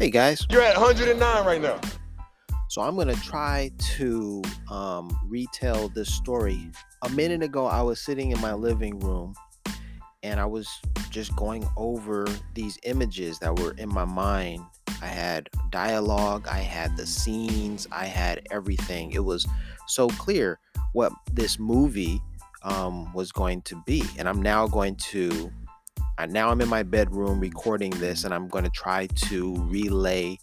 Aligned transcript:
Hey 0.00 0.08
guys. 0.08 0.46
You're 0.48 0.62
at 0.62 0.78
109 0.80 1.44
right 1.44 1.60
now. 1.60 1.78
So 2.70 2.80
I'm 2.80 2.96
gonna 2.96 3.14
try 3.16 3.70
to 3.98 4.42
um, 4.70 5.14
retell 5.28 5.90
this 5.90 6.10
story. 6.10 6.70
A 7.02 7.10
minute 7.10 7.42
ago, 7.42 7.66
I 7.66 7.82
was 7.82 8.00
sitting 8.00 8.30
in 8.30 8.40
my 8.40 8.54
living 8.54 8.98
room 9.00 9.34
and 10.22 10.40
I 10.40 10.46
was 10.46 10.66
just 11.10 11.36
going 11.36 11.68
over 11.76 12.26
these 12.54 12.78
images 12.84 13.38
that 13.40 13.58
were 13.58 13.72
in 13.72 13.90
my 13.90 14.06
mind. 14.06 14.62
I 15.02 15.06
had 15.08 15.50
dialogue, 15.68 16.48
I 16.48 16.60
had 16.60 16.96
the 16.96 17.06
scenes, 17.06 17.86
I 17.92 18.06
had 18.06 18.40
everything. 18.50 19.12
It 19.12 19.26
was 19.26 19.46
so 19.86 20.08
clear 20.08 20.58
what 20.94 21.12
this 21.34 21.58
movie 21.58 22.22
um, 22.62 23.12
was 23.12 23.32
going 23.32 23.60
to 23.62 23.82
be. 23.86 24.02
And 24.18 24.30
I'm 24.30 24.40
now 24.40 24.66
going 24.66 24.96
to, 24.96 25.52
uh, 26.20 26.26
now 26.26 26.50
I'm 26.50 26.60
in 26.60 26.68
my 26.68 26.82
bedroom 26.82 27.40
recording 27.40 27.90
this, 27.92 28.24
and 28.24 28.34
I'm 28.34 28.46
going 28.46 28.64
to 28.64 28.70
try 28.70 29.06
to 29.06 29.56
relay 29.68 30.38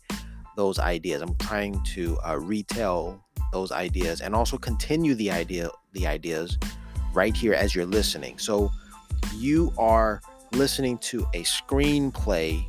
those 0.56 0.80
ideas. 0.80 1.22
I'm 1.22 1.36
trying 1.38 1.84
to 1.94 2.18
uh, 2.28 2.40
retell 2.40 3.24
those 3.52 3.72
ideas 3.72 4.22
and 4.22 4.34
also 4.34 4.58
continue 4.58 5.14
the 5.14 5.30
idea, 5.30 5.70
the 5.94 6.08
ideas 6.08 6.58
right 7.14 7.36
here 7.36 7.54
as 7.54 7.76
you're 7.76 7.86
listening. 7.86 8.40
So 8.40 8.72
you 9.36 9.72
are 9.78 10.20
listening 10.52 10.98
to 11.00 11.28
a 11.36 11.44
screenplay 11.44 12.66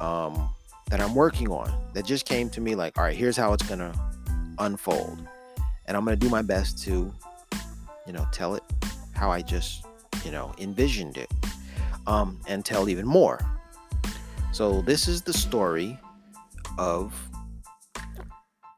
um, 0.00 0.48
that 0.88 1.02
I'm 1.02 1.14
working 1.14 1.48
on 1.48 1.70
that 1.92 2.06
just 2.06 2.24
came 2.24 2.48
to 2.50 2.62
me 2.62 2.74
like, 2.74 2.96
all 2.96 3.04
right, 3.04 3.16
here's 3.16 3.36
how 3.36 3.52
it's 3.52 3.68
gonna 3.68 3.92
unfold, 4.58 5.22
and 5.84 5.96
I'm 5.98 6.04
gonna 6.04 6.16
do 6.16 6.30
my 6.30 6.42
best 6.42 6.82
to, 6.84 7.12
you 8.06 8.12
know, 8.14 8.26
tell 8.32 8.54
it 8.54 8.62
how 9.12 9.30
I 9.30 9.42
just, 9.42 9.84
you 10.24 10.30
know, 10.30 10.54
envisioned 10.58 11.18
it, 11.18 11.30
um, 12.06 12.40
and 12.48 12.64
tell 12.64 12.88
even 12.88 13.06
more. 13.06 13.38
So 14.52 14.82
this 14.82 15.08
is 15.08 15.22
the 15.22 15.32
story 15.32 15.98
of 16.78 17.14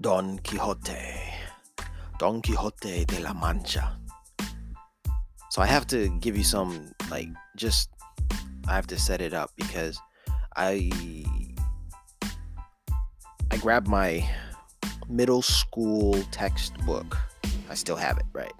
Don 0.01 0.39
Quixote, 0.41 1.33
Don 2.19 2.43
Quixote 2.43 3.05
de 3.05 3.21
la 3.21 3.33
Mancha. 3.33 3.99
So 5.51 5.63
I 5.63 5.67
have 5.67 5.87
to 5.89 6.09
give 6.21 6.37
you 6.37 6.45
some 6.45 6.93
like 7.11 7.29
just 7.57 7.89
I 8.67 8.75
have 8.75 8.87
to 8.89 8.99
set 8.99 9.21
it 9.21 9.33
up 9.33 9.51
because 9.57 10.01
I 10.57 10.91
I 13.51 13.57
grabbed 13.59 13.89
my 13.89 14.29
middle 15.09 15.43
school 15.43 16.21
textbook. 16.31 17.17
I 17.71 17.75
still 17.75 17.97
have 17.97 18.19
it, 18.19 18.27
right? 18.33 18.53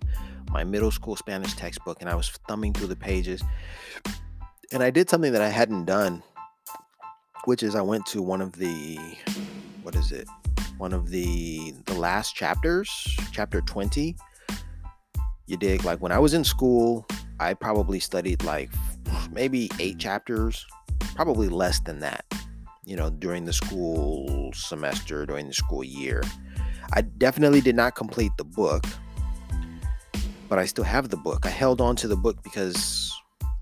My 0.51 0.63
middle 0.63 0.91
school 0.91 1.17
Spanish 1.17 1.55
textbook 1.55 1.99
and 2.01 2.09
I 2.09 2.15
was 2.15 2.31
thumbing 2.49 2.73
through 2.73 2.89
the 2.89 2.97
pages. 2.97 3.43
And 4.75 4.83
I 4.83 4.91
did 4.91 5.09
something 5.09 5.33
that 5.33 5.41
I 5.41 5.49
hadn't 5.49 5.87
done, 5.87 6.23
which 7.47 7.63
is 7.63 7.75
I 7.75 7.81
went 7.81 8.05
to 8.07 8.21
one 8.21 8.43
of 8.43 8.53
the 8.53 8.99
what 9.83 9.95
is 9.95 10.13
it? 10.13 10.29
One 10.77 10.93
of 10.93 11.09
the 11.09 11.73
the 11.87 11.95
last 11.95 12.35
chapters, 12.35 12.91
chapter 13.33 13.63
20. 13.63 14.17
You 15.47 15.57
dig 15.57 15.85
like 15.85 16.01
when 16.01 16.13
I 16.13 16.19
was 16.19 16.35
in 16.35 16.45
school, 16.45 17.07
I 17.41 17.55
probably 17.55 18.01
studied 18.01 18.43
like 18.45 18.71
maybe 19.31 19.71
8 19.79 19.99
chapters, 19.99 20.67
probably 21.15 21.49
less 21.49 21.81
than 21.81 22.01
that 22.01 22.25
you 22.85 22.97
know, 22.97 23.11
during 23.11 23.45
the 23.45 23.53
school 23.53 24.51
semester, 24.53 25.25
during 25.27 25.49
the 25.49 25.55
school 25.55 25.83
year. 25.83 26.23
I 26.93 27.01
definitely 27.01 27.61
did 27.61 27.77
not 27.77 27.95
complete 27.95 28.33
the 28.37 28.45
book, 28.45 28.85
but 30.49 30.59
I 30.59 30.67
still 30.67 30.85
have 30.85 31.09
the 31.09 31.17
book. 31.17 31.47
I 31.47 31.49
held 31.49 31.81
on 31.81 31.97
to 31.97 32.09
the 32.09 32.17
book 32.17 32.43
because 32.43 33.13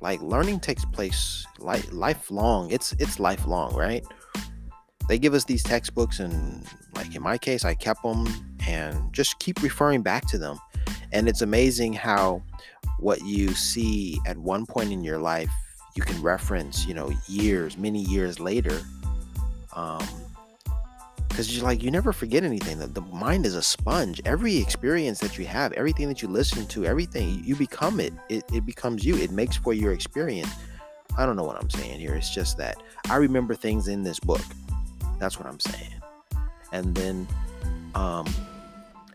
like 0.03 0.20
learning 0.20 0.58
takes 0.61 0.84
place 0.84 1.47
like 1.58 1.91
lifelong. 1.92 2.70
It's 2.70 2.92
it's 2.98 3.19
lifelong, 3.20 3.75
right? 3.75 4.05
They 5.08 5.18
give 5.18 5.33
us 5.33 5.45
these 5.45 5.63
textbooks 5.63 6.18
and 6.18 6.67
like 6.95 7.14
in 7.14 7.23
my 7.23 7.39
case 7.39 7.64
I 7.64 7.74
kept 7.74 8.02
them 8.02 8.27
and 8.67 9.12
just 9.12 9.39
keep 9.39 9.62
referring 9.62 10.02
back 10.02 10.27
to 10.29 10.39
them. 10.39 10.58
And 11.12 11.29
it's 11.29 11.41
amazing 11.41 11.92
how 11.92 12.42
what 12.98 13.24
you 13.24 13.55
see 13.55 14.20
at 14.27 14.36
one 14.36 14.67
point 14.67 14.92
in 14.92 15.05
your 15.05 15.18
life 15.18 15.51
you 15.95 16.02
can 16.02 16.20
reference, 16.20 16.86
you 16.86 16.95
know, 16.95 17.12
years, 17.29 17.79
many 17.79 18.02
years 18.02 18.41
later 18.41 18.80
um 19.74 20.07
because 21.32 21.56
you're 21.56 21.64
like 21.64 21.82
you 21.82 21.90
never 21.90 22.12
forget 22.12 22.44
anything. 22.44 22.78
The, 22.78 22.86
the 22.86 23.00
mind 23.00 23.46
is 23.46 23.54
a 23.54 23.62
sponge. 23.62 24.20
Every 24.26 24.58
experience 24.58 25.18
that 25.20 25.38
you 25.38 25.46
have 25.46 25.72
everything 25.72 26.08
that 26.08 26.20
you 26.20 26.28
listen 26.28 26.66
to 26.66 26.84
everything 26.84 27.42
you 27.42 27.56
become 27.56 28.00
it. 28.00 28.12
it 28.28 28.44
it 28.52 28.66
becomes 28.66 29.02
you. 29.02 29.16
It 29.16 29.30
makes 29.30 29.56
for 29.56 29.72
your 29.72 29.92
experience. 29.92 30.50
I 31.16 31.24
don't 31.26 31.36
know 31.36 31.44
what 31.44 31.56
i'm 31.56 31.70
saying 31.70 32.00
here. 32.00 32.14
It's 32.14 32.32
just 32.32 32.58
that 32.58 32.76
i 33.08 33.16
remember 33.16 33.54
things 33.54 33.88
in 33.88 34.02
this 34.02 34.20
book. 34.20 34.42
That's 35.18 35.38
what 35.38 35.48
i'm 35.48 35.60
saying. 35.60 35.94
And 36.70 36.94
then 36.94 37.26
um 37.94 38.26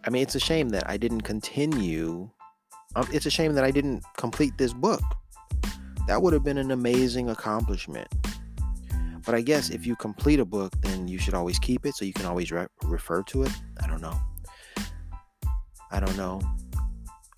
i 0.04 0.10
mean 0.10 0.24
it's 0.24 0.36
a 0.36 0.40
shame 0.40 0.70
that 0.70 0.90
i 0.90 0.98
didn't 0.98 1.22
continue 1.22 2.30
um, 2.96 3.08
it's 3.12 3.28
a 3.28 3.32
shame 3.32 3.54
that 3.54 3.64
i 3.64 3.70
didn't 3.70 4.04
complete 4.18 4.58
this 4.58 4.74
book. 4.74 5.02
That 6.08 6.22
would 6.22 6.34
have 6.34 6.44
been 6.44 6.58
an 6.58 6.72
amazing 6.72 7.30
accomplishment 7.30 8.08
but 9.28 9.36
I 9.36 9.42
guess 9.42 9.70
if 9.70 9.86
you 9.86 9.98
complete 9.98 10.40
a 10.40 10.46
book, 10.46 10.74
then 10.82 11.06
you 11.10 11.20
should 11.20 11.34
always 11.34 11.60
keep 11.60 11.86
it 11.86 11.96
so 11.96 12.06
you 12.06 12.14
can 12.14 12.26
always 12.26 12.50
re- 12.50 12.68
refer 12.84 13.24
to 13.24 13.44
it. 13.44 13.52
I 13.84 13.86
don't 13.86 14.02
know. 14.02 14.18
I 15.92 16.00
don't 16.00 16.16
know. 16.16 16.42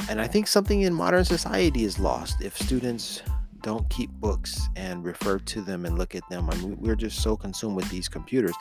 And 0.08 0.22
I 0.22 0.28
think 0.28 0.46
something 0.46 0.82
in 0.82 0.94
modern 0.94 1.26
society 1.26 1.84
is 1.84 1.98
lost 1.98 2.42
if 2.44 2.56
students 2.56 3.24
don't 3.62 3.90
keep 3.90 4.12
books 4.12 4.70
and 4.76 5.04
refer 5.04 5.40
to 5.40 5.62
them 5.62 5.84
and 5.86 5.98
look 5.98 6.14
at 6.14 6.22
them. 6.30 6.48
I 6.52 6.56
mean, 6.58 6.78
we're 6.80 6.96
just 6.96 7.24
so 7.24 7.36
consumed 7.36 7.76
with 7.76 7.90
these 7.90 8.08
computers, 8.08 8.54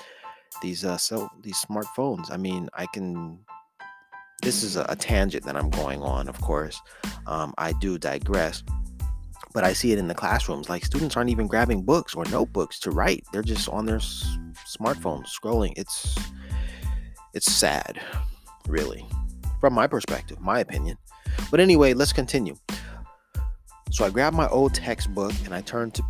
these 0.63 0.87
uh, 0.87 0.97
so 0.97 1.29
these 1.43 1.63
smartphones. 1.63 2.31
I 2.31 2.39
mean, 2.39 2.71
I 2.73 2.87
can. 2.87 3.39
This 4.41 4.63
is 4.63 4.77
a, 4.77 4.87
a 4.89 4.97
tangent 4.97 5.45
that 5.45 5.57
I'm 5.57 5.69
going 5.69 6.01
on, 6.01 6.29
of 6.29 6.41
course. 6.41 6.81
Um, 7.27 7.53
I 7.59 7.73
do 7.73 7.99
digress 7.99 8.63
but 9.53 9.65
I 9.65 9.73
see 9.73 9.93
it 9.93 9.99
in 9.99 10.09
the 10.09 10.15
classrooms. 10.15 10.69
Like 10.69 10.85
students 10.85 11.17
aren't 11.17 11.31
even 11.31 11.47
grabbing 11.47 11.83
books 11.83 12.15
or 12.15 12.25
notebooks 12.27 12.79
to 12.81 12.91
write; 12.91 13.25
they're 13.33 13.43
just 13.43 13.69
on 13.69 13.87
their 13.87 13.97
s- 13.97 14.39
smartphones 14.67 15.27
scrolling. 15.29 15.73
It's 15.77 16.17
it's 17.35 17.53
sad, 17.53 18.01
really, 18.69 19.07
from 19.61 19.75
my 19.75 19.87
perspective, 19.87 20.41
my 20.41 20.61
opinion. 20.61 20.97
But 21.51 21.61
anyway, 21.61 21.95
let's 21.95 22.13
continue. 22.13 22.57
So 23.91 24.05
I 24.05 24.11
grabbed 24.11 24.37
my 24.37 24.49
old 24.49 24.75
textbook 24.75 25.33
and 25.45 25.55
I 25.55 25.63
turned 25.63 25.95
to 25.95 26.03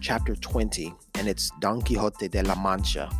chapter 0.00 0.34
20, 0.34 0.94
and 1.14 1.28
it's 1.28 1.50
Don 1.60 1.82
Quixote 1.82 2.28
de 2.28 2.42
la 2.42 2.54
Mancha. 2.54 3.10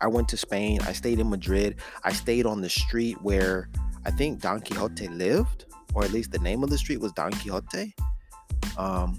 I 0.00 0.06
went 0.06 0.28
to 0.28 0.36
Spain. 0.36 0.80
I 0.82 0.92
stayed 0.92 1.18
in 1.18 1.28
Madrid. 1.30 1.80
I 2.04 2.12
stayed 2.12 2.46
on 2.46 2.60
the 2.60 2.68
street 2.68 3.20
where 3.22 3.68
I 4.04 4.10
think 4.10 4.40
Don 4.40 4.60
Quixote 4.60 5.08
lived, 5.08 5.64
or 5.94 6.04
at 6.04 6.12
least 6.12 6.32
the 6.32 6.38
name 6.38 6.62
of 6.62 6.70
the 6.70 6.78
street 6.78 7.00
was 7.00 7.12
Don 7.12 7.32
Quixote. 7.32 7.94
Um, 8.76 9.18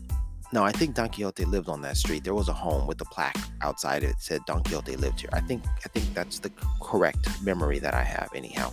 no, 0.53 0.63
I 0.63 0.71
think 0.71 0.95
Don 0.95 1.09
Quixote 1.09 1.43
lived 1.45 1.67
on 1.67 1.81
that 1.81 1.97
street. 1.97 2.23
There 2.23 2.33
was 2.33 2.47
a 2.47 2.53
home 2.53 2.87
with 2.87 3.01
a 3.01 3.05
plaque 3.05 3.37
outside 3.61 4.03
it 4.03 4.15
said 4.19 4.41
Don 4.45 4.63
Quixote 4.63 4.95
lived 4.95 5.19
here. 5.19 5.29
I 5.33 5.41
think 5.41 5.63
I 5.85 5.89
think 5.89 6.13
that's 6.13 6.39
the 6.39 6.51
correct 6.81 7.27
memory 7.43 7.79
that 7.79 7.93
I 7.93 8.03
have, 8.03 8.29
anyhow. 8.33 8.71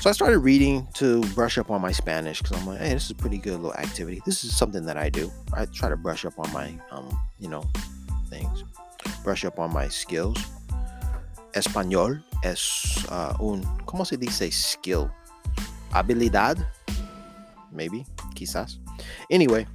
So 0.00 0.10
I 0.10 0.12
started 0.12 0.40
reading 0.40 0.88
to 0.94 1.20
brush 1.34 1.58
up 1.58 1.70
on 1.70 1.80
my 1.80 1.92
Spanish 1.92 2.42
because 2.42 2.58
I'm 2.58 2.66
like, 2.66 2.80
hey, 2.80 2.92
this 2.92 3.04
is 3.04 3.10
a 3.12 3.14
pretty 3.14 3.38
good 3.38 3.54
little 3.60 3.74
activity. 3.74 4.20
This 4.26 4.42
is 4.42 4.56
something 4.56 4.84
that 4.86 4.96
I 4.96 5.08
do. 5.08 5.30
I 5.54 5.66
try 5.66 5.88
to 5.88 5.96
brush 5.96 6.24
up 6.24 6.38
on 6.38 6.52
my, 6.52 6.74
um, 6.90 7.08
you 7.38 7.48
know, 7.48 7.64
things, 8.28 8.64
brush 9.22 9.44
up 9.44 9.58
on 9.58 9.72
my 9.72 9.88
skills. 9.88 10.38
Español 11.54 12.22
es 12.42 13.06
uh, 13.10 13.34
un, 13.38 13.62
¿cómo 13.86 14.04
se 14.04 14.16
dice 14.16 14.50
skill? 14.50 15.08
Habilidad, 15.92 16.66
maybe, 17.72 18.04
quizás. 18.34 18.78
Anyway, 19.30 19.66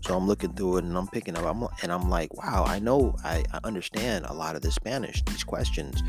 so 0.00 0.16
I'm 0.16 0.26
looking 0.26 0.52
through 0.52 0.78
it 0.78 0.84
and 0.84 0.96
I'm 0.96 1.08
picking 1.08 1.36
up, 1.36 1.44
I'm, 1.44 1.66
and 1.82 1.92
I'm 1.92 2.08
like, 2.08 2.32
wow, 2.34 2.64
I 2.66 2.78
know, 2.78 3.16
I, 3.24 3.44
I 3.52 3.60
understand 3.64 4.26
a 4.26 4.32
lot 4.32 4.54
of 4.54 4.62
the 4.62 4.70
Spanish. 4.70 5.22
These 5.24 5.44
questions, 5.44 6.02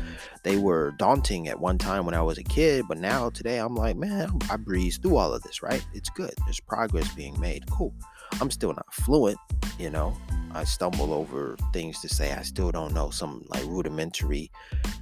they 0.44 0.56
were 0.56 0.92
daunting 0.98 1.48
at 1.48 1.58
one 1.58 1.76
time 1.76 2.06
when 2.06 2.14
I 2.14 2.22
was 2.22 2.38
a 2.38 2.44
kid, 2.44 2.86
but 2.88 2.98
now 2.98 3.30
today 3.30 3.58
I'm 3.58 3.74
like, 3.74 3.96
man, 3.96 4.30
I 4.50 4.56
breeze 4.56 4.98
through 4.98 5.16
all 5.16 5.34
of 5.34 5.42
this, 5.42 5.62
right? 5.62 5.84
It's 5.92 6.10
good. 6.10 6.32
There's 6.44 6.60
progress 6.60 7.12
being 7.14 7.38
made. 7.40 7.68
Cool. 7.70 7.92
I'm 8.40 8.50
still 8.50 8.72
not 8.72 8.94
fluent, 8.94 9.38
you 9.78 9.90
know. 9.90 10.16
I 10.52 10.64
stumble 10.64 11.12
over 11.12 11.56
things 11.72 12.00
to 12.00 12.08
say. 12.08 12.32
I 12.32 12.42
still 12.42 12.70
don't 12.70 12.94
know 12.94 13.10
some 13.10 13.44
like 13.48 13.64
rudimentary 13.64 14.50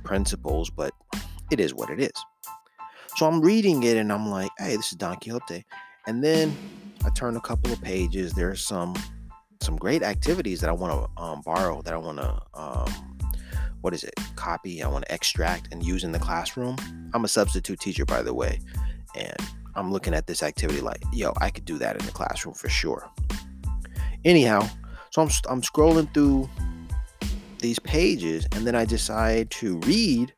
principles, 0.02 0.70
but 0.70 0.92
it 1.50 1.60
is 1.60 1.74
what 1.74 1.90
it 1.90 2.00
is. 2.00 2.12
So 3.16 3.26
I'm 3.26 3.40
reading 3.40 3.82
it 3.82 3.96
and 3.96 4.12
I'm 4.12 4.28
like, 4.28 4.50
hey, 4.58 4.76
this 4.76 4.92
is 4.92 4.98
Don 4.98 5.16
Quixote. 5.16 5.64
And 6.08 6.24
then 6.24 6.56
I 7.04 7.10
turn 7.10 7.36
a 7.36 7.40
couple 7.40 7.70
of 7.70 7.82
pages. 7.82 8.32
There's 8.32 8.64
some 8.64 8.96
some 9.60 9.76
great 9.76 10.02
activities 10.02 10.62
that 10.62 10.70
I 10.70 10.72
want 10.72 10.92
to 10.94 11.22
um, 11.22 11.42
borrow, 11.44 11.82
that 11.82 11.92
I 11.92 11.98
want 11.98 12.16
to 12.16 12.40
um, 12.54 13.18
what 13.82 13.92
is 13.92 14.04
it? 14.04 14.14
Copy. 14.34 14.82
I 14.82 14.88
want 14.88 15.04
to 15.04 15.14
extract 15.14 15.68
and 15.70 15.84
use 15.84 16.04
in 16.04 16.12
the 16.12 16.18
classroom. 16.18 16.76
I'm 17.12 17.26
a 17.26 17.28
substitute 17.28 17.78
teacher, 17.78 18.06
by 18.06 18.22
the 18.22 18.32
way, 18.32 18.58
and 19.16 19.36
I'm 19.74 19.92
looking 19.92 20.14
at 20.14 20.26
this 20.26 20.42
activity 20.42 20.80
like, 20.80 21.02
yo, 21.12 21.34
I 21.42 21.50
could 21.50 21.66
do 21.66 21.76
that 21.76 22.00
in 22.00 22.06
the 22.06 22.12
classroom 22.12 22.54
for 22.54 22.70
sure. 22.70 23.06
Anyhow, 24.24 24.66
so 25.10 25.20
I'm 25.20 25.28
I'm 25.50 25.60
scrolling 25.60 26.12
through 26.14 26.48
these 27.58 27.78
pages 27.80 28.46
and 28.52 28.66
then 28.66 28.74
I 28.74 28.86
decide 28.86 29.50
to 29.50 29.78
read, 29.80 30.32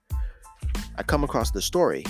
I 0.98 1.04
come 1.04 1.22
across 1.22 1.52
the 1.52 1.62
story. 1.62 2.04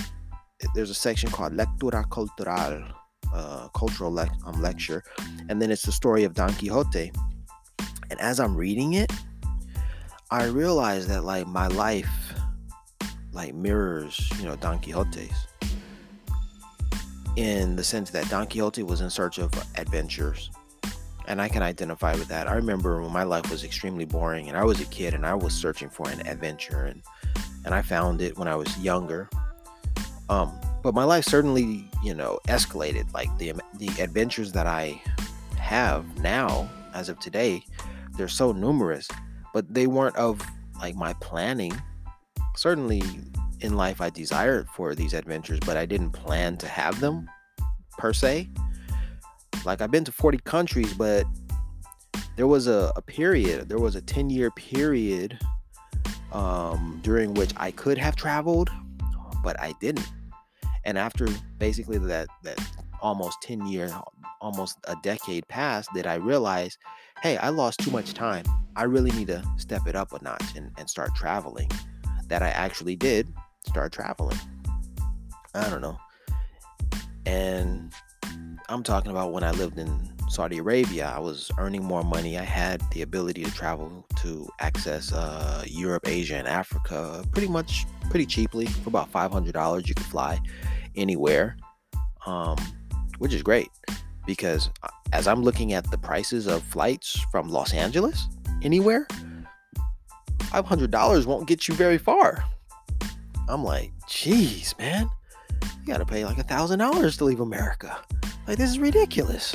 There's 0.73 0.89
a 0.89 0.95
section 0.95 1.29
called 1.29 1.53
Lectura 1.53 2.09
Cultural, 2.09 3.00
uh, 3.33 3.67
cultural 3.69 4.13
le- 4.13 4.29
um, 4.45 4.61
lecture, 4.61 5.03
and 5.49 5.61
then 5.61 5.71
it's 5.71 5.83
the 5.83 5.91
story 5.91 6.23
of 6.23 6.33
Don 6.33 6.53
Quixote. 6.53 7.11
And 8.09 8.19
as 8.19 8.39
I'm 8.39 8.55
reading 8.55 8.93
it, 8.93 9.11
I 10.29 10.45
realize 10.45 11.07
that 11.07 11.23
like 11.23 11.47
my 11.47 11.67
life 11.67 12.33
like 13.33 13.53
mirrors, 13.53 14.29
you 14.37 14.45
know, 14.45 14.55
Don 14.55 14.79
Quixote's 14.79 15.47
in 17.37 17.75
the 17.77 17.83
sense 17.83 18.09
that 18.11 18.29
Don 18.29 18.45
Quixote 18.45 18.83
was 18.83 19.01
in 19.01 19.09
search 19.09 19.37
of 19.37 19.51
adventures 19.77 20.51
and 21.27 21.41
I 21.41 21.47
can 21.47 21.63
identify 21.63 22.13
with 22.13 22.27
that. 22.27 22.47
I 22.47 22.55
remember 22.55 23.01
when 23.01 23.11
my 23.11 23.23
life 23.23 23.49
was 23.49 23.63
extremely 23.63 24.05
boring 24.05 24.49
and 24.49 24.57
I 24.57 24.65
was 24.65 24.81
a 24.81 24.85
kid 24.85 25.13
and 25.13 25.25
I 25.25 25.33
was 25.33 25.53
searching 25.53 25.89
for 25.89 26.09
an 26.09 26.25
adventure 26.27 26.85
and 26.85 27.01
and 27.63 27.75
I 27.75 27.81
found 27.81 28.21
it 28.21 28.37
when 28.37 28.47
I 28.47 28.55
was 28.55 28.75
younger. 28.79 29.29
Um, 30.29 30.59
but 30.83 30.93
my 30.93 31.03
life 31.03 31.25
certainly, 31.25 31.89
you 32.03 32.13
know, 32.13 32.39
escalated. 32.47 33.11
Like 33.13 33.35
the 33.37 33.53
the 33.75 33.89
adventures 34.01 34.51
that 34.53 34.67
I 34.67 35.01
have 35.57 36.21
now, 36.21 36.69
as 36.93 37.09
of 37.09 37.19
today, 37.19 37.63
they're 38.17 38.27
so 38.27 38.51
numerous, 38.51 39.07
but 39.53 39.71
they 39.73 39.87
weren't 39.87 40.15
of 40.15 40.41
like 40.79 40.95
my 40.95 41.13
planning. 41.13 41.73
Certainly, 42.55 43.03
in 43.61 43.77
life, 43.77 44.01
I 44.01 44.09
desired 44.09 44.67
for 44.69 44.95
these 44.95 45.13
adventures, 45.13 45.59
but 45.65 45.77
I 45.77 45.85
didn't 45.85 46.11
plan 46.11 46.57
to 46.57 46.67
have 46.67 46.99
them 46.99 47.29
per 47.97 48.13
se. 48.13 48.49
Like 49.65 49.81
I've 49.81 49.91
been 49.91 50.03
to 50.05 50.11
40 50.11 50.39
countries, 50.39 50.93
but 50.93 51.25
there 52.35 52.47
was 52.47 52.67
a, 52.67 52.91
a 52.95 53.01
period, 53.01 53.69
there 53.69 53.79
was 53.79 53.95
a 53.95 54.01
10 54.01 54.29
year 54.29 54.49
period 54.51 55.37
um, 56.31 56.99
during 57.03 57.33
which 57.33 57.53
I 57.57 57.71
could 57.71 57.97
have 57.97 58.15
traveled, 58.15 58.69
but 59.43 59.59
I 59.59 59.73
didn't. 59.79 60.07
And 60.83 60.97
after 60.97 61.27
basically 61.57 61.97
that 61.99 62.27
that 62.43 62.59
almost 63.01 63.41
10 63.41 63.65
years, 63.65 63.91
almost 64.41 64.77
a 64.85 64.95
decade 65.01 65.47
passed, 65.47 65.89
that 65.95 66.07
I 66.07 66.15
realized, 66.15 66.77
hey, 67.21 67.37
I 67.37 67.49
lost 67.49 67.79
too 67.79 67.91
much 67.91 68.13
time. 68.13 68.45
I 68.75 68.83
really 68.83 69.11
need 69.11 69.27
to 69.27 69.43
step 69.57 69.87
it 69.87 69.95
up 69.95 70.13
a 70.13 70.23
notch 70.23 70.55
and, 70.55 70.71
and 70.77 70.89
start 70.89 71.15
traveling. 71.15 71.69
That 72.27 72.41
I 72.41 72.49
actually 72.49 72.95
did 72.95 73.33
start 73.67 73.91
traveling. 73.91 74.37
I 75.53 75.69
don't 75.69 75.81
know. 75.81 75.97
And 77.25 77.91
I'm 78.69 78.83
talking 78.83 79.11
about 79.11 79.33
when 79.33 79.43
I 79.43 79.51
lived 79.51 79.77
in 79.77 80.10
Saudi 80.31 80.59
Arabia. 80.59 81.11
I 81.13 81.19
was 81.19 81.51
earning 81.57 81.83
more 81.83 82.03
money. 82.03 82.37
I 82.37 82.43
had 82.43 82.81
the 82.91 83.01
ability 83.01 83.43
to 83.43 83.51
travel 83.51 84.05
to 84.21 84.47
access 84.61 85.11
uh, 85.11 85.65
Europe, 85.67 86.07
Asia, 86.07 86.37
and 86.37 86.47
Africa 86.47 87.25
pretty 87.33 87.49
much 87.49 87.85
pretty 88.09 88.25
cheaply. 88.25 88.65
For 88.65 88.87
about 88.87 89.11
$500, 89.11 89.87
you 89.87 89.93
could 89.93 90.05
fly 90.05 90.39
anywhere, 90.95 91.57
um, 92.25 92.55
which 93.17 93.33
is 93.33 93.43
great 93.43 93.69
because 94.25 94.69
uh, 94.83 94.87
as 95.11 95.27
I'm 95.27 95.43
looking 95.43 95.73
at 95.73 95.91
the 95.91 95.97
prices 95.97 96.47
of 96.47 96.63
flights 96.63 97.19
from 97.29 97.49
Los 97.49 97.73
Angeles 97.73 98.29
anywhere, 98.61 99.07
$500 100.39 101.25
won't 101.25 101.45
get 101.45 101.67
you 101.67 101.73
very 101.73 101.97
far. 101.97 102.45
I'm 103.49 103.65
like, 103.65 103.91
geez, 104.07 104.75
man, 104.79 105.09
you 105.61 105.87
got 105.87 105.97
to 105.97 106.05
pay 106.05 106.23
like 106.23 106.37
a 106.37 106.43
thousand 106.43 106.79
dollars 106.79 107.17
to 107.17 107.25
leave 107.25 107.41
America. 107.41 107.99
Like, 108.47 108.57
this 108.57 108.69
is 108.69 108.79
ridiculous. 108.79 109.53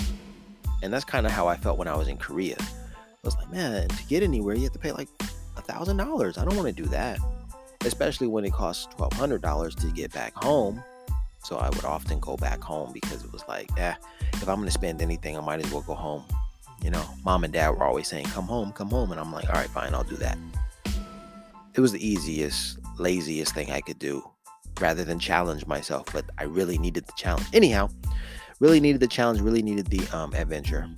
And 0.87 0.95
that's 0.95 1.05
kind 1.05 1.27
of 1.27 1.33
how 1.33 1.49
I 1.49 1.57
felt 1.57 1.79
when 1.79 1.89
I 1.89 1.97
was 1.97 2.07
in 2.07 2.17
Korea. 2.17 2.55
I 2.61 3.25
was 3.25 3.35
like, 3.35 3.51
man, 3.51 3.89
to 3.89 4.07
get 4.07 4.23
anywhere, 4.23 4.55
you 4.55 4.63
have 4.63 4.73
to 4.73 4.79
pay 4.79 4.93
like 4.93 5.09
a 5.57 5.61
thousand 5.61 5.97
dollars. 5.97 6.39
I 6.39 6.45
don't 6.45 6.55
want 6.55 6.69
to 6.69 6.83
do 6.83 6.89
that, 6.91 7.19
especially 7.81 8.29
when 8.29 8.45
it 8.45 8.53
costs 8.53 8.87
twelve 8.95 9.13
hundred 9.15 9.43
dollars 9.43 9.75
to 9.75 9.89
get 9.89 10.13
back 10.13 10.33
home. 10.37 10.81
So 11.43 11.57
I 11.57 11.71
would 11.71 11.85
often 11.85 12.21
go 12.21 12.37
back 12.37 12.61
home 12.61 12.93
because 12.93 13.25
it 13.25 13.33
was 13.33 13.43
like, 13.49 13.69
eh, 13.77 13.95
if 14.35 14.49
I'm 14.49 14.61
gonna 14.61 14.71
spend 14.71 15.03
anything, 15.03 15.37
I 15.37 15.41
might 15.41 15.59
as 15.59 15.73
well 15.73 15.83
go 15.83 15.95
home. 15.95 16.23
You 16.85 16.91
know, 16.91 17.05
mom 17.25 17.43
and 17.43 17.53
dad 17.53 17.71
were 17.71 17.83
always 17.83 18.07
saying, 18.07 18.27
"Come 18.27 18.45
home, 18.45 18.71
come 18.71 18.91
home," 18.91 19.11
and 19.11 19.19
I'm 19.19 19.33
like, 19.33 19.49
all 19.49 19.57
right, 19.57 19.69
fine, 19.71 19.93
I'll 19.93 20.05
do 20.05 20.17
that. 20.19 20.39
It 21.75 21.81
was 21.81 21.91
the 21.91 22.07
easiest, 22.07 22.79
laziest 22.97 23.53
thing 23.55 23.73
I 23.73 23.81
could 23.81 23.99
do, 23.99 24.23
rather 24.81 25.03
than 25.03 25.19
challenge 25.19 25.67
myself. 25.67 26.07
But 26.13 26.27
I 26.39 26.45
really 26.45 26.79
needed 26.79 27.07
the 27.07 27.13
challenge. 27.17 27.49
Anyhow, 27.53 27.89
really 28.61 28.81
needed 28.81 29.01
the 29.01 29.09
challenge, 29.09 29.41
really 29.41 29.63
needed 29.63 29.87
the 29.87 30.07
um, 30.17 30.33
adventure. 30.35 30.89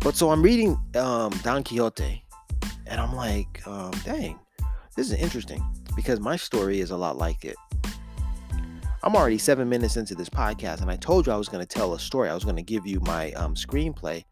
But 0.00 0.16
so 0.16 0.30
I'm 0.30 0.42
reading 0.42 0.78
um, 0.96 1.32
Don 1.42 1.64
Quixote, 1.64 2.24
and 2.86 3.00
I'm 3.00 3.14
like, 3.14 3.66
um, 3.66 3.90
dang, 4.04 4.38
this 4.96 5.10
is 5.10 5.14
interesting 5.14 5.64
because 5.96 6.20
my 6.20 6.36
story 6.36 6.80
is 6.80 6.90
a 6.90 6.96
lot 6.96 7.16
like 7.16 7.44
it. 7.44 7.56
I'm 9.02 9.14
already 9.14 9.38
seven 9.38 9.68
minutes 9.68 9.96
into 9.96 10.14
this 10.14 10.28
podcast, 10.28 10.82
and 10.82 10.90
I 10.90 10.96
told 10.96 11.26
you 11.26 11.32
I 11.32 11.36
was 11.36 11.48
going 11.48 11.64
to 11.64 11.68
tell 11.68 11.94
a 11.94 11.98
story. 11.98 12.28
I 12.28 12.34
was 12.34 12.44
going 12.44 12.56
to 12.56 12.62
give 12.62 12.86
you 12.86 13.00
my 13.00 13.32
um, 13.32 13.54
screenplay. 13.54 14.24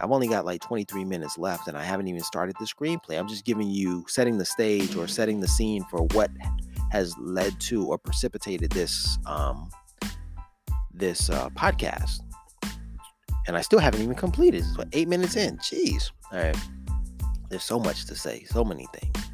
I've 0.00 0.10
only 0.10 0.28
got 0.28 0.46
like 0.46 0.62
23 0.62 1.04
minutes 1.04 1.36
left, 1.36 1.68
and 1.68 1.76
I 1.76 1.84
haven't 1.84 2.08
even 2.08 2.22
started 2.22 2.56
the 2.58 2.66
screenplay. 2.66 3.18
I'm 3.18 3.28
just 3.28 3.44
giving 3.44 3.70
you 3.70 4.04
setting 4.08 4.38
the 4.38 4.44
stage 4.44 4.96
or 4.96 5.06
setting 5.06 5.40
the 5.40 5.48
scene 5.48 5.84
for 5.90 6.02
what 6.12 6.30
has 6.90 7.14
led 7.18 7.58
to 7.60 7.86
or 7.86 7.98
precipitated 7.98 8.70
this 8.72 9.18
um, 9.26 9.70
this 11.00 11.30
uh, 11.30 11.48
podcast, 11.50 12.20
and 13.48 13.56
I 13.56 13.62
still 13.62 13.80
haven't 13.80 14.02
even 14.02 14.14
completed. 14.14 14.58
It's 14.60 14.78
what 14.78 14.88
eight 14.92 15.08
minutes 15.08 15.34
in. 15.34 15.58
Jeez. 15.58 16.12
All 16.30 16.38
right. 16.38 16.56
There's 17.48 17.64
so 17.64 17.80
much 17.80 18.06
to 18.06 18.14
say, 18.14 18.44
so 18.44 18.64
many 18.64 18.86
things. 18.94 19.26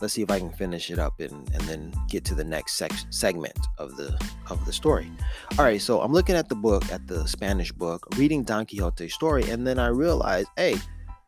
Let's 0.00 0.14
see 0.14 0.22
if 0.22 0.30
I 0.30 0.38
can 0.38 0.52
finish 0.52 0.90
it 0.90 0.98
up 0.98 1.18
and, 1.18 1.32
and 1.52 1.62
then 1.62 1.92
get 2.08 2.24
to 2.26 2.34
the 2.34 2.44
next 2.44 2.74
sec- 2.74 2.92
segment 3.10 3.58
of 3.78 3.96
the 3.96 4.16
of 4.50 4.64
the 4.66 4.72
story. 4.72 5.10
All 5.58 5.64
right, 5.64 5.80
so 5.80 6.00
I'm 6.00 6.12
looking 6.12 6.36
at 6.36 6.48
the 6.48 6.54
book, 6.54 6.84
at 6.92 7.06
the 7.08 7.26
Spanish 7.26 7.72
book, 7.72 8.06
reading 8.16 8.44
Don 8.44 8.66
Quixote's 8.66 9.14
story, 9.14 9.48
and 9.50 9.66
then 9.66 9.78
I 9.78 9.88
realize, 9.88 10.46
hey, 10.56 10.76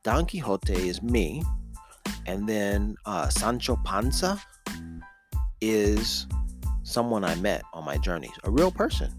Don 0.04 0.26
Quixote 0.26 0.74
is 0.74 1.02
me, 1.02 1.42
and 2.26 2.48
then 2.48 2.96
uh, 3.06 3.28
Sancho 3.30 3.76
Panza 3.84 4.40
is 5.60 6.26
someone 6.82 7.24
I 7.24 7.34
met 7.36 7.62
on 7.72 7.84
my 7.84 7.98
journeys, 7.98 8.32
a 8.44 8.50
real 8.50 8.70
person 8.70 9.12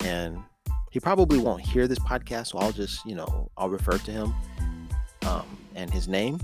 and 0.00 0.42
he 0.90 1.00
probably 1.00 1.38
won't 1.38 1.62
hear 1.62 1.86
this 1.86 1.98
podcast, 1.98 2.48
so 2.48 2.58
I'll 2.58 2.72
just, 2.72 3.04
you 3.04 3.14
know, 3.14 3.50
I'll 3.56 3.68
refer 3.68 3.98
to 3.98 4.10
him 4.10 4.34
um, 5.26 5.44
and 5.74 5.92
his 5.92 6.08
name. 6.08 6.40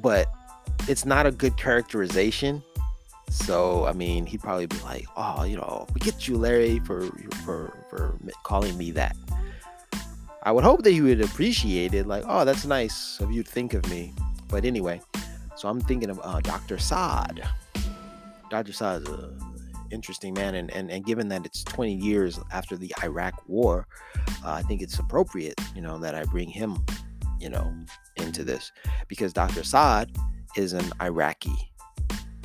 But 0.00 0.28
it's 0.88 1.04
not 1.04 1.26
a 1.26 1.30
good 1.30 1.56
characterization. 1.56 2.62
So 3.30 3.86
I 3.86 3.92
mean, 3.92 4.26
he'd 4.26 4.40
probably 4.40 4.66
be 4.66 4.78
like, 4.80 5.06
"Oh, 5.16 5.44
you 5.44 5.56
know, 5.56 5.86
forget 5.92 6.28
you, 6.28 6.36
Larry, 6.36 6.78
for 6.80 7.06
for 7.44 7.86
for 7.90 8.16
calling 8.44 8.76
me 8.78 8.90
that." 8.92 9.16
I 10.42 10.52
would 10.52 10.62
hope 10.62 10.82
that 10.82 10.90
he 10.90 11.00
would 11.00 11.22
appreciate 11.22 11.94
it, 11.94 12.06
like, 12.06 12.24
"Oh, 12.28 12.44
that's 12.44 12.64
nice 12.64 13.18
of 13.20 13.32
you 13.32 13.42
to 13.42 13.50
think 13.50 13.74
of 13.74 13.88
me." 13.90 14.12
But 14.48 14.64
anyway, 14.64 15.00
so 15.56 15.68
I'm 15.68 15.80
thinking 15.80 16.10
of 16.10 16.20
uh, 16.22 16.40
Dr. 16.40 16.78
Saad. 16.78 17.42
Dr. 18.50 18.72
Saad 18.72 19.02
is 19.02 19.08
a 19.08 19.30
interesting 19.90 20.34
man 20.34 20.54
and, 20.54 20.72
and 20.72 20.90
and 20.90 21.04
given 21.04 21.28
that 21.28 21.44
it's 21.44 21.62
20 21.64 21.94
years 21.94 22.38
after 22.52 22.76
the 22.76 22.92
iraq 23.02 23.34
war 23.48 23.86
uh, 24.44 24.52
i 24.52 24.62
think 24.62 24.82
it's 24.82 24.98
appropriate 24.98 25.60
you 25.74 25.82
know 25.82 25.98
that 25.98 26.14
i 26.14 26.24
bring 26.24 26.48
him 26.48 26.76
you 27.40 27.48
know 27.48 27.72
into 28.16 28.44
this 28.44 28.72
because 29.08 29.32
dr 29.32 29.62
saad 29.64 30.10
is 30.56 30.72
an 30.72 30.84
iraqi 31.00 31.70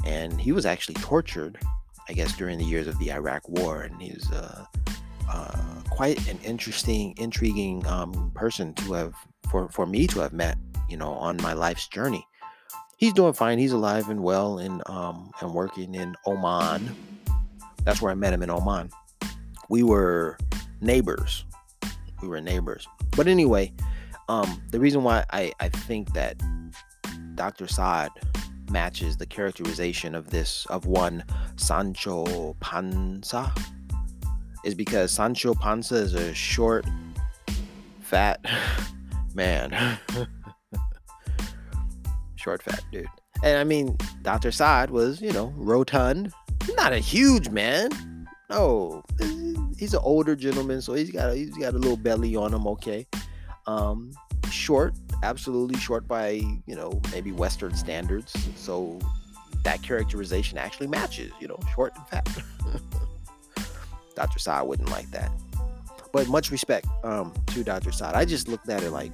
and 0.05 0.39
he 0.39 0.51
was 0.51 0.65
actually 0.65 0.95
tortured 0.95 1.57
i 2.07 2.13
guess 2.13 2.35
during 2.37 2.57
the 2.57 2.65
years 2.65 2.87
of 2.87 2.97
the 2.99 3.11
iraq 3.11 3.47
war 3.49 3.81
and 3.81 4.01
he's 4.01 4.31
uh, 4.31 4.65
uh, 5.31 5.81
quite 5.89 6.27
an 6.27 6.39
interesting 6.43 7.13
intriguing 7.17 7.85
um, 7.85 8.31
person 8.33 8.73
to 8.73 8.93
have 8.93 9.13
for 9.49 9.67
for 9.69 9.85
me 9.85 10.07
to 10.07 10.19
have 10.19 10.33
met 10.33 10.57
you 10.89 10.97
know 10.97 11.11
on 11.11 11.37
my 11.41 11.53
life's 11.53 11.87
journey. 11.87 12.25
He's 12.97 13.13
doing 13.13 13.33
fine. 13.33 13.59
He's 13.59 13.71
alive 13.71 14.09
and 14.09 14.21
well 14.21 14.59
and 14.59 14.81
um 14.89 15.31
and 15.41 15.53
working 15.53 15.95
in 15.95 16.15
oman 16.25 16.95
that's 17.83 18.01
where 18.01 18.11
I 18.11 18.15
met 18.15 18.33
him 18.33 18.43
in 18.43 18.49
Oman. 18.49 18.89
We 19.69 19.83
were 19.83 20.37
neighbors. 20.81 21.45
We 22.21 22.27
were 22.27 22.41
neighbors. 22.41 22.87
But 23.15 23.27
anyway, 23.27 23.73
um, 24.27 24.61
the 24.71 24.79
reason 24.79 25.03
why 25.03 25.25
I, 25.31 25.51
I 25.59 25.69
think 25.69 26.13
that 26.13 26.41
Dr. 27.35 27.67
Saad 27.67 28.11
matches 28.69 29.17
the 29.17 29.25
characterization 29.25 30.13
of 30.15 30.29
this 30.29 30.65
of 30.67 30.85
one 30.85 31.23
Sancho 31.55 32.55
Panza 32.59 33.51
is 34.63 34.75
because 34.75 35.11
Sancho 35.11 35.53
Panza 35.53 35.95
is 35.95 36.13
a 36.13 36.33
short, 36.33 36.85
fat 38.01 38.43
man. 39.33 39.99
short, 42.35 42.61
fat 42.61 42.83
dude. 42.91 43.07
And 43.43 43.57
I 43.57 43.63
mean, 43.63 43.97
Dr. 44.21 44.51
Saad 44.51 44.91
was, 44.91 45.21
you 45.21 45.31
know, 45.31 45.53
rotund, 45.55 46.33
not 46.75 46.93
a 46.93 46.99
huge 46.99 47.49
man. 47.49 47.89
No, 48.49 49.03
he's 49.77 49.93
an 49.93 50.01
older 50.03 50.35
gentleman, 50.35 50.81
so 50.81 50.93
he's 50.93 51.11
got 51.11 51.31
a, 51.31 51.35
he's 51.35 51.57
got 51.57 51.73
a 51.73 51.77
little 51.77 51.97
belly 51.97 52.35
on 52.35 52.53
him. 52.53 52.67
Okay, 52.67 53.05
um, 53.67 54.11
short, 54.51 54.95
absolutely 55.23 55.79
short 55.79 56.07
by, 56.07 56.41
you 56.65 56.75
know, 56.75 56.99
maybe 57.11 57.31
Western 57.31 57.75
standards. 57.75 58.33
So 58.55 58.99
that 59.63 59.81
characterization 59.81 60.57
actually 60.57 60.87
matches, 60.87 61.31
you 61.39 61.47
know, 61.47 61.59
short 61.75 61.93
and 61.95 62.07
fat. 62.07 62.27
Dr. 64.15 64.39
Saad 64.39 64.67
wouldn't 64.67 64.89
like 64.89 65.09
that. 65.11 65.31
But 66.11 66.27
much 66.27 66.51
respect 66.51 66.87
um, 67.03 67.33
to 67.47 67.63
Dr. 67.63 67.91
Saad. 67.91 68.15
I 68.15 68.25
just 68.25 68.47
looked 68.47 68.67
at 68.69 68.83
it 68.83 68.91
like, 68.91 69.11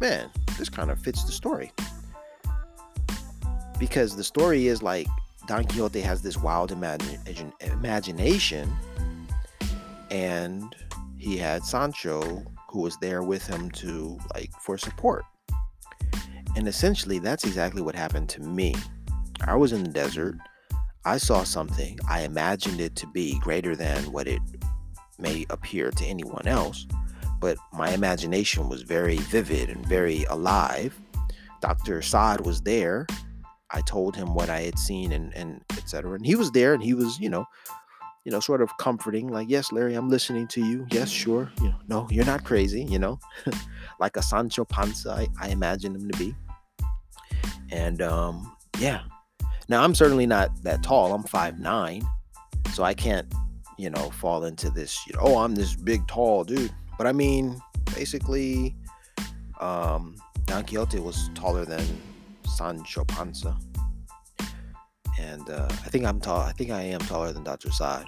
man, 0.00 0.30
this 0.58 0.68
kind 0.68 0.90
of 0.90 0.98
fits 0.98 1.24
the 1.24 1.32
story. 1.32 1.70
Because 3.78 4.16
the 4.16 4.24
story 4.24 4.66
is 4.66 4.82
like 4.82 5.06
Don 5.48 5.64
Quixote 5.64 6.02
has 6.02 6.20
this 6.20 6.36
wild 6.36 6.72
imagine, 6.72 7.52
imagination, 7.60 8.70
and 10.10 10.76
he 11.16 11.38
had 11.38 11.64
Sancho 11.64 12.44
who 12.68 12.82
was 12.82 12.98
there 12.98 13.22
with 13.22 13.46
him 13.46 13.70
to 13.70 14.18
like 14.34 14.50
for 14.60 14.76
support. 14.76 15.24
And 16.54 16.68
essentially, 16.68 17.18
that's 17.18 17.44
exactly 17.44 17.80
what 17.80 17.94
happened 17.94 18.28
to 18.30 18.42
me. 18.42 18.74
I 19.40 19.56
was 19.56 19.72
in 19.72 19.84
the 19.84 19.90
desert. 19.90 20.36
I 21.06 21.16
saw 21.16 21.44
something. 21.44 21.98
I 22.06 22.22
imagined 22.22 22.82
it 22.82 22.94
to 22.96 23.06
be 23.06 23.38
greater 23.38 23.74
than 23.74 24.12
what 24.12 24.28
it 24.28 24.42
may 25.18 25.46
appear 25.48 25.90
to 25.92 26.04
anyone 26.04 26.46
else, 26.46 26.86
but 27.40 27.56
my 27.72 27.90
imagination 27.90 28.68
was 28.68 28.82
very 28.82 29.16
vivid 29.16 29.70
and 29.70 29.84
very 29.86 30.24
alive. 30.24 30.98
Dr. 31.62 32.02
Saad 32.02 32.44
was 32.44 32.60
there. 32.60 33.06
I 33.70 33.80
told 33.82 34.16
him 34.16 34.34
what 34.34 34.50
I 34.50 34.62
had 34.62 34.78
seen 34.78 35.12
and, 35.12 35.34
and 35.34 35.62
etc. 35.76 36.14
And 36.14 36.24
he 36.24 36.34
was 36.36 36.50
there 36.52 36.74
and 36.74 36.82
he 36.82 36.94
was, 36.94 37.18
you 37.18 37.28
know, 37.28 37.46
you 38.24 38.32
know, 38.32 38.40
sort 38.40 38.60
of 38.60 38.70
comforting, 38.78 39.28
like, 39.28 39.48
yes, 39.48 39.72
Larry, 39.72 39.94
I'm 39.94 40.08
listening 40.08 40.48
to 40.48 40.64
you. 40.64 40.86
Yes, 40.90 41.08
sure. 41.08 41.50
You 41.60 41.68
know, 41.68 41.76
no, 41.88 42.08
you're 42.10 42.26
not 42.26 42.44
crazy, 42.44 42.82
you 42.82 42.98
know, 42.98 43.18
like 44.00 44.16
a 44.16 44.22
Sancho 44.22 44.64
Panza, 44.64 45.10
I, 45.10 45.28
I 45.40 45.48
imagine 45.48 45.94
him 45.94 46.10
to 46.10 46.18
be. 46.18 46.34
And 47.70 48.02
um, 48.02 48.56
yeah. 48.78 49.02
Now 49.68 49.84
I'm 49.84 49.94
certainly 49.94 50.26
not 50.26 50.62
that 50.62 50.82
tall. 50.82 51.12
I'm 51.12 51.22
five 51.24 51.58
nine, 51.58 52.02
so 52.72 52.82
I 52.82 52.94
can't 52.94 53.30
you 53.78 53.88
know, 53.88 54.10
fall 54.10 54.44
into 54.44 54.68
this, 54.68 55.06
you 55.06 55.14
know, 55.14 55.20
oh, 55.22 55.38
I'm 55.38 55.54
this 55.54 55.74
big, 55.74 56.06
tall 56.08 56.44
dude. 56.44 56.72
But 56.98 57.06
I 57.06 57.12
mean, 57.12 57.58
basically, 57.94 58.76
um, 59.60 60.16
Don 60.44 60.64
Quixote 60.64 60.98
was 60.98 61.30
taller 61.34 61.64
than 61.64 61.86
Sancho 62.48 63.04
Panza. 63.04 63.56
And 65.18 65.48
uh, 65.50 65.68
I 65.70 65.88
think 65.88 66.04
I'm 66.04 66.20
tall. 66.20 66.40
I 66.40 66.52
think 66.52 66.70
I 66.70 66.82
am 66.82 67.00
taller 67.00 67.32
than 67.32 67.44
Dr. 67.44 67.70
Saad. 67.70 68.06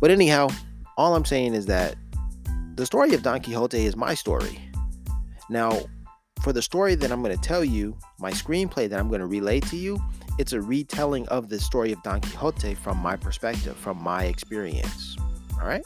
But 0.00 0.10
anyhow, 0.10 0.48
all 0.96 1.14
I'm 1.14 1.24
saying 1.24 1.54
is 1.54 1.66
that 1.66 1.96
the 2.76 2.86
story 2.86 3.14
of 3.14 3.22
Don 3.22 3.40
Quixote 3.40 3.84
is 3.84 3.96
my 3.96 4.14
story. 4.14 4.60
Now, 5.48 5.80
for 6.42 6.52
the 6.52 6.62
story 6.62 6.94
that 6.94 7.10
I'm 7.10 7.22
going 7.22 7.36
to 7.36 7.42
tell 7.42 7.64
you, 7.64 7.96
my 8.18 8.30
screenplay 8.30 8.88
that 8.88 8.98
I'm 8.98 9.08
going 9.08 9.20
to 9.20 9.26
relay 9.26 9.60
to 9.60 9.76
you, 9.76 10.00
it's 10.38 10.52
a 10.52 10.60
retelling 10.60 11.26
of 11.28 11.48
the 11.48 11.58
story 11.58 11.92
of 11.92 12.02
Don 12.02 12.20
Quixote 12.20 12.74
from 12.74 12.98
my 12.98 13.16
perspective, 13.16 13.76
from 13.76 14.02
my 14.02 14.24
experience. 14.24 15.16
All 15.60 15.66
right? 15.66 15.84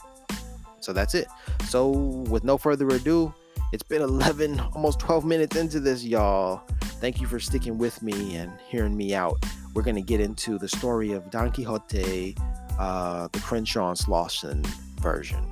So 0.81 0.93
that's 0.93 1.15
it. 1.15 1.27
So, 1.67 1.89
with 1.89 2.43
no 2.43 2.57
further 2.57 2.87
ado, 2.89 3.33
it's 3.71 3.83
been 3.83 4.01
11, 4.01 4.59
almost 4.75 4.99
12 4.99 5.23
minutes 5.25 5.55
into 5.55 5.79
this, 5.79 6.03
y'all. 6.03 6.61
Thank 7.01 7.19
you 7.19 7.25
for 7.25 7.39
sticking 7.39 7.79
with 7.79 8.03
me 8.03 8.35
and 8.35 8.51
hearing 8.69 8.95
me 8.95 9.15
out. 9.15 9.43
We're 9.73 9.81
going 9.81 9.95
to 9.95 10.03
get 10.03 10.19
into 10.19 10.59
the 10.59 10.67
story 10.67 11.13
of 11.13 11.31
Don 11.31 11.51
Quixote, 11.51 12.37
uh, 12.77 13.27
the 13.31 13.39
Crenshaw 13.39 13.89
and 13.89 13.97
Slauson 13.97 14.63
version. 15.01 15.43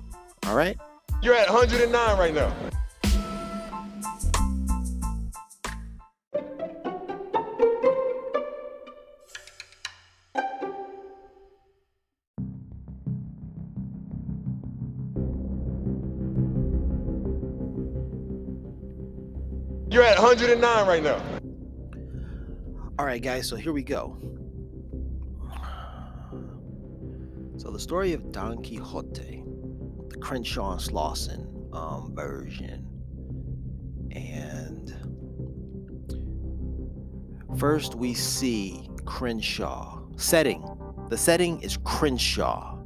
All 0.45 0.55
right? 0.55 0.77
You're 1.23 1.33
at 1.33 1.49
109 1.49 2.19
right 2.19 2.35
now. 2.35 2.53
You're 19.89 20.03
at 20.03 20.19
109 20.19 20.87
right 20.87 21.01
now. 21.01 21.19
All 22.99 23.05
right, 23.05 23.21
guys, 23.21 23.47
so 23.47 23.55
here 23.55 23.71
we 23.71 23.81
go. 23.81 24.17
So, 27.55 27.71
the 27.71 27.79
story 27.79 28.11
of 28.11 28.29
Don 28.33 28.61
Quixote, 28.61 29.45
the 30.09 30.17
Crenshaw 30.17 30.73
and 30.73 30.81
Slauson 30.81 31.73
um, 31.73 32.13
version. 32.13 32.85
And 34.11 34.93
first, 37.57 37.95
we 37.95 38.13
see 38.13 38.89
Crenshaw. 39.05 40.01
Setting. 40.17 40.67
The 41.07 41.17
setting 41.17 41.61
is 41.61 41.77
Crenshaw, 41.85 42.83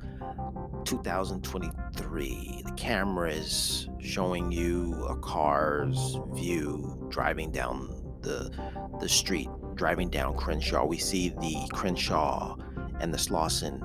2023. 0.86 2.62
The 2.63 2.72
camera 2.74 3.32
is 3.32 3.89
showing 4.00 4.51
you 4.51 4.93
a 5.10 5.17
car's 5.17 6.20
view 6.34 7.08
driving 7.10 7.50
down 7.50 8.03
the 8.22 8.51
the 9.00 9.10
street, 9.10 9.50
driving 9.75 10.10
down 10.10 10.36
Crenshaw. 10.36 10.86
We 10.86 10.98
see 10.98 11.30
the 11.30 11.68
Crenshaw 11.74 12.58
and 13.00 13.13
the 13.13 13.18
Slauson 13.18 13.82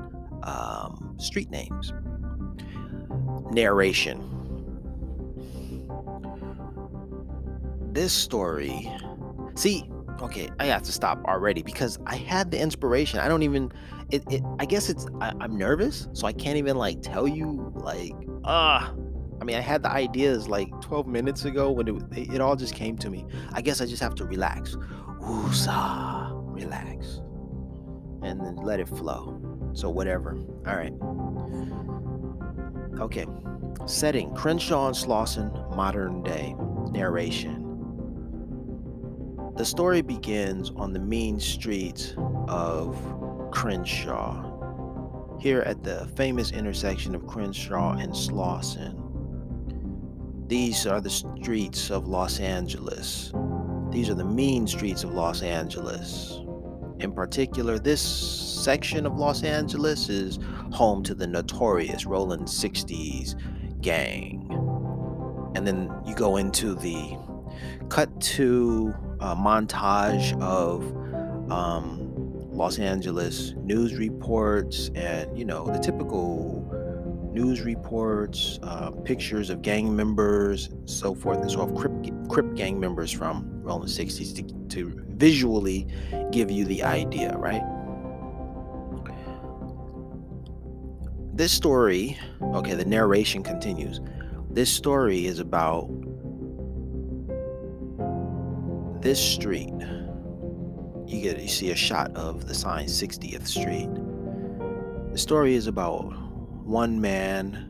um, 0.47 1.15
street 1.19 1.51
names. 1.51 1.93
Narration. 3.51 4.25
This 7.93 8.13
story. 8.13 8.91
See, 9.55 9.89
okay, 10.21 10.51
I 10.61 10.67
have 10.67 10.83
to 10.85 10.93
stop 10.93 11.25
already 11.25 11.63
because 11.63 11.99
I 12.07 12.17
had 12.17 12.51
the 12.51 12.61
inspiration. 12.61 13.19
I 13.21 13.29
don't 13.29 13.43
even. 13.43 13.73
It. 14.11 14.23
it 14.31 14.43
I 14.59 14.67
guess 14.67 14.89
it's. 14.89 15.07
I, 15.21 15.33
I'm 15.41 15.57
nervous, 15.57 16.09
so 16.13 16.27
I 16.27 16.33
can't 16.33 16.57
even 16.57 16.77
like 16.77 17.03
tell 17.03 17.27
you 17.27 17.73
like 17.75 18.15
ah. 18.45 18.95
I 19.41 19.45
mean, 19.45 19.57
I 19.57 19.61
had 19.61 19.85
the 19.85 19.91
ideas 19.91 20.49
like 20.49 20.69
12 20.81 21.07
minutes 21.07 21.45
ago 21.45 21.71
when 21.71 21.87
it, 21.87 22.35
it 22.35 22.41
all 22.41 22.57
just 22.57 22.75
came 22.75 22.97
to 22.99 23.09
me. 23.09 23.25
I 23.53 23.63
guess 23.63 23.81
I 23.81 23.87
just 23.87 24.03
have 24.03 24.17
to 24.17 24.25
relax. 24.25 24.77
Woosah, 25.29 26.31
relax. 26.33 27.21
And 28.23 28.41
then 28.41 28.57
let 28.57 28.81
it 28.81 28.89
flow. 28.89 29.39
So, 29.75 29.91
whatever. 29.91 30.37
All 30.67 30.77
right. 30.77 30.95
Okay. 32.99 33.27
Setting 33.87 34.35
Crenshaw 34.35 34.87
and 34.89 34.97
Slauson, 34.97 35.77
modern 35.77 36.23
day. 36.23 36.55
Narration. 36.91 37.67
The 39.57 39.65
story 39.65 40.03
begins 40.03 40.71
on 40.77 40.93
the 40.93 40.99
mean 40.99 41.39
streets 41.39 42.15
of 42.49 42.97
Crenshaw, 43.51 45.37
here 45.39 45.61
at 45.61 45.83
the 45.83 46.07
famous 46.17 46.53
intersection 46.53 47.15
of 47.15 47.27
Crenshaw 47.27 47.97
and 47.99 48.13
Slauson. 48.13 49.05
These 50.49 50.87
are 50.87 51.01
the 51.01 51.11
streets 51.11 51.91
of 51.91 52.09
Los 52.09 52.41
Angeles. 52.41 53.33
These 53.91 54.11
are 54.11 54.15
the 54.15 54.25
mean 54.25 54.67
streets 54.67 55.03
of 55.03 55.15
Los 55.15 55.43
Angeles. 55.43 56.41
In 57.01 57.13
particular, 57.13 57.79
this 57.79 58.03
section 58.03 59.07
of 59.07 59.17
Los 59.17 59.43
Angeles 59.45 60.09
is 60.09 60.39
home 60.73 61.03
to 61.05 61.15
the 61.15 61.27
notorious 61.27 62.05
Rolling 62.05 62.45
60s 62.45 63.35
gang. 63.81 64.45
And 65.55 65.67
then 65.67 65.91
you 66.05 66.15
go 66.15 66.37
into 66.37 66.75
the 66.75 67.17
cut 67.89 68.21
to 68.21 68.95
a 69.21 69.35
montage 69.35 70.39
of 70.41 70.83
um, 71.51 72.13
Los 72.53 72.79
Angeles 72.79 73.55
news 73.57 73.95
reports 73.95 74.91
and, 74.95 75.37
you 75.39 75.45
know, 75.45 75.67
the 75.67 75.79
typical 75.79 76.65
news 77.33 77.63
reports, 77.63 78.59
uh, 78.63 78.91
pictures 78.91 79.49
of 79.49 79.63
gang 79.63 79.95
members, 79.95 80.71
so 80.85 81.15
forth 81.15 81.39
and 81.39 81.51
so 81.51 81.67
forth, 81.67 81.75
Crip, 81.77 82.29
Crip 82.29 82.55
gang 82.55 82.79
members 82.81 83.13
from 83.13 83.58
Rolling 83.69 83.87
60s 83.87 84.35
to, 84.35 84.69
to 84.75 85.03
visually 85.11 85.87
give 86.31 86.51
you 86.51 86.65
the 86.65 86.83
idea, 86.83 87.37
right? 87.37 87.63
This 91.35 91.53
story, 91.53 92.19
okay, 92.43 92.75
the 92.75 92.87
narration 92.87 93.43
continues. 93.43 94.01
This 94.51 94.71
story 94.71 95.27
is 95.27 95.39
about 95.39 95.87
this 99.03 99.21
street. 99.21 99.75
You 101.07 101.23
get 101.23 101.39
you 101.39 101.49
see 101.49 101.71
a 101.71 101.77
shot 101.77 102.11
of 102.17 102.49
the 102.49 102.55
sign 102.55 102.87
60th 102.87 103.47
Street. 103.47 103.91
The 105.13 105.19
story 105.19 105.55
is 105.55 105.67
about 105.67 106.05
one 106.65 107.01
man, 107.01 107.68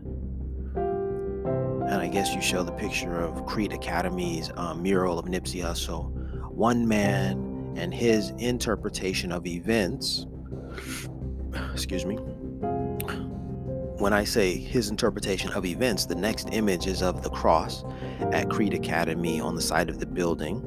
and 1.88 2.02
I 2.02 2.08
guess 2.08 2.34
you 2.34 2.42
show 2.42 2.62
the 2.62 2.72
picture 2.72 3.18
of 3.18 3.46
Crete 3.46 3.72
Academy's 3.72 4.50
um, 4.56 4.82
mural 4.82 5.18
of 5.18 5.24
Nipsey 5.24 5.62
Hussle. 5.62 6.12
One 6.50 6.86
man 6.86 7.72
and 7.78 7.94
his 7.94 8.30
interpretation 8.38 9.32
of 9.32 9.46
events, 9.46 10.26
excuse 11.72 12.04
me, 12.04 12.16
when 13.96 14.12
I 14.12 14.24
say 14.24 14.54
his 14.54 14.90
interpretation 14.90 15.50
of 15.52 15.64
events, 15.64 16.04
the 16.04 16.14
next 16.14 16.50
image 16.52 16.86
is 16.86 17.02
of 17.02 17.22
the 17.22 17.30
cross 17.30 17.84
at 18.32 18.50
Crete 18.50 18.74
Academy 18.74 19.40
on 19.40 19.54
the 19.54 19.62
side 19.62 19.88
of 19.88 19.98
the 19.98 20.06
building. 20.06 20.62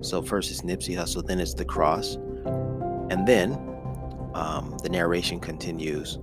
So 0.00 0.22
first 0.22 0.50
it's 0.50 0.62
Nipsey 0.62 0.96
Hussle, 0.96 1.26
then 1.26 1.38
it's 1.38 1.54
the 1.54 1.66
cross, 1.66 2.14
and 3.10 3.28
then 3.28 3.52
um, 4.34 4.74
the 4.82 4.88
narration 4.88 5.38
continues. 5.38 6.18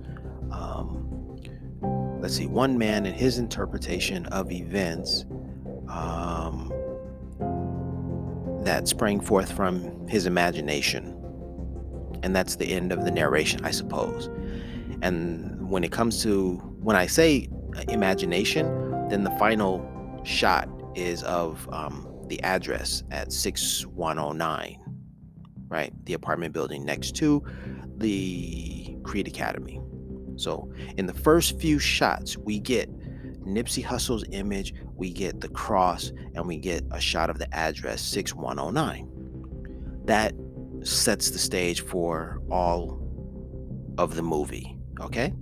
Let's 2.24 2.36
see, 2.36 2.46
one 2.46 2.78
man 2.78 3.04
and 3.04 3.14
his 3.14 3.36
interpretation 3.36 4.24
of 4.28 4.50
events 4.50 5.26
um, 5.90 6.72
that 8.62 8.88
sprang 8.88 9.20
forth 9.20 9.52
from 9.52 10.08
his 10.08 10.24
imagination. 10.24 11.20
And 12.22 12.34
that's 12.34 12.56
the 12.56 12.72
end 12.72 12.92
of 12.92 13.04
the 13.04 13.10
narration, 13.10 13.62
I 13.62 13.72
suppose. 13.72 14.30
And 15.02 15.68
when 15.68 15.84
it 15.84 15.92
comes 15.92 16.22
to 16.22 16.54
when 16.80 16.96
I 16.96 17.04
say 17.04 17.46
imagination, 17.88 19.08
then 19.10 19.22
the 19.22 19.32
final 19.32 19.86
shot 20.24 20.66
is 20.94 21.22
of 21.24 21.68
um, 21.74 22.08
the 22.28 22.42
address 22.42 23.02
at 23.10 23.34
6109, 23.34 24.78
right? 25.68 25.92
The 26.06 26.14
apartment 26.14 26.54
building 26.54 26.86
next 26.86 27.16
to 27.16 27.44
the 27.98 28.96
Crete 29.02 29.28
Academy. 29.28 29.78
So 30.36 30.72
in 30.96 31.06
the 31.06 31.14
first 31.14 31.60
few 31.60 31.78
shots, 31.78 32.36
we 32.36 32.58
get 32.58 32.90
Nipsey 33.44 33.84
Hussle's 33.84 34.24
image, 34.30 34.74
we 34.96 35.10
get 35.10 35.40
the 35.40 35.48
cross, 35.48 36.12
and 36.34 36.46
we 36.46 36.56
get 36.56 36.84
a 36.90 37.00
shot 37.00 37.30
of 37.30 37.38
the 37.38 37.52
address 37.54 38.02
6109. 38.02 39.10
That 40.04 40.34
sets 40.82 41.30
the 41.30 41.38
stage 41.38 41.82
for 41.82 42.40
all 42.50 43.00
of 43.98 44.16
the 44.16 44.22
movie, 44.22 44.76
okay? 45.00 45.32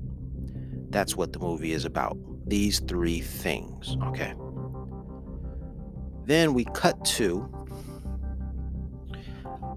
That's 0.91 1.17
what 1.17 1.33
the 1.33 1.39
movie 1.39 1.73
is 1.73 1.85
about. 1.85 2.19
These 2.49 2.81
three 2.81 3.21
things, 3.21 3.97
okay? 4.05 4.35
Then 6.25 6.55
we 6.55 6.65
cut 6.67 7.03
to 7.05 7.49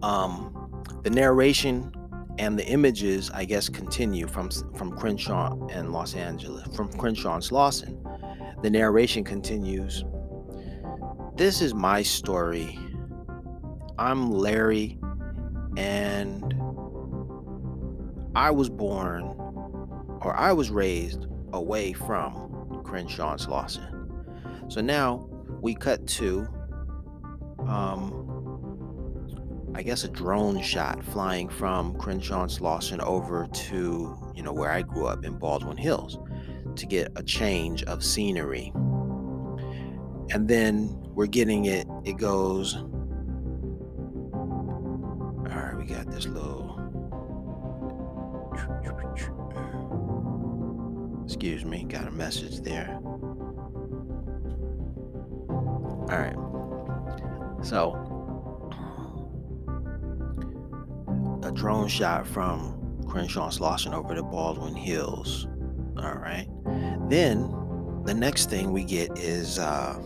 um, 0.01 0.83
the 1.03 1.09
narration 1.09 1.91
and 2.37 2.59
the 2.59 2.65
images, 2.67 3.31
I 3.31 3.45
guess, 3.45 3.69
continue 3.69 4.27
from 4.27 4.49
from 4.75 4.97
Crenshaw 4.97 5.57
and 5.67 5.91
Los 5.91 6.15
Angeles, 6.15 6.67
from 6.75 6.91
Crenshaw 6.93 7.35
and 7.35 7.43
Slauson. 7.43 8.01
The 8.61 8.69
narration 8.69 9.23
continues. 9.23 10.03
This 11.35 11.61
is 11.61 11.73
my 11.73 12.01
story. 12.01 12.79
I'm 13.97 14.31
Larry, 14.31 14.97
and 15.77 16.53
I 18.35 18.51
was 18.51 18.69
born, 18.69 19.23
or 20.21 20.35
I 20.35 20.51
was 20.51 20.71
raised 20.71 21.27
away 21.53 21.93
from 21.93 22.81
Crenshaw 22.83 23.31
and 23.33 23.39
Slauson. 23.39 24.71
So 24.71 24.81
now 24.81 25.29
we 25.61 25.75
cut 25.75 26.05
to 26.07 26.47
um, 27.67 28.24
I 29.75 29.83
guess 29.83 30.05
a 30.05 30.07
drone 30.07 30.61
shot 30.61 31.03
flying 31.03 31.49
from 31.49 31.97
Crenshaw 31.97 32.43
and 32.43 32.51
Slauson 32.51 33.03
over 33.03 33.45
to 33.45 34.17
you 34.33 34.41
know 34.41 34.53
where 34.53 34.71
I 34.71 34.83
grew 34.83 35.05
up 35.05 35.25
in 35.25 35.37
Baldwin 35.37 35.75
Hills 35.75 36.17
to 36.77 36.85
get 36.85 37.11
a 37.17 37.23
change 37.23 37.83
of 37.83 38.01
scenery. 38.01 38.71
And 40.31 40.47
then 40.47 40.97
we're 41.13 41.27
getting 41.27 41.65
it, 41.65 41.87
it 42.05 42.13
goes. 42.13 42.75
All 42.75 42.85
right, 45.43 45.75
we 45.75 45.83
got 45.83 46.09
this 46.09 46.25
little. 46.25 46.63
Excuse 51.25 51.65
me, 51.65 51.83
got 51.83 52.07
a 52.07 52.11
message 52.11 52.61
there. 52.61 52.97
All 55.49 56.07
right. 56.07 56.37
So, 57.61 58.14
a 61.45 61.51
drone 61.51 61.87
shot 61.87 62.25
from 62.25 63.03
Crenshaw 63.07 63.49
Slauson 63.49 63.93
over 63.93 64.15
to 64.15 64.23
Baldwin 64.23 64.75
Hills. 64.75 65.47
All 65.97 66.15
right. 66.15 66.47
Then 67.07 67.51
the 68.03 68.13
next 68.13 68.49
thing 68.49 68.73
we 68.73 68.83
get 68.83 69.17
is 69.17 69.59
uh, 69.59 69.99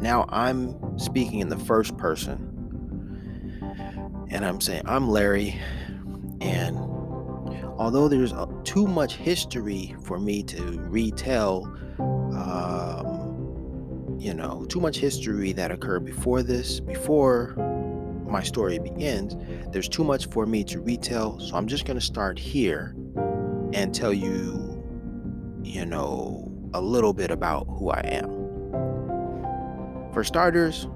now 0.00 0.26
I'm 0.28 0.98
speaking 0.98 1.40
in 1.40 1.48
the 1.48 1.58
first 1.58 1.96
person. 1.96 2.50
And 4.30 4.44
I'm 4.44 4.60
saying, 4.60 4.82
I'm 4.84 5.08
Larry. 5.08 5.58
And 6.40 6.76
although 7.78 8.08
there's 8.08 8.32
uh, 8.32 8.46
too 8.64 8.86
much 8.86 9.16
history 9.16 9.96
for 10.02 10.18
me 10.18 10.42
to 10.44 10.80
retell, 10.80 11.64
um, 11.98 14.16
you 14.18 14.34
know, 14.34 14.64
too 14.68 14.80
much 14.80 14.98
history 14.98 15.52
that 15.52 15.70
occurred 15.70 16.04
before 16.04 16.42
this, 16.42 16.80
before 16.80 17.54
my 18.34 18.42
story 18.42 18.80
begins, 18.80 19.36
there's 19.70 19.88
too 19.88 20.02
much 20.02 20.26
for 20.26 20.44
me 20.44 20.64
to 20.64 20.80
retell. 20.80 21.38
So 21.38 21.54
I'm 21.54 21.68
just 21.68 21.84
going 21.84 21.96
to 21.96 22.04
start 22.04 22.36
here 22.36 22.92
and 23.72 23.94
tell 23.94 24.12
you, 24.12 24.82
you 25.62 25.86
know, 25.86 26.50
a 26.74 26.80
little 26.80 27.12
bit 27.12 27.30
about 27.30 27.68
who 27.68 27.90
I 27.90 28.00
am. 28.00 28.28
For 30.12 30.24
starters, 30.24 30.88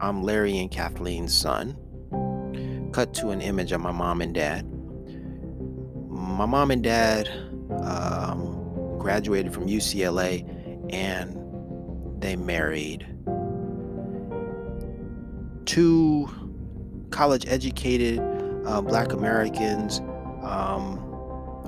I'm 0.00 0.22
Larry 0.22 0.56
and 0.58 0.70
Kathleen's 0.70 1.36
son. 1.36 1.76
Cut 2.92 3.12
to 3.14 3.30
an 3.30 3.40
image 3.40 3.72
of 3.72 3.80
my 3.80 3.90
mom 3.90 4.20
and 4.20 4.32
dad. 4.32 4.70
My 6.08 6.46
mom 6.46 6.70
and 6.70 6.84
dad 6.84 7.28
um, 7.82 8.98
graduated 9.00 9.52
from 9.52 9.66
UCLA 9.66 10.48
and 10.94 12.22
they 12.22 12.36
married 12.36 13.13
two 15.64 16.28
college 17.10 17.46
educated 17.46 18.20
uh, 18.66 18.80
black 18.80 19.12
Americans. 19.12 20.00
Um, 20.42 20.98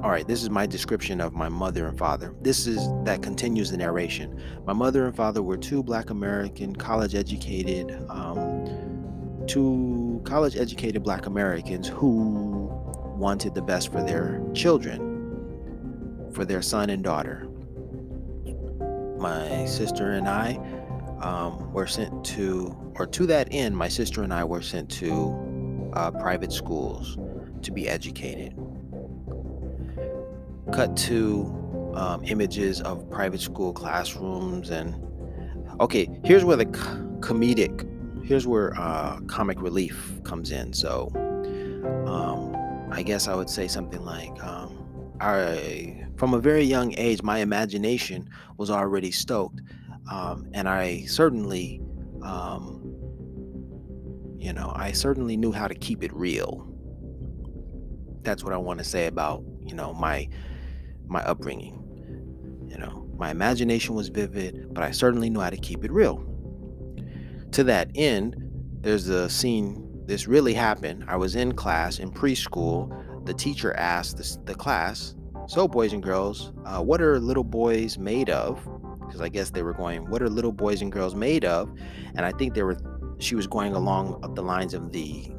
all 0.03 0.11
right, 0.11 0.27
this 0.27 0.43
is 0.43 0.51
my 0.51 0.67
description 0.67 1.21
of 1.21 1.33
my 1.33 1.49
mother 1.49 1.87
and 1.87 1.99
father. 1.99 2.35
This 2.43 2.67
is 2.67 2.89
that 3.05 3.23
continues 3.23 3.71
the 3.71 3.77
narration. 3.77 4.41
My 4.67 4.73
mother 4.73 5.07
and 5.07 5.17
father 5.17 5.43
were 5.43 5.57
two 5.57 5.83
black 5.83 6.11
American 6.11 6.77
college 6.77 7.15
educated, 7.15 7.99
um, 8.09 9.45
two 9.47 10.21
college 10.25 10.57
educated 10.57 11.03
black 11.03 11.27
Americans 11.27 11.89
who 11.89 12.71
wanted 13.17 13.55
the 13.55 13.63
best 13.63 13.91
for 13.91 14.03
their 14.03 14.43
children, 14.53 16.31
for 16.33 16.45
their 16.45 16.63
son 16.63 16.91
and 16.91 17.03
daughter 17.03 17.49
my 19.19 19.65
sister 19.65 20.13
and 20.13 20.29
I 20.29 20.53
um, 21.21 21.73
were 21.73 21.87
sent 21.87 22.25
to, 22.25 22.77
or 22.97 23.07
to 23.07 23.27
that 23.27 23.49
end, 23.51 23.77
my 23.77 23.89
sister 23.89 24.23
and 24.23 24.33
I 24.33 24.45
were 24.45 24.63
sent 24.63 24.91
to 24.93 25.91
uh, 25.95 26.11
private 26.11 26.53
schools 26.53 27.19
to 27.63 27.71
be 27.71 27.89
educated. 27.89 28.55
Cut 30.73 30.97
to 30.99 31.93
um, 31.95 32.23
images 32.25 32.81
of 32.83 33.09
private 33.11 33.41
school 33.41 33.73
classrooms 33.73 34.71
and 34.71 34.95
okay 35.81 36.09
here's 36.25 36.45
where 36.45 36.57
the 36.57 36.67
comedic 37.21 37.89
here's 38.25 38.47
where 38.47 38.79
uh, 38.79 39.19
comic 39.21 39.63
relief 39.63 40.21
comes 40.23 40.51
in 40.51 40.75
so 40.75 41.11
um, 42.07 42.55
i 42.93 43.03
guess 43.03 43.29
i 43.29 43.35
would 43.35 43.49
say 43.49 43.67
something 43.67 44.05
like 44.05 44.43
um, 44.45 44.87
I 45.21 46.07
from 46.17 46.35
a 46.35 46.39
very 46.39 46.63
young 46.63 46.95
age, 46.97 47.23
my 47.23 47.39
imagination 47.39 48.29
was 48.57 48.71
already 48.71 49.11
stoked. 49.11 49.63
Um, 50.11 50.47
and 50.55 50.69
I 50.69 51.05
certainly, 51.07 51.81
um, 52.23 52.81
you 54.39 54.53
know, 54.53 54.73
I 54.75 54.93
certainly 54.93 55.37
knew 55.37 55.53
how 55.53 55.67
to 55.67 55.75
keep 55.75 56.03
it 56.03 56.13
real. 56.15 56.73
That's 58.23 58.45
what 58.45 58.53
I 58.53 58.57
want 58.57 58.79
to 58.79 58.85
say 58.85 59.07
about, 59.07 59.45
you 59.65 59.75
know, 59.75 59.93
my 59.95 60.29
my 61.07 61.23
upbringing. 61.23 61.83
You 62.69 62.79
know, 62.79 63.09
my 63.17 63.31
imagination 63.31 63.95
was 63.95 64.09
vivid, 64.09 64.75
but 64.75 64.83
I 64.83 64.91
certainly 64.91 65.31
knew 65.31 65.41
how 65.41 65.51
to 65.51 65.57
keep 65.57 65.85
it 65.85 65.93
real. 65.93 66.25
To 67.53 67.65
that 67.65 67.91
end, 67.95 68.37
there's 68.81 69.09
a 69.09 69.31
scene. 69.31 69.83
This 70.07 70.29
really 70.29 70.55
happened. 70.55 71.05
I 71.09 71.17
was 71.17 71.37
in 71.37 71.55
class 71.55 71.99
in 71.99 72.11
preschool. 72.11 73.25
The 73.25 73.35
teacher 73.35 73.73
asked 73.75 74.19
the, 74.19 74.39
the 74.45 74.55
class, 74.55 75.17
so, 75.49 75.69
boys 75.69 75.93
and 75.93 76.03
girls, 76.03 76.53
uh, 76.65 76.83
what 76.83 77.01
are 77.01 77.21
little 77.21 77.45
boys 77.45 77.99
made 77.99 78.31
of? 78.31 78.59
Because 79.07 79.21
I 79.21 79.29
guess 79.29 79.51
they 79.51 79.63
were 79.63 79.73
going, 79.73 80.09
what 80.11 80.23
are 80.23 80.29
little 80.29 80.53
boys 80.53 80.83
and 80.83 80.91
girls 80.91 81.15
made 81.15 81.45
of? 81.45 81.71
And 82.15 82.25
I 82.25 82.33
think 82.33 82.55
they 82.55 82.63
were, 82.63 82.77
she 83.19 83.35
was 83.35 83.47
going 83.47 83.75
along 83.75 84.35
the 84.35 84.43
lines 84.43 84.75
of 84.75 84.93
the 84.93 85.31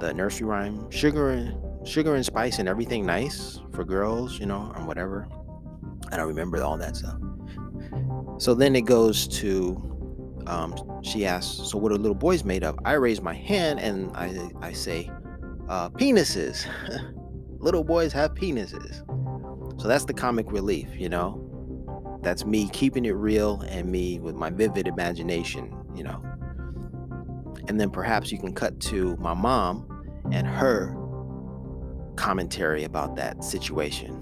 the 0.00 0.14
nursery 0.14 0.46
rhyme, 0.46 0.90
sugar 0.90 1.30
and 1.30 1.86
sugar 1.86 2.14
and 2.14 2.24
spice 2.24 2.58
and 2.58 2.68
everything 2.68 3.04
nice 3.04 3.60
for 3.72 3.84
girls, 3.84 4.40
you 4.40 4.46
know, 4.46 4.72
or 4.74 4.84
whatever. 4.84 5.28
I 6.10 6.16
don't 6.16 6.26
remember 6.26 6.62
all 6.62 6.78
that 6.78 6.96
stuff. 6.96 7.18
So 8.38 8.54
then 8.54 8.74
it 8.74 8.82
goes 8.82 9.28
to, 9.28 10.42
um, 10.46 10.74
she 11.02 11.26
asks, 11.26 11.70
so 11.70 11.78
what 11.78 11.92
are 11.92 11.98
little 11.98 12.14
boys 12.14 12.44
made 12.44 12.64
of? 12.64 12.78
I 12.84 12.94
raise 12.94 13.20
my 13.20 13.34
hand 13.34 13.78
and 13.80 14.10
I 14.16 14.50
I 14.62 14.72
say, 14.72 15.10
uh, 15.68 15.90
penises. 15.90 16.66
little 17.58 17.84
boys 17.84 18.12
have 18.12 18.34
penises. 18.34 19.06
So 19.80 19.86
that's 19.88 20.04
the 20.04 20.14
comic 20.14 20.50
relief, 20.50 20.88
you 20.94 21.08
know? 21.08 21.46
That's 22.22 22.44
me 22.44 22.68
keeping 22.68 23.04
it 23.04 23.12
real 23.12 23.62
and 23.62 23.90
me 23.90 24.18
with 24.20 24.34
my 24.34 24.50
vivid 24.50 24.86
imagination, 24.86 25.74
you 25.94 26.04
know? 26.04 26.22
And 27.68 27.80
then 27.80 27.90
perhaps 27.90 28.30
you 28.30 28.38
can 28.38 28.52
cut 28.52 28.78
to 28.80 29.16
my 29.16 29.34
mom 29.34 29.86
and 30.30 30.46
her 30.46 30.96
commentary 32.16 32.84
about 32.84 33.16
that 33.16 33.42
situation. 33.42 34.16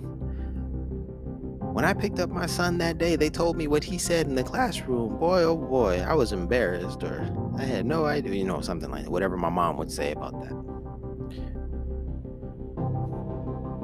When 1.73 1.85
I 1.85 1.93
picked 1.93 2.19
up 2.19 2.31
my 2.31 2.47
son 2.47 2.79
that 2.79 2.99
day, 2.99 3.17
they 3.17 3.31
told 3.31 3.57
me 3.57 3.69
what 3.69 3.85
he 3.85 3.99
said 3.99 4.27
in 4.27 4.35
the 4.35 4.43
classroom. 4.43 5.19
Boy, 5.19 5.43
oh 5.43 5.57
boy, 5.57 6.01
I 6.01 6.15
was 6.15 6.33
embarrassed, 6.33 7.03
or 7.05 7.29
I 7.57 7.63
had 7.63 7.87
no 7.87 8.07
idea, 8.07 8.35
you 8.35 8.45
know, 8.45 8.61
something 8.61 8.91
like 8.91 9.05
that, 9.05 9.11
whatever 9.11 9.37
my 9.37 9.49
mom 9.49 9.77
would 9.77 9.91
say 9.91 10.13
about 10.13 10.33
that. 10.41 10.55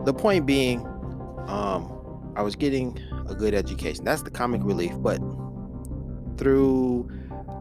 The 0.05 0.14
point 0.14 0.44
being, 0.44 0.81
um, 1.46 2.33
I 2.37 2.42
was 2.42 2.57
getting 2.57 2.98
a 3.28 3.34
good 3.34 3.54
education. 3.54 4.04
That's 4.04 4.22
the 4.22 4.30
comic 4.30 4.62
relief, 4.64 4.92
but 4.98 5.18
through 6.37 7.08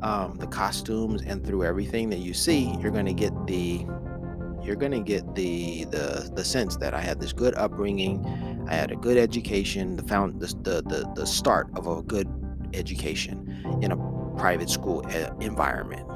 um, 0.02 0.38
the 0.38 0.48
costumes 0.48 1.22
and 1.22 1.46
through 1.46 1.64
everything 1.64 2.10
that 2.10 2.20
you 2.20 2.34
see, 2.34 2.76
you're 2.80 2.92
going 2.92 3.06
to 3.06 3.14
get 3.14 3.32
the 3.48 3.86
you're 4.62 4.78
going 4.78 4.92
to 4.94 5.02
get 5.02 5.36
the 5.36 5.86
the 5.86 6.32
the 6.34 6.44
sense 6.44 6.78
that 6.78 6.94
I 6.94 7.02
had 7.02 7.20
this 7.20 7.34
good 7.34 7.54
upbringing, 7.56 8.26
I 8.70 8.76
had 8.76 8.92
a 8.92 8.96
good 8.96 9.18
education, 9.18 9.96
the 9.96 10.04
found 10.04 10.40
the 10.40 10.48
the 10.48 10.82
the, 10.82 11.12
the 11.16 11.26
start 11.26 11.70
of 11.76 11.88
a 11.88 12.02
good 12.04 12.30
education 12.74 13.80
in 13.82 13.92
a 13.92 13.98
private 14.38 14.70
school 14.70 15.06
eh, 15.10 15.30
environment. 15.42 16.08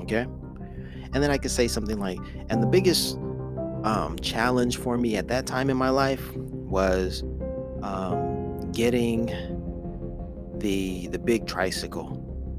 Okay, 0.00 0.26
and 1.12 1.22
then 1.22 1.30
I 1.30 1.38
could 1.38 1.50
say 1.50 1.68
something 1.68 1.98
like, 1.98 2.18
and 2.48 2.62
the 2.62 2.66
biggest 2.66 3.16
um, 3.84 4.18
challenge 4.20 4.78
for 4.78 4.96
me 4.96 5.16
at 5.16 5.28
that 5.28 5.46
time 5.46 5.68
in 5.70 5.76
my 5.76 5.90
life 5.90 6.34
was 6.36 7.22
um, 7.82 8.31
getting 8.72 9.26
the 10.58 11.08
the 11.08 11.18
big 11.18 11.46
tricycle 11.46 12.18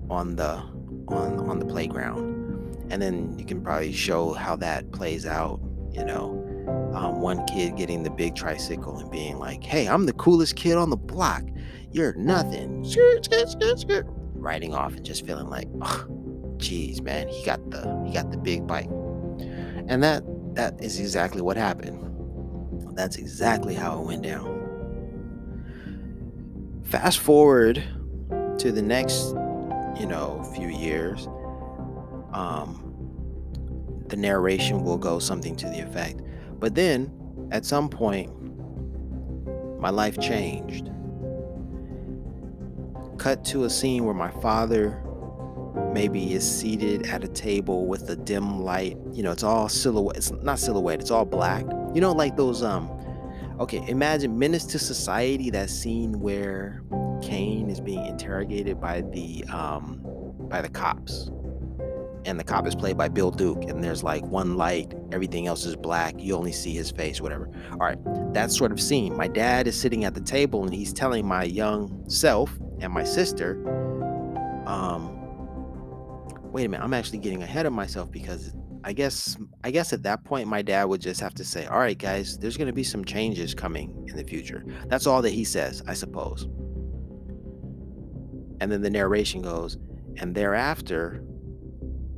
on 0.09 0.35
the 0.35 0.61
on 1.07 1.49
on 1.49 1.59
the 1.59 1.65
playground. 1.65 2.31
And 2.89 3.01
then 3.01 3.37
you 3.39 3.45
can 3.45 3.61
probably 3.61 3.93
show 3.93 4.33
how 4.33 4.55
that 4.57 4.91
plays 4.91 5.25
out 5.25 5.59
you 5.91 6.03
know. 6.03 6.39
Um, 6.95 7.19
one 7.19 7.45
kid 7.47 7.75
getting 7.75 8.03
the 8.03 8.09
big 8.09 8.35
tricycle 8.35 8.97
and 8.97 9.11
being 9.11 9.37
like 9.37 9.63
hey 9.63 9.87
i'm 9.87 10.05
the 10.05 10.13
coolest 10.13 10.55
kid 10.55 10.77
on 10.77 10.89
the 10.89 10.97
block. 10.97 11.43
You're 11.91 12.13
nothing. 12.13 12.83
Riding 14.33 14.73
off 14.73 14.93
and 14.93 15.05
just 15.05 15.25
feeling 15.25 15.47
like 15.47 15.67
oh, 15.81 16.05
geez 16.57 17.01
man 17.01 17.27
he 17.27 17.45
got 17.45 17.69
the 17.71 18.03
he 18.05 18.13
got 18.13 18.31
the 18.31 18.37
big 18.37 18.65
bike. 18.67 18.89
And 19.87 20.03
that 20.03 20.23
that 20.55 20.81
is 20.81 20.99
exactly 20.99 21.41
what 21.41 21.57
happened. 21.57 21.99
That's 22.95 23.17
exactly 23.17 23.73
how 23.73 23.99
it 23.99 24.05
went 24.05 24.21
down 24.23 24.62
fast 26.93 27.17
forward 27.17 27.83
to 28.59 28.71
the 28.71 28.81
next 28.81 29.29
you 29.99 30.05
know 30.05 30.47
few 30.55 30.67
years 30.67 31.27
um, 32.33 32.83
the 34.09 34.15
narration 34.15 34.83
will 34.83 34.99
go 34.99 35.17
something 35.17 35.55
to 35.55 35.67
the 35.69 35.79
effect. 35.79 36.21
But 36.59 36.75
then, 36.75 37.11
at 37.51 37.65
some 37.65 37.89
point, 37.89 38.29
my 39.79 39.89
life 39.89 40.19
changed. 40.19 40.91
Cut 43.17 43.43
to 43.45 43.63
a 43.63 43.71
scene 43.71 44.05
where 44.05 44.13
my 44.13 44.29
father 44.29 45.01
maybe 45.93 46.33
is 46.33 46.47
seated 46.47 47.07
at 47.07 47.23
a 47.23 47.27
table 47.27 47.87
with 47.87 48.07
a 48.11 48.15
dim 48.15 48.61
light. 48.61 48.99
You 49.11 49.23
know, 49.23 49.31
it's 49.31 49.43
all 49.43 49.67
silhouette. 49.67 50.17
It's 50.17 50.31
not 50.43 50.59
silhouette, 50.59 50.99
it's 50.99 51.09
all 51.11 51.25
black. 51.25 51.65
You 51.95 52.01
know, 52.01 52.11
like 52.11 52.37
those, 52.37 52.61
um, 52.61 52.87
okay, 53.63 53.83
imagine 53.87 54.37
Menace 54.37 54.65
to 54.65 54.79
Society, 54.79 55.49
that 55.49 55.69
scene 55.69 56.19
where 56.19 56.83
Caine 57.21 57.69
is 57.69 57.79
being 57.79 58.05
interrogated 58.05 58.79
by 58.79 59.01
the, 59.01 59.45
um, 59.45 60.01
by 60.49 60.61
the 60.61 60.69
cops 60.69 61.31
and 62.25 62.39
the 62.39 62.43
cop 62.43 62.67
is 62.67 62.75
played 62.75 62.97
by 62.97 63.07
Bill 63.09 63.31
Duke, 63.31 63.63
and 63.65 63.83
there's 63.83 64.03
like 64.03 64.23
one 64.25 64.55
light, 64.55 64.93
everything 65.11 65.47
else 65.47 65.65
is 65.65 65.75
black. 65.75 66.15
You 66.17 66.35
only 66.35 66.51
see 66.51 66.73
his 66.73 66.91
face, 66.91 67.21
whatever. 67.21 67.49
All 67.71 67.77
right, 67.79 67.97
that 68.33 68.51
sort 68.51 68.71
of 68.71 68.81
scene. 68.81 69.15
My 69.15 69.27
dad 69.27 69.67
is 69.67 69.79
sitting 69.79 70.05
at 70.05 70.13
the 70.13 70.21
table 70.21 70.63
and 70.63 70.73
he's 70.73 70.93
telling 70.93 71.25
my 71.25 71.43
young 71.43 72.03
self 72.09 72.57
and 72.79 72.93
my 72.93 73.03
sister, 73.03 73.55
um, 74.65 75.19
wait 76.51 76.65
a 76.65 76.69
minute, 76.69 76.83
I'm 76.83 76.93
actually 76.93 77.19
getting 77.19 77.43
ahead 77.43 77.65
of 77.65 77.73
myself 77.73 78.11
because 78.11 78.53
I 78.83 78.93
guess 78.93 79.37
I 79.63 79.71
guess 79.71 79.93
at 79.93 80.03
that 80.03 80.23
point 80.25 80.47
my 80.47 80.61
dad 80.61 80.85
would 80.85 81.01
just 81.01 81.21
have 81.21 81.33
to 81.35 81.45
say, 81.45 81.65
"All 81.65 81.79
right, 81.79 81.97
guys, 81.97 82.37
there's 82.37 82.57
going 82.57 82.67
to 82.67 82.73
be 82.73 82.83
some 82.83 83.05
changes 83.05 83.53
coming 83.53 84.05
in 84.07 84.15
the 84.15 84.23
future." 84.23 84.63
That's 84.87 85.07
all 85.07 85.21
that 85.21 85.29
he 85.31 85.43
says, 85.43 85.81
I 85.87 85.93
suppose. 85.93 86.47
And 88.59 88.71
then 88.71 88.81
the 88.81 88.89
narration 88.89 89.41
goes, 89.41 89.77
and 90.17 90.35
thereafter 90.35 91.23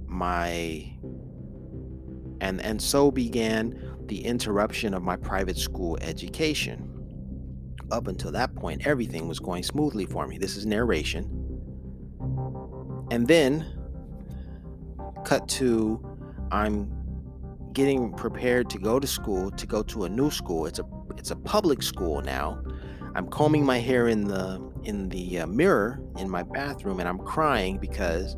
my 0.07 0.91
and 2.41 2.61
and 2.61 2.81
so 2.81 3.11
began 3.11 3.97
the 4.07 4.23
interruption 4.23 4.93
of 4.93 5.03
my 5.03 5.15
private 5.15 5.57
school 5.57 5.97
education 6.01 6.91
up 7.91 8.07
until 8.07 8.31
that 8.31 8.53
point 8.55 8.85
everything 8.85 9.27
was 9.27 9.39
going 9.39 9.63
smoothly 9.63 10.05
for 10.05 10.27
me 10.27 10.37
this 10.37 10.55
is 10.55 10.65
narration 10.65 11.25
and 13.11 13.27
then 13.27 13.65
cut 15.23 15.47
to 15.47 16.14
i'm 16.55 16.89
getting 17.73 18.13
prepared 18.13 18.69
to 18.69 18.77
go 18.77 18.99
to 18.99 19.07
school 19.07 19.51
to 19.51 19.65
go 19.67 19.83
to 19.83 20.05
a 20.05 20.09
new 20.09 20.31
school 20.31 20.65
it's 20.65 20.79
a 20.79 20.85
it's 21.17 21.31
a 21.31 21.35
public 21.35 21.83
school 21.83 22.21
now 22.21 22.61
i'm 23.15 23.27
combing 23.29 23.65
my 23.65 23.77
hair 23.77 24.07
in 24.07 24.23
the 24.23 24.61
in 24.83 25.09
the 25.09 25.39
uh, 25.39 25.47
mirror 25.47 26.01
in 26.17 26.29
my 26.29 26.43
bathroom 26.43 26.99
and 26.99 27.09
i'm 27.09 27.19
crying 27.19 27.77
because 27.77 28.37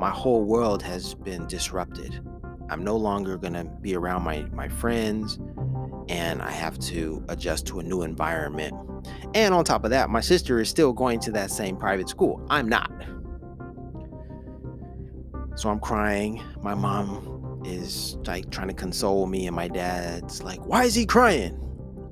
my 0.00 0.10
whole 0.10 0.42
world 0.42 0.82
has 0.82 1.14
been 1.14 1.46
disrupted. 1.46 2.26
I'm 2.70 2.82
no 2.82 2.96
longer 2.96 3.36
going 3.36 3.52
to 3.52 3.64
be 3.64 3.94
around 3.94 4.22
my, 4.22 4.46
my 4.52 4.66
friends 4.66 5.38
and 6.08 6.40
I 6.40 6.50
have 6.50 6.78
to 6.78 7.22
adjust 7.28 7.66
to 7.66 7.80
a 7.80 7.82
new 7.82 8.02
environment. 8.02 8.74
And 9.34 9.52
on 9.52 9.62
top 9.62 9.84
of 9.84 9.90
that, 9.90 10.08
my 10.08 10.22
sister 10.22 10.58
is 10.58 10.70
still 10.70 10.94
going 10.94 11.20
to 11.20 11.32
that 11.32 11.50
same 11.50 11.76
private 11.76 12.08
school. 12.08 12.44
I'm 12.48 12.66
not. 12.66 12.90
So 15.54 15.68
I'm 15.68 15.80
crying. 15.80 16.42
My 16.62 16.74
mom 16.74 17.29
is 17.64 18.16
like 18.26 18.50
trying 18.50 18.68
to 18.68 18.74
console 18.74 19.26
me, 19.26 19.46
and 19.46 19.54
my 19.54 19.68
dad's 19.68 20.42
like, 20.42 20.64
Why 20.66 20.84
is 20.84 20.94
he 20.94 21.06
crying? 21.06 21.58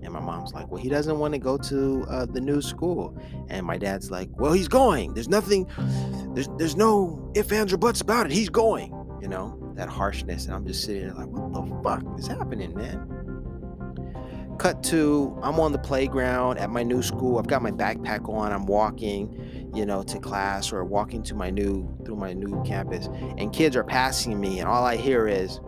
And 0.03 0.15
my 0.15 0.21
mom's 0.21 0.55
like, 0.55 0.71
well, 0.71 0.81
he 0.81 0.89
doesn't 0.89 1.19
want 1.19 1.35
to 1.35 1.39
go 1.39 1.59
to 1.59 2.07
uh, 2.09 2.25
the 2.25 2.41
new 2.41 2.63
school. 2.63 3.15
And 3.49 3.67
my 3.67 3.77
dad's 3.77 4.11
like, 4.11 4.31
well, 4.39 4.53
he's 4.53 4.69
going. 4.69 5.13
There's 5.13 5.29
nothing, 5.29 5.69
there's 6.35 6.49
there's 6.57 6.77
no 6.77 7.31
if, 7.35 7.53
ands, 7.53 7.75
or 7.75 7.77
buts 7.77 8.01
about 8.01 8.25
it. 8.25 8.33
He's 8.33 8.49
going. 8.49 8.95
You 9.21 9.29
know, 9.29 9.73
that 9.75 9.89
harshness. 9.89 10.47
And 10.47 10.55
I'm 10.55 10.67
just 10.67 10.85
sitting 10.85 11.03
there 11.03 11.13
like, 11.13 11.27
what 11.27 11.53
the 11.53 11.83
fuck 11.83 12.19
is 12.19 12.27
happening, 12.27 12.75
man? 12.75 13.18
Cut 14.59 14.83
to, 14.85 15.39
I'm 15.43 15.61
on 15.61 15.73
the 15.73 15.79
playground 15.79 16.59
at 16.59 16.71
my 16.71 16.83
new 16.83 17.03
school. 17.03 17.39
I've 17.39 17.47
got 17.47 17.63
my 17.63 17.71
backpack 17.71 18.29
on. 18.29 18.53
I'm 18.53 18.67
walking, 18.67 19.71
you 19.75 19.87
know, 19.87 20.03
to 20.03 20.19
class 20.19 20.73
or 20.73 20.85
walking 20.85 21.23
to 21.25 21.35
my 21.35 21.51
new, 21.51 21.89
through 22.05 22.17
my 22.17 22.33
new 22.33 22.63
campus. 22.65 23.07
And 23.39 23.53
kids 23.53 23.77
are 23.77 23.85
passing 23.85 24.41
me. 24.41 24.59
And 24.59 24.69
all 24.69 24.85
I 24.85 24.97
hear 24.97 25.29
is, 25.29 25.61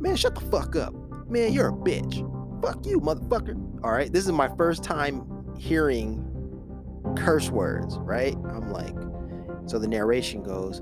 man, 0.00 0.16
shut 0.16 0.34
the 0.34 0.40
fuck 0.42 0.74
up. 0.74 0.92
Man, 1.28 1.52
you're 1.52 1.68
a 1.68 1.72
bitch 1.72 2.28
fuck 2.64 2.86
you, 2.86 2.98
motherfucker. 3.00 3.84
All 3.84 3.92
right. 3.92 4.10
This 4.10 4.24
is 4.24 4.32
my 4.32 4.48
first 4.56 4.82
time 4.82 5.26
hearing 5.58 6.24
curse 7.16 7.50
words, 7.50 7.98
right? 7.98 8.34
I'm 8.48 8.70
like, 8.70 8.94
so 9.66 9.78
the 9.78 9.86
narration 9.86 10.42
goes 10.42 10.80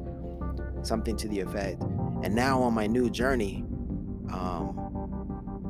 something 0.83 1.17
to 1.17 1.29
the 1.29 1.41
effect. 1.41 1.83
And 2.23 2.35
now 2.35 2.63
on 2.63 2.73
my 2.73 2.87
new 2.87 3.11
journey, 3.11 3.65
um, 4.33 4.82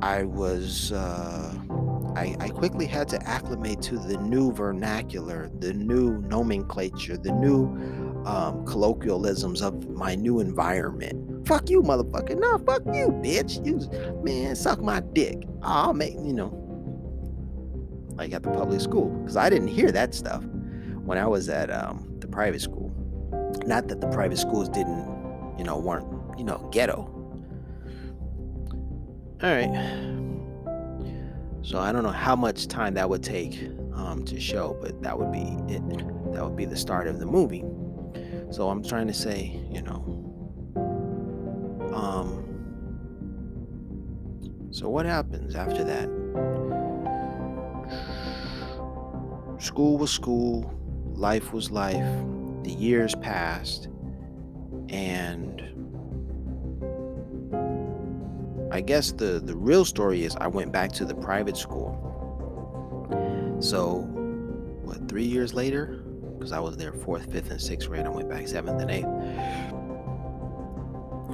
I 0.03 0.23
was, 0.23 0.91
uh, 0.91 1.55
I, 2.13 2.35
I 2.37 2.49
quickly 2.49 2.85
had 2.85 3.07
to 3.07 3.23
acclimate 3.25 3.81
to 3.83 3.97
the 3.97 4.17
new 4.17 4.51
vernacular, 4.51 5.49
the 5.59 5.71
new 5.71 6.17
nomenclature, 6.23 7.15
the 7.15 7.31
new 7.31 7.67
um, 8.25 8.65
colloquialisms 8.65 9.61
of 9.61 9.87
my 9.91 10.15
new 10.15 10.41
environment. 10.41 11.47
Fuck 11.47 11.69
you, 11.69 11.81
motherfucker. 11.81 12.37
No, 12.37 12.57
fuck 12.57 12.81
you, 12.87 13.11
bitch. 13.23 13.65
You 13.65 13.79
man, 14.21 14.57
suck 14.57 14.81
my 14.81 14.99
dick. 14.99 15.47
I'll 15.61 15.93
make 15.93 16.15
you 16.15 16.33
know, 16.33 16.51
like 18.15 18.33
at 18.33 18.43
the 18.43 18.51
public 18.51 18.81
school, 18.81 19.07
because 19.21 19.37
I 19.37 19.49
didn't 19.49 19.69
hear 19.69 19.89
that 19.89 20.13
stuff 20.13 20.43
when 21.05 21.17
I 21.17 21.27
was 21.27 21.47
at 21.47 21.71
um, 21.71 22.13
the 22.19 22.27
private 22.27 22.59
school. 22.59 22.93
Not 23.65 23.87
that 23.87 24.01
the 24.01 24.09
private 24.09 24.37
schools 24.37 24.67
didn't, 24.67 25.55
you 25.57 25.63
know, 25.63 25.79
weren't 25.79 26.37
you 26.37 26.43
know 26.43 26.67
ghetto. 26.73 27.09
All 29.43 29.53
right. 29.53 29.71
So 31.63 31.79
I 31.79 31.91
don't 31.91 32.03
know 32.03 32.09
how 32.09 32.35
much 32.35 32.67
time 32.67 32.93
that 32.95 33.09
would 33.09 33.23
take 33.23 33.69
um, 33.93 34.23
to 34.25 34.39
show, 34.39 34.77
but 34.81 35.01
that 35.01 35.17
would 35.17 35.31
be 35.31 35.57
it. 35.73 35.81
That 36.33 36.43
would 36.43 36.55
be 36.55 36.65
the 36.65 36.77
start 36.77 37.07
of 37.07 37.19
the 37.19 37.25
movie. 37.25 37.63
So 38.51 38.69
I'm 38.69 38.83
trying 38.83 39.07
to 39.07 39.13
say, 39.13 39.59
you 39.71 39.81
know, 39.81 40.01
um, 41.93 42.43
So, 44.73 44.89
what 44.89 45.05
happens 45.05 45.53
after 45.53 45.83
that? 45.83 46.09
School 49.61 49.99
was 49.99 50.09
school, 50.09 50.73
life 51.13 51.53
was 51.53 51.69
life, 51.69 52.25
the 52.63 52.71
years 52.71 53.13
passed, 53.13 53.87
and 54.89 55.61
I 58.73 58.81
guess 58.81 59.11
the, 59.11 59.39
the 59.39 59.55
real 59.55 59.85
story 59.85 60.23
is 60.23 60.35
I 60.37 60.47
went 60.47 60.71
back 60.71 60.91
to 60.93 61.05
the 61.05 61.13
private 61.13 61.55
school. 61.55 61.99
So, 63.61 63.99
what, 64.81 65.07
three 65.07 65.25
years 65.25 65.53
later? 65.53 66.03
Because 66.33 66.51
I 66.51 66.59
was 66.59 66.75
there 66.75 66.91
fourth, 66.91 67.31
fifth, 67.31 67.51
and 67.51 67.61
sixth 67.61 67.87
grade. 67.87 68.07
I 68.07 68.09
went 68.09 68.29
back 68.29 68.47
seventh 68.47 68.81
and 68.81 68.91
eighth. 68.91 69.07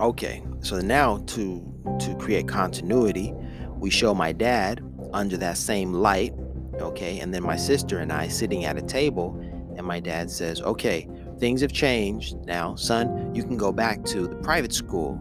Okay, 0.00 0.42
so 0.62 0.80
now 0.80 1.18
to 1.28 1.62
to 2.00 2.16
create 2.16 2.48
continuity, 2.48 3.32
we 3.76 3.88
show 3.88 4.14
my 4.14 4.32
dad 4.32 4.82
under 5.12 5.36
that 5.36 5.56
same 5.56 5.92
light, 5.92 6.32
okay, 6.80 7.20
and 7.20 7.32
then 7.32 7.44
my 7.44 7.54
sister 7.54 7.98
and 7.98 8.10
I 8.10 8.26
sitting 8.26 8.64
at 8.64 8.76
a 8.76 8.82
table, 8.82 9.38
and 9.76 9.86
my 9.86 10.00
dad 10.00 10.28
says, 10.28 10.60
"Okay, 10.62 11.06
things 11.38 11.60
have 11.60 11.72
changed 11.72 12.36
now, 12.46 12.74
son. 12.74 13.32
You 13.32 13.44
can 13.44 13.56
go 13.56 13.70
back 13.70 14.02
to 14.06 14.26
the 14.26 14.34
private 14.36 14.72
school." 14.72 15.20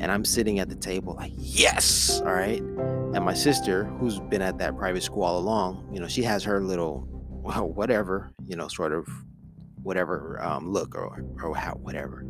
And 0.00 0.10
I'm 0.10 0.24
sitting 0.24 0.58
at 0.58 0.68
the 0.68 0.76
table 0.76 1.14
like, 1.14 1.32
"Yes!" 1.36 2.20
All 2.20 2.32
right. 2.32 2.60
And 2.60 3.24
my 3.24 3.34
sister, 3.34 3.84
who's 3.84 4.18
been 4.18 4.42
at 4.42 4.58
that 4.58 4.76
private 4.76 5.02
school 5.02 5.22
all 5.22 5.38
along, 5.38 5.88
you 5.92 6.00
know, 6.00 6.08
she 6.08 6.22
has 6.22 6.42
her 6.44 6.60
little, 6.60 7.06
well, 7.28 7.68
whatever, 7.68 8.32
you 8.46 8.56
know, 8.56 8.68
sort 8.68 8.92
of, 8.92 9.06
whatever 9.82 10.42
um, 10.42 10.70
look 10.70 10.94
or 10.94 11.24
or 11.42 11.56
how 11.56 11.72
whatever 11.74 12.24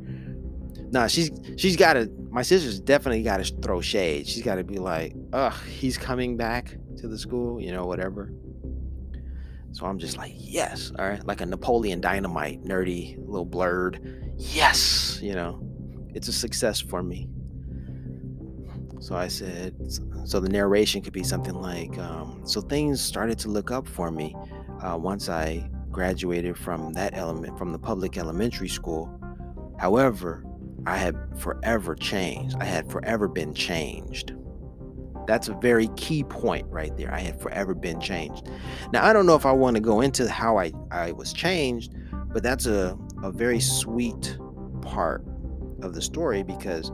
nah, 0.91 1.07
she's 1.07 1.31
she's 1.57 1.77
got 1.77 1.95
to. 1.95 2.11
My 2.31 2.43
sister's 2.43 2.81
definitely 2.81 3.23
got 3.23 3.45
to 3.45 3.55
throw 3.57 3.81
shade. 3.81 4.27
She's 4.27 4.43
got 4.43 4.57
to 4.57 4.65
be 4.65 4.79
like, 4.79 5.15
ugh, 5.33 5.55
he's 5.67 5.97
coming 5.97 6.37
back 6.37 6.77
to 6.99 7.09
the 7.09 7.19
school, 7.19 7.61
you 7.61 7.73
know, 7.73 7.87
whatever. 7.87 8.33
So 9.73 9.87
I'm 9.87 9.99
just 9.99 10.17
like, 10.17 10.33
yes, 10.37 10.93
all 10.99 11.09
right, 11.09 11.25
like 11.25 11.41
a 11.41 11.47
Napoleon 11.47 12.01
Dynamite, 12.01 12.65
nerdy, 12.65 13.17
little 13.19 13.45
blurred, 13.45 14.33
yes, 14.37 15.21
you 15.23 15.33
know, 15.33 15.63
it's 16.13 16.27
a 16.27 16.33
success 16.33 16.81
for 16.81 17.05
me. 17.05 17.30
So 19.01 19.17
I 19.17 19.29
said, 19.29 19.75
so 20.25 20.41
the 20.41 20.49
narration 20.49 21.01
could 21.01 21.15
be 21.15 21.25
something 21.25 21.55
like, 21.55 21.99
um, 21.99 22.43
so 22.45 22.61
things 22.61 23.01
started 23.01 23.39
to 23.41 23.49
look 23.49 23.71
up 23.71 23.89
for 23.89 24.11
me 24.11 24.37
uh, 24.83 24.97
once 24.97 25.31
I 25.31 25.69
graduated 25.91 26.57
from 26.57 26.93
that 26.93 27.17
element, 27.17 27.57
from 27.59 27.73
the 27.73 27.79
public 27.79 28.19
elementary 28.19 28.69
school. 28.69 29.11
However, 29.79 30.45
I 30.87 30.99
had 30.99 31.17
forever 31.39 31.95
changed. 31.95 32.57
I 32.61 32.65
had 32.65 32.91
forever 32.91 33.27
been 33.27 33.55
changed. 33.55 34.35
That's 35.27 35.49
a 35.49 35.55
very 35.55 35.89
key 35.97 36.23
point 36.23 36.67
right 36.69 36.95
there. 36.97 37.13
I 37.13 37.21
had 37.21 37.41
forever 37.41 37.75
been 37.75 38.01
changed. 38.01 38.51
Now, 38.93 39.05
I 39.07 39.15
don't 39.15 39.25
know 39.25 39.35
if 39.35 39.47
I 39.47 39.53
want 39.53 39.77
to 39.77 39.81
go 39.81 40.03
into 40.03 40.29
how 40.29 40.59
I, 40.59 40.73
I 40.91 41.13
was 41.13 41.33
changed, 41.33 41.95
but 42.33 42.43
that's 42.43 42.67
a, 42.67 42.99
a 43.23 43.33
very 43.33 43.61
sweet 43.61 44.37
part 44.83 45.25
of 45.83 45.95
the 45.95 46.03
story 46.03 46.43
because 46.43 46.93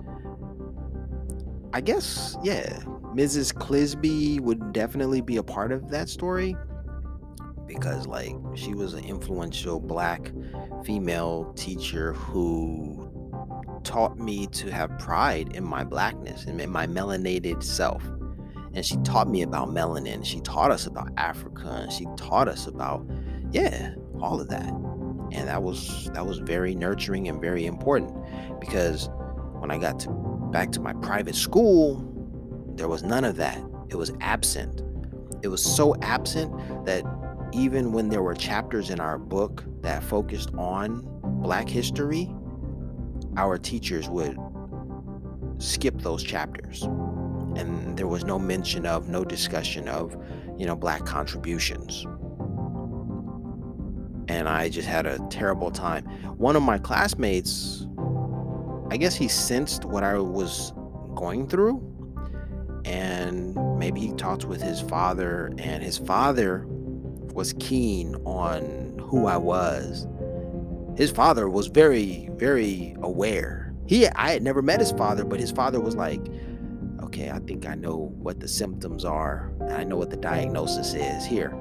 I 1.72 1.80
guess, 1.80 2.36
yeah, 2.42 2.78
Mrs. 3.14 3.52
Clisby 3.52 4.40
would 4.40 4.72
definitely 4.72 5.20
be 5.20 5.36
a 5.36 5.42
part 5.42 5.72
of 5.72 5.90
that 5.90 6.08
story 6.08 6.56
because, 7.66 8.06
like, 8.06 8.34
she 8.54 8.74
was 8.74 8.94
an 8.94 9.04
influential 9.04 9.80
black 9.80 10.32
female 10.84 11.52
teacher 11.56 12.12
who 12.14 13.10
taught 13.84 14.18
me 14.18 14.46
to 14.48 14.70
have 14.70 14.96
pride 14.98 15.54
in 15.54 15.64
my 15.64 15.84
blackness 15.84 16.44
and 16.44 16.60
in 16.60 16.70
my 16.70 16.86
melanated 16.86 17.62
self. 17.62 18.02
And 18.74 18.84
she 18.84 18.96
taught 18.98 19.28
me 19.28 19.42
about 19.42 19.68
melanin. 19.68 20.24
She 20.24 20.40
taught 20.40 20.70
us 20.70 20.86
about 20.86 21.08
Africa 21.16 21.68
and 21.82 21.92
she 21.92 22.06
taught 22.16 22.48
us 22.48 22.66
about, 22.66 23.06
yeah, 23.52 23.94
all 24.20 24.40
of 24.40 24.48
that. 24.48 24.68
And 25.32 25.48
that 25.48 25.62
was 25.62 26.10
that 26.12 26.26
was 26.26 26.38
very 26.38 26.74
nurturing 26.74 27.28
and 27.28 27.40
very 27.40 27.66
important 27.66 28.12
because 28.60 29.08
when 29.58 29.70
I 29.70 29.78
got 29.78 29.98
to 30.00 30.10
back 30.56 30.72
to 30.72 30.80
my 30.80 30.94
private 30.94 31.34
school, 31.34 32.02
there 32.76 32.88
was 32.88 33.02
none 33.02 33.24
of 33.24 33.36
that. 33.36 33.62
It 33.90 33.96
was 33.96 34.10
absent. 34.22 34.80
It 35.42 35.48
was 35.48 35.62
so 35.62 35.94
absent 36.00 36.50
that 36.86 37.04
even 37.52 37.92
when 37.92 38.08
there 38.08 38.22
were 38.22 38.32
chapters 38.32 38.88
in 38.88 38.98
our 38.98 39.18
book 39.18 39.64
that 39.82 40.02
focused 40.02 40.48
on 40.56 41.02
black 41.42 41.68
history, 41.68 42.34
our 43.36 43.58
teachers 43.58 44.08
would 44.08 44.38
skip 45.58 46.00
those 46.00 46.22
chapters 46.22 46.84
and 46.84 47.98
there 47.98 48.06
was 48.08 48.24
no 48.24 48.38
mention 48.38 48.86
of 48.86 49.10
no 49.10 49.26
discussion 49.26 49.88
of 49.88 50.16
you 50.56 50.64
know 50.64 50.76
black 50.76 51.04
contributions 51.06 52.04
and 54.28 54.48
i 54.48 54.68
just 54.68 54.86
had 54.86 55.06
a 55.06 55.18
terrible 55.30 55.70
time 55.70 56.04
one 56.36 56.56
of 56.56 56.62
my 56.62 56.76
classmates 56.76 57.86
i 58.90 58.96
guess 58.96 59.14
he 59.14 59.28
sensed 59.28 59.84
what 59.84 60.02
i 60.02 60.18
was 60.18 60.72
going 61.14 61.46
through 61.46 61.80
and 62.84 63.56
maybe 63.78 64.00
he 64.00 64.12
talked 64.12 64.44
with 64.44 64.62
his 64.62 64.80
father 64.80 65.52
and 65.58 65.82
his 65.82 65.98
father 65.98 66.64
was 67.34 67.52
keen 67.58 68.14
on 68.24 68.98
who 68.98 69.26
i 69.26 69.36
was 69.36 70.06
his 70.96 71.10
father 71.10 71.48
was 71.48 71.66
very, 71.66 72.30
very 72.32 72.96
aware. 73.02 73.74
He, 73.86 74.08
I 74.08 74.30
had 74.30 74.42
never 74.42 74.62
met 74.62 74.80
his 74.80 74.92
father, 74.92 75.24
but 75.24 75.38
his 75.38 75.52
father 75.52 75.78
was 75.78 75.94
like, 75.94 76.20
okay, 77.02 77.30
I 77.30 77.38
think 77.40 77.66
I 77.66 77.74
know 77.74 78.14
what 78.16 78.40
the 78.40 78.48
symptoms 78.48 79.04
are, 79.04 79.52
I 79.68 79.84
know 79.84 79.96
what 79.96 80.10
the 80.10 80.16
diagnosis 80.16 80.94
is 80.94 81.24
here. 81.24 81.54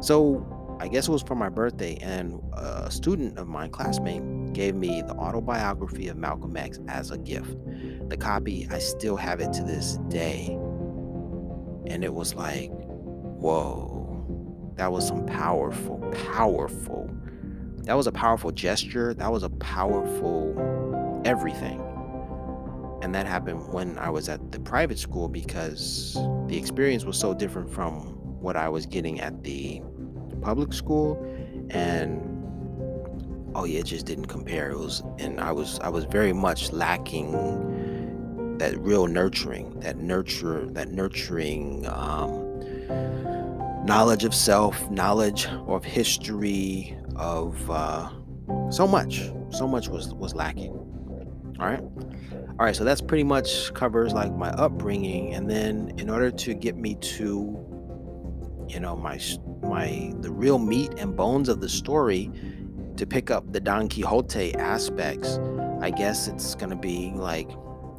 So 0.00 0.59
I 0.80 0.88
guess 0.88 1.06
it 1.06 1.12
was 1.12 1.22
for 1.22 1.34
my 1.34 1.48
birthday, 1.48 1.96
and 2.02 2.40
a 2.54 2.90
student 2.90 3.38
of 3.38 3.46
mine, 3.46 3.70
classmate, 3.70 4.52
gave 4.52 4.74
me 4.74 5.02
the 5.02 5.12
autobiography 5.12 6.08
of 6.08 6.16
Malcolm 6.16 6.56
X 6.56 6.80
as 6.88 7.10
a 7.10 7.18
gift. 7.18 7.54
The 8.08 8.16
copy, 8.16 8.66
I 8.70 8.78
still 8.78 9.16
have 9.16 9.40
it 9.40 9.52
to 9.52 9.62
this 9.62 9.98
day. 10.08 10.58
And 11.86 12.02
it 12.02 12.12
was 12.12 12.34
like, 12.34 12.70
whoa, 12.72 14.74
that 14.76 14.90
was 14.90 15.06
some 15.06 15.26
powerful, 15.26 15.98
powerful 16.32 17.10
that 17.84 17.96
was 17.96 18.06
a 18.06 18.12
powerful 18.12 18.52
gesture. 18.52 19.14
That 19.14 19.32
was 19.32 19.42
a 19.42 19.50
powerful 19.50 21.22
everything. 21.24 21.80
And 23.02 23.14
that 23.14 23.26
happened 23.26 23.72
when 23.72 23.98
I 23.98 24.10
was 24.10 24.28
at 24.28 24.52
the 24.52 24.60
private 24.60 24.98
school 24.98 25.28
because 25.28 26.14
the 26.46 26.56
experience 26.56 27.04
was 27.04 27.18
so 27.18 27.32
different 27.32 27.70
from 27.70 28.16
what 28.40 28.56
I 28.56 28.68
was 28.68 28.86
getting 28.86 29.20
at 29.20 29.42
the 29.42 29.82
public 30.40 30.72
school. 30.72 31.24
And 31.70 32.20
oh 33.54 33.64
yeah, 33.64 33.80
it 33.80 33.86
just 33.86 34.06
didn't 34.06 34.26
compare. 34.26 34.70
It 34.70 34.78
was 34.78 35.02
and 35.18 35.40
I 35.40 35.52
was 35.52 35.78
I 35.80 35.88
was 35.88 36.04
very 36.04 36.32
much 36.32 36.72
lacking 36.72 37.32
that 38.58 38.78
real 38.78 39.06
nurturing, 39.06 39.80
that 39.80 39.96
nurture, 39.96 40.66
that 40.72 40.90
nurturing 40.90 41.86
um, 41.86 42.60
knowledge 43.86 44.24
of 44.24 44.34
self, 44.34 44.90
knowledge 44.90 45.46
of 45.66 45.84
history, 45.84 46.96
of 47.16 47.70
uh, 47.70 48.10
so 48.70 48.86
much. 48.86 49.30
So 49.50 49.66
much 49.66 49.88
was 49.88 50.14
was 50.14 50.34
lacking. 50.34 50.72
All 51.58 51.66
right. 51.66 51.82
All 52.60 52.66
right, 52.66 52.76
so 52.76 52.84
that's 52.84 53.00
pretty 53.00 53.24
much 53.24 53.72
covers 53.72 54.12
like 54.12 54.34
my 54.34 54.50
upbringing 54.50 55.32
and 55.32 55.48
then 55.48 55.94
in 55.96 56.10
order 56.10 56.30
to 56.30 56.52
get 56.52 56.76
me 56.76 56.94
to 56.96 57.58
you 58.68 58.80
know 58.80 58.94
my 58.94 59.16
my 59.62 60.12
the 60.20 60.30
real 60.30 60.58
meat 60.58 60.92
and 60.96 61.16
bones 61.16 61.48
of 61.48 61.60
the 61.60 61.68
story 61.68 62.30
to 62.96 63.06
pick 63.06 63.30
up 63.30 63.52
the 63.52 63.60
Don 63.60 63.88
Quixote 63.88 64.54
aspects, 64.56 65.38
I 65.80 65.90
guess 65.90 66.28
it's 66.28 66.54
going 66.54 66.70
to 66.70 66.76
be 66.76 67.12
like 67.14 67.50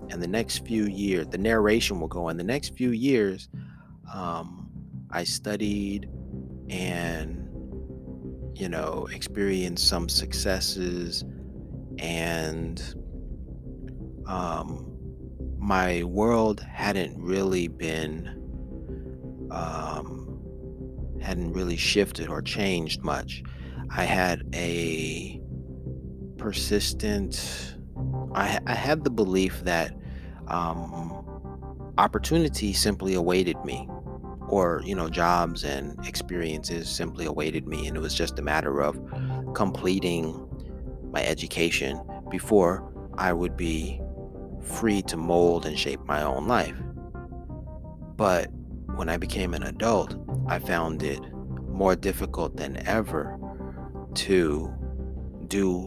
in 0.09 0.19
the 0.19 0.27
next 0.27 0.65
few 0.65 0.85
years, 0.85 1.27
the 1.27 1.37
narration 1.37 1.99
will 1.99 2.07
go 2.07 2.29
in 2.29 2.37
the 2.37 2.43
next 2.43 2.75
few 2.75 2.91
years. 2.91 3.49
Um, 4.13 4.69
I 5.09 5.23
studied 5.23 6.09
and 6.69 7.47
you 8.55 8.69
know, 8.69 9.07
experienced 9.11 9.87
some 9.87 10.07
successes 10.07 11.23
and 11.97 12.95
um, 14.27 14.87
my 15.57 16.03
world 16.03 16.59
hadn't 16.61 17.19
really 17.19 17.67
been 17.67 18.27
um, 19.51 20.30
hadn't 21.21 21.53
really 21.53 21.77
shifted 21.77 22.27
or 22.27 22.41
changed 22.41 23.03
much. 23.03 23.43
I 23.89 24.03
had 24.03 24.43
a 24.53 25.41
persistent 26.37 27.75
I, 28.33 28.59
I 28.65 28.73
had 28.73 29.03
the 29.03 29.09
belief 29.09 29.61
that 29.63 29.93
um, 30.47 31.23
opportunity 31.97 32.73
simply 32.73 33.13
awaited 33.13 33.63
me 33.63 33.87
or 34.47 34.81
you 34.85 34.95
know 34.95 35.09
jobs 35.09 35.63
and 35.63 36.03
experiences 36.05 36.89
simply 36.89 37.25
awaited 37.25 37.67
me 37.67 37.87
and 37.87 37.95
it 37.95 37.99
was 37.99 38.13
just 38.13 38.39
a 38.39 38.41
matter 38.41 38.81
of 38.81 38.99
completing 39.53 40.47
my 41.11 41.23
education 41.23 42.01
before 42.29 42.91
I 43.17 43.33
would 43.33 43.55
be 43.55 44.01
free 44.61 45.01
to 45.03 45.17
mold 45.17 45.65
and 45.65 45.77
shape 45.77 45.99
my 46.05 46.23
own 46.23 46.47
life 46.47 46.75
But 48.15 48.49
when 48.95 49.09
I 49.09 49.17
became 49.17 49.53
an 49.53 49.63
adult, 49.63 50.15
I 50.47 50.59
found 50.59 51.03
it 51.03 51.21
more 51.69 51.95
difficult 51.95 52.57
than 52.57 52.85
ever 52.87 53.37
to 54.13 54.73
do 55.47 55.81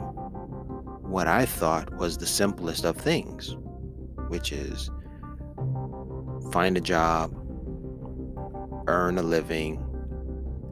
what 1.03 1.29
I 1.29 1.47
thought 1.47 1.95
was 1.97 2.19
the 2.19 2.27
simplest 2.27 2.85
of 2.85 2.97
things, 2.97 3.57
which 4.29 4.53
is 4.53 4.91
find 6.53 6.77
a 6.77 6.81
job, 6.81 7.33
earn 8.87 9.19
a 9.19 9.23
living, 9.23 9.85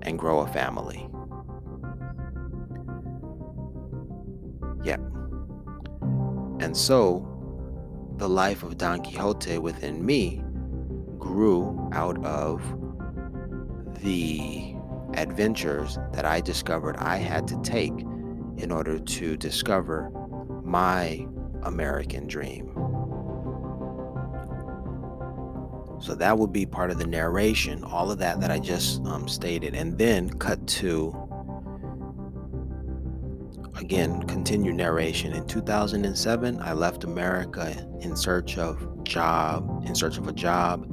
and 0.02 0.18
grow 0.18 0.40
a 0.40 0.46
family. 0.48 1.08
Yep. 4.84 5.00
And 6.60 6.76
so 6.76 7.28
the 8.16 8.28
life 8.28 8.62
of 8.62 8.78
Don 8.78 9.02
Quixote 9.02 9.58
within 9.58 10.04
me 10.04 10.41
grew 11.22 11.88
out 11.92 12.22
of 12.24 12.60
the 14.02 14.74
adventures 15.14 15.96
that 16.12 16.24
I 16.24 16.40
discovered 16.40 16.96
I 16.96 17.18
had 17.18 17.46
to 17.48 17.60
take 17.62 17.92
in 18.56 18.72
order 18.72 18.98
to 18.98 19.36
discover 19.36 20.10
my 20.64 21.24
American 21.62 22.26
dream. 22.26 22.72
So 26.00 26.16
that 26.16 26.36
would 26.36 26.52
be 26.52 26.66
part 26.66 26.90
of 26.90 26.98
the 26.98 27.06
narration, 27.06 27.84
all 27.84 28.10
of 28.10 28.18
that 28.18 28.40
that 28.40 28.50
I 28.50 28.58
just 28.58 29.00
um, 29.06 29.28
stated, 29.28 29.76
and 29.76 29.96
then 29.96 30.28
cut 30.40 30.66
to 30.66 31.16
again 33.76 34.24
continue 34.24 34.72
narration. 34.72 35.34
In 35.34 35.46
2007, 35.46 36.60
I 36.60 36.72
left 36.72 37.04
America 37.04 37.88
in 38.00 38.16
search 38.16 38.58
of 38.58 39.04
job, 39.04 39.84
in 39.86 39.94
search 39.94 40.18
of 40.18 40.26
a 40.26 40.32
job, 40.32 40.92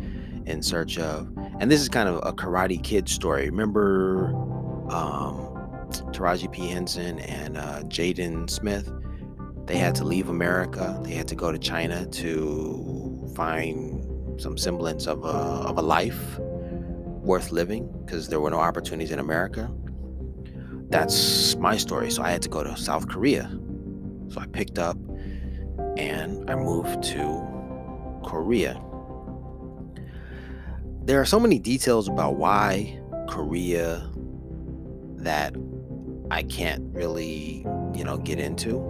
in 0.50 0.62
search 0.62 0.98
of, 0.98 1.32
and 1.60 1.72
this 1.72 1.82
is 1.82 1.90
kind 1.90 2.10
of 2.10 2.16
a 2.18 2.34
Karate 2.34 2.82
Kid 2.84 3.08
story. 3.08 3.50
Remember 3.50 4.34
um, 4.92 5.56
Taraji 6.12 6.52
P 6.52 6.68
Henson 6.68 7.20
and 7.20 7.58
uh, 7.58 7.82
Jaden 7.84 8.50
Smith? 8.50 8.92
They 9.66 9.78
had 9.78 9.94
to 9.96 10.04
leave 10.04 10.30
America. 10.30 11.00
They 11.04 11.14
had 11.14 11.28
to 11.28 11.36
go 11.36 11.52
to 11.52 11.60
China 11.60 12.08
to 12.08 13.32
find 13.36 14.42
some 14.42 14.58
semblance 14.58 15.06
of 15.06 15.24
a, 15.24 15.28
of 15.28 15.78
a 15.78 15.82
life 15.82 16.40
worth 16.40 17.52
living 17.52 17.88
because 18.04 18.30
there 18.30 18.40
were 18.40 18.50
no 18.50 18.60
opportunities 18.60 19.12
in 19.12 19.20
America. 19.20 19.72
That's 20.90 21.56
my 21.58 21.78
story. 21.78 22.10
So 22.10 22.24
I 22.24 22.32
had 22.32 22.42
to 22.42 22.50
go 22.50 22.64
to 22.64 22.76
South 22.76 23.08
Korea. 23.08 23.48
So 24.30 24.40
I 24.40 24.48
picked 24.48 24.80
up 24.80 24.98
and 25.98 26.50
I 26.50 26.56
moved 26.56 27.04
to 27.04 27.48
Korea. 28.26 28.82
There 31.10 31.20
are 31.20 31.26
so 31.26 31.40
many 31.40 31.58
details 31.58 32.08
about 32.08 32.36
why 32.36 33.02
Korea 33.28 34.08
that 35.16 35.56
I 36.30 36.44
can't 36.44 36.84
really, 36.94 37.66
you 37.96 38.04
know, 38.04 38.20
get 38.20 38.40
into. 38.40 38.86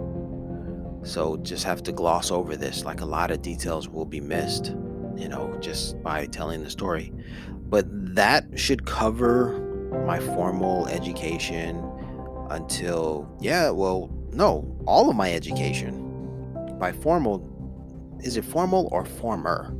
So 1.02 1.38
just 1.38 1.64
have 1.64 1.82
to 1.84 1.92
gloss 1.92 2.30
over 2.30 2.56
this. 2.56 2.84
Like 2.84 3.00
a 3.00 3.06
lot 3.06 3.30
of 3.30 3.40
details 3.40 3.88
will 3.88 4.04
be 4.04 4.20
missed 4.20 4.74
you 5.16 5.28
know, 5.28 5.56
just 5.62 6.02
by 6.02 6.26
telling 6.26 6.62
the 6.62 6.68
story. 6.68 7.10
But 7.70 7.86
that 8.14 8.44
should 8.54 8.84
cover 8.84 9.58
my 10.06 10.20
formal 10.20 10.88
education 10.88 11.82
until, 12.50 13.34
yeah, 13.40 13.70
well, 13.70 14.10
no, 14.30 14.78
all 14.86 15.08
of 15.08 15.16
my 15.16 15.32
education. 15.32 16.06
By 16.78 16.92
formal, 16.92 17.48
is 18.22 18.36
it 18.36 18.44
formal 18.44 18.90
or 18.92 19.06
former? 19.06 19.74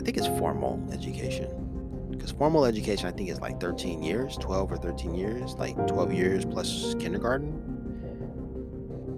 I 0.00 0.02
think 0.02 0.16
it's 0.16 0.26
formal 0.26 0.82
education. 0.94 2.08
Because 2.10 2.30
formal 2.30 2.64
education, 2.64 3.06
I 3.06 3.12
think, 3.12 3.28
is 3.28 3.38
like 3.38 3.60
13 3.60 4.02
years, 4.02 4.38
12 4.38 4.72
or 4.72 4.78
13 4.78 5.14
years, 5.14 5.52
like 5.56 5.76
12 5.86 6.14
years 6.14 6.46
plus 6.46 6.94
kindergarten. 6.98 7.52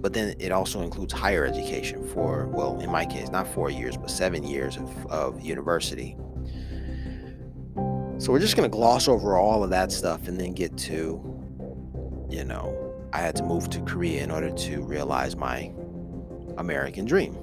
But 0.01 0.11
then 0.11 0.35
it 0.39 0.51
also 0.51 0.81
includes 0.81 1.13
higher 1.13 1.45
education 1.45 2.05
for 2.09 2.47
well 2.47 2.81
in 2.81 2.91
my 2.91 3.05
case 3.05 3.29
not 3.29 3.47
four 3.47 3.69
years 3.69 3.95
but 3.95 4.11
seven 4.11 4.43
years 4.43 4.75
of, 4.75 5.05
of 5.05 5.41
university. 5.41 6.17
So 8.17 8.33
we're 8.33 8.39
just 8.39 8.57
going 8.57 8.69
to 8.69 8.75
gloss 8.75 9.07
over 9.07 9.37
all 9.37 9.63
of 9.63 9.69
that 9.69 9.89
stuff 9.89 10.27
and 10.27 10.37
then 10.37 10.53
get 10.53 10.77
to 10.79 11.33
you 12.29 12.43
know 12.43 12.93
i 13.13 13.19
had 13.19 13.35
to 13.35 13.43
move 13.43 13.69
to 13.69 13.79
korea 13.81 14.23
in 14.23 14.31
order 14.31 14.49
to 14.49 14.81
realize 14.81 15.35
my 15.35 15.71
american 16.57 17.05
dream 17.05 17.37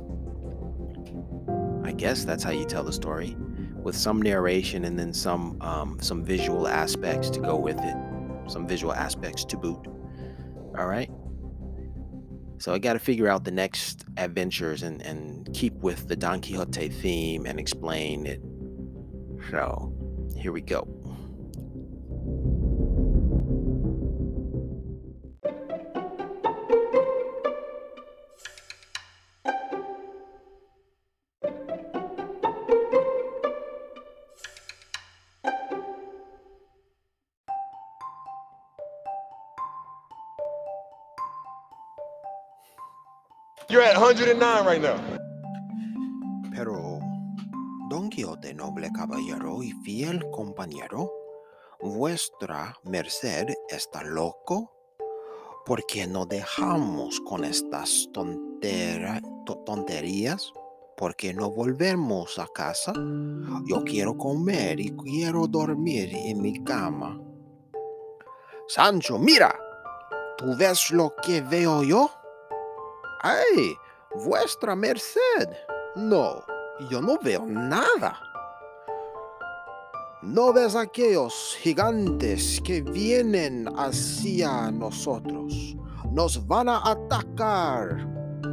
i 1.84 1.92
guess 1.92 2.24
that's 2.24 2.42
how 2.42 2.50
you 2.50 2.64
tell 2.64 2.84
the 2.84 2.92
story 2.92 3.36
with 3.82 3.96
some 3.96 4.20
narration 4.20 4.84
and 4.84 4.98
then 4.98 5.12
some 5.12 5.60
um, 5.62 5.98
some 6.00 6.24
visual 6.24 6.68
aspects 6.68 7.30
to 7.30 7.40
go 7.40 7.56
with 7.56 7.78
it 7.78 7.96
some 8.46 8.66
visual 8.66 8.92
aspects 8.92 9.44
to 9.44 9.56
boot 9.56 9.86
all 10.78 10.86
right 10.86 11.10
so 12.60 12.74
I 12.74 12.78
got 12.78 12.92
to 12.92 12.98
figure 12.98 13.26
out 13.26 13.44
the 13.44 13.50
next 13.50 14.04
adventures 14.18 14.82
and, 14.82 15.00
and 15.00 15.48
keep 15.54 15.72
with 15.76 16.08
the 16.08 16.14
Don 16.14 16.42
Quixote 16.42 16.90
theme 16.90 17.46
and 17.46 17.58
explain 17.58 18.26
it. 18.26 18.42
So 19.50 19.94
here 20.36 20.52
we 20.52 20.60
go. 20.60 20.86
You're 43.70 43.83
at 43.83 43.96
109 43.96 44.66
right 44.66 44.83
now. 44.83 44.98
Pero, 46.52 46.98
Don 47.88 48.11
Quijote, 48.11 48.52
noble 48.54 48.90
caballero 48.92 49.62
y 49.62 49.70
fiel 49.85 50.28
compañero, 50.33 51.11
vuestra 51.80 52.74
merced 52.85 53.54
está 53.68 54.02
loco. 54.02 54.72
¿Por 55.64 55.87
qué 55.87 56.06
no 56.06 56.26
dejamos 56.26 57.20
con 57.20 57.44
estas 57.44 58.09
tontera, 58.12 59.20
to- 59.46 59.59
tonterías? 59.64 60.52
¿Por 60.96 61.14
qué 61.14 61.33
no 61.33 61.50
volvemos 61.50 62.38
a 62.38 62.46
casa? 62.48 62.92
Yo 63.66 63.85
quiero 63.85 64.16
comer 64.18 64.80
y 64.80 64.90
quiero 64.96 65.46
dormir 65.46 66.11
en 66.12 66.42
mi 66.42 66.62
cama. 66.64 67.18
Sancho, 68.68 69.18
mira, 69.18 69.56
¿tú 70.37 70.56
ves 70.59 70.90
lo 70.90 71.14
que 71.22 71.40
veo 71.40 71.83
yo? 71.83 72.11
¡Ay! 73.22 73.76
Vuestra 74.24 74.74
merced. 74.74 75.48
No, 75.94 76.42
yo 76.88 77.02
no 77.02 77.18
veo 77.22 77.44
nada. 77.46 78.18
¿No 80.22 80.52
ves 80.52 80.74
aquellos 80.74 81.56
gigantes 81.61 82.61
que 82.64 82.80
vienen 82.83 83.68
hacia 83.76 84.70
nosotros? 84.70 85.76
Nos 86.12 86.46
van 86.46 86.68
a 86.68 86.80
atacar. 86.85 88.09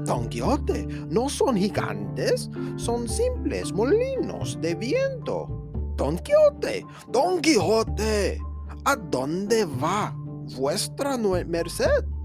Don 0.06 0.27
Quijote, 0.27 0.86
no 1.10 1.30
son 1.30 1.56
gigantes, 1.56 2.49
son 2.75 3.08
simples 3.08 3.71
molinos 3.71 4.60
de 4.62 4.75
viento. 4.75 5.47
Don 5.95 6.17
Quijote, 6.19 6.86
Don 7.10 7.41
Quijote, 7.41 8.39
¿a 8.86 8.95
dónde 8.95 9.65
va 9.65 10.13
vuestra 10.58 11.17
merced? 11.17 12.16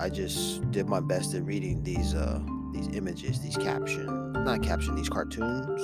I 0.00 0.08
just 0.08 0.70
did 0.70 0.88
my 0.88 1.00
best 1.00 1.34
at 1.34 1.44
reading 1.44 1.82
these 1.82 2.14
uh 2.14 2.40
these 2.72 2.88
images, 2.96 3.40
these 3.40 3.56
caption, 3.56 4.32
not 4.32 4.62
caption, 4.62 4.94
these 4.94 5.10
cartoons 5.10 5.82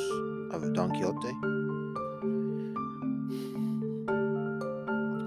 of 0.54 0.72
Don 0.72 0.90
Quixote. 0.90 1.32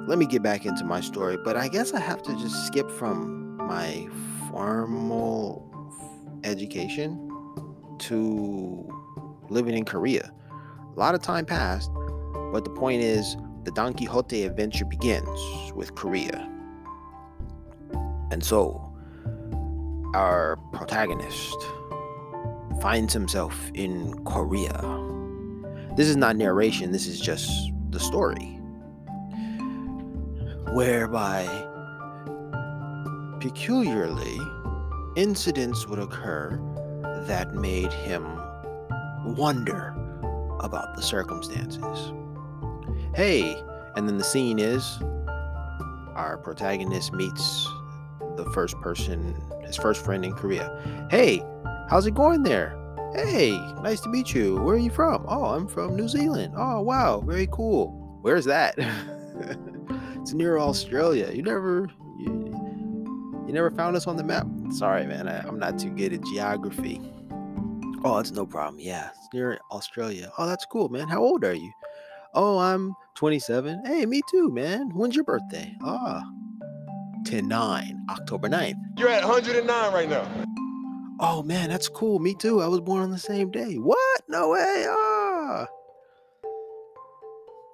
Let 0.07 0.18
me 0.18 0.26
get 0.26 0.41
back 0.41 0.66
into 0.66 0.84
my 0.86 1.01
story, 1.01 1.38
but 1.45 1.55
I 1.55 1.68
guess 1.68 1.93
I 1.93 1.99
have 1.99 2.24
to 2.24 2.34
just 2.38 2.66
skip 2.66 2.89
from 2.89 3.57
my 3.57 4.07
formal 4.49 5.70
education 6.43 7.30
to 7.99 8.89
living 9.49 9.78
in 9.78 9.86
Korea. 9.86 10.34
A 10.95 10.99
lot 10.99 11.14
of 11.14 11.22
time 11.22 11.45
passed, 11.45 11.91
but 12.51 12.64
the 12.64 12.72
point 12.72 13.03
is 13.03 13.38
the 13.66 13.72
Don 13.72 13.93
Quixote 13.93 14.43
adventure 14.45 14.86
begins 14.86 15.39
with 15.76 15.93
Korea. 15.93 16.49
And 18.32 18.43
so, 18.43 18.93
our 20.13 20.57
protagonist 20.73 21.55
finds 22.82 23.13
himself 23.13 23.71
in 23.73 24.23
Korea. 24.25 24.82
This 25.95 26.07
is 26.07 26.15
not 26.15 26.36
narration, 26.36 26.91
this 26.91 27.07
is 27.07 27.19
just 27.19 27.51
the 27.89 27.99
story. 27.99 28.59
Whereby, 30.73 31.45
peculiarly, 33.39 34.39
incidents 35.15 35.88
would 35.88 35.99
occur 35.99 36.59
that 37.25 37.53
made 37.55 37.91
him 37.91 38.23
wonder 39.36 39.95
about 40.59 40.95
the 40.95 41.01
circumstances. 41.01 42.13
Hey, 43.15 43.61
and 43.95 44.07
then 44.07 44.17
the 44.17 44.23
scene 44.23 44.59
is 44.59 44.99
our 46.15 46.38
protagonist 46.38 47.13
meets 47.13 47.67
the 48.44 48.50
first 48.52 48.80
person, 48.82 49.36
his 49.66 49.76
first 49.76 50.04
friend 50.04 50.24
in 50.24 50.34
Korea. 50.34 51.08
Hey, 51.12 51.44
how's 51.90 52.06
it 52.06 52.14
going 52.14 52.44
there? 52.44 52.76
Hey, 53.14 53.52
nice 53.82 54.00
to 54.02 54.10
meet 54.10 54.34
you. 54.34 54.56
Where 54.62 54.76
are 54.76 54.80
you 54.80 54.92
from? 54.92 55.26
Oh, 55.28 55.46
I'm 55.46 55.68
from 55.68 55.96
New 55.96 56.08
Zealand. 56.08 56.54
Oh, 56.56 56.82
wow, 56.82 57.22
very 57.22 57.48
cool. 57.52 58.20
Where's 58.22 58.46
that? 58.46 58.76
it's 60.22 60.34
near 60.34 60.58
Australia. 60.60 61.32
You 61.34 61.42
never, 61.42 61.90
you, 62.20 63.44
you 63.48 63.54
never 63.54 63.72
found 63.72 63.96
us 63.96 64.08
on 64.08 64.16
the 64.16 64.24
map. 64.24 64.48
Sorry, 64.72 65.06
man. 65.06 65.28
I, 65.28 65.40
I'm 65.40 65.60
not 65.60 65.80
too 65.80 65.90
good 65.90 66.14
at 66.14 66.24
geography. 66.26 67.02
Oh, 68.04 68.20
it's 68.20 68.32
no 68.32 68.46
problem. 68.46 68.80
Yeah, 68.80 69.10
it's 69.10 69.28
near 69.34 69.60
Australia. 69.72 70.32
Oh, 70.38 70.46
that's 70.46 70.66
cool, 70.66 70.88
man. 70.90 71.08
How 71.08 71.20
old 71.20 71.44
are 71.44 71.54
you? 71.54 71.72
Oh, 72.34 72.60
I'm 72.60 72.96
27. 73.16 73.84
Hey, 73.86 74.06
me 74.06 74.22
too, 74.30 74.50
man. 74.50 74.92
When's 74.94 75.16
your 75.16 75.26
birthday? 75.26 75.76
Ah, 75.84 76.24
10 77.30 77.47
9, 77.47 78.05
October 78.09 78.49
9th. 78.49 78.73
You're 78.97 79.09
at 79.09 79.23
109 79.23 79.93
right 79.93 80.09
now. 80.09 80.27
Oh, 81.19 81.43
man, 81.43 81.69
that's 81.69 81.88
cool. 81.88 82.17
Me 82.17 82.34
too. 82.34 82.59
I 82.59 82.65
was 82.65 82.80
born 82.80 83.03
on 83.03 83.11
the 83.11 83.19
same 83.19 83.51
day. 83.51 83.75
What? 83.75 84.21
No 84.27 84.49
way. 84.49 84.86
Ah. 84.89 85.67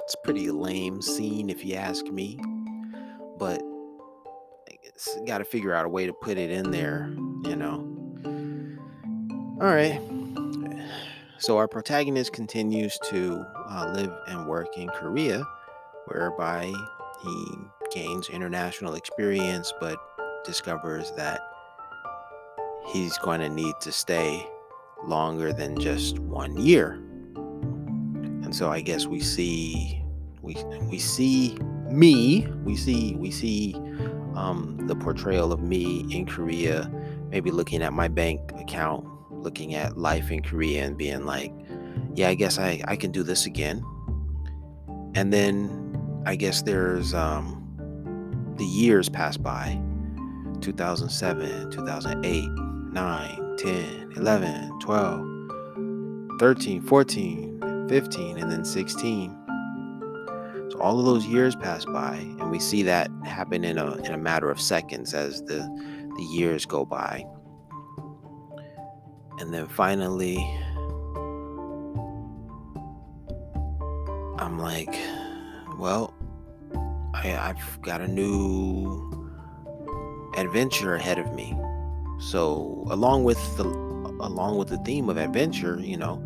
It's 0.03 0.13
a 0.13 0.17
pretty 0.25 0.51
lame 0.51 1.01
scene 1.01 1.49
if 1.49 1.63
you 1.63 1.75
ask 1.75 2.05
me. 2.07 2.37
But 3.37 3.61
I 4.69 4.77
guess 4.83 5.17
got 5.25 5.37
to 5.37 5.45
figure 5.45 5.73
out 5.73 5.85
a 5.85 5.89
way 5.89 6.05
to 6.05 6.11
put 6.11 6.37
it 6.37 6.51
in 6.51 6.71
there, 6.71 7.15
you 7.45 7.55
know. 7.55 7.87
All 9.61 9.73
right. 9.73 10.01
So 11.37 11.57
our 11.57 11.69
protagonist 11.69 12.33
continues 12.33 12.99
to 13.09 13.45
uh, 13.69 13.93
live 13.95 14.11
and 14.27 14.47
work 14.47 14.77
in 14.77 14.89
Korea, 14.89 15.45
whereby 16.07 16.73
he 17.23 17.57
gains 17.95 18.29
international 18.29 18.93
experience, 18.93 19.73
but 19.79 19.97
discovers 20.45 21.11
that 21.13 21.39
he's 22.87 23.17
going 23.19 23.39
to 23.39 23.49
need 23.49 23.73
to 23.81 23.91
stay 23.91 24.47
longer 25.05 25.51
than 25.51 25.79
just 25.79 26.19
one 26.19 26.55
year. 26.57 26.93
And 28.43 28.55
so 28.55 28.69
I 28.69 28.81
guess 28.81 29.07
we 29.07 29.21
see 29.21 30.03
we 30.43 30.55
we 30.83 30.99
see 30.99 31.57
me, 31.89 32.47
we 32.63 32.75
see 32.75 33.15
we 33.15 33.31
see 33.31 33.73
um, 34.35 34.77
the 34.85 34.95
portrayal 34.95 35.51
of 35.51 35.61
me 35.61 36.05
in 36.11 36.27
Korea, 36.27 36.91
maybe 37.31 37.49
looking 37.49 37.81
at 37.81 37.93
my 37.93 38.07
bank 38.07 38.51
account 38.59 39.07
looking 39.45 39.75
at 39.75 39.95
life 39.95 40.31
in 40.31 40.41
Korea 40.41 40.83
and 40.83 40.97
being 40.97 41.25
like, 41.25 41.53
yeah, 42.15 42.29
I 42.29 42.33
guess 42.33 42.57
I, 42.57 42.81
I 42.87 42.97
can 42.97 43.11
do 43.11 43.23
this 43.23 43.45
again. 43.45 43.85
And 45.13 45.31
then 45.31 46.23
I 46.25 46.35
guess 46.35 46.63
there's 46.63 47.13
um, 47.13 47.64
the 48.57 48.65
years 48.65 49.09
pass 49.09 49.37
by 49.37 49.79
2007, 50.61 51.71
2008, 51.71 52.49
9, 52.49 53.55
10, 53.57 54.13
11, 54.15 54.79
12, 54.79 56.39
13, 56.39 56.81
14, 56.81 57.87
15, 57.89 58.37
and 58.37 58.51
then 58.51 58.65
16. 58.65 59.41
So 60.71 60.79
all 60.79 60.99
of 60.99 61.05
those 61.05 61.25
years 61.25 61.55
pass 61.55 61.85
by, 61.85 62.15
and 62.15 62.49
we 62.49 62.59
see 62.59 62.83
that 62.83 63.11
happen 63.23 63.63
in 63.63 63.77
a, 63.77 63.95
in 63.97 64.13
a 64.13 64.17
matter 64.17 64.49
of 64.49 64.59
seconds 64.59 65.13
as 65.13 65.41
the, 65.43 65.59
the 66.17 66.23
years 66.23 66.65
go 66.65 66.85
by. 66.85 67.25
And 69.39 69.53
then 69.53 69.67
finally, 69.67 70.37
I'm 74.39 74.57
like, 74.57 74.95
well, 75.77 76.14
I, 77.23 77.49
I've 77.49 77.81
got 77.81 78.01
a 78.01 78.07
new 78.07 79.31
adventure 80.37 80.95
ahead 80.95 81.17
of 81.17 81.33
me. 81.33 81.57
So 82.19 82.85
along 82.89 83.23
with 83.23 83.39
the 83.57 83.63
along 83.63 84.57
with 84.57 84.69
the 84.69 84.77
theme 84.79 85.09
of 85.09 85.17
adventure, 85.17 85.79
you 85.79 85.97
know, 85.97 86.21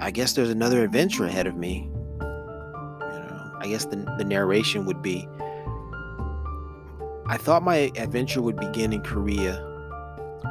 I 0.00 0.10
guess 0.10 0.34
there's 0.34 0.50
another 0.50 0.84
adventure 0.84 1.24
ahead 1.24 1.46
of 1.46 1.56
me. 1.56 1.90
You 2.20 3.20
know, 3.20 3.56
I 3.60 3.68
guess 3.68 3.84
the, 3.86 3.96
the 4.18 4.24
narration 4.24 4.84
would 4.86 5.02
be 5.02 5.28
I 7.26 7.36
thought 7.36 7.62
my 7.62 7.90
adventure 7.96 8.40
would 8.40 8.56
begin 8.56 8.92
in 8.92 9.02
Korea 9.02 9.64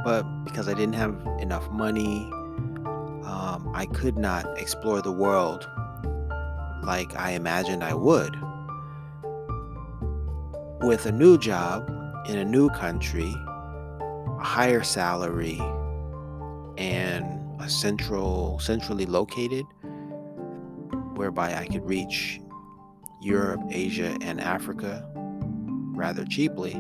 but 0.04 0.24
because 0.46 0.68
I 0.68 0.74
didn't 0.74 0.96
have 0.96 1.16
enough 1.40 1.70
money, 1.72 2.30
um, 3.26 3.70
I 3.74 3.88
could 3.94 4.18
not 4.18 4.46
explore 4.58 5.02
the 5.02 5.12
world 5.12 5.68
like 6.84 7.16
I 7.16 7.32
imagined 7.32 7.84
I 7.84 7.94
would. 7.94 8.36
With 10.82 11.08
a 11.08 11.12
new 11.12 11.38
job 11.38 11.90
in 12.28 12.38
a 12.38 12.46
new 12.46 12.70
country, 12.70 13.34
a 14.00 14.44
higher 14.44 14.84
salary, 14.84 15.60
and 16.78 17.26
a 17.60 17.68
central, 17.68 18.60
centrally 18.60 19.06
located, 19.06 19.66
whereby 21.16 21.56
I 21.56 21.66
could 21.66 21.88
reach 21.88 22.40
Europe, 23.22 23.62
Asia, 23.72 24.16
and 24.22 24.40
Africa 24.40 25.10
rather 25.16 26.24
cheaply, 26.26 26.80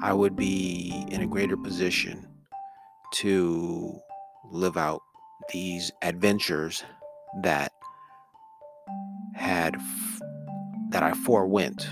I 0.00 0.12
would 0.12 0.36
be 0.36 1.04
in 1.10 1.20
a 1.20 1.26
greater 1.26 1.56
position 1.56 2.28
to 3.14 3.98
live 4.50 4.76
out 4.76 5.02
these 5.52 5.90
adventures 6.02 6.84
that 7.42 7.72
had 9.34 9.76
that 10.90 11.02
I 11.02 11.12
forewent 11.12 11.84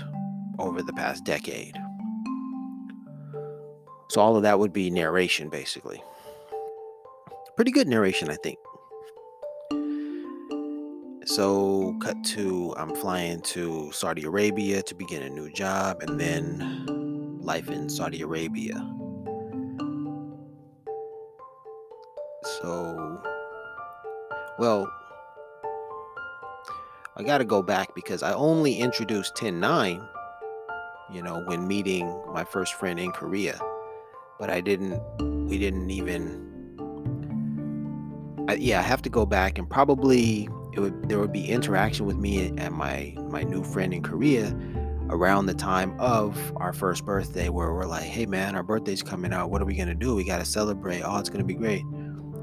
over 0.63 0.81
the 0.81 0.93
past 0.93 1.23
decade. 1.23 1.75
So 4.09 4.21
all 4.21 4.35
of 4.35 4.43
that 4.43 4.59
would 4.59 4.73
be 4.73 4.89
narration 4.89 5.49
basically. 5.49 6.01
Pretty 7.55 7.71
good 7.71 7.87
narration, 7.87 8.31
I 8.31 8.35
think. 8.41 8.57
So, 11.25 11.95
cut 12.01 12.21
to 12.25 12.73
I'm 12.77 12.93
flying 12.95 13.41
to 13.41 13.91
Saudi 13.91 14.23
Arabia 14.23 14.81
to 14.81 14.95
begin 14.95 15.21
a 15.21 15.29
new 15.29 15.49
job 15.51 16.01
and 16.01 16.19
then 16.19 17.37
life 17.39 17.69
in 17.69 17.89
Saudi 17.89 18.21
Arabia. 18.21 18.75
So, 22.61 23.21
well, 24.59 24.91
I 27.15 27.23
got 27.23 27.37
to 27.37 27.45
go 27.45 27.61
back 27.61 27.95
because 27.95 28.21
I 28.23 28.33
only 28.33 28.75
introduced 28.75 29.35
10.9, 29.35 30.07
you 31.11 31.21
know, 31.21 31.43
when 31.47 31.67
meeting 31.67 32.07
my 32.33 32.43
first 32.43 32.73
friend 32.75 32.99
in 32.99 33.11
Korea. 33.11 33.59
But 34.39 34.49
I 34.49 34.61
didn't, 34.61 35.01
we 35.47 35.57
didn't 35.57 35.89
even, 35.89 36.49
I, 38.49 38.55
yeah, 38.55 38.79
I 38.79 38.83
have 38.83 39.01
to 39.03 39.09
go 39.09 39.25
back 39.25 39.57
and 39.57 39.69
probably 39.69 40.49
it 40.73 40.79
would, 40.79 41.07
there 41.07 41.19
would 41.19 41.31
be 41.31 41.47
interaction 41.49 42.05
with 42.05 42.17
me 42.17 42.47
and 42.57 42.73
my, 42.73 43.15
my 43.29 43.43
new 43.43 43.63
friend 43.63 43.93
in 43.93 44.01
Korea 44.01 44.55
around 45.09 45.45
the 45.45 45.53
time 45.53 45.95
of 45.99 46.51
our 46.57 46.73
first 46.73 47.05
birthday 47.05 47.49
where 47.49 47.73
we're 47.73 47.85
like, 47.85 48.03
hey 48.03 48.25
man, 48.25 48.55
our 48.55 48.63
birthday's 48.63 49.03
coming 49.03 49.31
out. 49.33 49.51
What 49.51 49.61
are 49.61 49.65
we 49.65 49.75
going 49.75 49.87
to 49.87 49.95
do? 49.95 50.15
We 50.15 50.25
got 50.25 50.39
to 50.39 50.45
celebrate. 50.45 51.01
Oh, 51.01 51.17
it's 51.19 51.29
going 51.29 51.41
to 51.41 51.45
be 51.45 51.53
great 51.53 51.83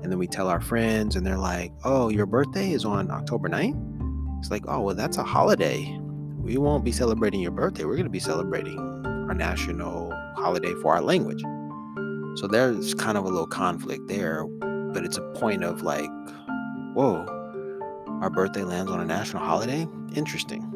and 0.03 0.11
then 0.11 0.19
we 0.19 0.27
tell 0.27 0.49
our 0.49 0.61
friends 0.61 1.17
and 1.17 1.27
they're 1.27 1.39
like 1.39 1.73
oh 1.85 2.09
your 2.09 2.27
birthday 2.27 2.73
is 2.73 2.85
on 2.85 3.11
october 3.11 3.49
9th 3.49 4.39
it's 4.39 4.51
like 4.51 4.65
oh 4.69 4.81
well 4.81 4.95
that's 4.95 5.19
a 5.19 5.23
holiday 5.23 5.99
we 6.51 6.57
won't 6.57 6.83
be 6.83 6.91
celebrating 6.91 7.41
your 7.41 7.53
birthday 7.53 7.85
we're 7.85 7.95
going 7.95 8.03
to 8.03 8.11
be 8.11 8.19
celebrating 8.19 8.77
our 9.29 9.35
national 9.35 10.13
holiday 10.35 10.75
for 10.83 10.93
our 10.93 11.01
language. 11.01 11.41
So 12.41 12.49
there's 12.49 12.93
kind 12.93 13.17
of 13.17 13.25
a 13.25 13.29
little 13.29 13.47
conflict 13.47 14.09
there 14.09 14.45
but 14.93 15.05
it's 15.05 15.17
a 15.17 15.23
point 15.35 15.63
of 15.63 15.83
like 15.83 16.11
whoa 16.95 17.25
our 18.21 18.31
birthday 18.31 18.65
lands 18.65 18.91
on 18.91 18.99
a 18.99 19.05
national 19.05 19.45
holiday? 19.45 19.87
Interesting. 20.17 20.67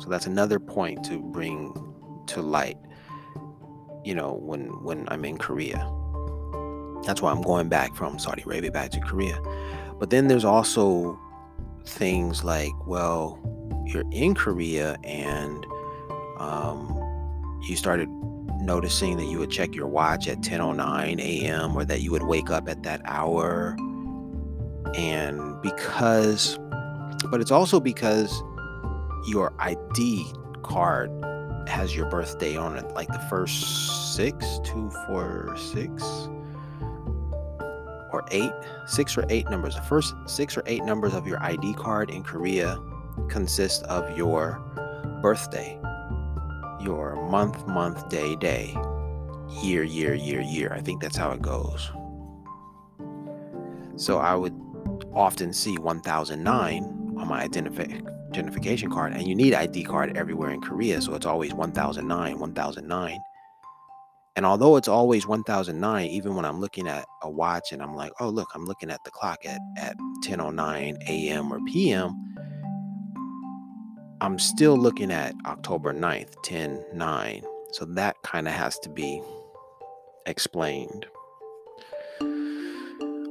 So 0.00 0.08
that's 0.08 0.26
another 0.26 0.58
point 0.58 1.04
to 1.04 1.20
bring 1.20 1.74
to 2.28 2.40
light 2.40 2.78
you 4.04 4.14
know 4.14 4.32
when 4.32 4.68
when 4.82 5.06
i'm 5.10 5.26
in 5.26 5.36
korea. 5.36 5.78
That's 7.04 7.20
why 7.20 7.30
I'm 7.30 7.42
going 7.42 7.68
back 7.68 7.94
from 7.94 8.18
Saudi 8.18 8.42
Arabia 8.42 8.72
back 8.72 8.90
to 8.92 9.00
Korea. 9.00 9.38
But 9.98 10.10
then 10.10 10.28
there's 10.28 10.44
also 10.44 11.18
things 11.88 12.44
like, 12.44 12.72
well, 12.86 13.38
you're 13.86 14.04
in 14.12 14.34
Korea 14.34 14.96
and 15.04 15.64
um, 16.38 16.94
you 17.68 17.76
started 17.76 18.08
noticing 18.60 19.16
that 19.16 19.24
you 19.24 19.38
would 19.38 19.50
check 19.50 19.74
your 19.74 19.86
watch 19.86 20.28
at 20.28 20.40
10:09 20.40 21.20
a.m. 21.20 21.76
or 21.76 21.84
that 21.84 22.02
you 22.02 22.10
would 22.12 22.24
wake 22.24 22.50
up 22.50 22.68
at 22.68 22.82
that 22.82 23.00
hour. 23.04 23.76
And 24.94 25.60
because, 25.62 26.58
but 27.30 27.40
it's 27.40 27.50
also 27.50 27.80
because 27.80 28.42
your 29.26 29.52
ID 29.58 30.32
card 30.62 31.10
has 31.68 31.94
your 31.94 32.06
birthday 32.06 32.56
on 32.56 32.76
it, 32.76 32.86
like 32.94 33.08
the 33.08 33.18
first 33.30 34.14
six, 34.14 34.60
two, 34.64 34.90
four, 35.06 35.54
six 35.56 36.28
or 38.12 38.24
eight, 38.30 38.52
six 38.86 39.16
or 39.16 39.24
eight 39.28 39.48
numbers. 39.50 39.74
The 39.74 39.82
first 39.82 40.14
six 40.26 40.56
or 40.56 40.62
eight 40.66 40.84
numbers 40.84 41.14
of 41.14 41.26
your 41.26 41.42
ID 41.42 41.74
card 41.74 42.10
in 42.10 42.22
Korea 42.22 42.78
consist 43.28 43.82
of 43.84 44.16
your 44.16 44.60
birthday, 45.22 45.78
your 46.80 47.16
month, 47.30 47.66
month, 47.66 48.08
day, 48.08 48.36
day, 48.36 48.76
year, 49.62 49.82
year, 49.82 50.14
year, 50.14 50.40
year. 50.40 50.72
I 50.72 50.80
think 50.80 51.02
that's 51.02 51.16
how 51.16 51.30
it 51.32 51.42
goes. 51.42 51.90
So 53.96 54.18
I 54.18 54.34
would 54.34 54.54
often 55.14 55.52
see 55.52 55.76
1009 55.76 56.82
on 57.18 57.28
my 57.28 57.46
identifi- 57.46 58.06
identification 58.28 58.90
card, 58.90 59.12
and 59.12 59.26
you 59.26 59.34
need 59.34 59.54
ID 59.54 59.84
card 59.84 60.16
everywhere 60.16 60.50
in 60.50 60.60
Korea, 60.60 61.00
so 61.00 61.14
it's 61.14 61.26
always 61.26 61.52
1009, 61.52 62.38
1009. 62.38 63.18
And 64.38 64.46
although 64.46 64.76
it's 64.76 64.86
always 64.86 65.26
1009, 65.26 66.06
even 66.06 66.36
when 66.36 66.44
I'm 66.44 66.60
looking 66.60 66.86
at 66.86 67.04
a 67.22 67.28
watch 67.28 67.72
and 67.72 67.82
I'm 67.82 67.96
like, 67.96 68.12
oh, 68.20 68.28
look, 68.28 68.46
I'm 68.54 68.66
looking 68.66 68.88
at 68.88 69.02
the 69.02 69.10
clock 69.10 69.44
at, 69.44 69.58
at 69.76 69.96
1009 69.98 70.96
a.m. 71.08 71.52
or 71.52 71.58
p.m., 71.66 72.14
I'm 74.20 74.38
still 74.38 74.76
looking 74.76 75.10
at 75.10 75.34
October 75.44 75.92
9th, 75.92 76.40
10 76.44 76.84
9. 76.94 77.42
So 77.72 77.84
that 77.86 78.14
kind 78.22 78.46
of 78.46 78.54
has 78.54 78.78
to 78.78 78.88
be 78.88 79.20
explained. 80.26 81.06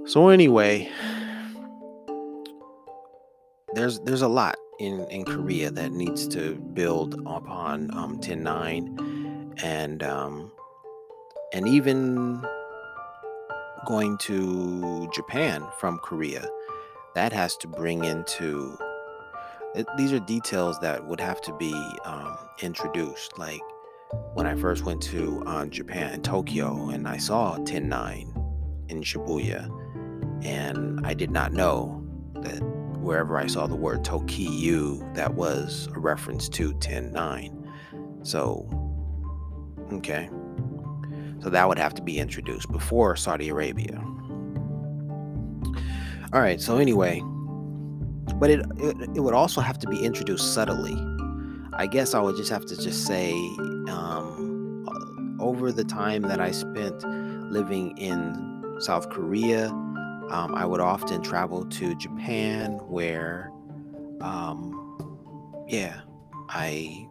So 0.07 0.27
anyway, 0.27 0.91
there's 3.75 4.01
there's 4.01 4.23
a 4.23 4.27
lot 4.27 4.57
in 4.79 5.07
in 5.09 5.23
Korea 5.23 5.71
that 5.71 5.93
needs 5.93 6.27
to 6.27 6.55
build 6.73 7.13
upon 7.25 7.95
um 7.97 8.19
10 8.19 8.43
9 8.43 9.55
and 9.63 10.03
um 10.03 10.51
and 11.53 11.67
even 11.67 12.45
going 13.85 14.17
to 14.17 15.09
Japan 15.13 15.65
from 15.79 15.97
Korea 15.99 16.47
that 17.15 17.31
has 17.33 17.55
to 17.57 17.67
bring 17.67 18.03
into 18.03 18.77
it, 19.75 19.87
these 19.97 20.11
are 20.13 20.19
details 20.19 20.79
that 20.79 21.05
would 21.05 21.19
have 21.19 21.41
to 21.41 21.53
be 21.53 21.73
um, 22.05 22.37
introduced 22.61 23.37
like 23.37 23.61
when 24.33 24.45
I 24.47 24.55
first 24.55 24.83
went 24.83 25.01
to 25.03 25.43
uh, 25.45 25.65
Japan, 25.65 26.21
Tokyo, 26.21 26.89
and 26.89 27.07
I 27.07 27.17
saw 27.17 27.57
10-9 27.57 28.89
in 28.89 29.01
Shibuya, 29.01 29.69
and 30.45 31.05
I 31.05 31.13
did 31.13 31.29
not 31.29 31.51
know 31.51 32.03
that 32.35 32.59
wherever 32.99 33.37
I 33.37 33.47
saw 33.47 33.67
the 33.67 33.75
word 33.75 34.03
Tokyu, 34.03 35.13
that 35.15 35.33
was 35.33 35.89
a 35.93 35.99
reference 35.99 36.47
to 36.49 36.73
10-9. 36.73 37.67
So, 38.25 38.69
okay. 39.93 40.29
So 41.41 41.49
that 41.49 41.67
would 41.67 41.77
have 41.77 41.93
to 41.95 42.01
be 42.01 42.17
introduced 42.17 42.71
before 42.71 43.15
Saudi 43.15 43.49
Arabia. 43.49 44.03
All 46.33 46.41
right, 46.41 46.59
so 46.59 46.77
anyway, 46.77 47.21
but 48.35 48.49
it, 48.49 48.65
it, 48.77 48.97
it 49.15 49.19
would 49.21 49.33
also 49.33 49.61
have 49.61 49.79
to 49.79 49.87
be 49.87 50.03
introduced 50.03 50.53
subtly. 50.53 50.95
I 51.73 51.87
guess 51.87 52.13
I 52.13 52.19
would 52.19 52.35
just 52.35 52.49
have 52.49 52.65
to 52.65 52.75
just 52.75 53.05
say 53.05 53.31
um, 53.89 54.85
over 55.39 55.71
the 55.71 55.83
time 55.83 56.23
that 56.23 56.41
I 56.41 56.51
spent 56.51 57.03
living 57.51 57.97
in 57.97 58.75
South 58.79 59.09
Korea, 59.09 59.69
um, 59.69 60.53
I 60.55 60.65
would 60.65 60.81
often 60.81 61.21
travel 61.21 61.65
to 61.65 61.95
Japan 61.95 62.73
where, 62.87 63.51
um, 64.19 65.65
yeah, 65.67 66.01
I 66.49 67.07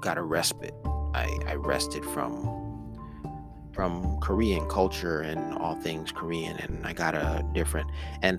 got 0.00 0.18
a 0.18 0.22
respite. 0.22 0.74
I, 1.14 1.36
I 1.46 1.54
rested 1.54 2.04
from 2.04 2.63
from 3.74 4.18
Korean 4.20 4.66
culture 4.68 5.20
and 5.20 5.54
all 5.58 5.74
things 5.74 6.12
Korean, 6.12 6.56
and 6.58 6.86
I 6.86 6.92
got 6.92 7.14
a 7.14 7.44
different. 7.52 7.90
And 8.22 8.38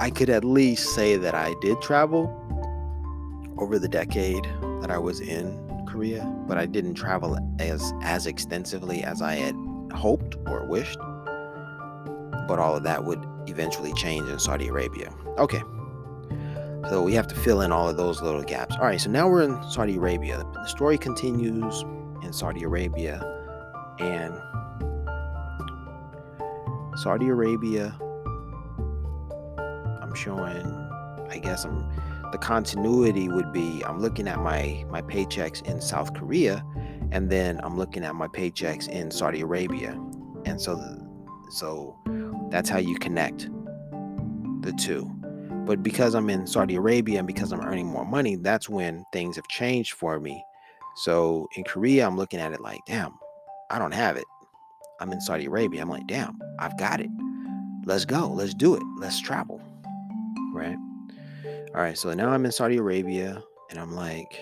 I 0.00 0.10
could 0.10 0.30
at 0.30 0.44
least 0.44 0.94
say 0.94 1.16
that 1.16 1.34
I 1.34 1.54
did 1.60 1.80
travel 1.82 2.40
over 3.58 3.78
the 3.78 3.88
decade 3.88 4.44
that 4.80 4.90
I 4.90 4.98
was 4.98 5.20
in 5.20 5.86
Korea, 5.86 6.24
but 6.48 6.56
I 6.58 6.66
didn't 6.66 6.94
travel 6.94 7.38
as 7.58 7.92
as 8.02 8.26
extensively 8.26 9.04
as 9.04 9.20
I 9.20 9.34
had 9.34 9.54
hoped 9.92 10.36
or 10.46 10.66
wished. 10.66 10.98
But 12.48 12.58
all 12.58 12.76
of 12.76 12.82
that 12.84 13.04
would 13.04 13.24
eventually 13.46 13.92
change 13.92 14.28
in 14.28 14.38
Saudi 14.38 14.68
Arabia. 14.68 15.12
Okay. 15.38 15.62
So 16.88 17.02
we 17.02 17.14
have 17.14 17.26
to 17.28 17.34
fill 17.34 17.62
in 17.62 17.72
all 17.72 17.88
of 17.88 17.96
those 17.96 18.20
little 18.20 18.42
gaps. 18.42 18.74
All 18.76 18.84
right, 18.84 19.00
so 19.00 19.08
now 19.10 19.26
we're 19.26 19.42
in 19.42 19.62
Saudi 19.70 19.96
Arabia. 19.96 20.44
The 20.52 20.66
story 20.66 20.98
continues 20.98 21.82
in 22.22 22.30
Saudi 22.32 22.62
Arabia 22.62 23.33
and 23.98 24.34
Saudi 27.02 27.28
Arabia 27.28 27.96
I'm 30.02 30.14
showing 30.14 30.66
I 31.30 31.38
guess 31.42 31.64
I'm 31.64 31.88
the 32.32 32.38
continuity 32.38 33.28
would 33.28 33.52
be 33.52 33.82
I'm 33.86 34.00
looking 34.00 34.28
at 34.28 34.40
my 34.40 34.84
my 34.90 35.02
paychecks 35.02 35.62
in 35.62 35.80
South 35.80 36.14
Korea 36.14 36.64
and 37.14 37.30
then 37.30 37.60
I'm 37.62 37.76
looking 37.76 38.04
at 38.04 38.16
my 38.16 38.26
paychecks 38.26 38.88
in 38.88 39.08
Saudi 39.10 39.40
Arabia. 39.40 39.92
And 40.44 40.60
so 40.60 40.76
so 41.50 41.96
that's 42.50 42.68
how 42.68 42.78
you 42.78 42.96
connect 42.96 43.48
the 44.62 44.72
two. 44.72 45.08
But 45.64 45.82
because 45.82 46.14
I'm 46.14 46.28
in 46.28 46.46
Saudi 46.46 46.74
Arabia 46.74 47.18
and 47.18 47.26
because 47.26 47.52
I'm 47.52 47.60
earning 47.60 47.86
more 47.86 48.04
money, 48.04 48.34
that's 48.34 48.68
when 48.68 49.04
things 49.12 49.36
have 49.36 49.46
changed 49.48 49.92
for 49.92 50.18
me. 50.18 50.44
So 50.96 51.48
in 51.56 51.62
Korea, 51.62 52.06
I'm 52.06 52.16
looking 52.16 52.40
at 52.40 52.52
it 52.52 52.60
like, 52.60 52.80
damn, 52.86 53.14
I 53.70 53.78
don't 53.78 53.92
have 53.92 54.16
it. 54.16 54.24
I'm 55.00 55.12
in 55.12 55.20
Saudi 55.20 55.46
Arabia. 55.46 55.82
I'm 55.82 55.88
like, 55.88 56.06
damn, 56.06 56.38
I've 56.58 56.78
got 56.78 57.00
it. 57.00 57.10
Let's 57.84 58.04
go. 58.04 58.28
Let's 58.28 58.54
do 58.54 58.74
it. 58.74 58.82
Let's 58.98 59.20
travel. 59.20 59.60
Right. 60.52 60.76
All 61.74 61.82
right. 61.82 61.98
So 61.98 62.12
now 62.14 62.30
I'm 62.30 62.44
in 62.44 62.52
Saudi 62.52 62.76
Arabia 62.76 63.42
and 63.70 63.78
I'm 63.78 63.94
like, 63.94 64.38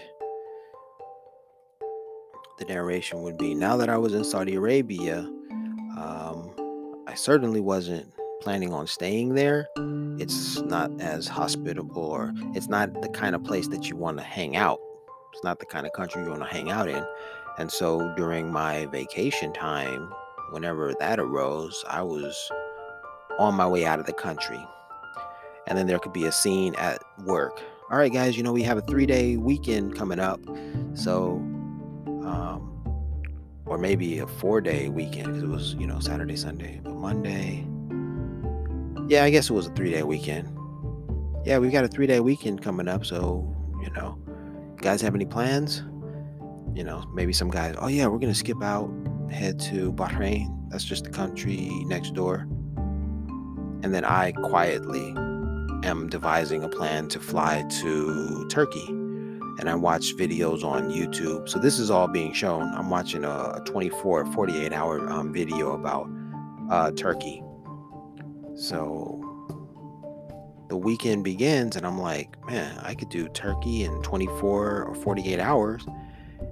the 2.58 2.64
narration 2.66 3.22
would 3.22 3.38
be 3.38 3.54
now 3.54 3.76
that 3.78 3.88
I 3.88 3.96
was 3.96 4.14
in 4.14 4.24
Saudi 4.24 4.54
Arabia, 4.54 5.18
um, 5.96 7.04
I 7.08 7.14
certainly 7.14 7.60
wasn't 7.60 8.12
planning 8.40 8.72
on 8.72 8.86
staying 8.86 9.34
there. 9.34 9.68
It's 10.18 10.60
not 10.60 10.90
as 11.00 11.26
hospitable 11.26 12.02
or 12.02 12.32
it's 12.54 12.68
not 12.68 13.00
the 13.02 13.08
kind 13.08 13.34
of 13.34 13.42
place 13.42 13.68
that 13.68 13.88
you 13.88 13.96
want 13.96 14.18
to 14.18 14.24
hang 14.24 14.56
out. 14.56 14.78
It's 15.32 15.42
not 15.42 15.58
the 15.58 15.66
kind 15.66 15.86
of 15.86 15.92
country 15.92 16.22
you 16.22 16.28
want 16.28 16.42
to 16.42 16.48
hang 16.48 16.70
out 16.70 16.88
in. 16.88 17.04
And 17.58 17.70
so 17.70 18.12
during 18.16 18.50
my 18.50 18.86
vacation 18.86 19.52
time, 19.52 20.12
whenever 20.50 20.94
that 20.98 21.18
arose, 21.18 21.84
I 21.88 22.02
was 22.02 22.50
on 23.38 23.54
my 23.54 23.66
way 23.66 23.84
out 23.84 23.98
of 23.98 24.06
the 24.06 24.12
country. 24.12 24.64
And 25.66 25.78
then 25.78 25.86
there 25.86 25.98
could 25.98 26.12
be 26.12 26.24
a 26.24 26.32
scene 26.32 26.74
at 26.76 27.02
work. 27.24 27.62
All 27.90 27.98
right, 27.98 28.12
guys, 28.12 28.36
you 28.36 28.42
know, 28.42 28.52
we 28.52 28.62
have 28.62 28.78
a 28.78 28.82
three 28.82 29.06
day 29.06 29.36
weekend 29.36 29.96
coming 29.96 30.18
up. 30.18 30.40
So, 30.94 31.34
um, 32.24 32.68
or 33.66 33.78
maybe 33.78 34.18
a 34.18 34.26
four 34.26 34.60
day 34.60 34.88
weekend 34.88 35.26
because 35.26 35.42
it 35.42 35.48
was, 35.48 35.74
you 35.74 35.86
know, 35.86 36.00
Saturday, 36.00 36.36
Sunday, 36.36 36.80
but 36.82 36.94
Monday. 36.94 37.66
Yeah, 39.08 39.24
I 39.24 39.30
guess 39.30 39.50
it 39.50 39.52
was 39.52 39.66
a 39.66 39.70
three 39.70 39.90
day 39.90 40.02
weekend. 40.02 40.48
Yeah, 41.44 41.58
we've 41.58 41.72
got 41.72 41.84
a 41.84 41.88
three 41.88 42.06
day 42.06 42.20
weekend 42.20 42.62
coming 42.62 42.88
up. 42.88 43.04
So, 43.04 43.54
you 43.82 43.90
know, 43.90 44.18
guys 44.78 45.00
have 45.02 45.14
any 45.14 45.26
plans? 45.26 45.82
You 46.74 46.84
know, 46.84 47.04
maybe 47.12 47.32
some 47.32 47.50
guys, 47.50 47.74
oh 47.78 47.88
yeah, 47.88 48.06
we're 48.06 48.18
gonna 48.18 48.34
skip 48.34 48.62
out, 48.62 48.90
head 49.30 49.58
to 49.60 49.92
Bahrain. 49.92 50.48
That's 50.70 50.84
just 50.84 51.04
the 51.04 51.10
country 51.10 51.70
next 51.86 52.14
door. 52.14 52.46
And 53.82 53.94
then 53.94 54.04
I 54.04 54.32
quietly 54.32 55.14
am 55.84 56.08
devising 56.08 56.62
a 56.62 56.68
plan 56.68 57.08
to 57.08 57.20
fly 57.20 57.64
to 57.80 58.46
Turkey. 58.48 58.86
And 59.58 59.68
I 59.68 59.74
watch 59.74 60.14
videos 60.16 60.64
on 60.64 60.90
YouTube. 60.90 61.48
So 61.48 61.58
this 61.58 61.78
is 61.78 61.90
all 61.90 62.08
being 62.08 62.32
shown. 62.32 62.72
I'm 62.74 62.88
watching 62.88 63.24
a 63.24 63.60
24, 63.66 64.32
48 64.32 64.72
hour 64.72 65.10
um, 65.10 65.32
video 65.32 65.72
about 65.72 66.08
uh, 66.70 66.90
Turkey. 66.92 67.42
So 68.54 69.18
the 70.68 70.76
weekend 70.76 71.22
begins, 71.22 71.76
and 71.76 71.86
I'm 71.86 72.00
like, 72.00 72.34
man, 72.46 72.78
I 72.82 72.94
could 72.94 73.10
do 73.10 73.28
Turkey 73.28 73.84
in 73.84 74.00
24 74.02 74.84
or 74.84 74.94
48 74.94 75.38
hours 75.38 75.84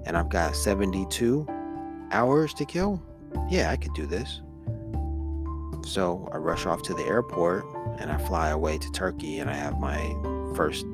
and 0.05 0.17
I've 0.17 0.29
got 0.29 0.55
72 0.55 1.47
hours 2.11 2.53
to 2.55 2.65
kill, 2.65 3.01
yeah, 3.49 3.71
I 3.71 3.75
could 3.77 3.93
do 3.93 4.05
this. 4.05 4.41
So 5.85 6.29
I 6.31 6.37
rush 6.37 6.65
off 6.65 6.83
to 6.83 6.93
the 6.93 7.03
airport 7.03 7.65
and 7.99 8.11
I 8.11 8.17
fly 8.17 8.49
away 8.49 8.77
to 8.77 8.91
Turkey 8.91 9.39
and 9.39 9.49
I 9.49 9.53
have 9.53 9.79
my 9.79 10.15
first 10.55 10.85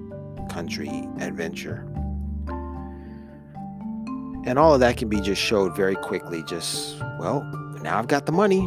country 0.50 1.08
adventure. 1.20 1.86
And 4.46 4.58
all 4.58 4.74
of 4.74 4.80
that 4.80 4.96
can 4.96 5.10
be 5.10 5.20
just 5.20 5.42
showed 5.42 5.76
very 5.76 5.96
quickly. 5.96 6.42
Just, 6.44 7.00
well, 7.20 7.44
now 7.82 8.00
I've 8.00 8.08
got 8.08 8.26
the 8.26 8.32
money. 8.32 8.62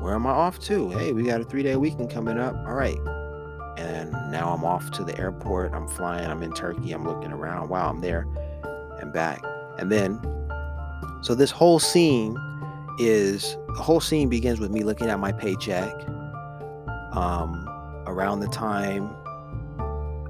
Where 0.00 0.14
am 0.14 0.26
I 0.26 0.30
off 0.30 0.58
to? 0.60 0.90
Hey, 0.90 1.12
we 1.12 1.22
got 1.22 1.40
a 1.40 1.44
three 1.44 1.62
day 1.62 1.76
weekend 1.76 2.10
coming 2.10 2.38
up. 2.38 2.54
All 2.66 2.74
right. 2.74 2.98
And 3.78 4.10
now 4.32 4.52
I'm 4.52 4.64
off 4.64 4.90
to 4.92 5.04
the 5.04 5.16
airport. 5.18 5.72
I'm 5.72 5.86
flying. 5.86 6.26
I'm 6.26 6.42
in 6.42 6.52
Turkey. 6.52 6.90
I'm 6.92 7.04
looking 7.04 7.32
around. 7.32 7.68
Wow, 7.68 7.88
I'm 7.88 8.00
there 8.00 8.26
and 9.00 9.12
back. 9.12 9.42
And 9.78 9.90
then, 9.90 10.20
so 11.22 11.34
this 11.34 11.50
whole 11.50 11.78
scene 11.78 12.36
is 12.98 13.56
the 13.74 13.82
whole 13.82 14.00
scene 14.00 14.28
begins 14.28 14.60
with 14.60 14.70
me 14.70 14.82
looking 14.82 15.08
at 15.08 15.18
my 15.18 15.32
paycheck 15.32 15.92
um, 17.12 17.66
around 18.06 18.40
the 18.40 18.48
time 18.48 19.14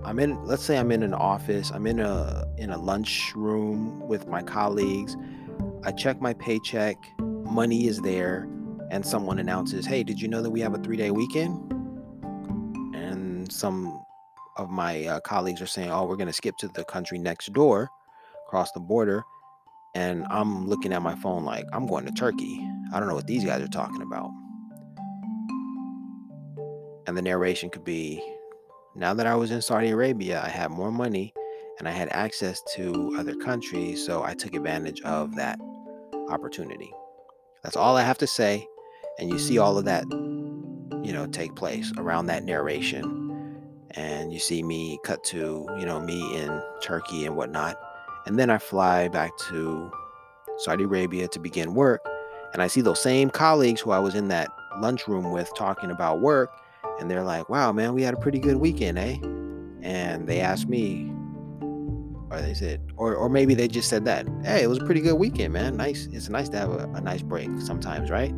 I'm 0.05 0.19
in 0.19 0.45
let's 0.45 0.65
say 0.65 0.79
I'm 0.79 0.91
in 0.91 1.03
an 1.03 1.15
office, 1.15 1.71
I'm 1.71 1.87
in 1.87 2.01
a 2.01 2.45
in 2.59 2.71
a 2.71 2.79
lunch 2.79 3.33
room 3.37 4.01
with 4.09 4.27
my 4.27 4.43
colleagues. 4.43 5.17
I 5.85 5.93
check 5.93 6.21
my 6.21 6.35
paycheck, 6.35 6.97
money 7.19 7.87
is 7.87 8.01
there, 8.01 8.49
and 8.91 9.07
someone 9.07 9.39
announces, 9.39 9.87
"Hey, 9.87 10.03
did 10.03 10.21
you 10.21 10.29
know 10.29 10.43
that 10.43 10.51
we 10.51 10.61
have 10.61 10.75
a 10.75 10.79
3-day 10.79 11.13
weekend?" 11.13 11.73
And 12.95 13.51
some 13.51 14.05
of 14.57 14.71
my 14.71 15.07
uh, 15.07 15.21
colleagues 15.21 15.63
are 15.63 15.67
saying, 15.67 15.91
"Oh, 15.91 16.05
we're 16.05 16.17
going 16.17 16.27
to 16.27 16.33
skip 16.33 16.57
to 16.59 16.69
the 16.69 16.85
country 16.85 17.19
next 17.19 17.53
door, 17.53 17.89
across 18.53 18.71
the 18.73 18.81
border." 18.81 19.25
And 19.95 20.27
I'm 20.31 20.67
looking 20.67 20.93
at 20.93 21.03
my 21.03 21.15
phone 21.17 21.45
like, 21.45 21.65
"I'm 21.73 21.87
going 21.87 22.05
to 22.05 22.13
Turkey. 22.13 22.69
I 22.93 23.01
don't 23.01 23.09
know 23.09 23.15
what 23.15 23.27
these 23.27 23.45
guys 23.45 23.63
are 23.63 23.69
talking 23.69 24.03
about." 24.03 24.31
And 27.07 27.17
the 27.17 27.23
narration 27.23 27.71
could 27.71 27.85
be 27.85 28.23
now 28.95 29.15
that 29.15 29.27
I 29.27 29.35
was 29.35 29.51
in 29.51 29.63
Saudi 29.63 29.89
Arabia, 29.89 30.43
I 30.45 30.49
had 30.51 30.71
more 30.71 30.93
money 30.93 31.33
and 31.79 31.89
I 31.89 31.93
had 31.93 32.11
access 32.11 32.63
to 32.75 33.17
other 33.19 33.35
countries, 33.35 34.05
so 34.05 34.23
I 34.23 34.35
took 34.35 34.55
advantage 34.55 35.01
of 35.01 35.35
that 35.37 35.59
opportunity. 36.29 36.93
That's 37.63 37.77
all 37.77 37.97
I 37.97 38.03
have 38.03 38.19
to 38.19 38.27
say. 38.27 38.67
And 39.19 39.31
you 39.31 39.39
see 39.39 39.59
all 39.59 39.79
of 39.79 39.87
that, 39.87 40.05
you 40.11 41.13
know, 41.13 41.27
take 41.27 41.55
place 41.57 41.91
around 41.97 42.27
that 42.27 42.45
narration. 42.45 43.19
And 43.93 44.33
you 44.33 44.39
see 44.39 44.63
me 44.63 44.99
cut 45.05 45.25
to, 45.25 45.67
you 45.79 45.87
know, 45.87 46.01
me 46.01 46.37
in 46.37 46.63
Turkey 46.83 47.25
and 47.25 47.37
whatnot. 47.37 47.77
And 48.27 48.39
then 48.39 48.51
I 48.51 48.59
fly 48.59 49.09
back 49.09 49.37
to 49.49 49.91
Saudi 50.59 50.85
Arabia 50.85 51.29
to 51.29 51.41
begin 51.41 51.75
work. 51.75 52.01
And 52.53 52.63
I 52.63 52.67
see 52.67 52.81
those 52.81 53.01
same 53.01 53.31
colleagues 53.31 53.81
who 53.81 53.91
I 53.91 53.99
was 53.99 54.15
in 54.15 54.29
that 54.29 54.49
lunchroom 54.79 55.31
with 55.33 55.51
talking 55.55 55.91
about 55.91 56.21
work 56.21 56.51
and 57.01 57.11
they're 57.11 57.25
like, 57.25 57.49
"Wow, 57.49 57.73
man, 57.73 57.95
we 57.95 58.03
had 58.03 58.15
a 58.15 58.17
pretty 58.17 58.39
good 58.39 58.57
weekend, 58.57 58.99
eh?" 58.99 59.17
And 59.83 60.27
they 60.27 60.41
asked 60.41 60.69
me, 60.69 61.13
or 62.31 62.41
they 62.41 62.55
said, 62.55 62.81
or 62.97 63.15
or 63.15 63.29
maybe 63.29 63.55
they 63.55 63.69
just 63.69 63.89
said 63.89 64.05
that, 64.05 64.27
"Hey, 64.45 64.63
it 64.63 64.69
was 64.69 64.79
a 64.79 64.85
pretty 64.85 65.01
good 65.01 65.15
weekend, 65.15 65.53
man. 65.53 65.77
Nice. 65.77 66.09
It's 66.13 66.29
nice 66.29 66.49
to 66.51 66.59
have 66.59 66.71
a, 66.71 66.89
a 66.95 67.01
nice 67.01 67.23
break 67.23 67.51
sometimes, 67.61 68.11
right?" 68.11 68.33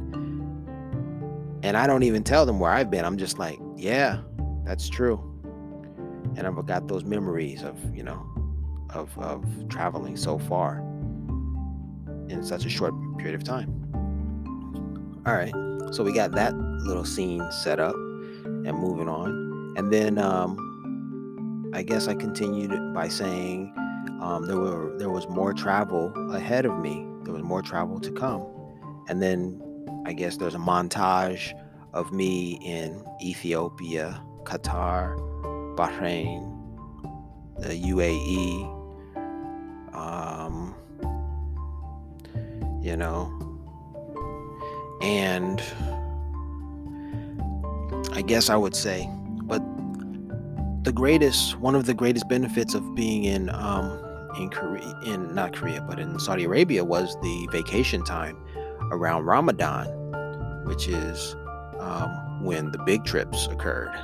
And 1.62 1.76
I 1.76 1.86
don't 1.86 2.02
even 2.02 2.22
tell 2.22 2.44
them 2.46 2.58
where 2.58 2.70
I've 2.70 2.90
been. 2.90 3.04
I'm 3.04 3.18
just 3.18 3.38
like, 3.38 3.58
"Yeah, 3.76 4.20
that's 4.64 4.88
true." 4.88 5.20
And 6.36 6.46
I've 6.46 6.66
got 6.66 6.88
those 6.88 7.04
memories 7.04 7.62
of 7.62 7.76
you 7.94 8.02
know, 8.02 8.26
of 8.94 9.16
of 9.18 9.44
traveling 9.68 10.16
so 10.16 10.38
far 10.38 10.78
in 12.28 12.42
such 12.42 12.64
a 12.64 12.70
short 12.70 12.94
period 13.18 13.34
of 13.34 13.44
time. 13.44 13.70
All 15.26 15.34
right, 15.34 15.52
so 15.92 16.04
we 16.04 16.12
got 16.12 16.32
that 16.32 16.54
little 16.54 17.04
scene 17.04 17.42
set 17.50 17.80
up 17.80 17.94
and 17.94 18.74
moving 18.74 19.08
on. 19.08 19.74
And 19.76 19.92
then 19.92 20.18
um, 20.18 21.70
I 21.74 21.82
guess 21.82 22.08
I 22.08 22.14
continued 22.14 22.94
by 22.94 23.08
saying 23.08 23.72
um, 24.20 24.46
there 24.46 24.58
were 24.58 24.94
there 24.98 25.10
was 25.10 25.28
more 25.28 25.52
travel 25.52 26.12
ahead 26.32 26.66
of 26.66 26.78
me. 26.78 27.06
There 27.24 27.32
was 27.32 27.42
more 27.42 27.62
travel 27.62 28.00
to 28.00 28.12
come. 28.12 28.46
And 29.08 29.22
then 29.22 29.60
I 30.06 30.12
guess 30.12 30.36
there's 30.36 30.54
a 30.54 30.58
montage 30.58 31.52
of 31.92 32.12
me 32.12 32.58
in 32.62 33.02
Ethiopia, 33.22 34.22
Qatar, 34.44 35.16
Bahrain, 35.76 36.50
the 37.58 37.68
UAE, 37.68 38.73
you 42.84 42.96
know, 42.96 43.32
and 45.00 45.62
I 48.12 48.20
guess 48.20 48.50
I 48.50 48.56
would 48.56 48.76
say. 48.76 49.08
But 49.44 49.62
the 50.84 50.92
greatest, 50.92 51.58
one 51.58 51.74
of 51.74 51.86
the 51.86 51.94
greatest 51.94 52.28
benefits 52.28 52.74
of 52.74 52.94
being 52.94 53.24
in 53.24 53.48
um, 53.48 53.98
in 54.38 54.50
Korea, 54.50 55.00
in 55.06 55.34
not 55.34 55.54
Korea, 55.54 55.80
but 55.80 55.98
in 55.98 56.18
Saudi 56.18 56.44
Arabia 56.44 56.84
was 56.84 57.16
the 57.22 57.48
vacation 57.50 58.04
time 58.04 58.36
around 58.92 59.24
Ramadan, 59.24 59.86
which 60.66 60.86
is 60.86 61.34
um, 61.80 62.44
when 62.44 62.70
the 62.70 62.82
big 62.84 63.04
trips 63.04 63.46
occurred. 63.46 63.94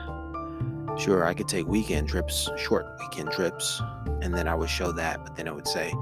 Sure, 0.99 1.27
I 1.27 1.35
could 1.35 1.49
take 1.49 1.67
weekend 1.67 2.09
trips, 2.09 2.49
short 2.57 2.87
weekend 2.99 3.31
trips, 3.33 3.83
and 4.23 4.35
then 4.35 4.49
I 4.49 4.55
would 4.55 4.71
show 4.71 4.91
that, 4.93 5.23
but 5.23 5.37
then 5.37 5.49
I 5.49 5.53
would 5.53 5.69
say, 5.69 5.93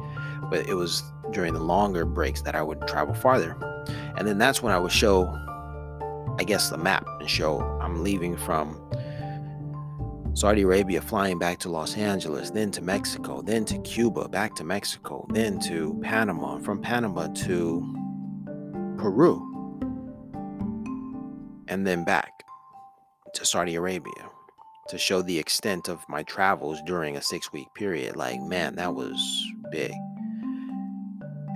but 0.48 0.68
it 0.68 0.74
was 0.74 1.02
during 1.32 1.52
the 1.52 1.60
longer 1.60 2.04
breaks 2.04 2.42
that 2.42 2.54
I 2.54 2.62
would 2.62 2.86
travel 2.86 3.14
farther. 3.14 3.56
And 4.16 4.26
then 4.26 4.38
that's 4.38 4.62
when 4.62 4.72
I 4.72 4.78
would 4.78 4.92
show 4.92 5.32
I 6.38 6.44
guess, 6.44 6.70
the 6.70 6.78
map 6.78 7.04
and 7.18 7.28
show 7.28 7.60
I'm 7.82 8.04
leaving 8.04 8.36
from 8.36 8.80
Saudi 10.34 10.62
Arabia, 10.62 11.00
flying 11.00 11.36
back 11.36 11.58
to 11.60 11.68
Los 11.68 11.96
Angeles, 11.96 12.50
then 12.50 12.70
to 12.70 12.80
Mexico, 12.80 13.42
then 13.42 13.64
to 13.64 13.78
Cuba, 13.78 14.28
back 14.28 14.54
to 14.54 14.64
Mexico, 14.64 15.26
then 15.30 15.58
to 15.60 15.98
Panama, 16.00 16.58
from 16.58 16.80
Panama 16.80 17.26
to 17.26 17.80
Peru, 18.98 19.44
and 21.66 21.84
then 21.84 22.04
back 22.04 22.44
to 23.34 23.44
Saudi 23.44 23.74
Arabia 23.74 24.30
to 24.88 24.96
show 24.96 25.20
the 25.22 25.38
extent 25.38 25.88
of 25.88 26.00
my 26.08 26.22
travels 26.22 26.78
during 26.86 27.16
a 27.16 27.22
six 27.22 27.52
week 27.52 27.66
period. 27.74 28.14
Like, 28.14 28.40
man, 28.40 28.76
that 28.76 28.94
was 28.94 29.20
big. 29.72 29.92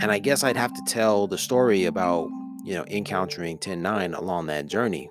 And 0.01 0.11
I 0.11 0.19
guess 0.19 0.43
I'd 0.43 0.57
have 0.57 0.73
to 0.75 0.83
tell 0.87 1.27
the 1.27 1.39
story 1.39 1.85
about 1.85 2.29
you 2.65 2.75
know, 2.75 2.85
encountering 2.87 3.59
10-9 3.59 4.17
along 4.17 4.47
that 4.47 4.67
journey. 4.67 5.11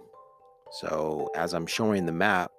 So 0.71 1.29
as 1.35 1.53
I'm 1.53 1.67
showing 1.67 2.05
the 2.05 2.13
map, 2.13 2.51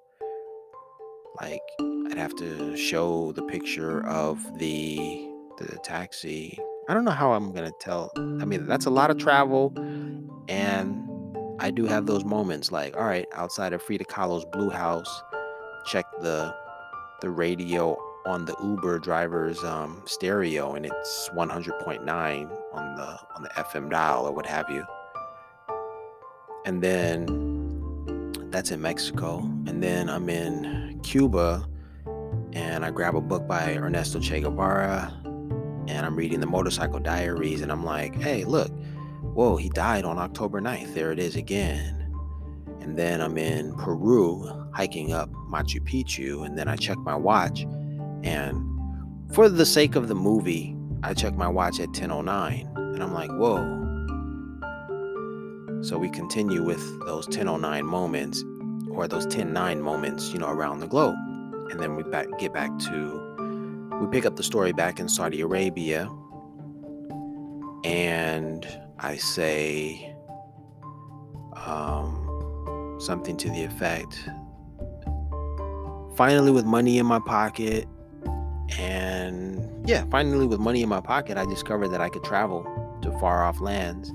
like 1.40 1.62
I'd 2.10 2.18
have 2.18 2.36
to 2.36 2.76
show 2.76 3.32
the 3.32 3.42
picture 3.42 4.06
of 4.06 4.58
the 4.58 5.28
the 5.58 5.78
taxi. 5.82 6.58
I 6.88 6.94
don't 6.94 7.04
know 7.04 7.10
how 7.10 7.32
I'm 7.32 7.52
gonna 7.52 7.72
tell. 7.80 8.12
I 8.16 8.44
mean, 8.44 8.66
that's 8.66 8.84
a 8.84 8.90
lot 8.90 9.10
of 9.10 9.16
travel, 9.16 9.72
and 10.48 11.08
I 11.58 11.70
do 11.70 11.86
have 11.86 12.06
those 12.06 12.24
moments. 12.24 12.70
Like, 12.70 12.94
all 12.96 13.04
right, 13.04 13.26
outside 13.32 13.72
of 13.72 13.80
Frida 13.82 14.04
Kahlo's 14.04 14.44
Blue 14.52 14.68
House, 14.68 15.22
check 15.86 16.04
the 16.20 16.54
the 17.22 17.30
radio 17.30 17.96
on 18.24 18.44
the 18.44 18.54
Uber 18.62 18.98
driver's 18.98 19.62
um, 19.64 20.02
stereo, 20.06 20.74
and 20.74 20.86
it's 20.86 21.28
100.9 21.34 22.06
on 22.72 22.96
the 22.96 23.18
on 23.34 23.42
the 23.42 23.48
FM 23.50 23.90
dial 23.90 24.26
or 24.26 24.32
what 24.32 24.46
have 24.46 24.68
you. 24.70 24.84
And 26.64 26.82
then 26.82 28.32
that's 28.50 28.70
in 28.70 28.80
Mexico, 28.80 29.38
and 29.66 29.82
then 29.82 30.08
I'm 30.08 30.28
in 30.28 31.00
Cuba, 31.02 31.66
and 32.52 32.84
I 32.84 32.90
grab 32.90 33.16
a 33.16 33.20
book 33.20 33.48
by 33.48 33.74
Ernesto 33.74 34.20
Che 34.20 34.40
Guevara, 34.40 35.12
and 35.88 36.06
I'm 36.06 36.14
reading 36.14 36.40
the 36.40 36.46
Motorcycle 36.46 37.00
Diaries, 37.00 37.62
and 37.62 37.72
I'm 37.72 37.84
like, 37.84 38.14
hey, 38.20 38.44
look, 38.44 38.70
whoa, 39.34 39.56
he 39.56 39.68
died 39.70 40.04
on 40.04 40.18
October 40.18 40.60
9th. 40.60 40.94
There 40.94 41.10
it 41.10 41.18
is 41.18 41.34
again. 41.34 41.98
And 42.80 42.96
then 42.96 43.20
I'm 43.20 43.38
in 43.38 43.74
Peru 43.76 44.68
hiking 44.74 45.12
up 45.12 45.30
Machu 45.32 45.80
Picchu, 45.80 46.46
and 46.46 46.56
then 46.56 46.68
I 46.68 46.76
check 46.76 46.98
my 46.98 47.14
watch 47.14 47.64
and 48.22 48.68
for 49.32 49.48
the 49.48 49.66
sake 49.66 49.96
of 49.96 50.08
the 50.08 50.14
movie, 50.14 50.76
I 51.02 51.14
check 51.14 51.34
my 51.36 51.48
watch 51.48 51.80
at 51.80 51.92
10:09 51.92 52.68
and 52.76 53.02
I'm 53.02 53.12
like, 53.12 53.30
"Whoa." 53.30 53.80
So 55.82 55.98
we 55.98 56.08
continue 56.10 56.62
with 56.62 56.82
those 57.06 57.26
10:09 57.26 57.86
moments 57.86 58.44
or 58.90 59.08
those 59.08 59.26
10:9 59.26 59.80
moments, 59.80 60.32
you 60.32 60.38
know, 60.38 60.50
around 60.50 60.80
the 60.80 60.86
globe. 60.86 61.16
And 61.70 61.80
then 61.80 61.96
we 61.96 62.02
back 62.02 62.26
get 62.38 62.52
back 62.52 62.78
to 62.80 63.32
we 64.00 64.06
pick 64.08 64.26
up 64.26 64.36
the 64.36 64.42
story 64.42 64.72
back 64.72 65.00
in 65.00 65.08
Saudi 65.08 65.40
Arabia 65.40 66.08
and 67.84 68.66
I 68.98 69.16
say 69.16 70.14
um, 71.66 72.96
something 73.00 73.36
to 73.36 73.48
the 73.48 73.64
effect 73.64 74.28
finally 76.16 76.50
with 76.50 76.64
money 76.64 76.98
in 76.98 77.06
my 77.06 77.18
pocket 77.20 77.86
and 78.78 79.68
yeah, 79.88 80.04
finally, 80.10 80.46
with 80.46 80.60
money 80.60 80.82
in 80.82 80.88
my 80.88 81.00
pocket, 81.00 81.36
I 81.36 81.44
discovered 81.44 81.88
that 81.88 82.00
I 82.00 82.08
could 82.08 82.24
travel 82.24 82.66
to 83.02 83.10
far 83.18 83.42
off 83.44 83.60
lands. 83.60 84.12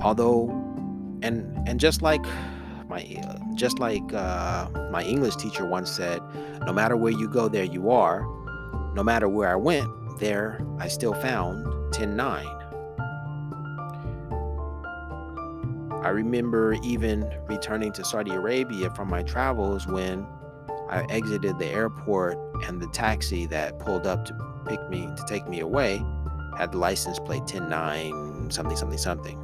Although, 0.00 0.48
and 1.22 1.68
and 1.68 1.80
just 1.80 2.02
like 2.02 2.24
my 2.88 3.02
just 3.54 3.78
like 3.78 4.12
uh, 4.14 4.68
my 4.90 5.02
English 5.02 5.36
teacher 5.36 5.66
once 5.66 5.90
said, 5.90 6.20
no 6.66 6.72
matter 6.72 6.96
where 6.96 7.12
you 7.12 7.28
go, 7.28 7.48
there 7.48 7.64
you 7.64 7.90
are. 7.90 8.22
No 8.94 9.02
matter 9.02 9.28
where 9.28 9.48
I 9.48 9.56
went, 9.56 9.90
there 10.18 10.64
I 10.78 10.88
still 10.88 11.14
found 11.14 11.66
10-9. 11.92 12.58
I 16.04 16.08
remember 16.10 16.74
even 16.82 17.30
returning 17.48 17.92
to 17.92 18.04
Saudi 18.04 18.30
Arabia 18.30 18.90
from 18.94 19.10
my 19.10 19.22
travels 19.22 19.86
when 19.86 20.26
I 20.90 21.04
exited 21.10 21.58
the 21.58 21.66
airport 21.66 22.38
and 22.64 22.80
the 22.80 22.88
taxi 22.88 23.46
that 23.46 23.78
pulled 23.78 24.06
up 24.06 24.24
to 24.26 24.34
pick 24.66 24.88
me 24.88 25.06
to 25.16 25.24
take 25.26 25.46
me 25.48 25.60
away 25.60 26.02
had 26.56 26.72
the 26.72 26.78
license 26.78 27.18
plate 27.18 27.42
109 27.42 28.50
something 28.50 28.76
something 28.76 28.98
something. 28.98 29.38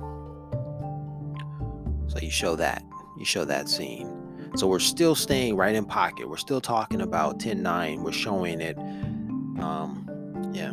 So 2.08 2.18
you 2.18 2.30
show 2.30 2.56
that 2.56 2.82
you 3.16 3.24
show 3.24 3.44
that 3.44 3.68
scene. 3.68 4.10
So 4.56 4.66
we're 4.66 4.78
still 4.78 5.14
staying 5.14 5.56
right 5.56 5.74
in 5.74 5.84
pocket. 5.84 6.28
We're 6.28 6.36
still 6.36 6.60
talking 6.60 7.00
about 7.00 7.40
10-9. 7.40 8.02
We're 8.02 8.12
showing 8.12 8.60
it. 8.60 8.78
Um, 8.78 10.52
yeah. 10.52 10.70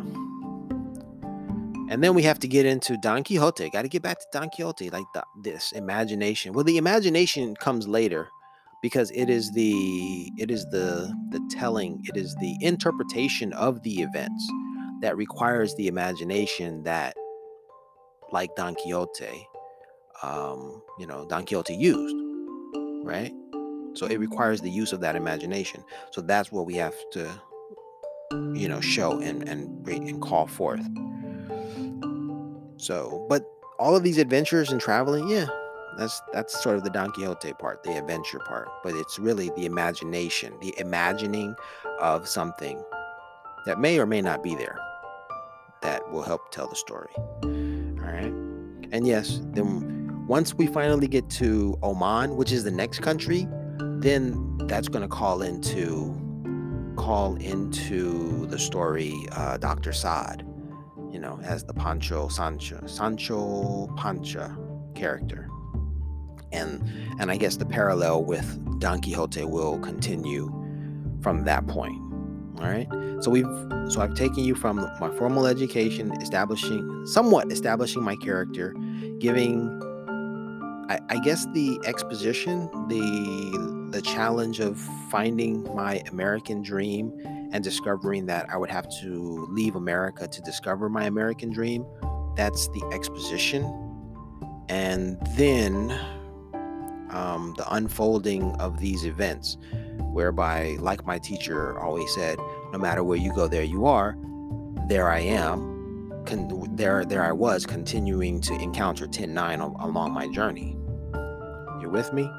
And 1.90 2.02
then 2.02 2.14
we 2.14 2.22
have 2.22 2.38
to 2.40 2.48
get 2.48 2.64
into 2.64 2.96
Don 2.96 3.24
Quixote. 3.24 3.70
Got 3.70 3.82
to 3.82 3.88
get 3.88 4.02
back 4.02 4.18
to 4.20 4.26
Don 4.32 4.50
Quixote, 4.50 4.90
like 4.90 5.04
the, 5.14 5.24
this 5.42 5.72
imagination. 5.72 6.52
Well, 6.52 6.64
the 6.64 6.76
imagination 6.76 7.56
comes 7.56 7.88
later 7.88 8.28
because 8.82 9.12
it 9.12 9.30
is 9.30 9.50
the 9.52 10.30
it 10.36 10.50
is 10.50 10.66
the 10.66 11.14
the 11.30 11.40
telling, 11.50 12.02
it 12.04 12.16
is 12.16 12.34
the 12.40 12.56
interpretation 12.60 13.52
of 13.54 13.82
the 13.84 14.02
events 14.02 14.50
that 15.00 15.16
requires 15.16 15.74
the 15.76 15.86
imagination 15.86 16.82
that, 16.82 17.16
like 18.32 18.54
Don 18.56 18.74
Quixote, 18.74 19.48
um, 20.22 20.82
you 20.98 21.06
know, 21.06 21.26
Don 21.28 21.46
Quixote 21.46 21.74
used, 21.74 22.16
right? 23.04 23.32
So 23.94 24.06
it 24.06 24.18
requires 24.18 24.60
the 24.60 24.70
use 24.70 24.92
of 24.92 25.00
that 25.00 25.16
imagination. 25.16 25.84
So 26.10 26.20
that's 26.20 26.50
what 26.50 26.66
we 26.66 26.74
have 26.74 26.94
to, 27.12 27.40
you 28.32 28.68
know, 28.68 28.80
show 28.80 29.20
and 29.20 29.48
and 29.48 29.86
and 29.88 30.20
call 30.20 30.48
forth. 30.48 30.84
So, 32.78 33.24
but 33.28 33.44
all 33.78 33.94
of 33.94 34.02
these 34.02 34.18
adventures 34.18 34.72
and 34.72 34.80
traveling, 34.80 35.28
yeah, 35.28 35.46
that's 35.98 36.22
that's 36.32 36.62
sort 36.62 36.76
of 36.76 36.84
the 36.84 36.90
Don 36.90 37.10
Quixote 37.12 37.52
part, 37.54 37.82
the 37.82 37.96
adventure 37.96 38.38
part. 38.40 38.68
But 38.82 38.94
it's 38.94 39.18
really 39.18 39.50
the 39.56 39.66
imagination, 39.66 40.54
the 40.60 40.74
imagining 40.78 41.54
of 42.00 42.28
something 42.28 42.82
that 43.66 43.78
may 43.78 43.98
or 43.98 44.06
may 44.06 44.20
not 44.20 44.42
be 44.42 44.54
there 44.54 44.78
that 45.82 46.10
will 46.10 46.22
help 46.22 46.50
tell 46.50 46.68
the 46.68 46.76
story. 46.76 47.12
All 47.16 48.12
right. 48.12 48.32
And 48.92 49.06
yes, 49.06 49.40
then 49.52 50.26
once 50.26 50.54
we 50.54 50.66
finally 50.66 51.08
get 51.08 51.28
to 51.30 51.76
Oman, 51.82 52.36
which 52.36 52.52
is 52.52 52.64
the 52.64 52.70
next 52.70 53.00
country, 53.00 53.46
then 53.98 54.56
that's 54.66 54.88
going 54.88 55.02
to 55.02 55.08
call 55.08 55.42
into 55.42 56.18
call 56.96 57.36
into 57.36 58.46
the 58.46 58.58
story 58.58 59.14
uh, 59.32 59.56
Dr. 59.56 59.92
Saad, 59.92 60.46
you 61.10 61.18
know, 61.18 61.40
as 61.42 61.64
the 61.64 61.74
Pancho 61.74 62.28
Sancho 62.28 62.86
Sancho 62.86 63.88
Pancha 63.96 64.56
character. 64.94 65.48
And 66.52 66.82
and 67.18 67.30
I 67.30 67.36
guess 67.36 67.56
the 67.56 67.66
parallel 67.66 68.24
with 68.24 68.80
Don 68.80 69.00
Quixote 69.00 69.44
will 69.44 69.78
continue 69.78 70.50
from 71.22 71.44
that 71.44 71.66
point. 71.66 71.98
All 72.58 72.68
right. 72.68 72.88
So 73.20 73.30
we've 73.30 73.46
so 73.88 74.00
I've 74.00 74.14
taken 74.14 74.44
you 74.44 74.54
from 74.54 74.76
my 75.00 75.10
formal 75.16 75.46
education, 75.46 76.12
establishing 76.20 77.06
somewhat 77.06 77.50
establishing 77.50 78.02
my 78.02 78.16
character, 78.16 78.74
giving 79.18 79.80
I, 80.88 80.98
I 81.08 81.18
guess 81.20 81.46
the 81.54 81.80
exposition, 81.84 82.68
the 82.88 83.88
the 83.92 84.02
challenge 84.02 84.60
of 84.60 84.78
finding 85.10 85.62
my 85.74 86.02
American 86.10 86.62
dream 86.62 87.12
and 87.52 87.62
discovering 87.62 88.26
that 88.26 88.48
I 88.50 88.56
would 88.56 88.70
have 88.70 88.88
to 89.00 89.46
leave 89.50 89.76
America 89.76 90.26
to 90.26 90.40
discover 90.42 90.88
my 90.88 91.04
American 91.04 91.50
dream. 91.50 91.84
That's 92.34 92.68
the 92.68 92.82
exposition. 92.92 93.62
And 94.68 95.18
then 95.36 95.90
um, 97.12 97.54
the 97.56 97.74
unfolding 97.74 98.52
of 98.56 98.78
these 98.78 99.04
events, 99.04 99.56
whereby, 100.12 100.76
like 100.80 101.06
my 101.06 101.18
teacher 101.18 101.78
always 101.78 102.12
said, 102.14 102.38
no 102.72 102.78
matter 102.78 103.04
where 103.04 103.18
you 103.18 103.34
go, 103.34 103.48
there 103.48 103.62
you 103.62 103.86
are. 103.86 104.16
There 104.88 105.10
I 105.10 105.20
am. 105.20 105.70
Con- 106.26 106.68
there, 106.76 107.04
there 107.04 107.24
I 107.24 107.32
was, 107.32 107.66
continuing 107.66 108.40
to 108.42 108.54
encounter 108.54 109.06
10-9 109.06 109.82
along 109.82 110.12
my 110.12 110.28
journey. 110.28 110.76
You 111.80 111.90
with 111.90 112.12
me? 112.12 112.30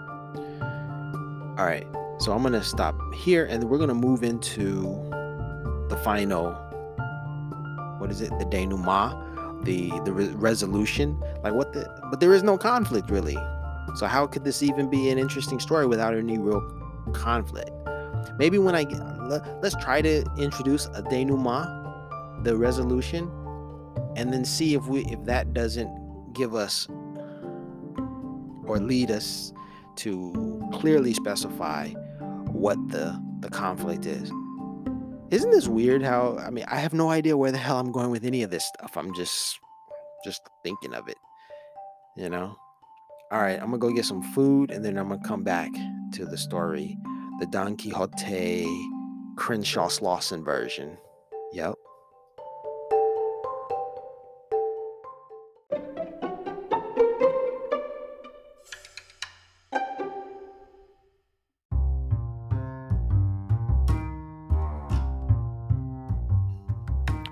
All 1.57 1.65
right. 1.65 1.85
So 2.19 2.31
I'm 2.31 2.41
gonna 2.41 2.63
stop 2.63 2.95
here, 3.13 3.45
and 3.45 3.65
we're 3.65 3.77
gonna 3.77 3.93
move 3.93 4.23
into 4.23 4.83
the 5.89 5.99
final. 6.03 6.53
What 7.97 8.09
is 8.09 8.21
it? 8.21 8.29
The 8.39 8.45
denouement, 8.45 9.65
the 9.65 9.89
the 10.05 10.13
re- 10.13 10.33
resolution. 10.35 11.21
Like 11.43 11.53
what 11.53 11.73
the? 11.73 11.85
But 12.09 12.21
there 12.21 12.33
is 12.33 12.41
no 12.41 12.57
conflict 12.57 13.09
really. 13.09 13.37
So 13.95 14.07
how 14.07 14.27
could 14.27 14.43
this 14.43 14.63
even 14.63 14.89
be 14.89 15.09
an 15.09 15.17
interesting 15.17 15.59
story 15.59 15.85
without 15.85 16.15
any 16.15 16.37
real 16.37 16.61
conflict? 17.13 17.71
Maybe 18.37 18.57
when 18.57 18.75
I 18.75 18.83
let, 19.27 19.45
us 19.63 19.75
try 19.81 20.01
to 20.01 20.23
introduce 20.37 20.85
a 20.87 21.03
denouement, 21.03 22.43
the 22.43 22.55
resolution, 22.55 23.31
and 24.15 24.33
then 24.33 24.45
see 24.45 24.75
if 24.75 24.85
we 24.87 25.05
if 25.05 25.23
that 25.25 25.53
doesn't 25.53 26.33
give 26.33 26.55
us 26.55 26.87
or 28.65 28.79
lead 28.79 29.11
us 29.11 29.53
to 29.95 30.69
clearly 30.73 31.13
specify 31.13 31.89
what 32.51 32.77
the 32.89 33.19
the 33.39 33.49
conflict 33.49 34.05
is. 34.05 34.31
Isn't 35.31 35.51
this 35.51 35.67
weird 35.67 36.03
how 36.03 36.37
I 36.39 36.49
mean 36.49 36.65
I 36.67 36.77
have 36.77 36.93
no 36.93 37.09
idea 37.09 37.37
where 37.37 37.51
the 37.51 37.57
hell 37.57 37.79
I'm 37.79 37.91
going 37.91 38.11
with 38.11 38.23
any 38.23 38.43
of 38.43 38.51
this 38.51 38.65
stuff. 38.65 38.97
I'm 38.97 39.13
just 39.13 39.59
just 40.23 40.41
thinking 40.63 40.93
of 40.93 41.07
it. 41.07 41.17
You 42.15 42.29
know? 42.29 42.55
All 43.33 43.41
right, 43.41 43.59
I'm 43.59 43.65
gonna 43.65 43.79
go 43.79 43.91
get 43.91 44.05
some 44.05 44.21
food 44.21 44.69
and 44.69 44.85
then 44.85 44.95
I'm 44.95 45.09
gonna 45.09 45.19
come 45.23 45.43
back 45.43 45.71
to 46.11 46.23
the 46.23 46.37
story, 46.37 46.95
the 47.39 47.47
Don 47.47 47.75
Quixote 47.75 48.67
Crenshaw 49.37 49.87
Slauson 49.87 50.45
version. 50.45 50.99
Yep. 51.51 51.73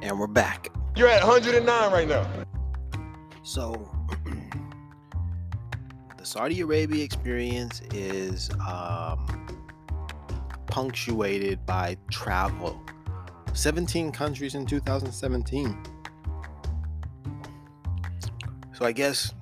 And 0.02 0.20
we're 0.20 0.26
back. 0.26 0.70
You're 0.96 1.10
at 1.10 1.22
109 1.22 1.92
right 1.92 2.08
now. 2.08 2.26
So 3.44 3.91
Saudi 6.24 6.62
Arabia 6.62 7.04
experience 7.04 7.82
is 7.94 8.50
um, 8.68 9.48
punctuated 10.68 11.66
by 11.66 11.98
travel. 12.12 12.80
17 13.54 14.12
countries 14.12 14.56
in 14.56 14.66
2017. 14.66 15.84
So 18.74 18.86
I 18.86 18.92
guess 18.92 19.34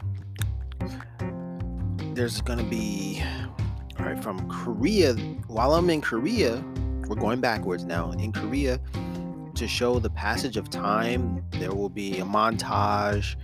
there's 2.14 2.42
going 2.42 2.60
to 2.60 2.66
be, 2.66 3.22
all 4.00 4.06
right, 4.06 4.22
from 4.22 4.50
Korea, 4.50 5.14
while 5.48 5.74
I'm 5.74 5.90
in 5.90 6.02
Korea, 6.02 6.64
we're 7.08 7.16
going 7.16 7.42
backwards 7.42 7.84
now. 7.84 8.12
In 8.12 8.32
Korea, 8.32 8.80
to 9.56 9.68
show 9.68 10.00
the 10.00 10.10
passage 10.10 10.58
of 10.58 10.70
time, 10.70 11.44
there 11.52 11.74
will 11.74 11.90
be 11.90 12.20
a 12.20 12.24
montage 12.24 13.36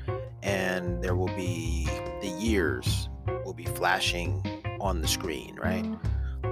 and 0.42 1.04
there 1.04 1.16
will 1.16 1.36
be 1.36 1.86
the 2.22 2.30
years 2.40 3.10
will 3.44 3.54
be 3.54 3.66
flashing 3.66 4.44
on 4.80 5.02
the 5.02 5.08
screen, 5.08 5.56
right? 5.62 5.86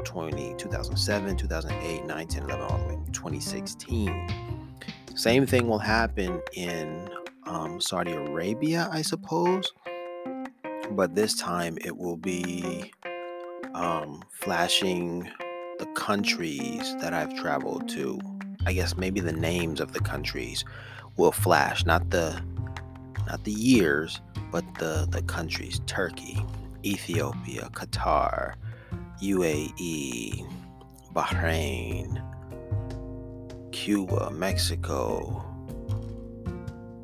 20, 0.03 0.55
2007, 0.57 1.37
2008, 1.37 2.05
9, 2.05 2.27
10, 2.27 2.43
11, 2.43 2.65
all 2.65 2.77
the 2.77 2.95
way 2.95 2.99
to 3.05 3.11
2016. 3.11 4.29
Same 5.15 5.45
thing 5.45 5.67
will 5.67 5.79
happen 5.79 6.41
in 6.53 7.09
um, 7.45 7.79
Saudi 7.79 8.13
Arabia, 8.13 8.89
I 8.91 9.01
suppose. 9.01 9.71
But 10.91 11.15
this 11.15 11.35
time 11.35 11.77
it 11.83 11.95
will 11.95 12.17
be 12.17 12.91
um, 13.73 14.23
flashing 14.31 15.29
the 15.79 15.85
countries 15.95 16.95
that 16.99 17.13
I've 17.13 17.33
traveled 17.35 17.89
to. 17.89 18.19
I 18.65 18.73
guess 18.73 18.97
maybe 18.97 19.19
the 19.19 19.33
names 19.33 19.79
of 19.79 19.93
the 19.93 19.99
countries 19.99 20.63
will 21.17 21.31
flash, 21.31 21.85
not 21.85 22.09
the 22.09 22.41
not 23.27 23.43
the 23.43 23.51
years, 23.51 24.21
but 24.51 24.63
the 24.79 25.07
the 25.09 25.21
countries. 25.23 25.79
Turkey, 25.85 26.43
Ethiopia, 26.85 27.69
Qatar, 27.73 28.55
UAE, 29.21 30.45
Bahrain, 31.13 32.21
Cuba, 33.71 34.31
Mexico, 34.31 35.43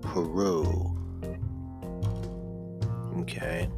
Peru. 0.01 0.95
Okay. 3.19 3.69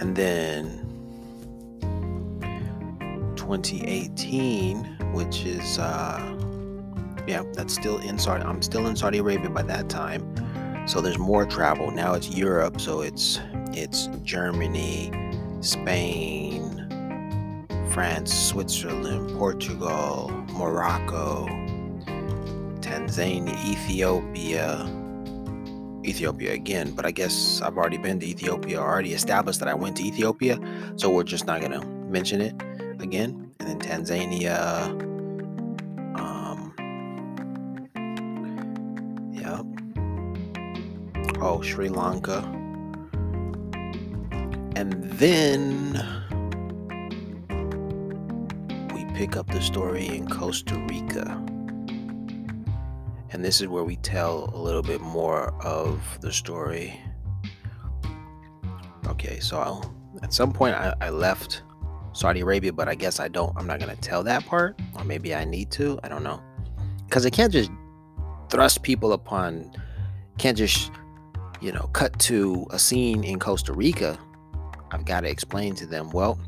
And 0.00 0.16
then 0.16 0.88
2018, 3.36 4.84
which 5.12 5.44
is 5.44 5.78
uh 5.78 6.38
yeah, 7.26 7.44
that's 7.52 7.74
still 7.74 7.98
in 7.98 8.18
Saudi 8.18 8.44
I'm 8.44 8.62
still 8.62 8.86
in 8.86 8.96
Saudi 8.96 9.18
Arabia 9.18 9.50
by 9.50 9.62
that 9.62 9.88
time. 9.88 10.22
So 10.88 11.00
there's 11.00 11.18
more 11.18 11.46
travel. 11.46 11.90
Now 11.90 12.14
it's 12.14 12.36
Europe, 12.36 12.80
so 12.80 13.02
it's 13.02 13.38
it's 13.74 14.08
Germany, 14.22 15.12
Spain, 15.60 16.86
France, 17.90 18.32
Switzerland, 18.32 19.36
Portugal, 19.38 20.30
Morocco, 20.52 21.46
Tanzania, 22.80 23.56
Ethiopia, 23.64 24.88
Ethiopia 26.04 26.52
again, 26.52 26.92
but 26.92 27.06
I 27.06 27.10
guess 27.10 27.60
I've 27.60 27.76
already 27.76 27.98
been 27.98 28.18
to 28.20 28.26
Ethiopia, 28.26 28.80
already 28.80 29.12
established 29.12 29.60
that 29.60 29.68
I 29.68 29.74
went 29.74 29.96
to 29.98 30.04
Ethiopia, 30.04 30.58
so 30.96 31.10
we're 31.10 31.22
just 31.22 31.46
not 31.46 31.60
gonna 31.60 31.84
mention 32.08 32.40
it 32.40 32.54
again. 33.00 33.50
And 33.60 33.68
then 33.68 33.78
Tanzania, 33.78 34.88
um, 36.18 36.74
yeah, 39.32 39.62
oh 41.40 41.62
Sri 41.62 41.88
Lanka, 41.88 42.42
and 44.76 44.92
then 45.12 45.92
we 48.94 49.04
pick 49.14 49.36
up 49.36 49.46
the 49.48 49.60
story 49.60 50.06
in 50.06 50.28
Costa 50.28 50.76
Rica. 50.88 51.42
And 53.30 53.44
this 53.44 53.60
is 53.60 53.68
where 53.68 53.84
we 53.84 53.96
tell 53.96 54.50
a 54.54 54.58
little 54.58 54.82
bit 54.82 55.00
more 55.00 55.54
of 55.62 56.18
the 56.20 56.32
story. 56.32 57.00
Okay, 59.06 59.40
so 59.40 59.58
I'll, 59.58 59.94
at 60.22 60.32
some 60.32 60.52
point 60.52 60.74
I, 60.74 60.94
I 61.00 61.10
left 61.10 61.62
Saudi 62.12 62.40
Arabia, 62.40 62.72
but 62.72 62.88
I 62.88 62.94
guess 62.94 63.20
I 63.20 63.28
don't, 63.28 63.56
I'm 63.56 63.66
not 63.66 63.80
going 63.80 63.94
to 63.94 64.00
tell 64.00 64.22
that 64.24 64.44
part. 64.44 64.80
Or 64.96 65.04
maybe 65.04 65.34
I 65.34 65.44
need 65.44 65.70
to. 65.72 65.98
I 66.02 66.08
don't 66.08 66.22
know. 66.22 66.42
Because 67.06 67.24
I 67.26 67.30
can't 67.30 67.52
just 67.52 67.70
thrust 68.50 68.82
people 68.82 69.12
upon, 69.12 69.72
can't 70.38 70.56
just, 70.56 70.90
you 71.60 71.72
know, 71.72 71.88
cut 71.92 72.18
to 72.20 72.66
a 72.70 72.78
scene 72.78 73.24
in 73.24 73.38
Costa 73.38 73.72
Rica. 73.72 74.18
I've 74.92 75.04
got 75.04 75.22
to 75.22 75.28
explain 75.28 75.74
to 75.76 75.86
them, 75.86 76.10
well, 76.10 76.38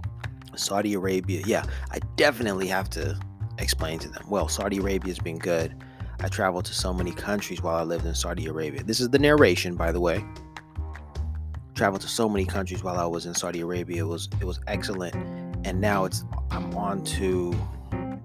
Saudi 0.55 0.95
Arabia, 0.95 1.43
yeah, 1.45 1.65
I 1.91 1.99
definitely 2.17 2.69
have 2.69 2.89
to 2.91 3.19
explain 3.59 3.99
to 4.01 4.09
them, 4.09 4.25
well, 4.29 4.49
Saudi 4.49 4.79
Arabia 4.79 5.09
has 5.09 5.19
been 5.19 5.39
good 5.39 5.75
I 6.21 6.29
traveled 6.29 6.65
to 6.67 6.75
so 6.75 6.93
many 6.95 7.13
countries 7.13 7.63
while 7.63 7.77
I 7.77 7.83
lived 7.83 8.07
in 8.07 8.15
Saudi 8.15 8.47
Arabia. 8.47 8.83
This 8.83 8.99
is 8.99 9.11
the 9.11 9.19
narration, 9.19 9.75
by 9.75 9.93
the 9.93 10.01
way. 10.01 10.25
Traveled 11.75 12.03
to 12.03 12.09
so 12.09 12.29
many 12.29 12.45
countries 12.45 12.83
while 12.83 12.99
I 12.99 13.05
was 13.05 13.27
in 13.27 13.35
Saudi 13.35 13.61
Arabia. 13.61 14.05
It 14.05 14.07
was 14.07 14.29
it 14.41 14.45
was 14.45 14.61
excellent, 14.67 15.15
and 15.67 15.81
now 15.81 16.05
it's 16.05 16.25
I'm 16.51 16.75
on 16.77 17.05
to 17.05 17.55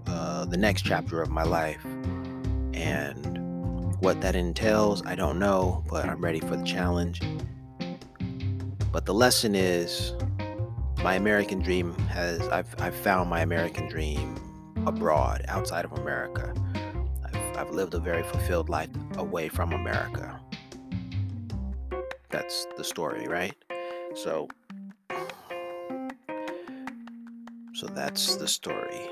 uh, 0.07 0.45
the 0.45 0.55
next 0.55 0.84
chapter 0.84 1.22
of 1.22 1.30
my 1.30 1.43
life, 1.43 1.84
and 2.74 3.97
what 4.01 4.22
that 4.22 4.36
entails, 4.36 5.05
I 5.05 5.15
don't 5.15 5.39
know, 5.39 5.84
but 5.89 6.05
I'm 6.05 6.22
ready 6.22 6.39
for 6.39 6.55
the 6.55 6.63
challenge. 6.63 7.22
But 8.91 9.05
the 9.05 9.13
lesson 9.13 9.55
is, 9.55 10.13
my 11.03 11.15
American 11.15 11.59
dream 11.59 11.93
has 12.09 12.41
I've 12.49 12.73
I've 12.79 12.95
found 12.95 13.29
my 13.29 13.41
American 13.41 13.87
dream 13.87 14.35
abroad, 14.85 15.45
outside 15.47 15.85
of 15.85 15.93
America. 15.93 16.53
I've, 17.25 17.57
I've 17.57 17.69
lived 17.71 17.93
a 17.93 17.99
very 17.99 18.23
fulfilled 18.23 18.69
life 18.69 18.89
away 19.17 19.47
from 19.47 19.73
America. 19.73 20.39
That's 22.29 22.67
the 22.77 22.83
story, 22.83 23.27
right? 23.27 23.55
So 24.15 24.47
so 27.73 27.87
that's 27.87 28.35
the 28.35 28.47
story. 28.47 29.07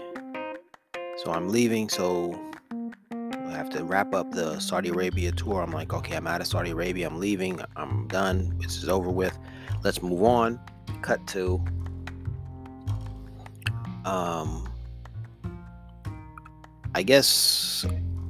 So 1.23 1.31
I'm 1.31 1.49
leaving, 1.49 1.87
so 1.87 2.37
I 3.11 3.51
have 3.51 3.69
to 3.71 3.83
wrap 3.83 4.13
up 4.13 4.31
the 4.31 4.59
Saudi 4.59 4.89
Arabia 4.89 5.31
tour. 5.31 5.61
I'm 5.61 5.71
like, 5.71 5.93
okay, 5.93 6.15
I'm 6.15 6.27
out 6.27 6.41
of 6.41 6.47
Saudi 6.47 6.71
Arabia. 6.71 7.07
I'm 7.07 7.19
leaving. 7.19 7.61
I'm 7.75 8.07
done. 8.07 8.57
This 8.59 8.83
is 8.83 8.89
over 8.89 9.09
with. 9.09 9.37
Let's 9.83 10.01
move 10.01 10.23
on. 10.23 10.59
Cut 11.01 11.25
to 11.27 11.63
um 14.05 14.67
I 16.95 17.03
guess 17.03 17.85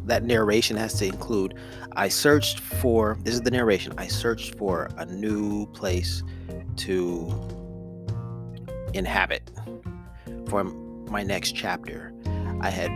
that 0.05 0.23
narration 0.23 0.75
has 0.77 0.93
to 0.95 1.05
include 1.05 1.55
I 1.95 2.09
searched 2.09 2.59
for 2.59 3.17
this 3.23 3.33
is 3.33 3.41
the 3.41 3.51
narration. 3.51 3.93
I 3.97 4.07
searched 4.07 4.55
for 4.55 4.89
a 4.97 5.05
new 5.05 5.65
place 5.67 6.23
to 6.77 7.33
inhabit 8.93 9.51
for 10.47 10.63
my 10.63 11.23
next 11.23 11.53
chapter. 11.53 12.13
I 12.61 12.69
had 12.69 12.91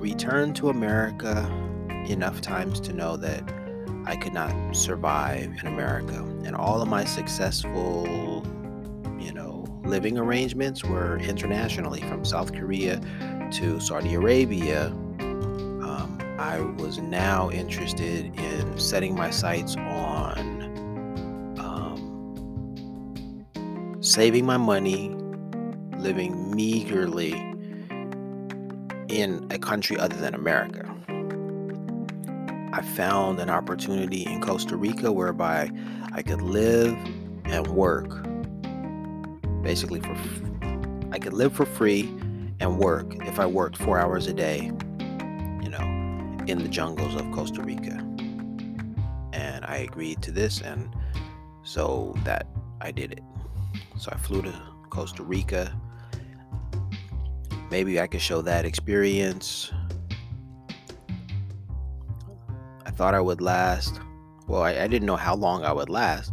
returned 0.00 0.56
to 0.56 0.68
America 0.68 1.50
enough 2.08 2.40
times 2.40 2.80
to 2.80 2.92
know 2.92 3.16
that 3.16 3.42
I 4.04 4.16
could 4.16 4.34
not 4.34 4.74
survive 4.74 5.56
in 5.60 5.66
America. 5.66 6.22
And 6.44 6.54
all 6.54 6.80
of 6.82 6.88
my 6.88 7.04
successful, 7.04 8.44
you 9.18 9.32
know, 9.32 9.64
living 9.84 10.18
arrangements 10.18 10.84
were 10.84 11.18
internationally 11.18 12.00
from 12.02 12.24
South 12.24 12.52
Korea 12.52 13.00
to 13.52 13.80
Saudi 13.80 14.14
Arabia 14.14 14.92
I 16.38 16.60
was 16.60 16.98
now 16.98 17.50
interested 17.50 18.38
in 18.38 18.78
setting 18.78 19.14
my 19.14 19.30
sights 19.30 19.76
on 19.76 20.62
um, 21.58 22.36
saving 24.00 24.44
my 24.44 24.56
money, 24.56 25.08
living 25.96 26.54
meagerly 26.54 27.32
in 29.08 29.46
a 29.50 29.58
country 29.58 29.96
other 29.96 30.16
than 30.16 30.34
America. 30.34 30.93
I 32.74 32.82
found 32.82 33.38
an 33.38 33.50
opportunity 33.50 34.24
in 34.24 34.40
Costa 34.40 34.76
Rica 34.76 35.12
whereby 35.12 35.70
I 36.12 36.22
could 36.22 36.42
live 36.42 36.96
and 37.44 37.68
work 37.68 38.26
basically 39.62 40.00
for 40.00 40.16
I 41.12 41.20
could 41.20 41.34
live 41.34 41.52
for 41.52 41.64
free 41.64 42.12
and 42.58 42.80
work 42.80 43.14
if 43.26 43.38
I 43.38 43.46
worked 43.46 43.76
4 43.78 44.00
hours 44.00 44.26
a 44.26 44.32
day 44.32 44.72
you 45.62 45.70
know, 45.70 46.44
in 46.48 46.58
the 46.58 46.68
jungles 46.68 47.14
of 47.14 47.30
Costa 47.30 47.62
Rica. 47.62 48.04
And 49.32 49.64
I 49.64 49.76
agreed 49.76 50.20
to 50.22 50.32
this, 50.32 50.60
and 50.60 50.94
so 51.62 52.14
that 52.24 52.48
I 52.80 52.90
did 52.90 53.12
it. 53.12 53.22
So 53.98 54.10
I 54.12 54.16
flew 54.16 54.42
to 54.42 54.52
Costa 54.90 55.22
Rica. 55.22 55.72
Maybe 57.70 58.00
I 58.00 58.08
could 58.08 58.20
show 58.20 58.42
that 58.42 58.64
experience. 58.64 59.72
Thought 62.94 63.14
I 63.14 63.20
would 63.20 63.40
last. 63.40 64.00
Well, 64.46 64.62
I, 64.62 64.70
I 64.70 64.88
didn't 64.88 65.06
know 65.06 65.16
how 65.16 65.34
long 65.34 65.64
I 65.64 65.72
would 65.72 65.90
last, 65.90 66.32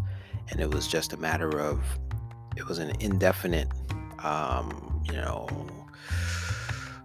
and 0.50 0.60
it 0.60 0.70
was 0.74 0.88
just 0.88 1.14
a 1.14 1.18
matter 1.18 1.60
of 1.60 1.84
it 2.58 2.68
was 2.68 2.78
an 2.78 2.92
indefinite, 3.00 3.70
um, 4.24 5.02
you 5.06 5.14
know, 5.14 5.48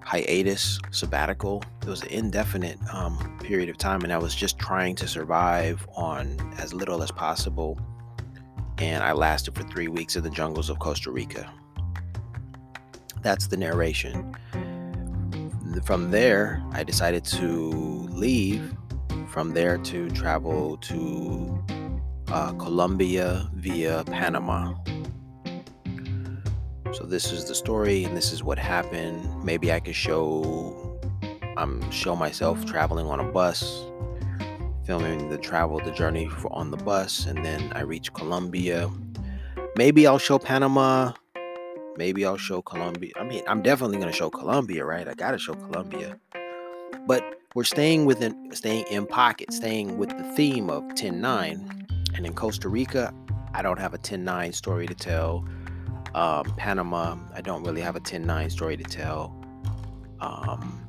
hiatus, 0.03 0.79
sabbatical. 0.91 1.63
It 1.83 1.89
was 1.89 2.03
an 2.03 2.09
indefinite 2.09 2.79
um, 2.93 3.39
period 3.41 3.69
of 3.69 3.79
time, 3.79 4.03
and 4.03 4.13
I 4.13 4.19
was 4.19 4.35
just 4.35 4.59
trying 4.59 4.95
to 4.97 5.09
survive 5.09 5.87
on 5.97 6.37
as 6.59 6.75
little 6.75 7.03
as 7.03 7.11
possible. 7.11 7.79
And 8.79 9.03
I 9.03 9.13
lasted 9.13 9.55
for 9.55 9.63
three 9.65 9.89
weeks 9.89 10.17
in 10.17 10.23
the 10.23 10.31
jungles 10.31 10.69
of 10.69 10.79
Costa 10.79 11.11
Rica. 11.11 11.51
That's 13.23 13.47
the 13.47 13.57
narration. 13.57 14.37
From 15.85 16.11
there, 16.11 16.63
I 16.73 16.85
decided 16.85 17.25
to 17.25 17.71
leave. 18.11 18.75
From 19.37 19.53
there, 19.53 19.77
to 19.77 20.09
travel 20.13 20.79
to 20.79 21.63
uh, 22.29 22.53
Colombia 22.55 23.51
via 23.53 24.03
Panama. 24.05 24.73
So 26.95 27.05
this 27.05 27.31
is 27.31 27.45
the 27.45 27.55
story, 27.55 28.05
and 28.05 28.17
this 28.17 28.33
is 28.33 28.43
what 28.43 28.59
happened. 28.59 29.45
Maybe 29.45 29.71
I 29.71 29.81
could 29.81 29.95
show, 29.95 30.99
I'm 31.59 31.83
um, 31.83 31.91
show 31.91 32.17
myself 32.17 32.65
traveling 32.65 33.09
on 33.09 33.21
a 33.21 33.25
bus, 33.25 33.85
filming 34.87 35.29
the 35.29 35.37
travel, 35.37 35.81
the 35.81 35.93
journey 35.93 36.31
for, 36.31 36.51
on 36.55 36.71
the 36.71 36.79
bus, 36.79 37.27
and 37.27 37.45
then 37.45 37.71
I 37.75 37.83
reach 37.83 38.15
Colombia. 38.15 38.91
Maybe 39.77 40.07
I'll 40.07 40.17
show 40.17 40.39
Panama. 40.39 41.13
Maybe 41.99 42.25
I'll 42.25 42.39
show 42.39 42.63
Colombia. 42.63 43.13
I 43.17 43.25
mean, 43.25 43.43
I'm 43.47 43.61
definitely 43.61 43.99
gonna 43.99 44.13
show 44.13 44.31
Colombia, 44.31 44.83
right? 44.87 45.07
I 45.07 45.13
gotta 45.13 45.37
show 45.37 45.53
Colombia. 45.53 46.19
But 47.07 47.37
we're 47.57 47.65
staying 47.65 48.05
within, 48.05 48.55
staying 48.55 48.85
in 48.91 49.07
pocket, 49.07 49.53
staying 49.53 49.99
with 49.99 50.11
the 50.11 50.25
theme 50.35 50.71
of 50.71 50.85
10-9. 50.85 52.15
And 52.15 52.27
in 52.27 52.35
Costa 52.35 52.69
Rica, 52.69 53.13
I 53.55 53.63
don't 53.63 53.79
have 53.79 53.95
a 53.95 53.99
10-9 53.99 54.55
story 54.55 54.87
to 54.87 54.95
tell 54.95 55.45
um, 56.17 56.45
Panama, 56.57 57.15
I 57.35 57.43
don't 57.43 57.63
really 57.63 57.83
have 57.83 57.95
a 57.95 58.01
10 58.01 58.25
9 58.25 58.49
story 58.49 58.77
to 58.79 58.85
tell. 58.85 59.37
Um, 60.19 60.89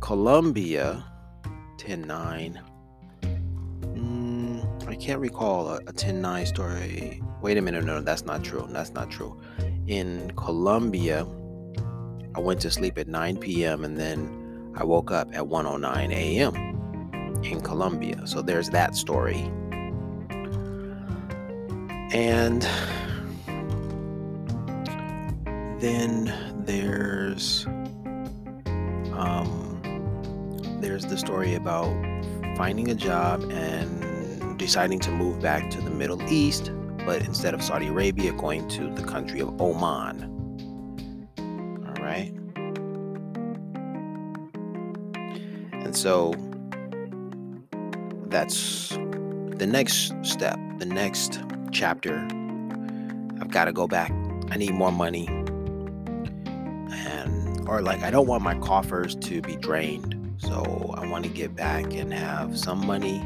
Colombia, 0.00 1.04
10 1.78 2.02
9. 2.02 2.60
Mm, 3.82 4.88
I 4.88 4.94
can't 4.94 5.20
recall 5.20 5.68
a, 5.68 5.80
a 5.88 5.92
10 5.92 6.22
9 6.22 6.46
story. 6.46 7.20
Wait 7.42 7.58
a 7.58 7.60
minute, 7.60 7.84
no, 7.84 8.00
that's 8.00 8.24
not 8.24 8.44
true. 8.44 8.68
That's 8.70 8.90
not 8.90 9.10
true. 9.10 9.40
In 9.88 10.30
Colombia, 10.36 11.26
I 12.36 12.40
went 12.40 12.60
to 12.60 12.70
sleep 12.70 12.98
at 12.98 13.08
9 13.08 13.36
p.m. 13.38 13.84
and 13.84 13.98
then 13.98 14.37
I 14.78 14.84
woke 14.84 15.10
up 15.10 15.28
at 15.34 15.42
1:09 15.42 16.12
a.m. 16.12 16.54
in 17.42 17.60
Colombia. 17.60 18.24
So 18.26 18.42
there's 18.42 18.70
that 18.70 18.94
story. 18.94 19.50
And 22.12 22.62
then 25.80 26.32
there's 26.64 27.66
um, 29.14 29.80
there's 30.80 31.04
the 31.06 31.18
story 31.18 31.54
about 31.56 31.92
finding 32.56 32.88
a 32.88 32.94
job 32.94 33.42
and 33.50 34.56
deciding 34.60 35.00
to 35.00 35.10
move 35.10 35.40
back 35.40 35.70
to 35.70 35.80
the 35.80 35.90
Middle 35.90 36.22
East, 36.30 36.70
but 37.04 37.22
instead 37.22 37.52
of 37.52 37.64
Saudi 37.64 37.88
Arabia, 37.88 38.32
going 38.32 38.68
to 38.68 38.94
the 38.94 39.02
country 39.02 39.40
of 39.40 39.60
Oman. 39.60 40.22
All 41.36 42.04
right. 42.04 42.37
And 45.84 45.96
so 45.96 46.34
that's 48.26 48.90
the 48.90 49.66
next 49.66 50.12
step, 50.22 50.58
the 50.78 50.86
next 50.86 51.40
chapter. 51.72 52.26
I've 53.40 53.50
got 53.50 53.66
to 53.66 53.72
go 53.72 53.86
back. 53.86 54.12
I 54.50 54.56
need 54.56 54.72
more 54.72 54.92
money. 54.92 55.26
And, 56.90 57.68
or 57.68 57.82
like, 57.82 58.02
I 58.02 58.10
don't 58.10 58.26
want 58.26 58.42
my 58.42 58.58
coffers 58.58 59.14
to 59.16 59.40
be 59.40 59.56
drained. 59.56 60.14
So 60.38 60.94
I 60.96 61.06
want 61.08 61.24
to 61.24 61.30
get 61.30 61.56
back 61.56 61.94
and 61.94 62.12
have 62.12 62.58
some 62.58 62.86
money. 62.86 63.18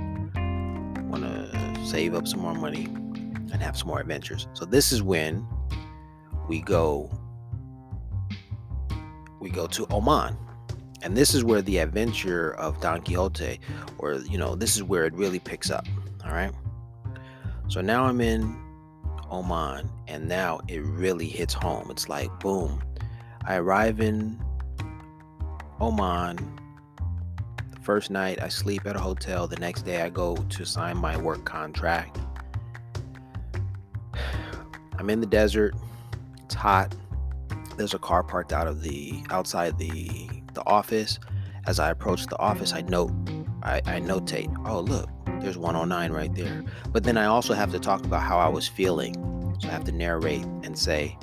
Want 1.08 1.24
to 1.24 1.86
save 1.86 2.14
up 2.14 2.26
some 2.26 2.40
more 2.40 2.54
money 2.54 2.84
and 2.84 3.62
have 3.62 3.76
some 3.76 3.88
more 3.88 4.00
adventures. 4.00 4.48
So 4.54 4.64
this 4.64 4.92
is 4.92 5.02
when 5.02 5.46
we 6.48 6.60
go 6.62 7.10
we 9.40 9.50
go 9.50 9.66
to 9.66 9.86
Oman. 9.92 10.36
And 11.02 11.16
this 11.16 11.34
is 11.34 11.42
where 11.42 11.60
the 11.62 11.78
adventure 11.78 12.54
of 12.54 12.80
Don 12.80 13.02
Quixote 13.02 13.58
or 13.98 14.14
you 14.14 14.38
know, 14.38 14.54
this 14.54 14.76
is 14.76 14.82
where 14.82 15.04
it 15.04 15.14
really 15.14 15.40
picks 15.40 15.70
up, 15.70 15.86
all 16.24 16.32
right? 16.32 16.52
So 17.68 17.80
now 17.80 18.04
I'm 18.04 18.20
in 18.20 18.56
Oman 19.30 19.90
and 20.06 20.28
now 20.28 20.60
it 20.68 20.82
really 20.82 21.26
hits 21.26 21.54
home. 21.54 21.90
It's 21.90 22.08
like 22.08 22.30
boom. 22.38 22.82
I 23.44 23.56
arrive 23.56 24.00
in 24.00 24.40
Oman 25.80 26.36
The 27.72 27.80
First 27.80 28.10
night, 28.10 28.40
I 28.40 28.48
sleep 28.48 28.86
at 28.86 28.94
a 28.94 29.00
hotel. 29.00 29.48
The 29.48 29.56
next 29.56 29.82
day, 29.82 30.02
I 30.02 30.10
go 30.10 30.36
to 30.36 30.64
sign 30.64 30.96
my 30.96 31.16
work 31.16 31.44
contract. 31.44 32.20
I'm 34.98 35.10
in 35.10 35.20
the 35.20 35.26
desert. 35.26 35.74
It's 36.44 36.54
hot. 36.54 36.94
There's 37.76 37.94
a 37.94 37.98
car 37.98 38.22
parked 38.22 38.52
out 38.52 38.68
of 38.68 38.82
the 38.82 39.24
outside 39.30 39.76
the 39.78 40.41
the 40.54 40.66
office. 40.66 41.18
As 41.66 41.78
I 41.78 41.90
approach 41.90 42.26
the 42.26 42.38
office, 42.38 42.72
I 42.72 42.80
note 42.82 43.12
I, 43.62 43.78
I 43.86 44.00
notate, 44.00 44.52
oh 44.66 44.80
look, 44.80 45.08
there's 45.40 45.56
109 45.56 46.12
right 46.12 46.34
there. 46.34 46.64
But 46.90 47.04
then 47.04 47.16
I 47.16 47.26
also 47.26 47.54
have 47.54 47.70
to 47.72 47.78
talk 47.78 48.04
about 48.04 48.22
how 48.22 48.38
I 48.38 48.48
was 48.48 48.66
feeling. 48.66 49.14
So 49.60 49.68
I 49.68 49.70
have 49.70 49.84
to 49.84 49.92
narrate 49.92 50.44
and 50.64 50.76
say, 50.76 51.16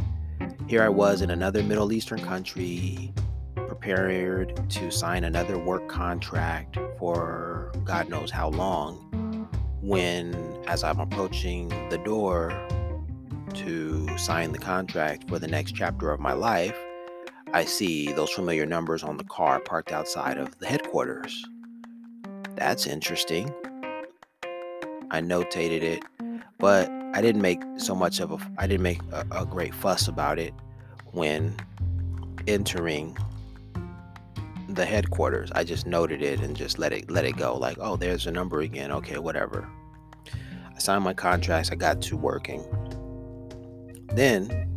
here 0.68 0.84
I 0.84 0.90
was 0.90 1.22
in 1.22 1.32
another 1.32 1.64
Middle 1.64 1.92
Eastern 1.92 2.20
country 2.20 3.14
prepared 3.56 4.70
to 4.70 4.92
sign 4.92 5.24
another 5.24 5.58
work 5.58 5.88
contract 5.90 6.78
for 6.98 7.72
God 7.84 8.10
knows 8.10 8.32
how 8.32 8.50
long 8.50 9.48
when, 9.82 10.36
as 10.68 10.84
I'm 10.84 11.00
approaching 11.00 11.70
the 11.90 11.98
door 11.98 12.50
to 13.54 14.18
sign 14.18 14.52
the 14.52 14.60
contract 14.60 15.28
for 15.30 15.40
the 15.40 15.48
next 15.48 15.74
chapter 15.74 16.12
of 16.12 16.20
my 16.20 16.34
life, 16.34 16.78
I 17.54 17.66
see 17.66 18.12
those 18.14 18.30
familiar 18.30 18.66
numbers 18.66 19.04
on 19.04 19.18
the 19.18 19.24
car 19.24 19.60
parked 19.60 19.92
outside 19.92 20.38
of 20.38 20.58
the 20.60 20.68
headquarters. 20.68 21.46
That's 22.56 22.86
interesting. 22.86 23.54
I 25.12 25.22
notated 25.22 25.82
it, 25.82 26.04
but 26.60 26.90
I 27.16 27.22
didn't 27.22 27.42
make 27.42 27.62
so 27.78 27.96
much 27.96 28.20
of 28.20 28.32
a 28.32 28.38
I 28.58 28.68
didn't 28.68 28.84
make 28.84 29.02
a, 29.12 29.26
a 29.32 29.46
great 29.46 29.74
fuss 29.74 30.08
about 30.08 30.38
it 30.38 30.54
when 31.12 31.56
entering 32.48 33.18
the 34.70 34.86
headquarters. 34.86 35.52
I 35.54 35.64
just 35.64 35.88
noted 35.88 36.22
it 36.22 36.42
and 36.42 36.56
just 36.56 36.78
let 36.78 36.94
it 36.94 37.10
let 37.10 37.26
it 37.26 37.38
go. 37.38 37.58
Like, 37.58 37.78
oh, 37.80 37.96
there's 37.96 38.28
a 38.28 38.32
number 38.32 38.62
again. 38.62 38.92
Okay, 38.92 39.18
whatever. 39.18 39.68
I 40.34 40.80
signed 40.80 41.04
my 41.04 41.14
contracts. 41.14 41.72
I 41.72 41.76
got 41.76 42.02
to 42.04 42.16
working. 42.16 42.64
Then, 44.14 44.68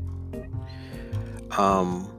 um, 1.56 2.11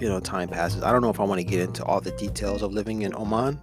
you 0.00 0.08
know, 0.08 0.18
time 0.18 0.48
passes. 0.48 0.82
I 0.82 0.92
don't 0.92 1.02
know 1.02 1.10
if 1.10 1.20
I 1.20 1.24
want 1.24 1.40
to 1.40 1.44
get 1.44 1.60
into 1.60 1.84
all 1.84 2.00
the 2.00 2.12
details 2.12 2.62
of 2.62 2.72
living 2.72 3.02
in 3.02 3.14
Oman, 3.14 3.60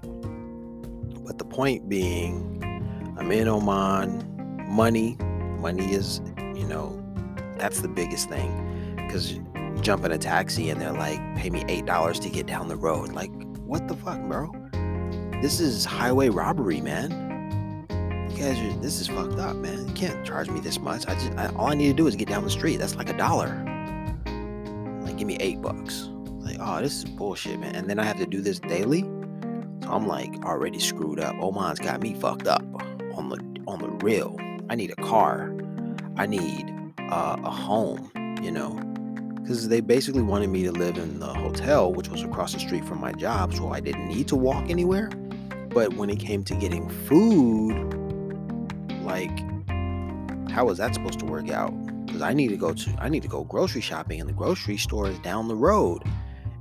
but 1.26 1.38
the 1.40 1.46
point 1.46 1.90
being, 1.90 2.64
I'm 3.18 3.32
in 3.32 3.48
Oman. 3.48 4.36
Money, 4.68 5.18
money 5.60 5.94
is, 5.94 6.22
you 6.38 6.68
know, 6.68 7.04
that's 7.58 7.82
the 7.82 7.88
biggest 7.88 8.30
thing 8.30 8.96
because 8.96 9.40
jump 9.82 10.06
in 10.06 10.12
a 10.12 10.18
taxi 10.18 10.70
and 10.70 10.80
they're 10.80 10.92
like, 10.92 11.20
pay 11.36 11.50
me 11.50 11.64
$8 11.64 12.22
to 12.22 12.30
get 12.30 12.46
down 12.46 12.68
the 12.68 12.76
road. 12.76 13.14
Like, 13.14 13.32
what 13.62 13.88
the 13.88 13.96
fuck, 13.96 14.22
bro? 14.28 14.54
This 15.42 15.60
is 15.60 15.86
highway 15.86 16.30
robbery, 16.30 16.82
man. 16.82 17.88
You 18.30 18.38
guys 18.38 18.60
are, 18.60 18.80
this 18.82 19.02
is 19.02 19.08
fucked 19.08 19.40
up, 19.40 19.56
man. 19.56 19.88
You 19.88 19.94
can't 19.94 20.24
charge 20.26 20.50
me 20.50 20.60
this 20.60 20.80
much. 20.80 21.08
I 21.08 21.16
just, 21.16 21.32
I, 21.38 21.48
all 21.56 21.68
I 21.68 21.74
need 21.74 21.88
to 21.88 21.94
do 21.94 22.06
is 22.06 22.16
get 22.16 22.28
down 22.28 22.44
the 22.44 22.50
street. 22.50 22.78
That's 22.78 22.96
like 22.96 23.10
a 23.10 23.18
dollar. 23.18 23.48
Like, 25.02 25.18
give 25.18 25.28
me 25.28 25.38
eight 25.40 25.62
bucks. 25.62 26.10
Like, 26.48 26.58
oh, 26.60 26.82
this 26.82 26.98
is 27.00 27.06
bullshit, 27.06 27.60
man. 27.60 27.76
And 27.76 27.90
then 27.90 28.00
I 28.00 28.04
have 28.04 28.18
to 28.18 28.26
do 28.26 28.42
this 28.42 28.60
daily. 28.60 29.02
So 29.84 29.92
I'm 29.92 30.08
like 30.08 30.34
already 30.44 30.80
screwed 30.80 31.20
up. 31.20 31.36
Oman's 31.42 31.80
got 31.80 32.02
me 32.02 32.14
fucked 32.14 32.48
up 32.48 32.64
on 33.16 33.30
the 33.30 33.38
on 33.68 33.80
the 33.80 33.90
real. 34.06 34.38
I 34.70 34.76
need 34.76 34.92
a 34.92 34.96
car. 34.96 35.54
I 36.16 36.26
need 36.26 36.74
uh, 37.10 37.38
a 37.44 37.52
home, 37.52 38.12
you 38.42 38.52
know 38.52 38.82
because 39.48 39.70
they 39.70 39.80
basically 39.80 40.22
wanted 40.22 40.50
me 40.50 40.62
to 40.64 40.74
live 40.74 40.98
in 40.98 41.20
the 41.20 41.34
hotel, 41.34 41.94
which 41.94 42.10
was 42.10 42.22
across 42.22 42.52
the 42.52 42.60
street 42.60 42.84
from 42.84 43.00
my 43.00 43.14
job, 43.14 43.54
so 43.54 43.72
I 43.72 43.80
didn't 43.80 44.10
need 44.10 44.28
to 44.28 44.36
walk 44.36 44.70
anywhere. 44.70 45.08
But 45.70 45.94
when 45.94 46.10
it 46.10 46.20
came 46.20 46.44
to 46.44 46.56
getting 46.56 46.90
food, 46.90 47.72
like, 49.04 49.32
how 50.52 50.66
was 50.66 50.80
that 50.80 50.94
supposed 50.94 51.20
to 51.20 51.26
work 51.26 51.50
out? 51.50 51.72
Because 52.06 52.22
I 52.22 52.34
need 52.34 52.50
to 52.50 52.58
go 52.58 52.74
to 52.74 52.96
I 53.00 53.08
need 53.08 53.22
to 53.22 53.30
go 53.30 53.46
grocery 53.46 53.80
shopping, 53.80 54.20
and 54.20 54.28
the 54.28 54.34
grocery 54.34 54.76
store 54.76 55.08
is 55.08 55.18
down 55.20 55.48
the 55.48 55.56
road. 55.56 56.04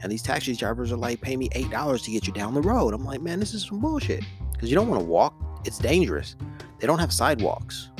And 0.03 0.13
these 0.13 0.23
taxi 0.23 0.55
drivers 0.55 0.93
are 0.93 0.97
like, 0.97 1.21
pay 1.21 1.37
me 1.37 1.49
eight 1.53 1.71
dollars 1.71 2.03
to 2.03 2.11
get 2.11 2.27
you 2.27 2.33
down 2.33 2.55
the 2.55 2.61
road. 2.61 2.95
I'm 2.95 3.05
like, 3.05 3.21
man, 3.21 3.41
this 3.41 3.55
is 3.55 3.67
some 3.67 3.81
bullshit. 3.81 4.25
Because 4.53 4.71
you 4.71 4.75
don't 4.75 4.89
want 4.89 5.01
to 5.01 5.07
walk; 5.07 5.35
it's 5.65 5.79
dangerous. 5.79 6.37
They 6.79 6.87
don't 6.87 6.99
have 6.99 7.13
sidewalks 7.13 7.91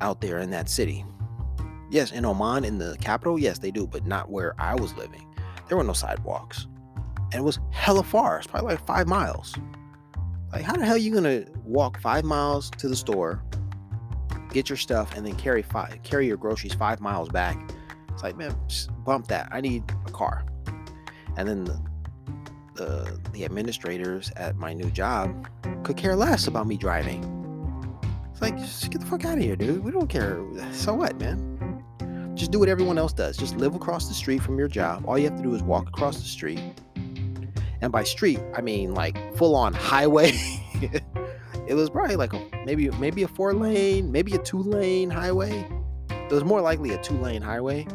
out 0.00 0.20
there 0.20 0.38
in 0.38 0.50
that 0.50 0.68
city. 0.68 1.04
Yes, 1.90 2.12
in 2.12 2.24
Oman, 2.24 2.64
in 2.64 2.78
the 2.78 2.96
capital, 3.00 3.38
yes, 3.38 3.58
they 3.58 3.70
do, 3.70 3.86
but 3.86 4.06
not 4.06 4.30
where 4.30 4.54
I 4.58 4.74
was 4.74 4.94
living. 4.94 5.26
There 5.68 5.76
were 5.76 5.84
no 5.84 5.92
sidewalks. 5.92 6.66
And 7.32 7.34
it 7.34 7.42
was 7.42 7.58
hella 7.70 8.02
far. 8.02 8.38
It's 8.38 8.46
probably 8.46 8.74
like 8.74 8.86
five 8.86 9.08
miles. 9.08 9.54
Like, 10.52 10.62
how 10.62 10.74
the 10.74 10.84
hell 10.84 10.94
are 10.94 10.98
you 10.98 11.12
gonna 11.12 11.44
walk 11.64 12.00
five 12.00 12.24
miles 12.24 12.70
to 12.70 12.88
the 12.88 12.96
store, 12.96 13.42
get 14.52 14.68
your 14.68 14.76
stuff, 14.76 15.16
and 15.16 15.24
then 15.24 15.36
carry 15.36 15.62
five 15.62 16.02
carry 16.02 16.26
your 16.26 16.36
groceries 16.36 16.74
five 16.74 17.00
miles 17.00 17.28
back? 17.28 17.56
It's 18.08 18.22
like, 18.22 18.36
man, 18.36 18.54
bump 19.04 19.28
that. 19.28 19.48
I 19.52 19.60
need 19.60 19.84
car. 20.20 20.44
And 21.38 21.48
then 21.48 21.64
the, 21.64 21.80
the 22.74 23.20
the 23.32 23.44
administrators 23.46 24.30
at 24.36 24.56
my 24.56 24.74
new 24.74 24.90
job 24.90 25.48
could 25.82 25.96
care 25.96 26.14
less 26.14 26.46
about 26.46 26.66
me 26.66 26.76
driving. 26.76 27.20
It's 28.30 28.42
like, 28.42 28.58
just 28.58 28.90
get 28.90 29.00
the 29.00 29.06
fuck 29.06 29.24
out 29.24 29.38
of 29.38 29.44
here, 29.44 29.56
dude. 29.56 29.82
We 29.82 29.90
don't 29.90 30.08
care. 30.08 30.44
So 30.72 30.92
what, 30.94 31.18
man? 31.18 31.38
Just 32.34 32.50
do 32.50 32.58
what 32.58 32.68
everyone 32.68 32.98
else 32.98 33.14
does. 33.14 33.36
Just 33.36 33.56
live 33.56 33.74
across 33.74 34.08
the 34.08 34.14
street 34.14 34.42
from 34.42 34.58
your 34.58 34.68
job. 34.68 35.04
All 35.06 35.18
you 35.18 35.24
have 35.24 35.36
to 35.38 35.42
do 35.42 35.54
is 35.54 35.62
walk 35.62 35.88
across 35.88 36.18
the 36.18 36.28
street. 36.28 36.60
And 37.82 37.90
by 37.90 38.04
street, 38.04 38.40
I 38.54 38.60
mean 38.60 38.94
like 38.94 39.16
full 39.36 39.54
on 39.56 39.72
highway. 39.72 40.32
it 41.66 41.74
was 41.74 41.88
probably 41.88 42.16
like 42.16 42.34
a, 42.34 42.40
maybe 42.66 42.90
maybe 42.90 43.22
a 43.22 43.28
four 43.28 43.54
lane, 43.54 44.12
maybe 44.12 44.34
a 44.34 44.38
two 44.38 44.62
lane 44.62 45.08
highway. 45.08 45.66
It 46.10 46.32
was 46.32 46.44
more 46.44 46.60
likely 46.60 46.90
a 46.90 46.98
two 46.98 47.16
lane 47.16 47.40
highway. 47.40 47.86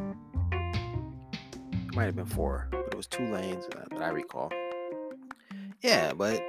Might 1.95 2.05
have 2.05 2.15
been 2.17 2.25
four, 2.25 2.67
but 2.71 2.87
it 2.91 2.95
was 2.95 3.07
two 3.07 3.25
lanes 3.25 3.63
uh, 3.73 3.85
that 3.89 4.01
I 4.01 4.09
recall. 4.09 4.51
Yeah, 5.81 6.11
but 6.11 6.43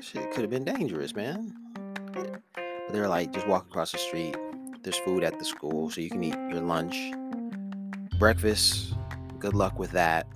shit 0.00 0.30
could 0.30 0.42
have 0.42 0.50
been 0.50 0.64
dangerous, 0.64 1.12
man. 1.12 1.52
But 2.12 2.40
they're 2.92 3.08
like, 3.08 3.32
just 3.32 3.48
walk 3.48 3.66
across 3.66 3.90
the 3.90 3.98
street. 3.98 4.36
There's 4.84 4.98
food 4.98 5.24
at 5.24 5.40
the 5.40 5.44
school, 5.44 5.90
so 5.90 6.00
you 6.00 6.08
can 6.08 6.22
eat 6.22 6.34
your 6.34 6.60
lunch 6.60 6.96
breakfast. 8.20 8.94
Good 9.40 9.54
luck 9.54 9.76
with 9.76 9.90
that. 9.90 10.28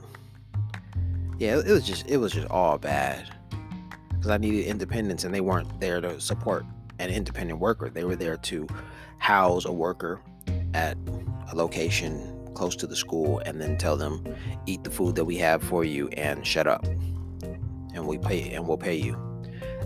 Yeah, 1.38 1.60
it 1.60 1.70
was 1.70 1.86
just 1.86 2.08
it 2.08 2.16
was 2.16 2.32
just 2.32 2.48
all 2.48 2.76
bad 2.76 3.32
because 4.08 4.30
I 4.30 4.36
needed 4.36 4.66
independence, 4.66 5.22
and 5.22 5.32
they 5.32 5.40
weren't 5.40 5.78
there 5.78 6.00
to 6.00 6.20
support 6.20 6.64
an 6.98 7.10
independent 7.10 7.60
worker. 7.60 7.88
They 7.88 8.02
were 8.02 8.16
there 8.16 8.36
to 8.36 8.66
house 9.18 9.64
a 9.64 9.72
worker 9.72 10.20
at 10.74 10.96
a 11.52 11.54
location 11.54 12.36
close 12.57 12.74
to 12.76 12.86
the 12.86 12.96
school, 12.96 13.40
and 13.46 13.61
then 13.61 13.76
tell 13.78 13.96
them, 13.96 14.24
"Eat 14.66 14.82
the 14.82 14.90
food 14.90 15.14
that 15.16 15.24
we 15.24 15.36
have 15.36 15.62
for 15.62 15.84
you, 15.84 16.09
and 16.09 16.44
shut 16.44 16.66
up, 16.66 16.84
and 17.94 18.07
we 18.07 18.18
pay 18.18 18.50
and 18.50 18.66
we'll 18.66 18.78
pay 18.78 18.96
you." 18.96 19.14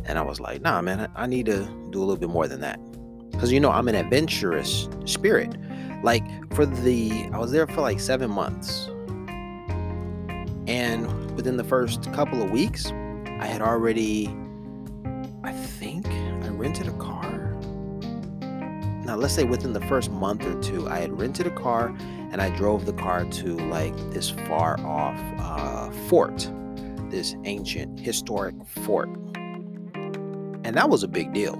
And 0.06 0.18
I 0.18 0.22
was 0.22 0.40
like, 0.40 0.62
"Nah, 0.62 0.80
man, 0.80 1.10
I 1.14 1.26
need 1.26 1.46
to 1.46 1.68
do 1.90 1.98
a 1.98 2.04
little 2.06 2.16
bit 2.16 2.30
more 2.30 2.48
than 2.48 2.60
that." 2.60 2.80
Because 3.32 3.52
you 3.52 3.60
know 3.60 3.70
I'm 3.70 3.88
an 3.88 3.94
adventurous 3.94 4.88
spirit. 5.04 5.54
Like 6.02 6.24
for 6.54 6.64
the, 6.64 7.28
I 7.32 7.38
was 7.38 7.52
there 7.52 7.66
for 7.66 7.82
like 7.82 8.00
seven 8.00 8.30
months. 8.30 8.88
And 10.66 11.36
within 11.36 11.56
the 11.56 11.64
first 11.64 12.12
couple 12.12 12.42
of 12.42 12.50
weeks, 12.50 12.92
I 13.40 13.46
had 13.46 13.60
already, 13.60 14.28
I 15.42 15.52
think 15.52 16.06
I 16.06 16.48
rented 16.48 16.86
a 16.88 16.92
car. 16.92 17.56
Now, 19.04 19.16
let's 19.16 19.34
say 19.34 19.44
within 19.44 19.72
the 19.72 19.80
first 19.82 20.10
month 20.10 20.46
or 20.46 20.60
two, 20.62 20.88
I 20.88 20.98
had 20.98 21.18
rented 21.18 21.46
a 21.46 21.50
car 21.50 21.92
and 22.30 22.40
I 22.40 22.54
drove 22.56 22.86
the 22.86 22.92
car 22.92 23.24
to 23.24 23.56
like 23.68 23.96
this 24.10 24.30
far 24.30 24.78
off 24.80 25.18
uh, 25.38 25.90
fort, 26.08 26.50
this 27.10 27.34
ancient 27.44 27.98
historic 27.98 28.54
fort. 28.84 29.08
And 30.62 30.76
that 30.76 30.88
was 30.88 31.02
a 31.02 31.08
big 31.08 31.32
deal. 31.32 31.56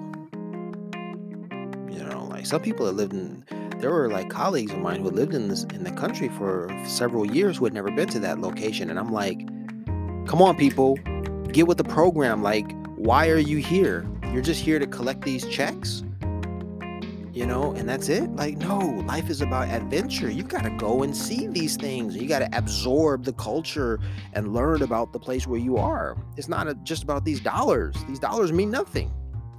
You 1.91 2.05
know, 2.05 2.27
like 2.31 2.47
some 2.47 2.61
people 2.63 2.87
that 2.87 2.93
lived 2.93 3.13
in, 3.13 3.45
there 3.79 3.91
were 3.91 4.09
like 4.11 4.31
colleagues 4.31 4.73
of 4.73 4.79
mine 4.79 5.01
who 5.01 5.11
lived 5.11 5.35
in 5.35 5.49
this 5.49 5.65
in 5.65 5.83
the 5.83 5.91
country 5.93 6.29
for 6.29 6.69
several 6.87 7.27
years 7.27 7.57
who 7.57 7.65
had 7.65 7.75
never 7.75 7.91
been 7.91 8.09
to 8.09 8.21
that 8.21 8.41
location. 8.41 8.91
And 8.91 8.99
I'm 8.99 9.11
like, 9.11 9.39
come 10.29 10.41
on, 10.41 10.57
people, 10.57 10.97
get 11.53 11.67
with 11.67 11.79
the 11.79 11.85
program. 11.85 12.43
Like, 12.43 12.71
why 12.97 13.29
are 13.29 13.39
you 13.39 13.57
here? 13.57 14.07
You're 14.33 14.43
just 14.43 14.63
here 14.63 14.79
to 14.79 14.87
collect 14.87 15.23
these 15.23 15.45
checks? 15.49 16.05
You 17.33 17.47
know, 17.47 17.73
and 17.73 17.89
that's 17.89 18.09
it? 18.09 18.29
Like, 18.35 18.57
no, 18.59 18.79
life 18.79 19.31
is 19.31 19.41
about 19.41 19.69
adventure. 19.69 20.29
You 20.29 20.43
got 20.43 20.65
to 20.65 20.71
go 20.71 21.05
and 21.05 21.17
see 21.17 21.47
these 21.47 21.77
things. 21.77 22.17
You 22.17 22.27
got 22.27 22.41
to 22.41 22.49
absorb 22.53 23.25
the 23.25 23.33
culture 23.35 24.01
and 24.33 24.53
learn 24.53 24.83
about 24.83 25.13
the 25.13 25.21
place 25.21 25.47
where 25.47 25.61
you 25.61 25.77
are. 25.77 26.17
It's 26.37 26.49
not 26.49 26.67
a, 26.67 26.75
just 26.83 27.05
about 27.05 27.25
these 27.25 27.39
dollars. 27.39 27.95
These 28.09 28.19
dollars 28.19 28.53
mean 28.53 28.71
nothing. 28.71 29.13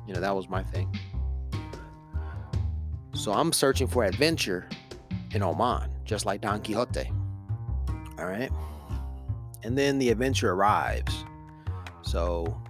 You 0.06 0.14
know, 0.14 0.20
that 0.20 0.36
was 0.36 0.50
my 0.50 0.64
thing. 0.64 0.94
So 3.14 3.32
I'm 3.32 3.54
searching 3.54 3.88
for 3.88 4.04
adventure 4.04 4.68
in 5.34 5.42
Oman, 5.42 5.90
just 6.04 6.26
like 6.26 6.42
Don 6.42 6.62
Quixote. 6.62 7.10
All 8.20 8.26
right. 8.26 8.52
And 9.64 9.78
then 9.78 9.98
the 9.98 10.10
adventure 10.10 10.52
arrives. 10.52 11.24
So 12.02 12.62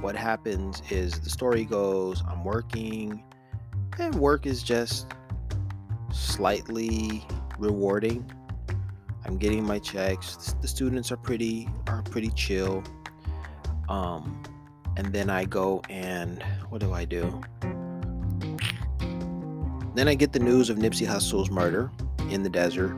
what 0.00 0.16
happens 0.16 0.82
is 0.90 1.20
the 1.20 1.30
story 1.30 1.64
goes 1.64 2.22
I'm 2.26 2.44
working, 2.44 3.22
and 4.00 4.14
work 4.14 4.46
is 4.46 4.62
just 4.62 5.06
slightly 6.12 7.24
rewarding. 7.58 8.30
I'm 9.24 9.36
getting 9.36 9.64
my 9.64 9.78
checks. 9.78 10.54
The 10.60 10.68
students 10.68 11.12
are 11.12 11.16
pretty 11.16 11.68
are 11.86 12.02
pretty 12.02 12.30
chill. 12.30 12.82
Um, 13.88 14.42
and 14.96 15.12
then 15.12 15.30
I 15.30 15.44
go 15.44 15.82
and 15.88 16.42
what 16.68 16.80
do 16.80 16.92
I 16.92 17.04
do? 17.04 17.40
Then 19.94 20.08
I 20.08 20.14
get 20.14 20.32
the 20.32 20.38
news 20.38 20.70
of 20.70 20.78
Nipsey 20.78 21.06
Hussle's 21.06 21.50
murder 21.50 21.90
in 22.30 22.42
the 22.42 22.48
desert. 22.48 22.96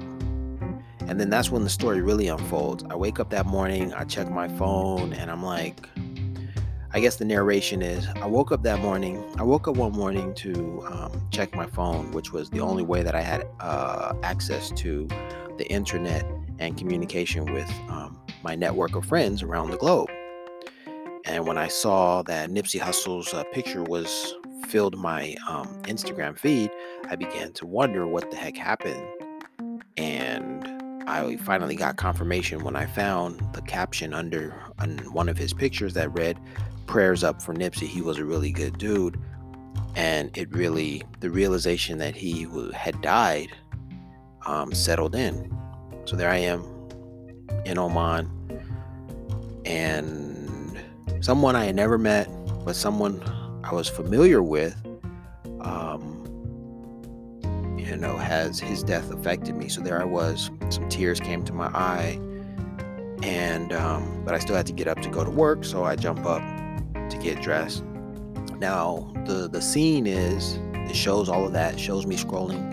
And 1.09 1.21
then 1.21 1.31
that's 1.31 1.51
when 1.51 1.65
the 1.65 1.71
story 1.71 2.01
really 2.01 2.29
unfolds. 2.29 2.85
I 2.89 2.95
wake 2.95 3.19
up 3.19 3.31
that 3.31 3.47
morning, 3.47 3.93
I 3.93 4.05
check 4.05 4.31
my 4.31 4.49
phone, 4.49 5.13
and 5.13 5.31
I'm 5.31 5.43
like, 5.43 5.89
I 6.95 7.01
guess 7.01 7.17
the 7.17 7.25
narration 7.25 7.81
is 7.81 8.07
I 8.17 8.27
woke 8.27 8.53
up 8.53 8.63
that 8.65 8.81
morning. 8.81 9.25
I 9.39 9.45
woke 9.45 9.67
up 9.67 9.79
one 9.79 9.93
morning 9.93 10.35
to 10.35 10.85
um, 10.87 11.27
check 11.31 11.55
my 11.55 11.65
phone, 11.65 12.13
which 12.13 12.35
was 12.35 12.51
the 12.51 12.61
only 12.61 12.83
way 12.83 13.03
that 13.03 13.15
I 13.15 13.23
had 13.23 13.47
uh, 13.61 14.13
access 14.23 14.71
to 14.73 15.09
the 15.57 15.67
internet 15.71 16.27
and 16.59 16.77
communication 16.77 17.51
with 17.51 17.71
um, 17.89 18.21
my 18.43 18.55
network 18.55 18.95
of 18.95 19.07
friends 19.07 19.43
around 19.43 19.71
the 19.71 19.79
globe. 19.79 20.11
And 21.25 21.47
when 21.47 21.57
I 21.57 21.69
saw 21.69 22.23
that 22.25 22.51
Nipsey 22.51 22.79
Hussle's 22.79 23.33
uh, 23.33 23.45
picture 23.53 23.83
was 23.83 24.35
filled 24.67 24.99
my 24.99 25.35
um, 25.49 25.69
Instagram 25.85 26.39
feed, 26.39 26.71
I 27.09 27.17
began 27.17 27.53
to 27.55 27.65
wonder 27.65 28.07
what 28.07 28.31
the 28.31 28.37
heck 28.37 28.57
happened. 28.59 29.03
And 29.97 30.69
I 31.09 31.37
finally 31.37 31.75
got 31.75 31.97
confirmation 31.97 32.63
when 32.65 32.77
I 32.77 32.87
found 32.87 33.41
the 33.55 33.63
caption 33.63 34.13
under 34.13 34.55
on 34.79 34.99
one 35.13 35.29
of 35.29 35.39
his 35.39 35.53
pictures 35.53 35.95
that 35.95 36.13
read, 36.13 36.39
prayers 36.87 37.25
up 37.25 37.43
for 37.43 37.55
Nipsey. 37.55 37.87
He 37.87 38.03
was 38.03 38.19
a 38.19 38.25
really 38.25 38.51
good 38.51 38.79
dude. 38.79 39.19
And 39.95 40.37
it 40.37 40.51
really, 40.53 41.03
the 41.21 41.31
realization 41.31 41.99
that 41.99 42.15
he 42.17 42.47
had 42.75 43.01
died 43.03 43.49
um, 44.47 44.73
settled 44.73 45.15
in. 45.15 45.55
So 46.05 46.17
there 46.17 46.31
I 46.31 46.39
am 46.39 46.65
in 47.65 47.79
Oman. 47.79 48.31
And 49.65 50.79
someone 51.21 51.57
I 51.57 51.65
had 51.67 51.77
never 51.77 51.99
met, 51.99 52.29
but 52.65 52.75
someone 52.75 53.23
I 53.65 53.75
was 53.75 53.89
familiar 53.89 54.43
with, 54.43 54.75
um, 55.61 56.19
you 57.79 57.97
know, 57.97 58.17
has 58.17 58.59
his 58.59 58.83
death 58.83 59.13
affected 59.13 59.57
me. 59.57 59.69
So 59.69 59.81
there 59.83 60.01
I 60.01 60.05
was. 60.05 60.51
Some 60.71 60.89
tears 60.89 61.21
came 61.21 61.45
to 61.45 61.53
my 61.53 61.67
eye. 61.67 62.19
And, 63.23 63.73
um, 63.73 64.23
but 64.25 64.35
I 64.35 64.39
still 64.39 64.57
had 64.57 64.67
to 64.67 64.73
get 64.73 64.89
up 64.89 65.01
to 65.03 65.09
go 65.09 65.23
to 65.23 65.31
work. 65.31 65.65
So 65.65 65.85
I 65.85 65.95
jump 65.95 66.27
up 66.27 66.43
to 67.13 67.19
get 67.19 67.41
dressed. 67.41 67.85
Now, 68.59 69.13
the 69.27 69.49
the 69.49 69.63
scene 69.63 70.07
is 70.07 70.59
it 70.75 70.97
shows 70.97 71.29
all 71.29 71.47
of 71.47 71.53
that. 71.53 71.79
Shows 71.79 72.07
me 72.07 72.17
scrolling. 72.17 72.71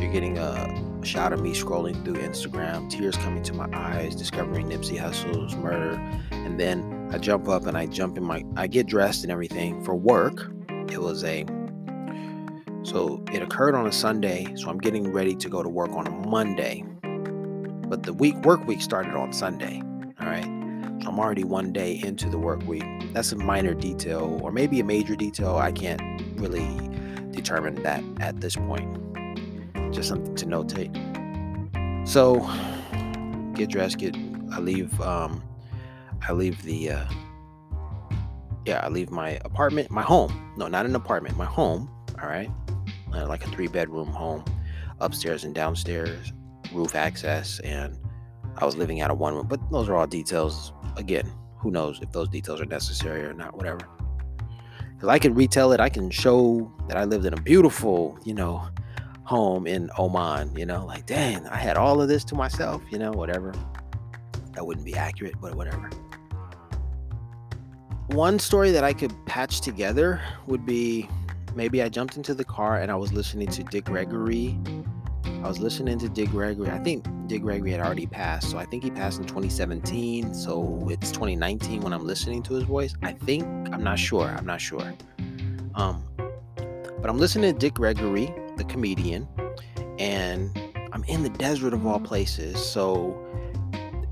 You're 0.00 0.12
getting 0.12 0.38
a, 0.38 1.00
a 1.02 1.06
shot 1.06 1.32
of 1.32 1.40
me 1.40 1.52
scrolling 1.52 2.04
through 2.04 2.14
Instagram, 2.14 2.90
tears 2.90 3.16
coming 3.16 3.42
to 3.44 3.54
my 3.54 3.68
eyes, 3.72 4.14
discovering 4.14 4.68
Nipsey 4.68 4.98
Hussle's 4.98 5.54
murder, 5.56 6.00
and 6.30 6.58
then 6.58 7.10
I 7.12 7.18
jump 7.18 7.48
up 7.48 7.66
and 7.66 7.76
I 7.76 7.86
jump 7.86 8.18
in 8.18 8.24
my 8.24 8.44
I 8.56 8.66
get 8.66 8.86
dressed 8.86 9.22
and 9.22 9.32
everything 9.32 9.82
for 9.84 9.94
work. 9.94 10.50
It 10.90 11.00
was 11.00 11.24
a 11.24 11.46
so 12.82 13.22
it 13.32 13.42
occurred 13.42 13.74
on 13.74 13.86
a 13.86 13.92
Sunday, 13.92 14.46
so 14.54 14.68
I'm 14.68 14.78
getting 14.78 15.12
ready 15.12 15.34
to 15.34 15.48
go 15.48 15.62
to 15.62 15.68
work 15.68 15.90
on 15.90 16.06
a 16.06 16.10
Monday. 16.10 16.84
But 17.88 18.04
the 18.04 18.12
week 18.12 18.36
work 18.44 18.66
week 18.66 18.80
started 18.80 19.14
on 19.14 19.32
Sunday. 19.32 19.82
All 20.20 20.26
right. 20.26 20.55
I'm 21.06 21.20
already 21.20 21.44
one 21.44 21.72
day 21.72 22.00
into 22.04 22.28
the 22.28 22.38
work 22.38 22.66
week. 22.66 22.84
That's 23.12 23.30
a 23.30 23.36
minor 23.36 23.74
detail, 23.74 24.40
or 24.42 24.50
maybe 24.50 24.80
a 24.80 24.84
major 24.84 25.14
detail. 25.14 25.56
I 25.56 25.70
can't 25.70 26.02
really 26.34 26.90
determine 27.30 27.76
that 27.84 28.02
at 28.20 28.40
this 28.40 28.56
point. 28.56 28.98
Just 29.92 30.08
something 30.08 30.34
to 30.34 30.46
notate. 30.46 30.92
So, 32.08 32.40
get 33.54 33.70
dressed. 33.70 33.98
Get. 33.98 34.16
I 34.52 34.58
leave. 34.58 35.00
Um, 35.00 35.42
I 36.26 36.32
leave 36.32 36.60
the. 36.64 36.90
Uh, 36.90 37.04
yeah, 38.66 38.80
I 38.84 38.88
leave 38.88 39.10
my 39.12 39.38
apartment, 39.44 39.92
my 39.92 40.02
home. 40.02 40.54
No, 40.56 40.66
not 40.66 40.86
an 40.86 40.96
apartment, 40.96 41.36
my 41.36 41.44
home. 41.44 41.88
All 42.20 42.28
right, 42.28 42.50
uh, 43.14 43.26
like 43.26 43.46
a 43.46 43.48
three 43.50 43.68
bedroom 43.68 44.08
home, 44.08 44.44
upstairs 44.98 45.44
and 45.44 45.54
downstairs, 45.54 46.32
roof 46.72 46.96
access, 46.96 47.60
and 47.60 47.96
I 48.58 48.64
was 48.64 48.76
living 48.76 49.00
out 49.02 49.10
of 49.10 49.18
one 49.18 49.34
room. 49.34 49.46
But 49.46 49.60
those 49.70 49.88
are 49.88 49.94
all 49.94 50.06
details 50.06 50.72
again, 50.96 51.30
who 51.58 51.70
knows 51.70 52.00
if 52.02 52.12
those 52.12 52.28
details 52.28 52.60
are 52.60 52.66
necessary 52.66 53.22
or 53.22 53.32
not, 53.32 53.56
whatever. 53.56 53.80
Because 54.94 55.08
I 55.08 55.18
can 55.18 55.34
retell 55.34 55.72
it, 55.72 55.80
I 55.80 55.88
can 55.88 56.10
show 56.10 56.72
that 56.88 56.96
I 56.96 57.04
lived 57.04 57.26
in 57.26 57.34
a 57.34 57.40
beautiful, 57.40 58.18
you 58.24 58.34
know, 58.34 58.66
home 59.24 59.66
in 59.66 59.90
Oman, 59.98 60.56
you 60.56 60.64
know, 60.64 60.86
like, 60.86 61.04
dang, 61.06 61.46
I 61.48 61.56
had 61.56 61.76
all 61.76 62.00
of 62.00 62.08
this 62.08 62.24
to 62.24 62.34
myself, 62.34 62.82
you 62.90 62.98
know, 62.98 63.10
whatever. 63.10 63.52
That 64.54 64.66
wouldn't 64.66 64.86
be 64.86 64.94
accurate, 64.94 65.34
but 65.40 65.54
whatever. 65.54 65.90
One 68.08 68.38
story 68.38 68.70
that 68.70 68.84
I 68.84 68.92
could 68.92 69.12
patch 69.26 69.60
together 69.60 70.20
would 70.46 70.64
be 70.64 71.08
maybe 71.54 71.82
I 71.82 71.88
jumped 71.88 72.16
into 72.16 72.34
the 72.34 72.44
car 72.44 72.80
and 72.80 72.90
I 72.90 72.96
was 72.96 73.12
listening 73.12 73.48
to 73.48 73.64
Dick 73.64 73.86
Gregory 73.86 74.56
I 75.46 75.48
was 75.48 75.60
listening 75.60 75.96
to 76.00 76.08
Dick 76.08 76.30
Gregory. 76.30 76.70
I 76.70 76.78
think 76.78 77.06
Dick 77.28 77.42
Gregory 77.42 77.70
had 77.70 77.78
already 77.78 78.04
passed. 78.04 78.50
So 78.50 78.58
I 78.58 78.64
think 78.64 78.82
he 78.82 78.90
passed 78.90 79.20
in 79.20 79.26
2017. 79.26 80.34
So 80.34 80.88
it's 80.90 81.12
2019 81.12 81.82
when 81.82 81.92
I'm 81.92 82.04
listening 82.04 82.42
to 82.42 82.54
his 82.54 82.64
voice. 82.64 82.96
I 83.04 83.12
think, 83.12 83.44
I'm 83.72 83.84
not 83.84 83.96
sure. 83.96 84.24
I'm 84.26 84.44
not 84.44 84.60
sure. 84.60 84.92
Um, 85.76 86.02
but 87.00 87.08
I'm 87.08 87.18
listening 87.18 87.52
to 87.52 87.56
Dick 87.56 87.74
Gregory, 87.74 88.34
the 88.56 88.64
comedian, 88.64 89.28
and 90.00 90.50
I'm 90.90 91.04
in 91.04 91.22
the 91.22 91.30
desert 91.30 91.72
of 91.72 91.86
all 91.86 92.00
places. 92.00 92.58
So 92.60 93.16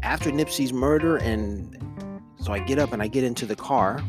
after 0.04 0.30
Nipsey's 0.30 0.72
murder, 0.72 1.16
and 1.16 1.76
so 2.38 2.52
I 2.52 2.60
get 2.60 2.78
up 2.78 2.92
and 2.92 3.02
I 3.02 3.08
get 3.08 3.24
into 3.24 3.44
the 3.44 3.56
car 3.56 4.00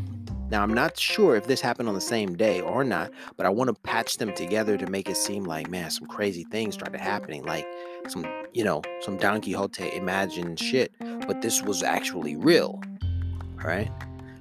now, 0.49 0.61
I'm 0.61 0.73
not 0.73 0.97
sure 0.97 1.35
if 1.35 1.47
this 1.47 1.59
happened 1.59 1.89
on 1.89 1.95
the 1.95 2.01
same 2.01 2.35
day 2.35 2.61
or 2.61 2.83
not, 2.83 3.11
but 3.35 3.47
I 3.47 3.49
want 3.49 3.69
to 3.69 3.73
patch 3.73 4.17
them 4.17 4.31
together 4.33 4.77
to 4.77 4.85
make 4.87 5.09
it 5.09 5.17
seem 5.17 5.43
like, 5.43 5.69
man, 5.69 5.89
some 5.89 6.07
crazy 6.07 6.43
things 6.43 6.75
started 6.75 6.99
happening. 6.99 7.43
Like 7.43 7.65
some, 8.07 8.27
you 8.53 8.63
know, 8.63 8.83
some 9.01 9.17
Don 9.17 9.41
Quixote 9.41 9.95
imagined 9.95 10.59
shit, 10.59 10.91
but 10.99 11.41
this 11.41 11.63
was 11.63 11.81
actually 11.81 12.35
real. 12.35 12.79
All 13.59 13.67
right. 13.67 13.91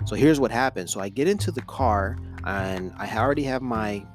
So 0.04 0.14
here's 0.14 0.38
what 0.38 0.50
happened. 0.50 0.90
So 0.90 1.00
I 1.00 1.08
get 1.08 1.26
into 1.26 1.50
the 1.50 1.62
car 1.62 2.18
and 2.44 2.92
I 2.98 3.08
already 3.16 3.44
have 3.44 3.62
my 3.62 4.06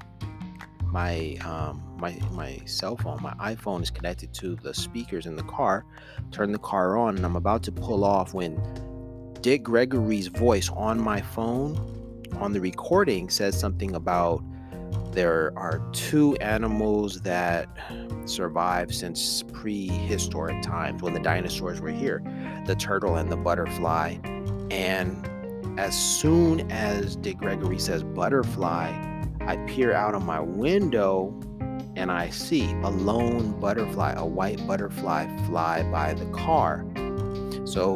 my 0.91 1.37
um 1.45 1.83
my 1.99 2.17
my 2.31 2.59
cell 2.65 2.97
phone 2.97 3.21
my 3.21 3.31
iphone 3.53 3.83
is 3.83 3.91
connected 3.91 4.33
to 4.33 4.55
the 4.55 4.73
speakers 4.73 5.27
in 5.27 5.35
the 5.35 5.43
car 5.43 5.85
turn 6.31 6.51
the 6.51 6.57
car 6.57 6.97
on 6.97 7.15
and 7.15 7.23
i'm 7.23 7.35
about 7.35 7.61
to 7.61 7.71
pull 7.71 8.03
off 8.03 8.33
when 8.33 8.59
Dick 9.41 9.63
Gregory's 9.63 10.27
voice 10.27 10.69
on 10.69 10.99
my 10.99 11.21
phone 11.21 11.77
on 12.39 12.51
the 12.51 12.59
recording 12.59 13.29
says 13.29 13.57
something 13.57 13.95
about 13.95 14.43
there 15.13 15.53
are 15.55 15.81
two 15.93 16.35
animals 16.37 17.21
that 17.21 17.69
survived 18.25 18.93
since 18.93 19.43
prehistoric 19.53 20.61
times 20.61 21.01
when 21.01 21.13
the 21.13 21.21
dinosaurs 21.21 21.79
were 21.79 21.89
here 21.89 22.21
the 22.67 22.75
turtle 22.75 23.15
and 23.15 23.31
the 23.31 23.37
butterfly. 23.37 24.17
And 24.71 25.25
as 25.79 25.97
soon 25.97 26.69
as 26.69 27.15
Dick 27.15 27.37
Gregory 27.37 27.79
says 27.79 28.03
butterfly, 28.03 28.89
I 29.39 29.55
peer 29.67 29.93
out 29.93 30.15
of 30.15 30.25
my 30.25 30.41
window 30.41 31.33
and 31.95 32.11
I 32.11 32.29
see 32.29 32.65
a 32.83 32.89
lone 32.89 33.57
butterfly, 33.59 34.15
a 34.17 34.25
white 34.25 34.67
butterfly 34.67 35.27
fly 35.45 35.83
by 35.83 36.13
the 36.13 36.25
car. 36.27 36.85
So 37.65 37.95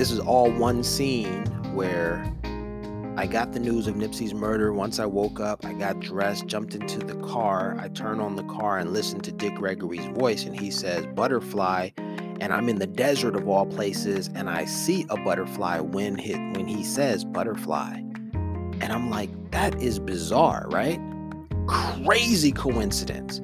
this 0.00 0.10
is 0.10 0.18
all 0.18 0.50
one 0.50 0.82
scene 0.82 1.44
where 1.74 2.24
I 3.18 3.26
got 3.26 3.52
the 3.52 3.60
news 3.60 3.86
of 3.86 3.96
Nipsey's 3.96 4.32
murder. 4.32 4.72
Once 4.72 4.98
I 4.98 5.04
woke 5.04 5.40
up, 5.40 5.62
I 5.66 5.74
got 5.74 6.00
dressed, 6.00 6.46
jumped 6.46 6.74
into 6.74 7.00
the 7.00 7.16
car. 7.16 7.76
I 7.78 7.88
turned 7.88 8.22
on 8.22 8.34
the 8.34 8.44
car 8.44 8.78
and 8.78 8.94
listened 8.94 9.24
to 9.24 9.32
Dick 9.32 9.56
Gregory's 9.56 10.06
voice, 10.16 10.44
and 10.44 10.58
he 10.58 10.70
says, 10.70 11.04
Butterfly. 11.08 11.90
And 11.98 12.50
I'm 12.50 12.70
in 12.70 12.78
the 12.78 12.86
desert 12.86 13.36
of 13.36 13.46
all 13.46 13.66
places, 13.66 14.30
and 14.34 14.48
I 14.48 14.64
see 14.64 15.04
a 15.10 15.18
butterfly 15.18 15.80
when, 15.80 16.16
hit, 16.16 16.38
when 16.56 16.66
he 16.66 16.82
says 16.82 17.22
butterfly. 17.22 17.96
And 17.96 18.84
I'm 18.84 19.10
like, 19.10 19.28
that 19.50 19.82
is 19.82 19.98
bizarre, 19.98 20.64
right? 20.70 20.98
Crazy 21.66 22.52
coincidence. 22.52 23.42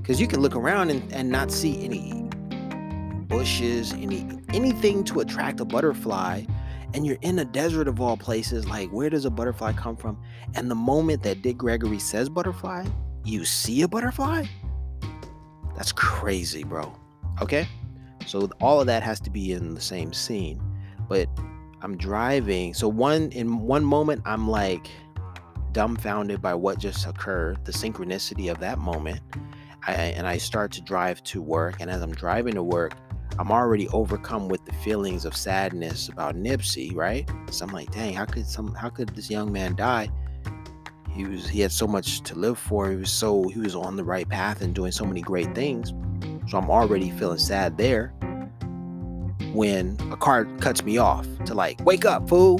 Because 0.00 0.22
you 0.22 0.26
can 0.26 0.40
look 0.40 0.56
around 0.56 0.88
and, 0.88 1.12
and 1.12 1.28
not 1.28 1.50
see 1.50 1.84
any 1.84 2.23
bushes, 3.38 3.92
any 3.94 4.26
anything 4.52 5.04
to 5.04 5.20
attract 5.20 5.60
a 5.60 5.64
butterfly 5.64 6.44
and 6.94 7.04
you're 7.04 7.18
in 7.22 7.40
a 7.40 7.44
desert 7.44 7.88
of 7.88 8.00
all 8.00 8.16
places. 8.16 8.68
Like, 8.68 8.88
where 8.90 9.10
does 9.10 9.24
a 9.24 9.30
butterfly 9.30 9.72
come 9.72 9.96
from? 9.96 10.16
And 10.54 10.70
the 10.70 10.76
moment 10.76 11.24
that 11.24 11.42
Dick 11.42 11.58
Gregory 11.58 11.98
says 11.98 12.28
butterfly, 12.28 12.86
you 13.24 13.44
see 13.44 13.82
a 13.82 13.88
butterfly? 13.88 14.44
That's 15.76 15.90
crazy, 15.90 16.62
bro. 16.62 16.96
Okay? 17.42 17.66
So 18.26 18.48
all 18.60 18.80
of 18.80 18.86
that 18.86 19.02
has 19.02 19.18
to 19.20 19.30
be 19.30 19.52
in 19.52 19.74
the 19.74 19.80
same 19.80 20.12
scene. 20.12 20.62
But 21.08 21.28
I'm 21.82 21.96
driving. 21.96 22.72
So 22.74 22.88
one 22.88 23.30
in 23.32 23.58
one 23.58 23.84
moment 23.84 24.22
I'm 24.24 24.48
like 24.48 24.88
dumbfounded 25.72 26.40
by 26.40 26.54
what 26.54 26.78
just 26.78 27.04
occurred, 27.06 27.64
the 27.64 27.72
synchronicity 27.72 28.50
of 28.50 28.60
that 28.60 28.78
moment. 28.78 29.20
I, 29.86 29.92
and 29.92 30.26
I 30.26 30.38
start 30.38 30.70
to 30.72 30.80
drive 30.80 31.22
to 31.24 31.42
work. 31.42 31.76
And 31.80 31.90
as 31.90 32.00
I'm 32.00 32.12
driving 32.12 32.54
to 32.54 32.62
work, 32.62 32.94
I'm 33.38 33.50
already 33.50 33.88
overcome 33.88 34.48
with 34.48 34.64
the 34.64 34.72
feelings 34.72 35.24
of 35.24 35.36
sadness 35.36 36.08
about 36.08 36.36
Nipsey, 36.36 36.94
right? 36.94 37.28
So 37.50 37.64
I'm 37.64 37.72
like, 37.72 37.90
dang, 37.90 38.14
how 38.14 38.24
could 38.24 38.46
some 38.46 38.74
how 38.74 38.88
could 38.88 39.08
this 39.10 39.28
young 39.30 39.52
man 39.52 39.74
die? 39.74 40.08
He 41.10 41.24
was 41.24 41.48
he 41.48 41.60
had 41.60 41.72
so 41.72 41.86
much 41.86 42.20
to 42.22 42.34
live 42.34 42.58
for. 42.58 42.90
He 42.90 42.96
was 42.96 43.10
so 43.10 43.48
he 43.48 43.58
was 43.58 43.74
on 43.74 43.96
the 43.96 44.04
right 44.04 44.28
path 44.28 44.62
and 44.62 44.74
doing 44.74 44.92
so 44.92 45.04
many 45.04 45.20
great 45.20 45.54
things. 45.54 45.92
So 46.48 46.58
I'm 46.58 46.70
already 46.70 47.10
feeling 47.10 47.38
sad 47.38 47.76
there. 47.76 48.08
When 49.52 49.96
a 50.12 50.16
car 50.16 50.44
cuts 50.60 50.84
me 50.84 50.98
off 50.98 51.26
to 51.46 51.54
like, 51.54 51.84
wake 51.84 52.04
up, 52.04 52.28
fool. 52.28 52.58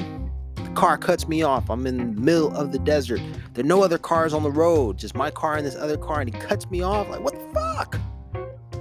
The 0.56 0.70
car 0.74 0.98
cuts 0.98 1.28
me 1.28 1.42
off. 1.42 1.70
I'm 1.70 1.86
in 1.86 1.98
the 1.98 2.20
middle 2.20 2.54
of 2.56 2.72
the 2.72 2.78
desert. 2.78 3.20
There 3.52 3.64
are 3.64 3.68
no 3.68 3.82
other 3.82 3.98
cars 3.98 4.32
on 4.32 4.42
the 4.42 4.50
road, 4.50 4.98
just 4.98 5.14
my 5.14 5.30
car 5.30 5.56
and 5.56 5.66
this 5.66 5.76
other 5.76 5.96
car, 5.96 6.20
and 6.20 6.32
he 6.32 6.40
cuts 6.40 6.70
me 6.70 6.82
off. 6.82 7.08
Like, 7.08 7.20
what 7.20 7.34
the 7.34 7.60
fuck? 7.60 8.00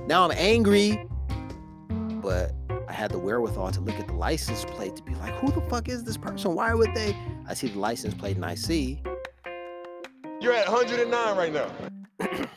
Now 0.07 0.23
I'm 0.23 0.31
angry 0.31 0.99
but 2.23 2.53
I 2.87 2.93
had 2.93 3.11
the 3.11 3.19
wherewithal 3.19 3.71
to 3.71 3.81
look 3.81 3.99
at 3.99 4.07
the 4.07 4.13
license 4.13 4.63
plate 4.65 4.95
to 4.95 5.03
be 5.03 5.13
like, 5.15 5.33
who 5.35 5.51
the 5.51 5.61
fuck 5.69 5.89
is 5.89 6.03
this 6.05 6.17
person? 6.17 6.55
Why 6.55 6.73
would 6.73 6.95
they? 6.95 7.15
I 7.47 7.53
see 7.53 7.67
the 7.67 7.79
license 7.79 8.13
plate 8.13 8.37
and 8.37 8.45
I 8.45 8.55
see. 8.55 9.01
You're 10.39 10.53
at 10.53 10.67
109 10.67 11.37
right 11.37 11.53
now. 11.53 11.69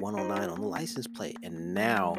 109 0.00 0.50
on 0.50 0.60
the 0.60 0.66
license 0.66 1.06
plate. 1.06 1.36
And 1.42 1.74
now 1.74 2.16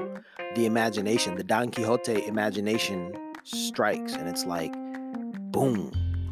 the 0.55 0.65
imagination, 0.65 1.35
the 1.35 1.43
Don 1.43 1.69
Quixote 1.69 2.25
imagination 2.25 3.13
strikes. 3.43 4.13
And 4.13 4.29
it's 4.29 4.45
like, 4.45 4.73
boom, 5.51 5.91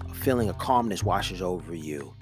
a 0.10 0.14
feeling 0.14 0.50
of 0.50 0.58
calmness 0.58 1.04
washes 1.04 1.42
over 1.42 1.76
you. 1.76 2.14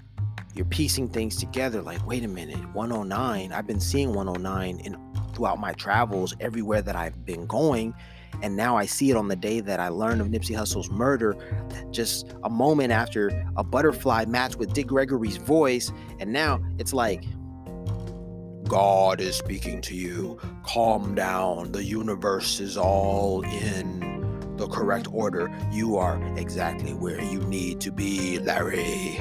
You're 0.54 0.66
piecing 0.66 1.10
things 1.10 1.36
together 1.36 1.82
like, 1.82 2.06
wait 2.08 2.24
a 2.24 2.28
minute, 2.28 2.74
109. 2.74 3.52
I've 3.52 3.68
been 3.68 3.80
seeing 3.80 4.14
109 4.14 4.80
in 4.80 4.96
throughout 5.34 5.60
my 5.60 5.74
travels 5.74 6.34
everywhere 6.40 6.82
that 6.82 6.96
I've 6.96 7.26
been 7.26 7.46
going 7.46 7.94
and 8.42 8.56
now 8.56 8.78
I 8.78 8.86
see 8.86 9.10
it 9.10 9.18
on 9.18 9.28
the 9.28 9.36
day 9.36 9.60
that 9.62 9.80
I 9.80 9.90
learned 9.90 10.22
of 10.22 10.28
Nipsey 10.28 10.56
Hussle's 10.56 10.90
murder, 10.90 11.36
just 11.92 12.34
a 12.44 12.50
moment 12.50 12.92
after 12.92 13.46
a 13.58 13.64
butterfly 13.64 14.26
matched 14.26 14.58
with 14.58 14.74
Dick 14.74 14.88
Gregory's 14.88 15.38
voice. 15.38 15.92
And 16.20 16.32
now 16.32 16.60
it's 16.78 16.94
like, 16.94 17.24
God 18.68 19.22
is 19.22 19.36
speaking 19.36 19.82
to 19.82 19.96
you. 19.96 20.40
Calm 20.64 21.14
down. 21.14 21.72
The 21.72 21.84
universe 21.84 22.60
is 22.60 22.78
all 22.78 23.44
in 23.44 24.56
the 24.58 24.68
correct 24.68 25.08
order. 25.12 25.52
You 25.72 25.98
are 25.98 26.22
exactly 26.38 26.94
where 26.94 27.22
you 27.22 27.40
need 27.42 27.80
to 27.82 27.92
be, 27.92 28.40
Larry. 28.40 29.20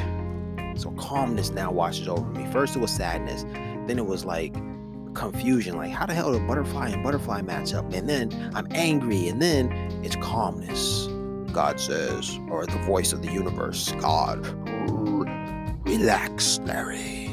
So 0.77 0.91
calmness 0.93 1.51
now 1.51 1.71
washes 1.71 2.09
over 2.09 2.29
me. 2.31 2.51
First, 2.53 2.77
it 2.77 2.79
was 2.79 2.91
sadness. 2.91 3.43
Then 3.87 3.99
it 3.99 4.07
was 4.07 4.25
like, 4.25 4.55
confusion 5.15 5.77
like 5.77 5.91
how 5.91 6.07
the 6.07 6.15
hell 6.15 6.33
do 6.33 6.47
butterfly 6.47 6.89
and 6.89 7.03
butterfly 7.03 7.43
match 7.43 7.73
up? 7.75 7.93
And 7.93 8.09
then 8.09 8.53
i'm 8.55 8.67
angry 8.73 9.29
and 9.29 9.41
then 9.41 9.71
it's 10.03 10.17
calmness. 10.17 11.09
God 11.53 11.79
says 11.79 12.39
or 12.51 12.67
the 12.67 12.79
voice 12.79 13.13
of 13.13 13.23
the 13.23 13.33
universe 13.33 13.93
god 14.01 14.45
relax 15.87 16.59
larry. 16.61 17.27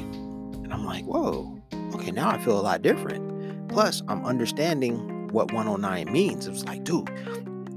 And 0.64 0.74
i'm 0.74 0.86
like 0.86 1.06
whoa 1.06 1.58
okay 1.96 2.12
now 2.12 2.30
i 2.30 2.38
feel 2.38 2.60
a 2.60 2.62
lot 2.62 2.82
different. 2.82 3.68
Plus 3.68 4.02
i'm 4.08 4.26
understanding 4.26 5.28
what 5.30 5.52
109 5.54 6.12
means. 6.12 6.48
It's 6.48 6.66
like 6.66 6.84
dude 6.84 7.10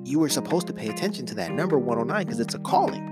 you 0.05 0.19
were 0.19 0.29
supposed 0.29 0.67
to 0.67 0.73
pay 0.73 0.89
attention 0.89 1.25
to 1.27 1.35
that 1.35 1.53
number 1.53 1.79
109 1.79 2.27
because 2.27 2.41
it's 2.41 2.55
a 2.55 2.59
calling. 2.59 3.11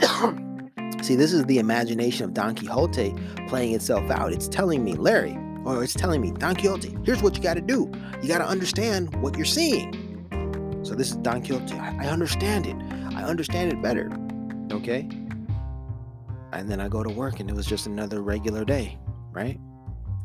See, 1.02 1.14
this 1.14 1.32
is 1.32 1.44
the 1.44 1.58
imagination 1.58 2.24
of 2.24 2.34
Don 2.34 2.54
Quixote 2.54 3.14
playing 3.48 3.74
itself 3.74 4.10
out. 4.10 4.32
It's 4.32 4.48
telling 4.48 4.82
me, 4.82 4.94
Larry, 4.94 5.38
or 5.66 5.82
it's 5.82 5.94
telling 5.94 6.20
me, 6.20 6.30
Don 6.30 6.54
Quixote, 6.54 6.96
here's 7.04 7.22
what 7.22 7.36
you 7.36 7.42
got 7.42 7.54
to 7.54 7.60
do. 7.60 7.90
You 8.22 8.28
got 8.28 8.38
to 8.38 8.46
understand 8.46 9.14
what 9.16 9.36
you're 9.36 9.44
seeing. 9.44 9.92
So 10.84 10.94
this 10.94 11.10
is 11.10 11.16
Don 11.16 11.42
Quixote. 11.42 11.74
I, 11.74 12.06
understand 12.06 12.66
it. 12.66 12.76
I 13.16 13.24
understand 13.24 13.72
it 13.72 13.82
better. 13.82 14.08
Okay. 14.70 15.08
And 16.52 16.70
then 16.70 16.80
I 16.80 16.88
go 16.88 17.02
to 17.02 17.10
work 17.10 17.40
and 17.40 17.50
it 17.50 17.56
was 17.56 17.66
just 17.66 17.86
another 17.88 18.22
regular 18.22 18.64
day, 18.64 18.96
right? 19.32 19.58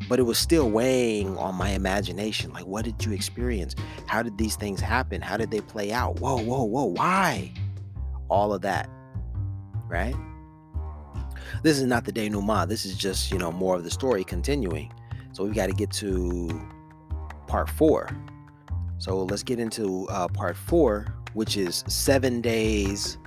But 0.07 0.19
it 0.19 0.23
was 0.23 0.38
still 0.38 0.69
weighing 0.69 1.35
on 1.38 1.55
my 1.55 1.69
imagination. 1.69 2.53
Like, 2.53 2.68
what 2.68 2.85
did 2.85 3.03
you 3.03 3.11
experience? 3.11 3.76
How 4.05 4.22
did 4.22 4.38
these 4.38 4.55
things 4.55 4.80
happen? 4.80 5.22
How 5.22 5.38
did 5.38 5.49
they 5.49 5.61
play 5.61 5.91
out? 5.91 6.19
Whoa, 6.19 6.38
whoa, 6.38 6.63
whoa, 6.63 6.85
why? 6.85 7.51
All 8.30 8.53
of 8.53 8.61
that, 8.61 8.89
right? 9.88 10.15
This 11.63 11.80
is 11.80 11.85
not 11.85 12.05
the 12.05 12.11
denouement. 12.11 12.69
This 12.69 12.85
is 12.85 12.95
just, 12.95 13.31
you 13.31 13.39
know, 13.39 13.51
more 13.51 13.76
of 13.76 13.84
the 13.84 13.91
story 13.91 14.23
continuing. 14.23 14.91
So 15.33 15.43
we 15.43 15.51
got 15.51 15.67
to 15.67 15.73
get 15.73 15.91
to 15.93 16.49
part 17.47 17.69
four. 17.69 18.09
So 18.97 19.23
let's 19.23 19.43
get 19.43 19.59
into 19.59 20.07
uh, 20.09 20.27
part 20.27 20.55
four, 20.55 21.07
which 21.33 21.57
is 21.57 21.83
seven 21.87 22.41
days. 22.41 23.17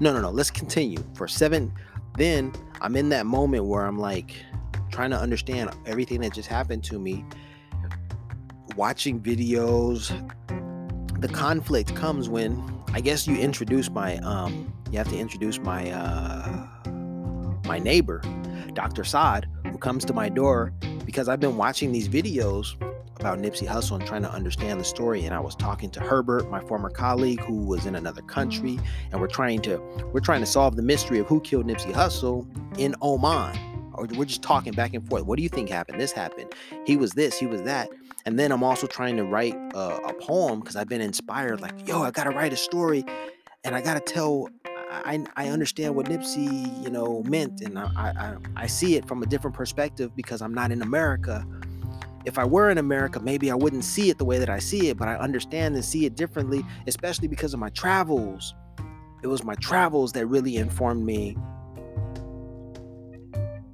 No, 0.00 0.12
no, 0.12 0.20
no. 0.20 0.30
Let's 0.30 0.50
continue 0.50 1.02
for 1.14 1.26
seven. 1.26 1.72
Then 2.18 2.52
I'm 2.80 2.96
in 2.96 3.08
that 3.10 3.26
moment 3.26 3.64
where 3.64 3.86
I'm 3.86 3.98
like 3.98 4.34
trying 4.90 5.10
to 5.10 5.18
understand 5.18 5.70
everything 5.86 6.20
that 6.20 6.34
just 6.34 6.48
happened 6.48 6.84
to 6.84 6.98
me, 6.98 7.24
watching 8.76 9.20
videos. 9.20 10.10
The 11.20 11.28
conflict 11.28 11.94
comes 11.94 12.28
when 12.28 12.62
I 12.92 13.00
guess 13.00 13.26
you 13.26 13.36
introduce 13.36 13.88
my 13.88 14.18
um 14.18 14.72
you 14.90 14.98
have 14.98 15.08
to 15.08 15.18
introduce 15.18 15.58
my 15.58 15.90
uh 15.90 16.66
my 17.64 17.78
neighbor, 17.78 18.20
Dr. 18.74 19.04
Saad, 19.04 19.46
who 19.70 19.78
comes 19.78 20.04
to 20.04 20.12
my 20.12 20.28
door 20.28 20.74
because 21.12 21.28
I've 21.28 21.40
been 21.40 21.58
watching 21.58 21.92
these 21.92 22.08
videos 22.08 22.74
about 23.20 23.38
Nipsey 23.38 23.68
Hussle 23.68 23.96
and 23.96 24.06
trying 24.06 24.22
to 24.22 24.32
understand 24.32 24.80
the 24.80 24.84
story. 24.84 25.26
And 25.26 25.34
I 25.34 25.40
was 25.40 25.54
talking 25.54 25.90
to 25.90 26.00
Herbert, 26.00 26.50
my 26.50 26.60
former 26.62 26.88
colleague, 26.88 27.38
who 27.40 27.56
was 27.66 27.84
in 27.84 27.94
another 27.94 28.22
country, 28.22 28.80
and 29.10 29.20
we're 29.20 29.26
trying 29.26 29.60
to 29.62 29.76
we're 30.14 30.20
trying 30.20 30.40
to 30.40 30.46
solve 30.46 30.74
the 30.74 30.82
mystery 30.82 31.18
of 31.18 31.26
who 31.26 31.38
killed 31.42 31.66
Nipsey 31.66 31.92
Hussle 31.92 32.46
in 32.78 32.94
Oman. 33.02 33.58
Or 33.92 34.06
we're 34.06 34.24
just 34.24 34.42
talking 34.42 34.72
back 34.72 34.94
and 34.94 35.06
forth. 35.06 35.26
What 35.26 35.36
do 35.36 35.42
you 35.42 35.50
think 35.50 35.68
happened? 35.68 36.00
This 36.00 36.12
happened. 36.12 36.50
He 36.86 36.96
was 36.96 37.12
this. 37.12 37.38
He 37.38 37.44
was 37.44 37.60
that. 37.62 37.90
And 38.24 38.38
then 38.38 38.50
I'm 38.50 38.64
also 38.64 38.86
trying 38.86 39.18
to 39.18 39.24
write 39.24 39.54
a, 39.74 39.98
a 40.08 40.14
poem 40.14 40.60
because 40.60 40.76
I've 40.76 40.88
been 40.88 41.02
inspired. 41.02 41.60
Like, 41.60 41.86
yo, 41.86 42.02
I 42.02 42.10
gotta 42.10 42.30
write 42.30 42.54
a 42.54 42.56
story, 42.56 43.04
and 43.64 43.74
I 43.74 43.82
gotta 43.82 44.00
tell 44.00 44.48
I, 44.92 45.24
I 45.36 45.48
understand 45.48 45.94
what 45.94 46.06
Nipsey, 46.06 46.82
you 46.82 46.90
know, 46.90 47.22
meant, 47.22 47.60
and 47.62 47.78
I, 47.78 47.84
I 47.96 48.36
I 48.56 48.66
see 48.66 48.96
it 48.96 49.06
from 49.08 49.22
a 49.22 49.26
different 49.26 49.56
perspective 49.56 50.14
because 50.14 50.42
I'm 50.42 50.52
not 50.52 50.70
in 50.70 50.82
America. 50.82 51.46
If 52.24 52.38
I 52.38 52.44
were 52.44 52.70
in 52.70 52.78
America, 52.78 53.18
maybe 53.18 53.50
I 53.50 53.54
wouldn't 53.54 53.84
see 53.84 54.10
it 54.10 54.18
the 54.18 54.24
way 54.24 54.38
that 54.38 54.50
I 54.50 54.58
see 54.58 54.88
it, 54.90 54.96
but 54.96 55.08
I 55.08 55.16
understand 55.16 55.74
and 55.74 55.84
see 55.84 56.06
it 56.06 56.14
differently, 56.14 56.64
especially 56.86 57.26
because 57.26 57.54
of 57.54 57.60
my 57.60 57.70
travels. 57.70 58.54
It 59.22 59.26
was 59.26 59.42
my 59.44 59.54
travels 59.56 60.12
that 60.12 60.26
really 60.26 60.56
informed 60.56 61.04
me. 61.04 61.36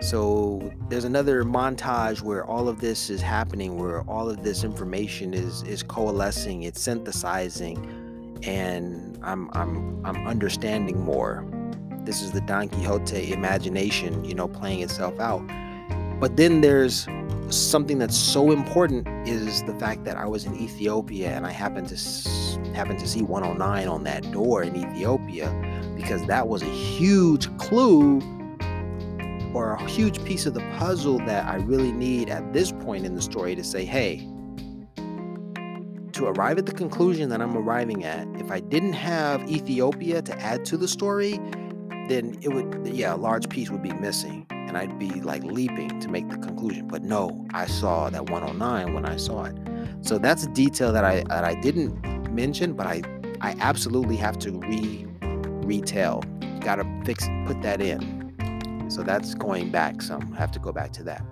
So 0.01 0.73
there's 0.89 1.05
another 1.05 1.43
montage 1.43 2.23
where 2.23 2.45
all 2.47 2.69
of 2.69 2.81
this 2.81 3.11
is 3.11 3.21
happening, 3.21 3.77
where 3.77 4.03
all 4.03 4.31
of 4.31 4.45
this 4.45 4.63
information 4.63 5.35
is 5.35 5.63
is 5.65 5.83
coalescing, 5.83 6.63
it's 6.63 6.81
synthesizing, 6.81 8.39
and 8.45 9.08
I'm 9.23 9.51
I'm 9.53 10.05
I'm 10.05 10.27
understanding 10.27 11.01
more. 11.01 11.47
This 12.01 12.23
is 12.23 12.33
the 12.33 12.41
Don 12.43 12.69
Quixote 12.69 13.33
imagination, 13.33 14.25
you 14.25 14.35
know, 14.35 14.49
playing 14.49 14.81
itself 14.81 15.19
out. 15.21 15.43
But 16.21 16.37
then 16.37 16.61
there's 16.61 17.07
something 17.51 17.99
that's 17.99 18.17
so 18.17 18.51
important 18.51 19.07
is 19.27 19.63
the 19.65 19.75
fact 19.75 20.05
that 20.05 20.17
I 20.17 20.27
was 20.27 20.45
in 20.45 20.55
Ethiopia 20.57 21.31
and 21.31 21.47
I 21.47 21.51
happened 21.51 21.89
to 21.89 21.97
happen 22.75 22.97
to 22.97 23.09
see 23.09 23.23
109 23.23 23.89
on 23.89 24.05
that 24.05 24.31
door 24.33 24.63
in 24.63 24.77
Ethiopia 24.77 25.53
because 25.97 26.25
that 26.27 26.49
was 26.49 26.63
a 26.63 26.67
huge 26.67 27.55
clue 27.59 28.21
or 29.55 29.73
a 29.73 29.89
huge 29.89 30.23
piece 30.25 30.47
of 30.47 30.55
the 30.55 30.61
puzzle 30.79 31.19
that 31.21 31.47
I 31.47 31.57
really 31.57 31.93
need 31.93 32.29
at 32.29 32.53
this 32.53 32.71
point 32.71 33.07
in 33.07 33.15
the 33.15 33.23
story 33.23 33.55
to 33.57 33.65
say, 33.65 33.85
hey, 33.85 34.27
to 36.19 36.27
arrive 36.27 36.59
at 36.59 36.67
the 36.67 36.73
conclusion 36.73 37.29
that 37.29 37.41
I'm 37.41 37.57
arriving 37.57 38.05
at, 38.05 38.27
if 38.41 38.51
I 38.51 38.59
didn't 38.59 38.95
have 38.95 39.49
Ethiopia 39.49 40.21
to 40.21 40.37
add 40.41 40.65
to 40.65 40.77
the 40.77 40.89
story, 40.89 41.39
then 42.09 42.37
it 42.43 42.49
would, 42.49 42.89
yeah, 42.89 43.15
a 43.15 43.17
large 43.17 43.49
piece 43.49 43.71
would 43.71 43.85
be 43.85 43.93
missing 43.93 44.45
and 44.51 44.77
I'd 44.77 44.99
be 44.99 45.11
like 45.21 45.45
leaping 45.45 46.01
to 46.01 46.09
make 46.09 46.29
the 46.29 46.37
conclusion. 46.39 46.89
But 46.89 47.05
no, 47.05 47.47
I 47.55 47.67
saw 47.67 48.11
that 48.11 48.31
109 48.31 48.95
when 48.95 49.07
I 49.07 49.17
saw 49.17 49.45
it. 49.45 49.57
So 50.03 50.19
that's 50.19 50.45
a 50.45 50.49
detail 50.49 50.93
that 50.93 51.05
I 51.05 51.23
that 51.29 51.45
I 51.45 51.55
didn't 51.55 52.35
mention, 52.35 52.73
but 52.73 52.89
I 52.89 53.03
I 53.41 53.55
absolutely 53.61 54.17
have 54.17 54.41
to 54.41 54.59
re 54.59 55.07
retell. 55.65 56.25
Got 56.59 56.77
to 56.77 57.03
fix 57.05 57.29
put 57.47 57.63
that 57.63 57.81
in. 57.81 58.91
So 58.91 59.05
that's 59.05 59.35
going 59.35 59.71
back 59.71 60.03
some. 60.03 60.35
I 60.35 60.39
have 60.39 60.51
to 60.53 60.59
go 60.59 60.73
back 60.73 60.93
to 60.95 61.05
that. 61.05 61.23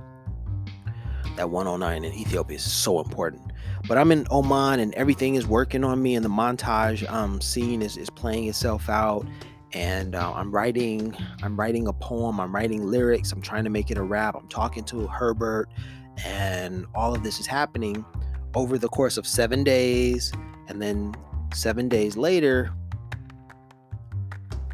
That 1.37 1.51
109 1.51 2.05
in 2.05 2.19
Ethiopia 2.19 2.57
is 2.57 2.71
so 2.71 3.01
important. 3.01 3.53
But 3.87 3.99
I'm 3.99 4.11
in 4.11 4.27
Oman 4.31 4.81
and 4.81 4.95
everything 4.95 5.35
is 5.35 5.47
working 5.47 5.85
on 5.85 6.03
me, 6.03 6.15
and 6.15 6.25
the 6.25 6.31
montage 6.31 7.09
um, 7.11 7.41
scene 7.41 7.83
is, 7.83 7.97
is 7.97 8.11
playing 8.11 8.49
itself 8.49 8.89
out. 8.89 9.27
And 9.73 10.15
uh, 10.15 10.33
I'm 10.33 10.51
writing, 10.51 11.15
I'm 11.43 11.59
writing 11.59 11.89
a 11.89 11.93
poem. 11.93 12.41
I'm 12.41 12.55
writing 12.55 12.87
lyrics. 12.87 13.33
I'm 13.33 13.43
trying 13.43 13.65
to 13.65 13.71
make 13.71 13.91
it 13.91 13.99
a 13.99 14.03
rap. 14.03 14.35
I'm 14.35 14.49
talking 14.49 14.85
to 14.85 15.07
Herbert, 15.07 15.69
and 16.25 16.87
all 16.95 17.15
of 17.15 17.23
this 17.23 17.39
is 17.39 17.47
happening 17.47 18.05
over 18.55 18.79
the 18.79 18.89
course 18.89 19.19
of 19.19 19.27
seven 19.27 19.63
days. 19.63 20.33
And 20.69 20.81
then 20.81 21.15
seven 21.53 21.89
days 21.89 22.17
later, 22.17 22.73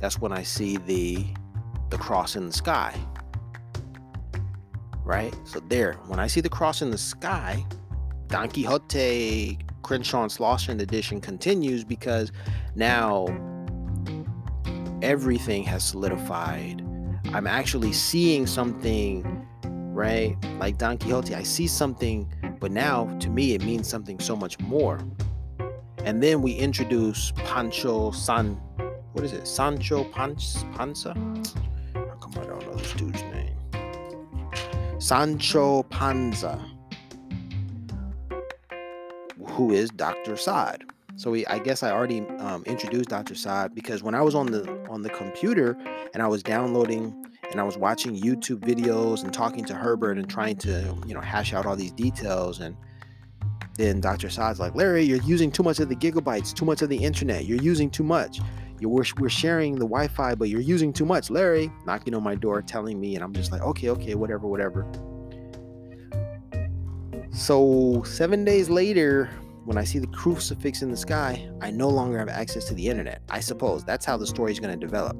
that's 0.00 0.20
when 0.20 0.32
I 0.32 0.42
see 0.42 0.76
the 0.76 1.26
the 1.90 1.98
cross 1.98 2.36
in 2.36 2.46
the 2.46 2.52
sky. 2.52 2.98
Right? 5.04 5.34
So 5.44 5.60
there, 5.60 5.94
when 6.06 6.20
I 6.20 6.26
see 6.26 6.40
the 6.40 6.48
cross 6.48 6.82
in 6.82 6.90
the 6.90 6.98
sky, 6.98 7.64
Don 8.28 8.48
Quixote 8.48 9.58
Crenshaw 9.82 10.22
and 10.22 10.30
Slauson 10.30 10.80
edition 10.80 11.20
continues 11.20 11.84
because 11.84 12.32
now 12.74 13.26
everything 15.02 15.64
has 15.64 15.82
solidified. 15.82 16.82
I'm 17.32 17.46
actually 17.46 17.92
seeing 17.92 18.46
something, 18.46 19.46
right? 19.64 20.36
Like 20.58 20.78
Don 20.78 20.98
Quixote, 20.98 21.34
I 21.34 21.42
see 21.42 21.66
something, 21.66 22.32
but 22.60 22.70
now 22.70 23.06
to 23.18 23.28
me 23.28 23.54
it 23.54 23.64
means 23.64 23.88
something 23.88 24.18
so 24.20 24.36
much 24.36 24.58
more. 24.60 25.00
And 26.04 26.22
then 26.22 26.42
we 26.42 26.52
introduce 26.52 27.32
Pancho 27.32 28.10
San, 28.12 28.54
what 29.12 29.24
is 29.24 29.32
it? 29.32 29.46
Sancho 29.46 30.04
Panza? 30.04 30.64
Panza? 30.74 31.14
Sancho 35.02 35.82
Panza 35.90 36.64
who 39.48 39.72
is 39.72 39.90
Dr. 39.90 40.36
Saad. 40.36 40.84
So 41.16 41.34
I 41.34 41.58
guess 41.58 41.82
I 41.82 41.90
already 41.90 42.20
um, 42.38 42.62
introduced 42.66 43.08
Dr. 43.08 43.34
Saad 43.34 43.74
because 43.74 44.04
when 44.04 44.14
I 44.14 44.22
was 44.22 44.36
on 44.36 44.46
the 44.46 44.62
on 44.88 45.02
the 45.02 45.10
computer 45.10 45.76
and 46.14 46.22
I 46.22 46.28
was 46.28 46.44
downloading 46.44 47.26
and 47.50 47.60
I 47.60 47.64
was 47.64 47.76
watching 47.76 48.14
YouTube 48.16 48.60
videos 48.60 49.24
and 49.24 49.34
talking 49.34 49.64
to 49.64 49.74
Herbert 49.74 50.18
and 50.18 50.30
trying 50.30 50.56
to 50.58 50.96
you 51.04 51.14
know 51.14 51.20
hash 51.20 51.52
out 51.52 51.66
all 51.66 51.74
these 51.74 51.92
details 51.92 52.60
and 52.60 52.76
then 53.76 54.00
Dr. 54.00 54.30
Saad's 54.30 54.60
like, 54.60 54.76
Larry, 54.76 55.02
you're 55.02 55.22
using 55.22 55.50
too 55.50 55.64
much 55.64 55.80
of 55.80 55.88
the 55.88 55.96
gigabytes, 55.96 56.54
too 56.54 56.64
much 56.64 56.80
of 56.80 56.88
the 56.88 56.98
internet. 56.98 57.46
You're 57.46 57.60
using 57.60 57.90
too 57.90 58.04
much. 58.04 58.38
You're, 58.82 58.90
we're, 58.90 59.04
we're 59.18 59.28
sharing 59.28 59.74
the 59.74 59.86
Wi-Fi, 59.86 60.34
but 60.34 60.48
you're 60.48 60.60
using 60.60 60.92
too 60.92 61.06
much. 61.06 61.30
Larry 61.30 61.70
knocking 61.86 62.16
on 62.16 62.24
my 62.24 62.34
door, 62.34 62.60
telling 62.62 63.00
me, 63.00 63.14
and 63.14 63.22
I'm 63.22 63.32
just 63.32 63.52
like, 63.52 63.62
okay, 63.62 63.90
okay, 63.90 64.16
whatever, 64.16 64.48
whatever. 64.48 64.90
So 67.30 68.02
seven 68.02 68.44
days 68.44 68.68
later, 68.68 69.30
when 69.66 69.78
I 69.78 69.84
see 69.84 70.00
the 70.00 70.08
crucifix 70.08 70.82
in 70.82 70.90
the 70.90 70.96
sky, 70.96 71.48
I 71.60 71.70
no 71.70 71.88
longer 71.88 72.18
have 72.18 72.28
access 72.28 72.64
to 72.64 72.74
the 72.74 72.88
internet. 72.88 73.22
I 73.30 73.38
suppose 73.38 73.84
that's 73.84 74.04
how 74.04 74.16
the 74.16 74.26
story 74.26 74.50
is 74.50 74.58
going 74.58 74.76
to 74.76 74.84
develop. 74.84 75.16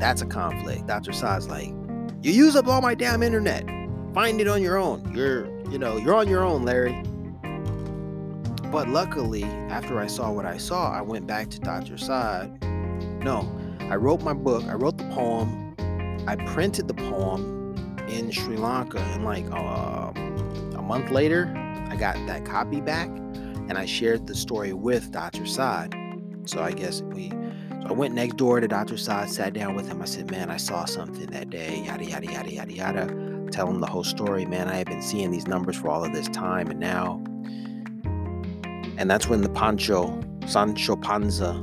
That's 0.00 0.22
a 0.22 0.26
conflict. 0.26 0.88
Dr. 0.88 1.12
Saad's 1.12 1.46
like, 1.46 1.68
you 2.20 2.32
use 2.32 2.56
up 2.56 2.66
all 2.66 2.80
my 2.80 2.96
damn 2.96 3.22
internet. 3.22 3.64
Find 4.12 4.40
it 4.40 4.48
on 4.48 4.60
your 4.60 4.76
own. 4.76 5.14
You're, 5.14 5.46
you 5.70 5.78
know, 5.78 5.98
you're 5.98 6.16
on 6.16 6.28
your 6.28 6.42
own, 6.42 6.64
Larry. 6.64 7.00
But 8.70 8.88
luckily, 8.88 9.44
after 9.44 10.00
I 10.00 10.06
saw 10.06 10.30
what 10.30 10.44
I 10.44 10.56
saw, 10.56 10.92
I 10.92 11.00
went 11.00 11.26
back 11.26 11.50
to 11.50 11.60
Dr. 11.60 11.96
Saad. 11.96 12.62
No, 13.22 13.50
I 13.80 13.96
wrote 13.96 14.22
my 14.22 14.32
book. 14.32 14.64
I 14.64 14.74
wrote 14.74 14.98
the 14.98 15.08
poem. 15.10 15.74
I 16.26 16.36
printed 16.36 16.88
the 16.88 16.94
poem 16.94 17.74
in 18.08 18.30
Sri 18.30 18.56
Lanka, 18.56 18.98
and 18.98 19.24
like 19.24 19.46
uh, 19.50 20.12
a 20.76 20.82
month 20.82 21.10
later, 21.10 21.52
I 21.90 21.96
got 21.96 22.14
that 22.26 22.44
copy 22.44 22.80
back 22.80 23.08
and 23.68 23.78
I 23.78 23.84
shared 23.84 24.26
the 24.26 24.34
story 24.34 24.72
with 24.72 25.10
Dr. 25.10 25.46
Saad. 25.46 25.94
So 26.44 26.62
I 26.62 26.72
guess 26.72 27.02
we 27.02 27.32
I 27.84 27.92
went 27.92 28.14
next 28.14 28.36
door 28.36 28.58
to 28.58 28.66
Dr. 28.66 28.96
Saad, 28.96 29.30
sat 29.30 29.52
down 29.52 29.76
with 29.76 29.86
him. 29.86 30.02
I 30.02 30.06
said, 30.06 30.30
Man, 30.30 30.50
I 30.50 30.56
saw 30.56 30.84
something 30.86 31.26
that 31.26 31.50
day, 31.50 31.84
yada, 31.84 32.04
yada, 32.04 32.26
yada, 32.26 32.52
yada, 32.52 32.72
yada. 32.72 33.46
Tell 33.52 33.68
him 33.68 33.80
the 33.80 33.86
whole 33.86 34.02
story. 34.02 34.44
Man, 34.44 34.68
I 34.68 34.76
have 34.76 34.86
been 34.86 35.02
seeing 35.02 35.30
these 35.30 35.46
numbers 35.46 35.76
for 35.76 35.88
all 35.88 36.04
of 36.04 36.12
this 36.12 36.28
time, 36.28 36.68
and 36.68 36.80
now. 36.80 37.22
And 38.98 39.10
that's 39.10 39.28
when 39.28 39.42
the 39.42 39.48
Pancho, 39.48 40.20
Sancho 40.46 40.96
Panza, 40.96 41.62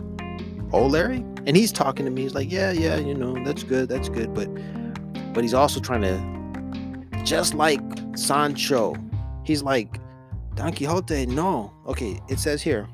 oh, 0.71 0.85
Larry? 0.87 1.25
And 1.45 1.57
he's 1.57 1.71
talking 1.71 2.05
to 2.05 2.11
me. 2.11 2.21
He's 2.23 2.35
like, 2.35 2.51
Yeah, 2.51 2.71
yeah, 2.71 2.97
you 2.97 3.13
know, 3.13 3.43
that's 3.43 3.63
good, 3.63 3.89
that's 3.89 4.09
good. 4.09 4.33
But, 4.33 4.49
but 5.33 5.43
he's 5.43 5.53
also 5.53 5.79
trying 5.79 6.01
to, 6.01 7.23
just 7.23 7.53
like 7.53 7.81
Sancho, 8.15 8.95
he's 9.43 9.63
like, 9.63 9.99
Don 10.55 10.71
Quixote, 10.71 11.25
no. 11.25 11.73
Okay, 11.87 12.19
it 12.29 12.39
says 12.39 12.61
here. 12.61 12.87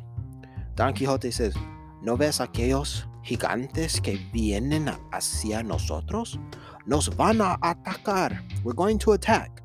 Don 0.76 0.94
Quixote 0.94 1.32
says, 1.32 1.53
¿No 2.02 2.16
ves 2.16 2.40
aquellos 2.40 3.03
gigantes 3.24 4.02
que 4.02 4.18
vienen 4.34 4.88
hacia 5.11 5.61
nosotros? 5.61 6.40
Nos 6.86 7.07
van 7.10 7.41
a 7.41 7.57
atacar. 7.61 8.40
We're 8.64 8.74
going 8.74 8.98
to 8.99 9.11
attack. 9.11 9.61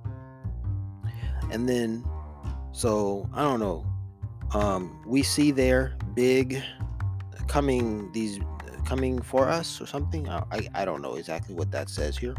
And 1.53 1.69
then, 1.69 2.05
so 2.73 3.29
I 3.33 3.43
don't 3.43 3.61
know. 3.61 3.87
Um, 4.53 5.03
we 5.07 5.23
see 5.23 5.51
there 5.51 5.97
big 6.15 6.63
coming 7.49 8.11
these 8.13 8.39
coming 8.85 9.21
for 9.21 9.49
us 9.49 9.81
or 9.81 9.87
something. 9.87 10.29
I, 10.29 10.69
I 10.75 10.85
don't 10.85 11.03
know 11.03 11.15
exactly 11.15 11.55
what 11.55 11.71
that 11.73 11.89
says 11.89 12.17
here, 12.17 12.35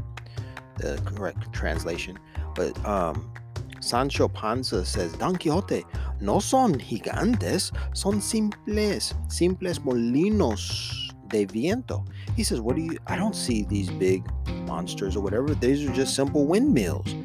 the 0.77 1.01
correct 1.05 1.51
translation, 1.51 2.19
but 2.53 2.73
um, 2.85 3.31
Sancho 3.79 4.27
Panza 4.27 4.85
says, 4.85 5.13
Don 5.13 5.35
Quixote, 5.35 5.83
no 6.21 6.39
son 6.39 6.75
gigantes, 6.75 7.71
son 7.95 8.21
simples, 8.21 9.13
simples 9.27 9.79
molinos 9.79 11.13
de 11.29 11.45
viento. 11.45 12.05
He 12.35 12.43
says, 12.43 12.61
What 12.61 12.75
do 12.75 12.81
you, 12.81 12.97
I 13.07 13.15
don't 13.15 13.35
see 13.35 13.63
these 13.63 13.89
big 13.89 14.23
monsters 14.65 15.15
or 15.15 15.21
whatever. 15.21 15.53
These 15.53 15.87
are 15.87 15.93
just 15.93 16.15
simple 16.15 16.45
windmills. 16.45 17.15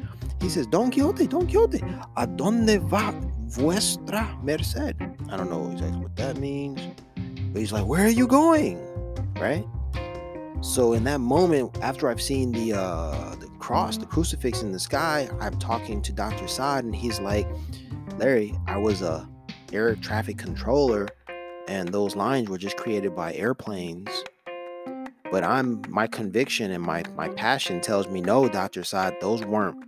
He 0.41 0.49
says, 0.49 0.67
Don 0.67 0.91
Quixote, 0.91 1.27
Don 1.27 1.47
Quixote, 1.47 1.79
¿a 2.17 2.27
dónde 2.27 2.79
va 2.79 3.13
vuestra 3.51 4.37
merced? 4.43 4.77
I 4.77 5.37
don't 5.37 5.49
know 5.49 5.71
exactly 5.71 5.99
what 5.99 6.15
that 6.15 6.37
means, 6.37 6.81
but 7.51 7.59
he's 7.59 7.71
like, 7.71 7.85
Where 7.85 8.05
are 8.05 8.09
you 8.09 8.27
going? 8.27 8.79
Right? 9.39 9.65
So 10.61 10.93
in 10.93 11.03
that 11.05 11.19
moment, 11.19 11.77
after 11.81 12.07
I've 12.09 12.21
seen 12.21 12.51
the 12.51 12.73
uh, 12.73 13.35
the 13.35 13.47
cross, 13.59 13.97
the 13.97 14.05
crucifix 14.05 14.61
in 14.61 14.71
the 14.71 14.79
sky, 14.79 15.29
I'm 15.39 15.57
talking 15.57 16.01
to 16.03 16.13
Dr. 16.13 16.47
Saad, 16.47 16.83
and 16.83 16.95
he's 16.95 17.19
like, 17.19 17.47
Larry, 18.17 18.53
I 18.67 18.77
was 18.77 19.01
a 19.01 19.27
air 19.73 19.95
traffic 19.95 20.37
controller, 20.37 21.07
and 21.67 21.89
those 21.89 22.15
lines 22.15 22.49
were 22.49 22.57
just 22.57 22.77
created 22.77 23.15
by 23.15 23.33
airplanes. 23.33 24.09
But 25.31 25.43
I'm 25.43 25.81
my 25.89 26.07
conviction 26.07 26.71
and 26.71 26.83
my 26.83 27.03
my 27.15 27.29
passion 27.29 27.81
tells 27.81 28.07
me 28.07 28.21
no, 28.21 28.47
Dr. 28.47 28.83
Saad, 28.83 29.15
those 29.19 29.43
weren't 29.43 29.83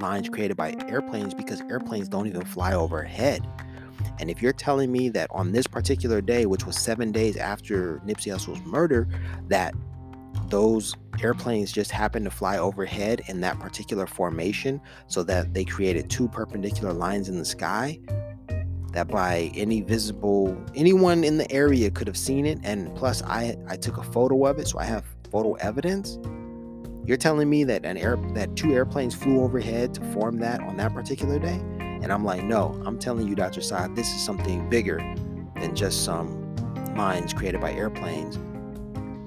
lines 0.00 0.28
created 0.28 0.56
by 0.56 0.74
airplanes 0.88 1.34
because 1.34 1.60
airplanes 1.62 2.08
don't 2.08 2.26
even 2.26 2.44
fly 2.44 2.74
overhead. 2.74 3.46
And 4.18 4.30
if 4.30 4.42
you're 4.42 4.52
telling 4.52 4.90
me 4.90 5.08
that 5.10 5.28
on 5.30 5.52
this 5.52 5.66
particular 5.66 6.20
day, 6.20 6.46
which 6.46 6.66
was 6.66 6.76
seven 6.76 7.12
days 7.12 7.36
after 7.36 8.00
Nipsey 8.06 8.30
Hussle's 8.32 8.60
murder, 8.64 9.08
that 9.48 9.74
those 10.48 10.94
airplanes 11.22 11.72
just 11.72 11.90
happened 11.90 12.24
to 12.24 12.30
fly 12.30 12.58
overhead 12.58 13.22
in 13.28 13.40
that 13.40 13.58
particular 13.58 14.06
formation 14.06 14.80
so 15.06 15.22
that 15.22 15.54
they 15.54 15.64
created 15.64 16.10
two 16.10 16.28
perpendicular 16.28 16.92
lines 16.92 17.28
in 17.28 17.38
the 17.38 17.44
sky, 17.44 17.98
that 18.92 19.08
by 19.08 19.50
any 19.54 19.80
visible 19.80 20.60
anyone 20.74 21.24
in 21.24 21.38
the 21.38 21.50
area 21.52 21.90
could 21.90 22.06
have 22.06 22.16
seen 22.16 22.44
it 22.44 22.58
and 22.64 22.94
plus 22.96 23.22
I 23.22 23.56
I 23.68 23.76
took 23.76 23.98
a 23.98 24.02
photo 24.02 24.46
of 24.46 24.58
it 24.58 24.66
so 24.66 24.78
I 24.78 24.84
have 24.84 25.04
photo 25.30 25.54
evidence. 25.54 26.18
You're 27.10 27.16
telling 27.16 27.50
me 27.50 27.64
that 27.64 27.84
an 27.84 27.96
air 27.96 28.16
that 28.34 28.54
two 28.54 28.72
airplanes 28.72 29.16
flew 29.16 29.42
overhead 29.42 29.94
to 29.94 30.00
form 30.12 30.38
that 30.38 30.60
on 30.60 30.76
that 30.76 30.94
particular 30.94 31.40
day? 31.40 31.60
And 31.80 32.12
I'm 32.12 32.24
like, 32.24 32.44
no, 32.44 32.80
I'm 32.86 33.00
telling 33.00 33.26
you, 33.26 33.34
Dr. 33.34 33.62
Saad, 33.62 33.96
this 33.96 34.14
is 34.14 34.24
something 34.24 34.70
bigger 34.70 34.98
than 35.56 35.74
just 35.74 36.04
some 36.04 36.54
lines 36.94 37.32
created 37.32 37.60
by 37.60 37.72
airplanes. 37.72 38.36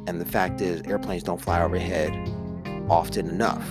And 0.07 0.21
the 0.21 0.25
fact 0.25 0.61
is, 0.61 0.81
airplanes 0.83 1.23
don't 1.23 1.41
fly 1.41 1.61
overhead 1.61 2.13
often 2.89 3.27
enough 3.27 3.67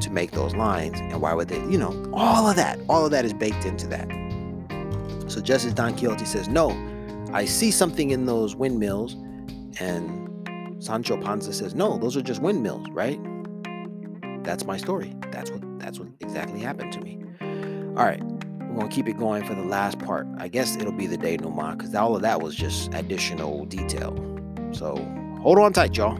to 0.00 0.08
make 0.10 0.30
those 0.30 0.54
lines. 0.54 0.98
And 0.98 1.20
why 1.20 1.34
would 1.34 1.48
they, 1.48 1.60
you 1.70 1.76
know, 1.76 2.10
all 2.14 2.48
of 2.48 2.56
that, 2.56 2.80
all 2.88 3.04
of 3.04 3.10
that 3.10 3.26
is 3.26 3.34
baked 3.34 3.66
into 3.66 3.86
that. 3.88 4.08
So 5.30 5.42
just 5.42 5.66
as 5.66 5.74
Don 5.74 5.94
Quixote 5.94 6.24
says, 6.24 6.48
no, 6.48 6.70
I 7.34 7.44
see 7.44 7.70
something 7.70 8.12
in 8.12 8.24
those 8.24 8.56
windmills. 8.56 9.12
And 9.78 10.82
Sancho 10.82 11.18
Panza 11.18 11.52
says, 11.52 11.74
no, 11.74 11.98
those 11.98 12.16
are 12.16 12.22
just 12.22 12.40
windmills, 12.40 12.88
right? 12.88 13.20
That's 14.44 14.64
my 14.64 14.76
story. 14.76 15.14
That's 15.30 15.50
what 15.50 15.62
that's 15.78 15.98
what 15.98 16.08
exactly 16.20 16.60
happened 16.60 16.92
to 16.92 17.00
me. 17.00 17.18
All 17.96 18.04
right, 18.04 18.22
we're 18.22 18.76
gonna 18.76 18.88
keep 18.88 19.08
it 19.08 19.18
going 19.18 19.44
for 19.44 19.54
the 19.54 19.64
last 19.64 19.98
part. 19.98 20.26
I 20.38 20.48
guess 20.48 20.76
it'll 20.76 20.92
be 20.92 21.06
the 21.06 21.18
denouement 21.18 21.78
because 21.78 21.94
all 21.94 22.16
of 22.16 22.22
that 22.22 22.40
was 22.40 22.54
just 22.54 22.92
additional 22.94 23.64
detail. 23.66 24.16
So 24.72 24.96
hold 25.40 25.58
on 25.58 25.72
tight, 25.72 25.96
y'all. 25.96 26.18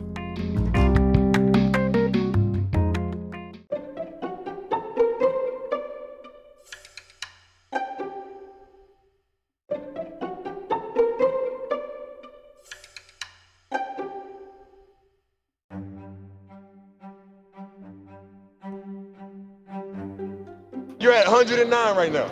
109 21.51 21.97
right 21.97 22.13
now. 22.13 22.31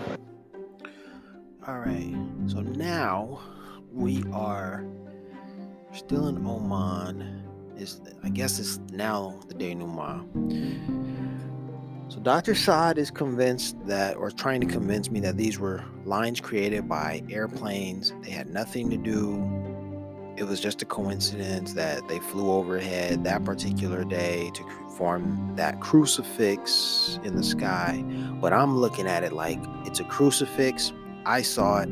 All 1.67 1.81
right. 1.81 2.15
So 2.47 2.61
now 2.61 3.41
we 3.93 4.23
are 4.33 4.85
still 5.93 6.29
in 6.29 6.47
Oman. 6.47 7.43
Is 7.77 8.01
I 8.23 8.29
guess 8.29 8.61
it's 8.61 8.79
now 8.93 9.41
the 9.49 9.55
denouement. 9.55 10.29
So 12.09 12.21
Dr. 12.21 12.55
Saad 12.55 12.99
is 12.99 13.11
convinced 13.11 13.77
that, 13.87 14.17
or 14.17 14.31
trying 14.31 14.61
to 14.61 14.67
convince 14.69 15.11
me 15.11 15.19
that 15.21 15.37
these 15.37 15.59
were 15.59 15.85
lines 16.05 16.41
created 16.41 16.89
by 16.89 17.25
airplanes. 17.31 18.13
They 18.23 18.31
had 18.31 18.49
nothing 18.49 18.91
to 18.91 18.97
do. 18.97 19.43
It 20.37 20.45
was 20.45 20.61
just 20.61 20.83
a 20.83 20.85
coincidence 20.85 21.73
that 21.73 22.07
they 22.07 22.21
flew 22.21 22.53
overhead 22.53 23.25
that 23.25 23.45
particular 23.45 24.05
day 24.05 24.53
to 24.55 24.63
form 25.01 25.55
that 25.57 25.81
crucifix 25.81 27.19
in 27.25 27.35
the 27.35 27.43
sky. 27.43 28.05
But 28.39 28.53
I'm 28.53 28.77
looking 28.77 29.07
at 29.07 29.25
it 29.25 29.33
like 29.33 29.59
it's 29.87 29.99
a 29.99 30.05
crucifix. 30.05 30.93
I 31.25 31.41
saw 31.41 31.81
it. 31.81 31.89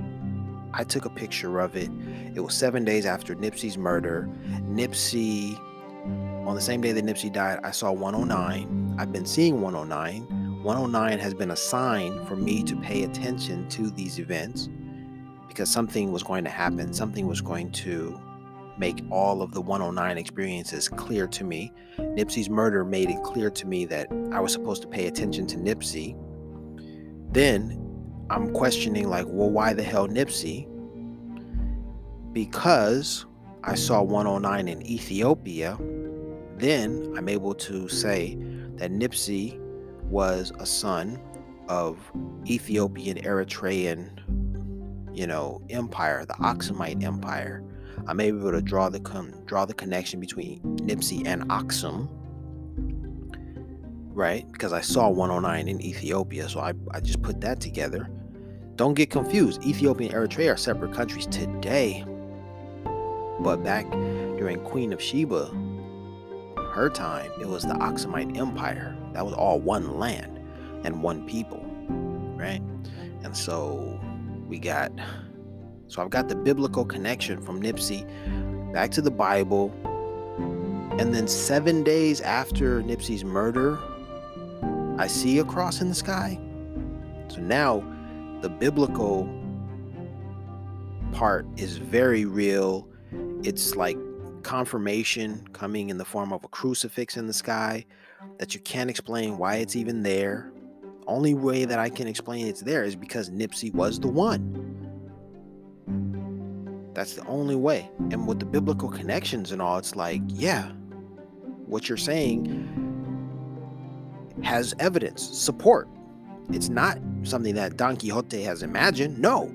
I 0.75 0.85
took 0.85 1.07
a 1.07 1.11
picture 1.11 1.59
of 1.61 1.75
it. 1.75 1.91
It 2.35 2.41
was 2.41 2.53
seven 2.53 2.85
days 2.85 3.07
after 3.07 3.35
Nipsey's 3.35 3.79
murder. 3.79 4.29
Nipsey, 4.65 5.59
on 6.47 6.55
the 6.55 6.61
same 6.61 6.83
day 6.83 6.93
that 6.93 7.03
Nipsey 7.03 7.33
died, 7.33 7.61
I 7.65 7.71
saw 7.71 7.91
109. 7.93 8.97
I've 8.99 9.11
been 9.11 9.25
seeing 9.25 9.63
109. 9.63 10.63
109 10.63 11.19
has 11.19 11.33
been 11.33 11.53
a 11.53 11.57
sign 11.57 12.27
for 12.27 12.37
me 12.37 12.63
to 12.65 12.77
pay 12.77 13.05
attention 13.05 13.71
to 13.71 13.89
these 13.89 14.19
events 14.19 14.69
because 15.49 15.71
something 15.71 16.13
was 16.13 16.23
going 16.23 16.45
to 16.45 16.51
happen. 16.51 16.93
Something 16.93 17.27
was 17.27 17.41
going 17.41 17.73
to 17.73 18.21
make 18.79 19.03
all 19.11 19.43
of 19.43 19.53
the 19.53 19.61
109 19.61 20.17
experiences 20.17 20.89
clear 20.89 21.27
to 21.27 21.45
me. 21.45 21.73
Nipsey's 21.99 22.49
murder 22.49 22.85
made 22.85 23.11
it 23.11 23.23
clear 23.23 23.51
to 23.51 23.67
me 23.67 23.85
that 23.87 24.09
I 24.33 24.41
was 24.41 24.53
supposed 24.53 24.83
to 24.83 24.89
pay 24.89 25.07
attention 25.07 25.47
to 25.49 25.57
Nipsey. 25.57 26.17
Then 27.33 27.85
I'm 28.31 28.53
questioning, 28.53 29.09
like, 29.09 29.27
well, 29.29 29.51
why 29.51 29.73
the 29.73 29.83
hell 29.83 30.07
Nipsey? 30.09 30.69
Because 32.33 33.27
I 33.65 33.75
saw 33.75 34.03
109 34.03 34.69
in 34.69 34.87
Ethiopia. 34.87 35.79
Then 36.57 37.15
I'm 37.17 37.29
able 37.29 37.55
to 37.55 37.89
say 37.89 38.37
that 38.77 38.93
Nipsey 38.93 39.59
was 40.05 40.53
a 40.59 40.67
son 40.67 41.21
of 41.69 41.99
Ethiopian 42.47 43.19
Eritrean, 43.19 44.11
you 45.15 45.27
know, 45.27 45.61
empire, 45.71 46.25
the 46.25 46.35
Aksumite 46.35 47.03
Empire. 47.03 47.63
I'm 48.07 48.21
able 48.21 48.53
to 48.53 48.63
draw 48.63 48.89
the 48.89 49.01
con- 49.01 49.35
draw 49.47 49.65
the 49.65 49.75
connection 49.75 50.21
between 50.21 50.61
Nipsey 50.79 51.27
and 51.27 51.43
Aksum, 51.49 52.09
right? 54.15 54.51
Because 54.53 54.73
I 54.73 54.81
saw 54.81 55.09
109 55.09 55.69
in 55.69 55.81
Ethiopia, 55.81 56.49
so 56.49 56.61
I, 56.61 56.73
I 56.93 57.01
just 57.01 57.23
put 57.23 57.41
that 57.41 57.61
together. 57.61 58.09
Don't 58.77 58.95
get 58.95 59.11
confused. 59.11 59.65
Ethiopia 59.65 60.09
and 60.09 60.17
Eritrea 60.17 60.55
are 60.55 60.57
separate 60.57 60.93
countries 60.93 61.27
today, 61.27 62.05
but 63.41 63.63
back 63.65 63.91
during 63.91 64.61
Queen 64.61 64.93
of 64.93 65.03
Sheba, 65.03 65.47
her 66.73 66.89
time, 66.89 67.31
it 67.41 67.49
was 67.49 67.65
the 67.65 67.75
Aksumite 67.75 68.37
Empire. 68.37 68.97
That 69.13 69.25
was 69.25 69.35
all 69.35 69.59
one 69.61 69.99
land 69.99 70.39
and 70.85 71.03
one 71.03 71.27
people, 71.27 71.65
right? 72.37 72.63
And 73.25 73.37
so 73.37 74.01
we 74.47 74.59
got 74.59 74.93
so 75.89 76.03
I've 76.03 76.11
got 76.11 76.29
the 76.29 76.37
biblical 76.37 76.85
connection 76.85 77.41
from 77.41 77.63
Nipsey 77.63 78.07
back 78.73 78.91
to 78.93 79.03
the 79.03 79.11
Bible. 79.11 79.73
And 80.99 81.15
then 81.15 81.27
seven 81.27 81.83
days 81.83 82.21
after 82.21 82.83
Nipsey's 82.83 83.25
murder, 83.25 83.79
I 84.99 85.07
see 85.07 85.39
a 85.39 85.45
cross 85.45 85.81
in 85.81 85.89
the 85.89 85.95
sky. 85.95 86.39
So 87.29 87.41
now 87.41 87.83
the 88.43 88.49
biblical 88.49 89.29
part 91.13 91.47
is 91.57 91.79
very 91.79 92.25
real. 92.25 92.87
It's 93.43 93.75
like 93.75 93.97
confirmation 94.43 95.47
coming 95.53 95.89
in 95.89 95.99
the 95.99 96.05
form 96.05 96.33
of 96.33 96.45
a 96.45 96.49
crucifix 96.49 97.17
in 97.17 97.27
the 97.27 97.33
sky 97.33 97.85
that 98.39 98.55
you 98.55 98.61
can't 98.61 98.91
explain 98.91 99.39
why 99.39 99.57
it's 99.57 99.77
even 99.77 100.03
there. 100.03 100.53
Only 101.07 101.33
way 101.33 101.65
that 101.65 101.79
I 101.79 101.89
can 101.89 102.07
explain 102.07 102.47
it's 102.47 102.61
there 102.61 102.85
is 102.85 102.95
because 102.95 103.31
Nipsey 103.31 103.73
was 103.73 103.99
the 103.99 104.09
one. 104.09 104.68
That's 106.99 107.15
the 107.15 107.25
only 107.29 107.55
way. 107.55 107.89
And 108.11 108.27
with 108.27 108.41
the 108.41 108.45
biblical 108.45 108.89
connections 108.89 109.53
and 109.53 109.63
all, 109.63 109.79
it's 109.79 109.95
like, 109.95 110.21
yeah, 110.27 110.73
what 111.67 111.89
you're 111.89 111.97
saying 111.97 112.49
has 114.43 114.75
evidence, 114.81 115.23
support. 115.23 115.87
It's 116.51 116.69
not 116.69 116.99
something 117.23 117.55
that 117.55 117.77
Don 117.77 117.97
Quixote 117.97 118.43
has 118.43 118.65
imagined. 118.65 119.17
No, 119.17 119.55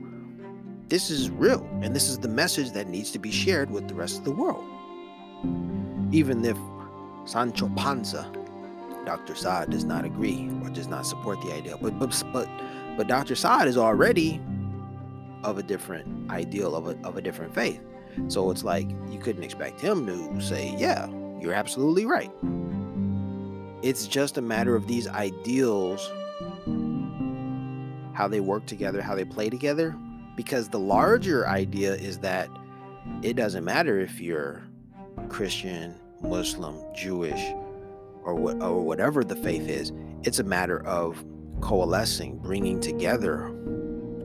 this 0.87 1.09
is 1.09 1.29
real. 1.31 1.67
And 1.81 1.93
this 1.93 2.07
is 2.07 2.17
the 2.17 2.29
message 2.29 2.71
that 2.71 2.87
needs 2.87 3.11
to 3.11 3.19
be 3.19 3.29
shared 3.29 3.69
with 3.71 3.89
the 3.89 3.93
rest 3.93 4.19
of 4.19 4.23
the 4.23 4.31
world. 4.31 4.63
Even 6.13 6.45
if 6.45 6.57
Sancho 7.25 7.67
Panza, 7.75 8.25
Dr. 9.05 9.35
Saad, 9.35 9.69
does 9.69 9.83
not 9.83 10.05
agree 10.05 10.49
or 10.63 10.69
does 10.69 10.87
not 10.87 11.05
support 11.05 11.41
the 11.41 11.51
idea. 11.51 11.75
But, 11.75 11.99
but, 11.99 12.23
but, 12.31 12.47
but 12.95 13.07
Dr. 13.09 13.35
Saad 13.35 13.67
is 13.67 13.75
already 13.75 14.39
of 15.43 15.57
a 15.57 15.63
different 15.63 16.29
ideal 16.31 16.75
of 16.75 16.87
a, 16.87 17.07
of 17.07 17.17
a 17.17 17.21
different 17.21 17.53
faith. 17.53 17.81
So 18.27 18.51
it's 18.51 18.63
like 18.63 18.89
you 19.09 19.19
couldn't 19.19 19.43
expect 19.43 19.81
him 19.81 20.05
to 20.07 20.41
say, 20.41 20.75
Yeah, 20.77 21.09
you're 21.39 21.53
absolutely 21.53 22.05
right. 22.05 22.31
It's 23.81 24.07
just 24.07 24.37
a 24.37 24.41
matter 24.41 24.75
of 24.75 24.87
these 24.87 25.07
ideals, 25.07 26.09
how 28.13 28.27
they 28.29 28.39
work 28.39 28.65
together, 28.65 29.01
how 29.01 29.15
they 29.15 29.25
play 29.25 29.49
together. 29.49 29.95
Because 30.35 30.69
the 30.69 30.79
larger 30.79 31.47
idea 31.47 31.93
is 31.93 32.19
that 32.19 32.49
it 33.21 33.35
doesn't 33.35 33.63
matter 33.63 33.99
if 33.99 34.19
you're 34.19 34.63
Christian, 35.29 35.95
Muslim, 36.21 36.75
Jewish, 36.95 37.41
or 38.23 38.35
what 38.35 38.61
or 38.61 38.81
whatever 38.81 39.23
the 39.23 39.35
faith 39.35 39.67
is. 39.67 39.91
It's 40.23 40.39
a 40.39 40.43
matter 40.43 40.83
of 40.85 41.23
coalescing, 41.61 42.37
bringing 42.37 42.79
together 42.79 43.47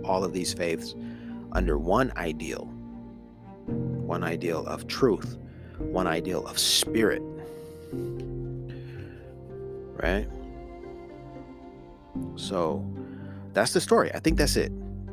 all 0.04 0.24
of 0.24 0.32
these 0.32 0.54
faiths 0.54 0.94
under 1.52 1.78
one 1.78 2.12
ideal, 2.16 2.64
one 3.66 4.22
ideal 4.22 4.66
of 4.66 4.86
truth, 4.86 5.36
one 5.78 6.06
ideal 6.06 6.46
of 6.46 6.58
spirit. 6.58 7.22
Right? 10.02 10.28
So 12.36 12.84
that's 13.52 13.72
the 13.72 13.80
story. 13.80 14.12
I 14.14 14.20
think 14.20 14.38
that's 14.38 14.56
it. 14.56 14.72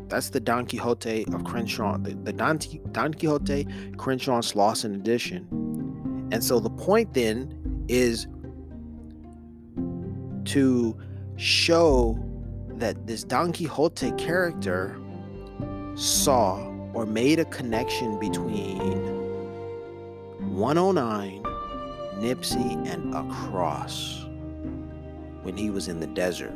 That's 0.10 0.30
the 0.30 0.40
Don 0.40 0.66
Quixote 0.68 1.26
of 1.34 1.44
Crenshaw, 1.44 1.98
the, 1.98 2.14
the 2.14 2.34
Don, 2.34 2.60
Don 2.91 3.14
Quixote 3.14 3.68
Crenshaw 3.98 4.41
Slauson 4.41 4.95
edition. 4.95 5.48
And 6.32 6.44
so 6.44 6.60
the 6.60 6.70
point 6.70 7.14
then 7.14 7.86
is 7.88 8.28
to 10.45 10.95
show 11.38 12.20
that 12.70 13.07
this 13.07 13.24
Don 13.24 13.52
Quixote 13.52 14.12
character 14.12 14.99
saw 15.96 16.72
or 16.94 17.06
made 17.06 17.40
a 17.40 17.46
connection 17.46 18.20
between 18.20 18.80
109, 20.56 21.44
Nipsey, 22.22 22.88
and 22.88 23.14
a 23.14 23.24
cross 23.34 24.26
when 25.44 25.56
he 25.58 25.70
was 25.70 25.88
in 25.88 26.00
the 26.00 26.08
desert. 26.08 26.54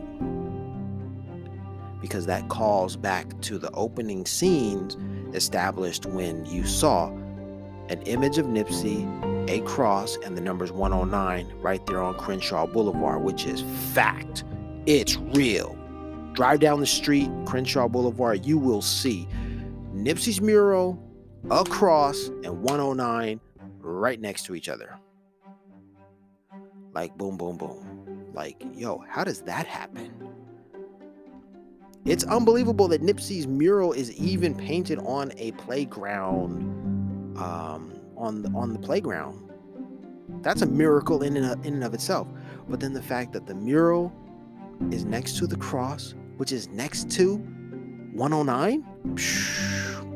Because 2.02 2.26
that 2.26 2.48
calls 2.50 2.96
back 2.96 3.40
to 3.42 3.58
the 3.58 3.72
opening 3.72 4.26
scenes 4.26 4.98
established 5.36 6.06
when 6.06 6.46
you 6.46 6.66
saw 6.66 7.10
an 7.90 8.02
image 8.04 8.38
of 8.38 8.46
Nipsey, 8.46 9.06
a 9.50 9.62
cross, 9.62 10.18
and 10.24 10.38
the 10.38 10.42
numbers 10.42 10.72
109 10.72 11.52
right 11.62 11.86
there 11.88 12.02
on 12.02 12.16
Crenshaw 12.16 12.68
Boulevard, 12.68 13.24
which 13.24 13.46
is 13.46 13.64
fact. 13.94 14.44
It's 14.86 15.18
real. 15.18 15.79
Drive 16.34 16.60
down 16.60 16.80
the 16.80 16.86
street, 16.86 17.30
Crenshaw 17.46 17.88
Boulevard, 17.88 18.46
you 18.46 18.58
will 18.58 18.82
see 18.82 19.28
Nipsey's 19.94 20.40
mural, 20.40 21.02
a 21.50 21.64
cross, 21.66 22.28
and 22.44 22.62
109 22.62 23.40
right 23.80 24.22
next 24.22 24.44
to 24.46 24.56
each 24.56 24.70
other. 24.70 24.98
Like 26.94 27.18
boom, 27.18 27.38
boom, 27.38 27.58
boom. 27.58 28.30
Like, 28.34 28.64
yo, 28.74 29.04
how 29.08 29.24
does 29.24 29.42
that 29.42 29.68
happen? 29.68 30.12
It's 32.06 32.24
unbelievable 32.24 32.88
that 32.88 33.02
Nipsey's 33.02 33.48
mural 33.48 33.92
is 33.94 34.12
even 34.14 34.56
painted 34.56 35.00
on 35.00 35.32
a 35.38 35.52
playground, 35.54 37.38
um, 37.38 38.00
on 38.16 38.42
the, 38.42 38.50
on 38.50 38.74
the 38.74 38.80
playground. 38.80 39.50
That's 40.42 40.62
a 40.62 40.66
miracle 40.66 41.24
in 41.24 41.36
and, 41.36 41.46
of, 41.46 41.66
in 41.66 41.74
and 41.74 41.84
of 41.84 41.94
itself. 41.94 42.28
But 42.70 42.80
then 42.80 42.94
the 42.94 43.02
fact 43.02 43.34
that 43.34 43.48
the 43.48 43.56
mural 43.56 44.14
is 44.92 45.04
next 45.04 45.38
to 45.38 45.48
the 45.48 45.58
cross, 45.58 46.16
which 46.40 46.54
is 46.54 46.70
next 46.70 47.12
to 47.12 47.36
109, 48.14 48.86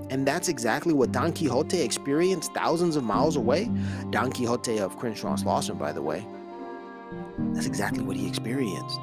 and 0.09 0.25
that's 0.25 0.47
exactly 0.47 0.93
what 0.93 1.11
Don 1.11 1.33
Quixote 1.33 1.81
experienced 1.81 2.53
thousands 2.53 2.95
of 2.95 3.03
miles 3.03 3.35
away. 3.35 3.69
Don 4.09 4.31
Quixote 4.31 4.79
of 4.79 4.97
Crenshaw 4.97 5.35
Slauson, 5.35 5.77
by 5.77 5.91
the 5.91 6.01
way. 6.01 6.25
That's 7.51 7.65
exactly 7.65 8.05
what 8.05 8.15
he 8.15 8.25
experienced. 8.25 8.97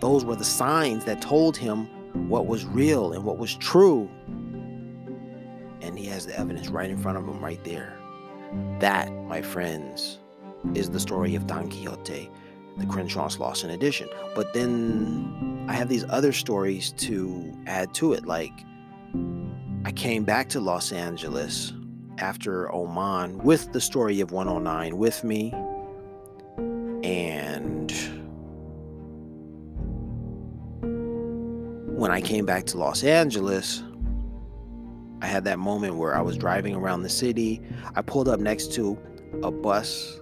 Those 0.00 0.24
were 0.24 0.34
the 0.34 0.44
signs 0.44 1.04
that 1.04 1.22
told 1.22 1.56
him 1.56 1.86
what 2.28 2.48
was 2.48 2.64
real 2.64 3.12
and 3.12 3.24
what 3.24 3.38
was 3.38 3.54
true. 3.54 4.10
And 5.80 5.96
he 5.96 6.06
has 6.06 6.26
the 6.26 6.36
evidence 6.36 6.70
right 6.70 6.90
in 6.90 6.98
front 6.98 7.18
of 7.18 7.24
him, 7.24 7.40
right 7.40 7.62
there. 7.62 7.96
That, 8.80 9.12
my 9.12 9.42
friends, 9.42 10.18
is 10.74 10.90
the 10.90 10.98
story 10.98 11.36
of 11.36 11.46
Don 11.46 11.70
Quixote, 11.70 12.28
the 12.76 12.86
Crenshaw 12.86 13.28
Slauson 13.28 13.70
edition. 13.72 14.08
But 14.34 14.52
then 14.54 15.66
I 15.68 15.74
have 15.74 15.88
these 15.88 16.04
other 16.08 16.32
stories 16.32 16.92
to 16.92 17.52
add 17.66 17.94
to 17.94 18.12
it. 18.12 18.26
Like, 18.26 18.52
I 19.84 19.92
came 19.92 20.24
back 20.24 20.48
to 20.50 20.60
Los 20.60 20.92
Angeles 20.92 21.72
after 22.18 22.72
Oman 22.74 23.38
with 23.38 23.72
the 23.72 23.80
story 23.80 24.20
of 24.20 24.32
109 24.32 24.96
with 24.96 25.24
me. 25.24 25.52
And 27.02 27.92
when 31.98 32.10
I 32.10 32.20
came 32.20 32.46
back 32.46 32.66
to 32.66 32.78
Los 32.78 33.04
Angeles, 33.04 33.82
I 35.22 35.26
had 35.26 35.44
that 35.44 35.58
moment 35.58 35.96
where 35.96 36.14
I 36.14 36.20
was 36.20 36.36
driving 36.36 36.74
around 36.74 37.02
the 37.02 37.08
city. 37.08 37.62
I 37.94 38.02
pulled 38.02 38.28
up 38.28 38.40
next 38.40 38.72
to 38.74 38.98
a 39.42 39.50
bus 39.50 40.20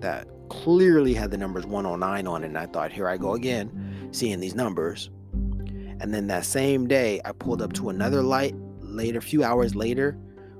that 0.00 0.28
clearly 0.52 1.14
had 1.14 1.30
the 1.30 1.38
numbers 1.38 1.64
109 1.64 2.26
on 2.26 2.44
it. 2.44 2.46
And 2.46 2.58
I 2.58 2.66
thought, 2.66 2.92
here 2.92 3.08
I 3.08 3.16
go 3.16 3.34
again, 3.34 3.68
mm-hmm. 3.68 4.12
seeing 4.12 4.38
these 4.38 4.54
numbers. 4.54 5.10
And 5.32 6.12
then 6.12 6.26
that 6.26 6.44
same 6.44 6.86
day, 6.86 7.20
I 7.24 7.32
pulled 7.32 7.62
up 7.62 7.72
to 7.74 7.88
another 7.88 8.22
light 8.22 8.54
later, 8.80 9.18
a 9.18 9.22
few 9.22 9.42
hours 9.42 9.74
later, 9.74 10.18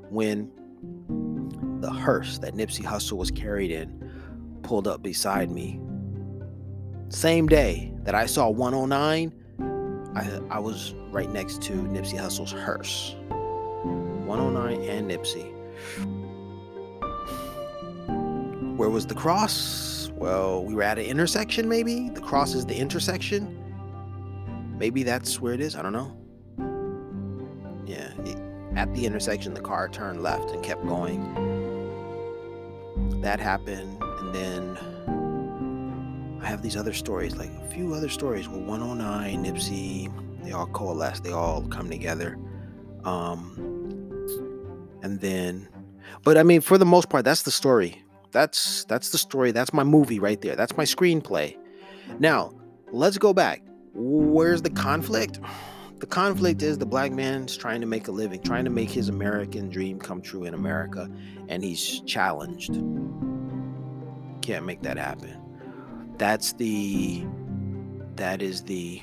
when 0.09 0.51
the 1.81 1.91
hearse 1.91 2.39
that 2.39 2.55
Nipsey 2.55 2.85
Hussle 2.85 3.19
was 3.19 3.31
carried 3.31 3.71
in 3.71 4.11
pulled 4.63 4.89
up 4.89 5.03
beside 5.03 5.51
me. 5.51 5.79
Same 7.09 7.47
day 7.47 7.93
that 8.05 8.15
I 8.15 8.27
saw 8.27 8.49
109, 8.49 9.33
I, 10.15 10.55
I 10.55 10.59
was 10.59 10.95
right 11.11 11.31
next 11.31 11.61
to 11.63 11.73
Nipsey 11.73 12.19
Hussle's 12.19 12.53
hearse. 12.53 13.15
109 13.29 14.89
and 14.89 15.11
Nipsey. 15.11 15.53
Where 18.83 18.91
was 18.91 19.07
the 19.07 19.15
cross? 19.15 20.11
Well, 20.17 20.65
we 20.65 20.75
were 20.75 20.83
at 20.83 20.99
an 20.99 21.05
intersection, 21.05 21.69
maybe? 21.69 22.09
The 22.09 22.21
cross 22.21 22.53
is 22.53 22.67
the 22.67 22.75
intersection. 22.75 23.57
Maybe 24.77 25.05
that's 25.05 25.41
where 25.41 25.55
it 25.55 25.61
is. 25.61 25.77
I 25.77 25.83
don't 25.83 25.93
know. 25.93 26.17
Yeah. 27.87 28.11
It, 28.25 28.37
at 28.75 28.93
the 28.93 29.07
intersection, 29.07 29.55
the 29.55 29.61
car 29.61 29.89
turned 29.89 30.21
left 30.21 30.51
and 30.51 30.65
kept 30.65 30.85
going. 30.85 31.23
That 33.21 33.39
happened. 33.39 34.03
And 34.03 34.35
then 34.35 34.77
I 36.43 36.47
have 36.49 36.63
these 36.63 36.77
other 36.77 36.93
stories, 36.93 37.37
like 37.37 37.51
a 37.51 37.69
few 37.71 37.95
other 37.95 38.09
stories 38.09 38.49
where 38.49 38.59
109, 38.59 39.45
Nipsey, 39.45 40.43
they 40.43 40.51
all 40.51 40.67
coalesce, 40.67 41.21
they 41.21 41.31
all 41.31 41.63
come 41.69 41.89
together. 41.89 42.37
Um, 43.05 43.55
and 45.05 45.21
then, 45.21 45.69
but 46.25 46.37
I 46.37 46.43
mean, 46.43 46.61
for 46.61 46.79
the 46.79 46.85
most 46.85 47.11
part, 47.11 47.25
that's 47.25 47.43
the 47.43 47.53
story. 47.53 48.03
That's 48.33 48.85
that's 48.85 49.11
the 49.11 49.19
story. 49.19 49.53
That's 49.53 49.73
my 49.73 49.85
movie 49.85 50.19
right 50.19 50.41
there. 50.41 50.57
That's 50.57 50.77
my 50.77 50.85
screenplay. 50.85 51.57
Now, 52.19 52.53
let's 52.91 53.19
go 53.19 53.33
back. 53.33 53.63
Where's 53.95 54.63
the 54.63 54.71
conflict? 54.71 55.39
The 55.99 56.07
conflict 56.09 56.63
is 56.65 56.79
the 56.79 56.85
black 56.85 57.13
man's 57.13 57.57
trying 57.57 57.81
to 57.81 57.87
make 57.87 58.09
a 58.09 58.11
living, 58.11 58.43
trying 58.43 58.65
to 58.65 58.73
make 58.73 58.91
his 58.91 59.09
American 59.09 59.69
dream 59.69 60.01
come 60.01 60.21
true 60.21 60.43
in 60.43 60.53
America, 60.53 61.09
and 61.47 61.63
he's 61.63 62.01
challenged. 62.01 62.73
Can't 64.43 64.67
make 64.67 64.83
that 64.83 64.97
happen. 64.97 65.41
That's 66.19 66.55
the 66.55 67.25
that 68.17 68.43
is 68.43 68.65
the 68.65 69.01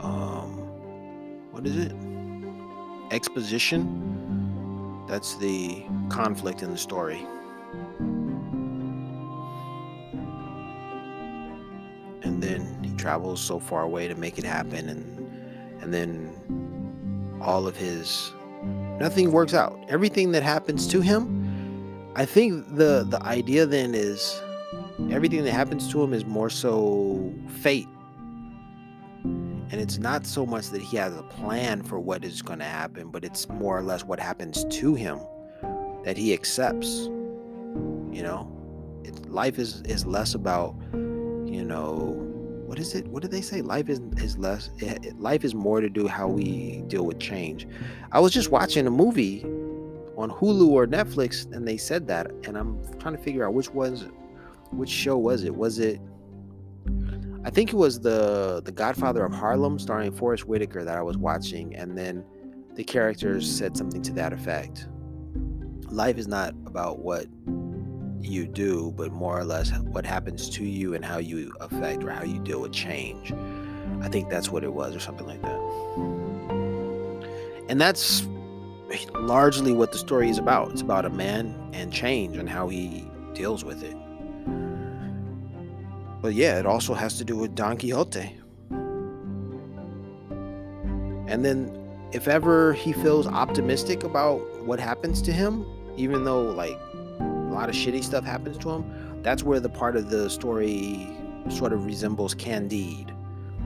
um 0.00 0.58
what 1.52 1.64
is 1.64 1.76
it? 1.76 1.92
Exposition. 3.12 4.23
That's 5.06 5.34
the 5.36 5.84
conflict 6.08 6.62
in 6.62 6.70
the 6.70 6.78
story. 6.78 7.26
And 12.22 12.42
then 12.42 12.82
he 12.82 12.94
travels 12.96 13.40
so 13.40 13.58
far 13.58 13.82
away 13.82 14.08
to 14.08 14.14
make 14.14 14.38
it 14.38 14.44
happen 14.44 14.88
and 14.88 15.14
and 15.82 15.92
then 15.92 17.38
all 17.42 17.66
of 17.66 17.76
his 17.76 18.32
nothing 18.98 19.30
works 19.32 19.52
out. 19.52 19.78
Everything 19.88 20.32
that 20.32 20.42
happens 20.42 20.86
to 20.88 21.02
him, 21.02 22.12
I 22.16 22.24
think 22.24 22.74
the 22.74 23.06
the 23.08 23.22
idea 23.22 23.66
then 23.66 23.94
is 23.94 24.40
everything 25.10 25.44
that 25.44 25.52
happens 25.52 25.90
to 25.92 26.02
him 26.02 26.14
is 26.14 26.24
more 26.24 26.48
so 26.48 27.32
fate. 27.48 27.88
And 29.70 29.80
it's 29.80 29.98
not 29.98 30.26
so 30.26 30.46
much 30.46 30.68
that 30.70 30.82
he 30.82 30.96
has 30.98 31.16
a 31.16 31.22
plan 31.22 31.82
for 31.82 31.98
what 31.98 32.24
is 32.24 32.42
going 32.42 32.60
to 32.60 32.64
happen, 32.64 33.08
but 33.08 33.24
it's 33.24 33.48
more 33.48 33.78
or 33.78 33.82
less 33.82 34.04
what 34.04 34.20
happens 34.20 34.64
to 34.64 34.94
him 34.94 35.20
that 36.04 36.16
he 36.16 36.32
accepts. 36.32 37.08
You 38.12 38.22
know, 38.22 39.00
it, 39.04 39.28
life 39.30 39.58
is 39.58 39.82
is 39.82 40.06
less 40.06 40.34
about, 40.34 40.76
you 40.92 41.64
know, 41.64 42.20
what 42.66 42.78
is 42.78 42.94
it? 42.94 43.06
What 43.08 43.22
did 43.22 43.30
they 43.30 43.40
say? 43.40 43.62
Life 43.62 43.88
is 43.88 44.00
is 44.18 44.38
less. 44.38 44.70
It, 44.78 45.04
it, 45.04 45.20
life 45.20 45.44
is 45.44 45.54
more 45.54 45.80
to 45.80 45.88
do 45.88 46.06
how 46.06 46.28
we 46.28 46.82
deal 46.86 47.04
with 47.04 47.18
change. 47.18 47.66
I 48.12 48.20
was 48.20 48.32
just 48.32 48.50
watching 48.50 48.86
a 48.86 48.90
movie 48.90 49.42
on 50.16 50.30
Hulu 50.30 50.68
or 50.68 50.86
Netflix, 50.86 51.50
and 51.52 51.66
they 51.66 51.76
said 51.76 52.06
that, 52.06 52.30
and 52.44 52.56
I'm 52.56 52.78
trying 52.98 53.16
to 53.16 53.22
figure 53.22 53.46
out 53.46 53.54
which 53.54 53.70
was, 53.70 54.06
which 54.70 54.90
show 54.90 55.18
was 55.18 55.44
it? 55.44 55.54
Was 55.54 55.78
it? 55.78 56.00
I 57.44 57.50
think 57.50 57.72
it 57.72 57.76
was 57.76 58.00
the 58.00 58.62
the 58.64 58.72
Godfather 58.72 59.24
of 59.24 59.34
Harlem, 59.34 59.78
starring 59.78 60.12
Forest 60.12 60.46
Whitaker, 60.46 60.82
that 60.84 60.96
I 60.96 61.02
was 61.02 61.18
watching, 61.18 61.76
and 61.76 61.96
then 61.96 62.24
the 62.74 62.84
characters 62.84 63.50
said 63.50 63.76
something 63.76 64.02
to 64.02 64.12
that 64.14 64.32
effect. 64.32 64.88
Life 65.90 66.16
is 66.16 66.26
not 66.26 66.54
about 66.66 67.00
what 67.00 67.26
you 68.20 68.46
do, 68.46 68.92
but 68.96 69.12
more 69.12 69.38
or 69.38 69.44
less 69.44 69.70
what 69.80 70.06
happens 70.06 70.48
to 70.48 70.64
you 70.64 70.94
and 70.94 71.04
how 71.04 71.18
you 71.18 71.52
affect 71.60 72.02
or 72.02 72.10
how 72.10 72.24
you 72.24 72.38
deal 72.40 72.62
with 72.62 72.72
change. 72.72 73.32
I 74.00 74.08
think 74.08 74.30
that's 74.30 74.48
what 74.48 74.64
it 74.64 74.72
was, 74.72 74.96
or 74.96 75.00
something 75.00 75.26
like 75.26 75.42
that. 75.42 75.60
And 77.68 77.80
that's 77.80 78.26
largely 79.14 79.72
what 79.72 79.92
the 79.92 79.98
story 79.98 80.30
is 80.30 80.38
about. 80.38 80.72
It's 80.72 80.82
about 80.82 81.04
a 81.04 81.10
man 81.10 81.54
and 81.72 81.92
change 81.92 82.36
and 82.36 82.48
how 82.48 82.68
he 82.68 83.08
deals 83.34 83.64
with 83.64 83.82
it. 83.82 83.96
But 86.24 86.32
yeah, 86.32 86.58
it 86.58 86.64
also 86.64 86.94
has 86.94 87.18
to 87.18 87.24
do 87.24 87.36
with 87.36 87.54
Don 87.54 87.76
Quixote. 87.76 88.34
And 91.28 91.44
then 91.44 91.70
if 92.12 92.28
ever 92.28 92.72
he 92.72 92.94
feels 92.94 93.26
optimistic 93.26 94.04
about 94.04 94.38
what 94.64 94.80
happens 94.80 95.20
to 95.20 95.32
him, 95.32 95.66
even 95.98 96.24
though 96.24 96.40
like 96.40 96.78
a 97.20 97.50
lot 97.52 97.68
of 97.68 97.74
shitty 97.74 98.02
stuff 98.02 98.24
happens 98.24 98.56
to 98.56 98.70
him, 98.70 99.20
that's 99.22 99.42
where 99.42 99.60
the 99.60 99.68
part 99.68 99.96
of 99.96 100.08
the 100.08 100.30
story 100.30 101.14
sort 101.50 101.74
of 101.74 101.84
resembles 101.84 102.34
Candide. 102.34 103.12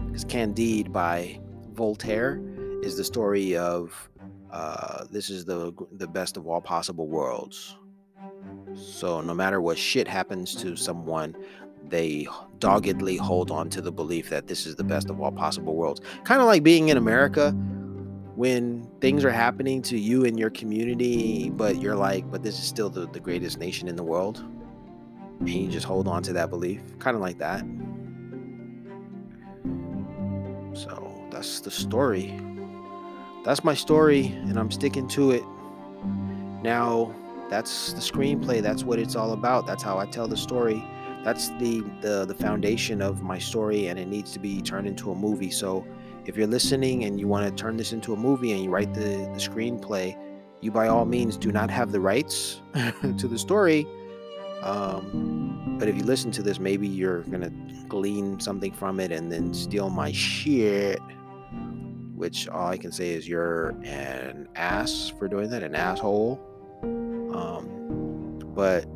Because 0.06 0.24
Candide 0.24 0.92
by 0.92 1.38
Voltaire 1.74 2.40
is 2.82 2.96
the 2.96 3.04
story 3.04 3.56
of 3.56 4.10
uh, 4.50 5.04
this 5.12 5.30
is 5.30 5.44
the 5.44 5.72
the 5.92 6.08
best 6.08 6.36
of 6.36 6.48
all 6.48 6.60
possible 6.60 7.06
worlds. 7.06 7.76
So 8.74 9.20
no 9.20 9.32
matter 9.32 9.60
what 9.60 9.78
shit 9.78 10.08
happens 10.08 10.56
to 10.56 10.74
someone, 10.74 11.36
they 11.90 12.26
doggedly 12.58 13.16
hold 13.16 13.50
on 13.50 13.70
to 13.70 13.80
the 13.80 13.92
belief 13.92 14.30
that 14.30 14.46
this 14.46 14.66
is 14.66 14.76
the 14.76 14.84
best 14.84 15.10
of 15.10 15.20
all 15.20 15.32
possible 15.32 15.74
worlds. 15.74 16.00
Kind 16.24 16.40
of 16.40 16.46
like 16.46 16.62
being 16.62 16.88
in 16.88 16.96
America 16.96 17.50
when 18.34 18.88
things 19.00 19.24
are 19.24 19.30
happening 19.30 19.82
to 19.82 19.98
you 19.98 20.24
and 20.24 20.38
your 20.38 20.50
community, 20.50 21.50
but 21.50 21.80
you're 21.80 21.96
like, 21.96 22.30
but 22.30 22.42
this 22.42 22.58
is 22.58 22.64
still 22.64 22.88
the, 22.88 23.08
the 23.08 23.20
greatest 23.20 23.58
nation 23.58 23.88
in 23.88 23.96
the 23.96 24.02
world. 24.02 24.44
And 25.40 25.48
you 25.48 25.68
just 25.68 25.86
hold 25.86 26.06
on 26.08 26.22
to 26.24 26.32
that 26.34 26.50
belief. 26.50 26.80
Kind 26.98 27.16
of 27.16 27.20
like 27.20 27.38
that. 27.38 27.60
So 30.74 31.26
that's 31.30 31.60
the 31.60 31.70
story. 31.70 32.38
That's 33.44 33.64
my 33.64 33.74
story, 33.74 34.26
and 34.26 34.58
I'm 34.58 34.70
sticking 34.70 35.08
to 35.08 35.30
it. 35.30 35.42
Now, 36.62 37.14
that's 37.48 37.92
the 37.92 38.00
screenplay. 38.00 38.60
That's 38.60 38.84
what 38.84 38.98
it's 38.98 39.16
all 39.16 39.32
about. 39.32 39.66
That's 39.66 39.82
how 39.82 39.98
I 39.98 40.06
tell 40.06 40.28
the 40.28 40.36
story. 40.36 40.84
That's 41.24 41.48
the 41.58 41.82
the 42.00 42.24
the 42.24 42.34
foundation 42.34 43.02
of 43.02 43.22
my 43.22 43.38
story, 43.38 43.88
and 43.88 43.98
it 43.98 44.08
needs 44.08 44.32
to 44.32 44.38
be 44.38 44.62
turned 44.62 44.86
into 44.86 45.10
a 45.10 45.14
movie. 45.14 45.50
So, 45.50 45.84
if 46.26 46.36
you're 46.36 46.46
listening 46.46 47.04
and 47.04 47.18
you 47.18 47.28
want 47.28 47.44
to 47.46 47.62
turn 47.62 47.76
this 47.76 47.92
into 47.92 48.12
a 48.12 48.16
movie 48.16 48.52
and 48.52 48.62
you 48.62 48.70
write 48.70 48.94
the 48.94 49.00
the 49.00 49.40
screenplay, 49.40 50.16
you 50.60 50.70
by 50.70 50.88
all 50.88 51.04
means 51.04 51.36
do 51.36 51.52
not 51.52 51.70
have 51.70 51.92
the 51.92 52.00
rights 52.00 52.60
to 53.18 53.28
the 53.28 53.38
story. 53.38 53.86
Um, 54.62 55.76
but 55.78 55.88
if 55.88 55.96
you 55.96 56.02
listen 56.02 56.30
to 56.32 56.42
this, 56.42 56.58
maybe 56.58 56.88
you're 56.88 57.22
gonna 57.22 57.52
glean 57.88 58.40
something 58.40 58.72
from 58.72 59.00
it 59.00 59.12
and 59.12 59.30
then 59.30 59.54
steal 59.54 59.90
my 59.90 60.12
shit. 60.12 61.00
Which 62.14 62.48
all 62.48 62.66
I 62.66 62.76
can 62.76 62.90
say 62.90 63.10
is 63.10 63.28
you're 63.28 63.68
an 63.84 64.48
ass 64.56 65.12
for 65.18 65.28
doing 65.28 65.50
that, 65.50 65.62
an 65.62 65.76
asshole. 65.76 66.40
Um, 66.82 68.40
but 68.54 68.86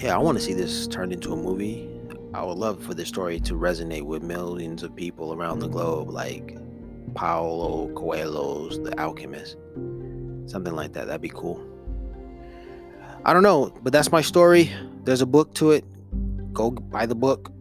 yeah, 0.00 0.14
I 0.14 0.18
want 0.18 0.38
to 0.38 0.44
see 0.44 0.54
this 0.54 0.86
turned 0.86 1.12
into 1.12 1.32
a 1.32 1.36
movie. 1.36 1.88
I 2.32 2.42
would 2.42 2.56
love 2.56 2.82
for 2.82 2.94
this 2.94 3.08
story 3.08 3.38
to 3.40 3.52
resonate 3.54 4.04
with 4.04 4.22
millions 4.22 4.82
of 4.82 4.96
people 4.96 5.34
around 5.34 5.58
the 5.58 5.66
mm-hmm. 5.66 5.76
globe, 5.76 6.08
like 6.10 6.56
Paulo 7.14 7.92
Coelho's 7.94 8.78
The 8.78 8.98
Alchemist. 8.98 9.58
Something 10.46 10.74
like 10.74 10.94
that. 10.94 11.06
That'd 11.06 11.20
be 11.20 11.28
cool. 11.28 11.62
I 13.24 13.32
don't 13.34 13.42
know, 13.42 13.74
but 13.82 13.92
that's 13.92 14.10
my 14.10 14.22
story. 14.22 14.72
There's 15.04 15.20
a 15.20 15.26
book 15.26 15.52
to 15.54 15.72
it. 15.72 15.84
Go 16.54 16.70
buy 16.70 17.06
the 17.06 17.14
book 17.14 17.52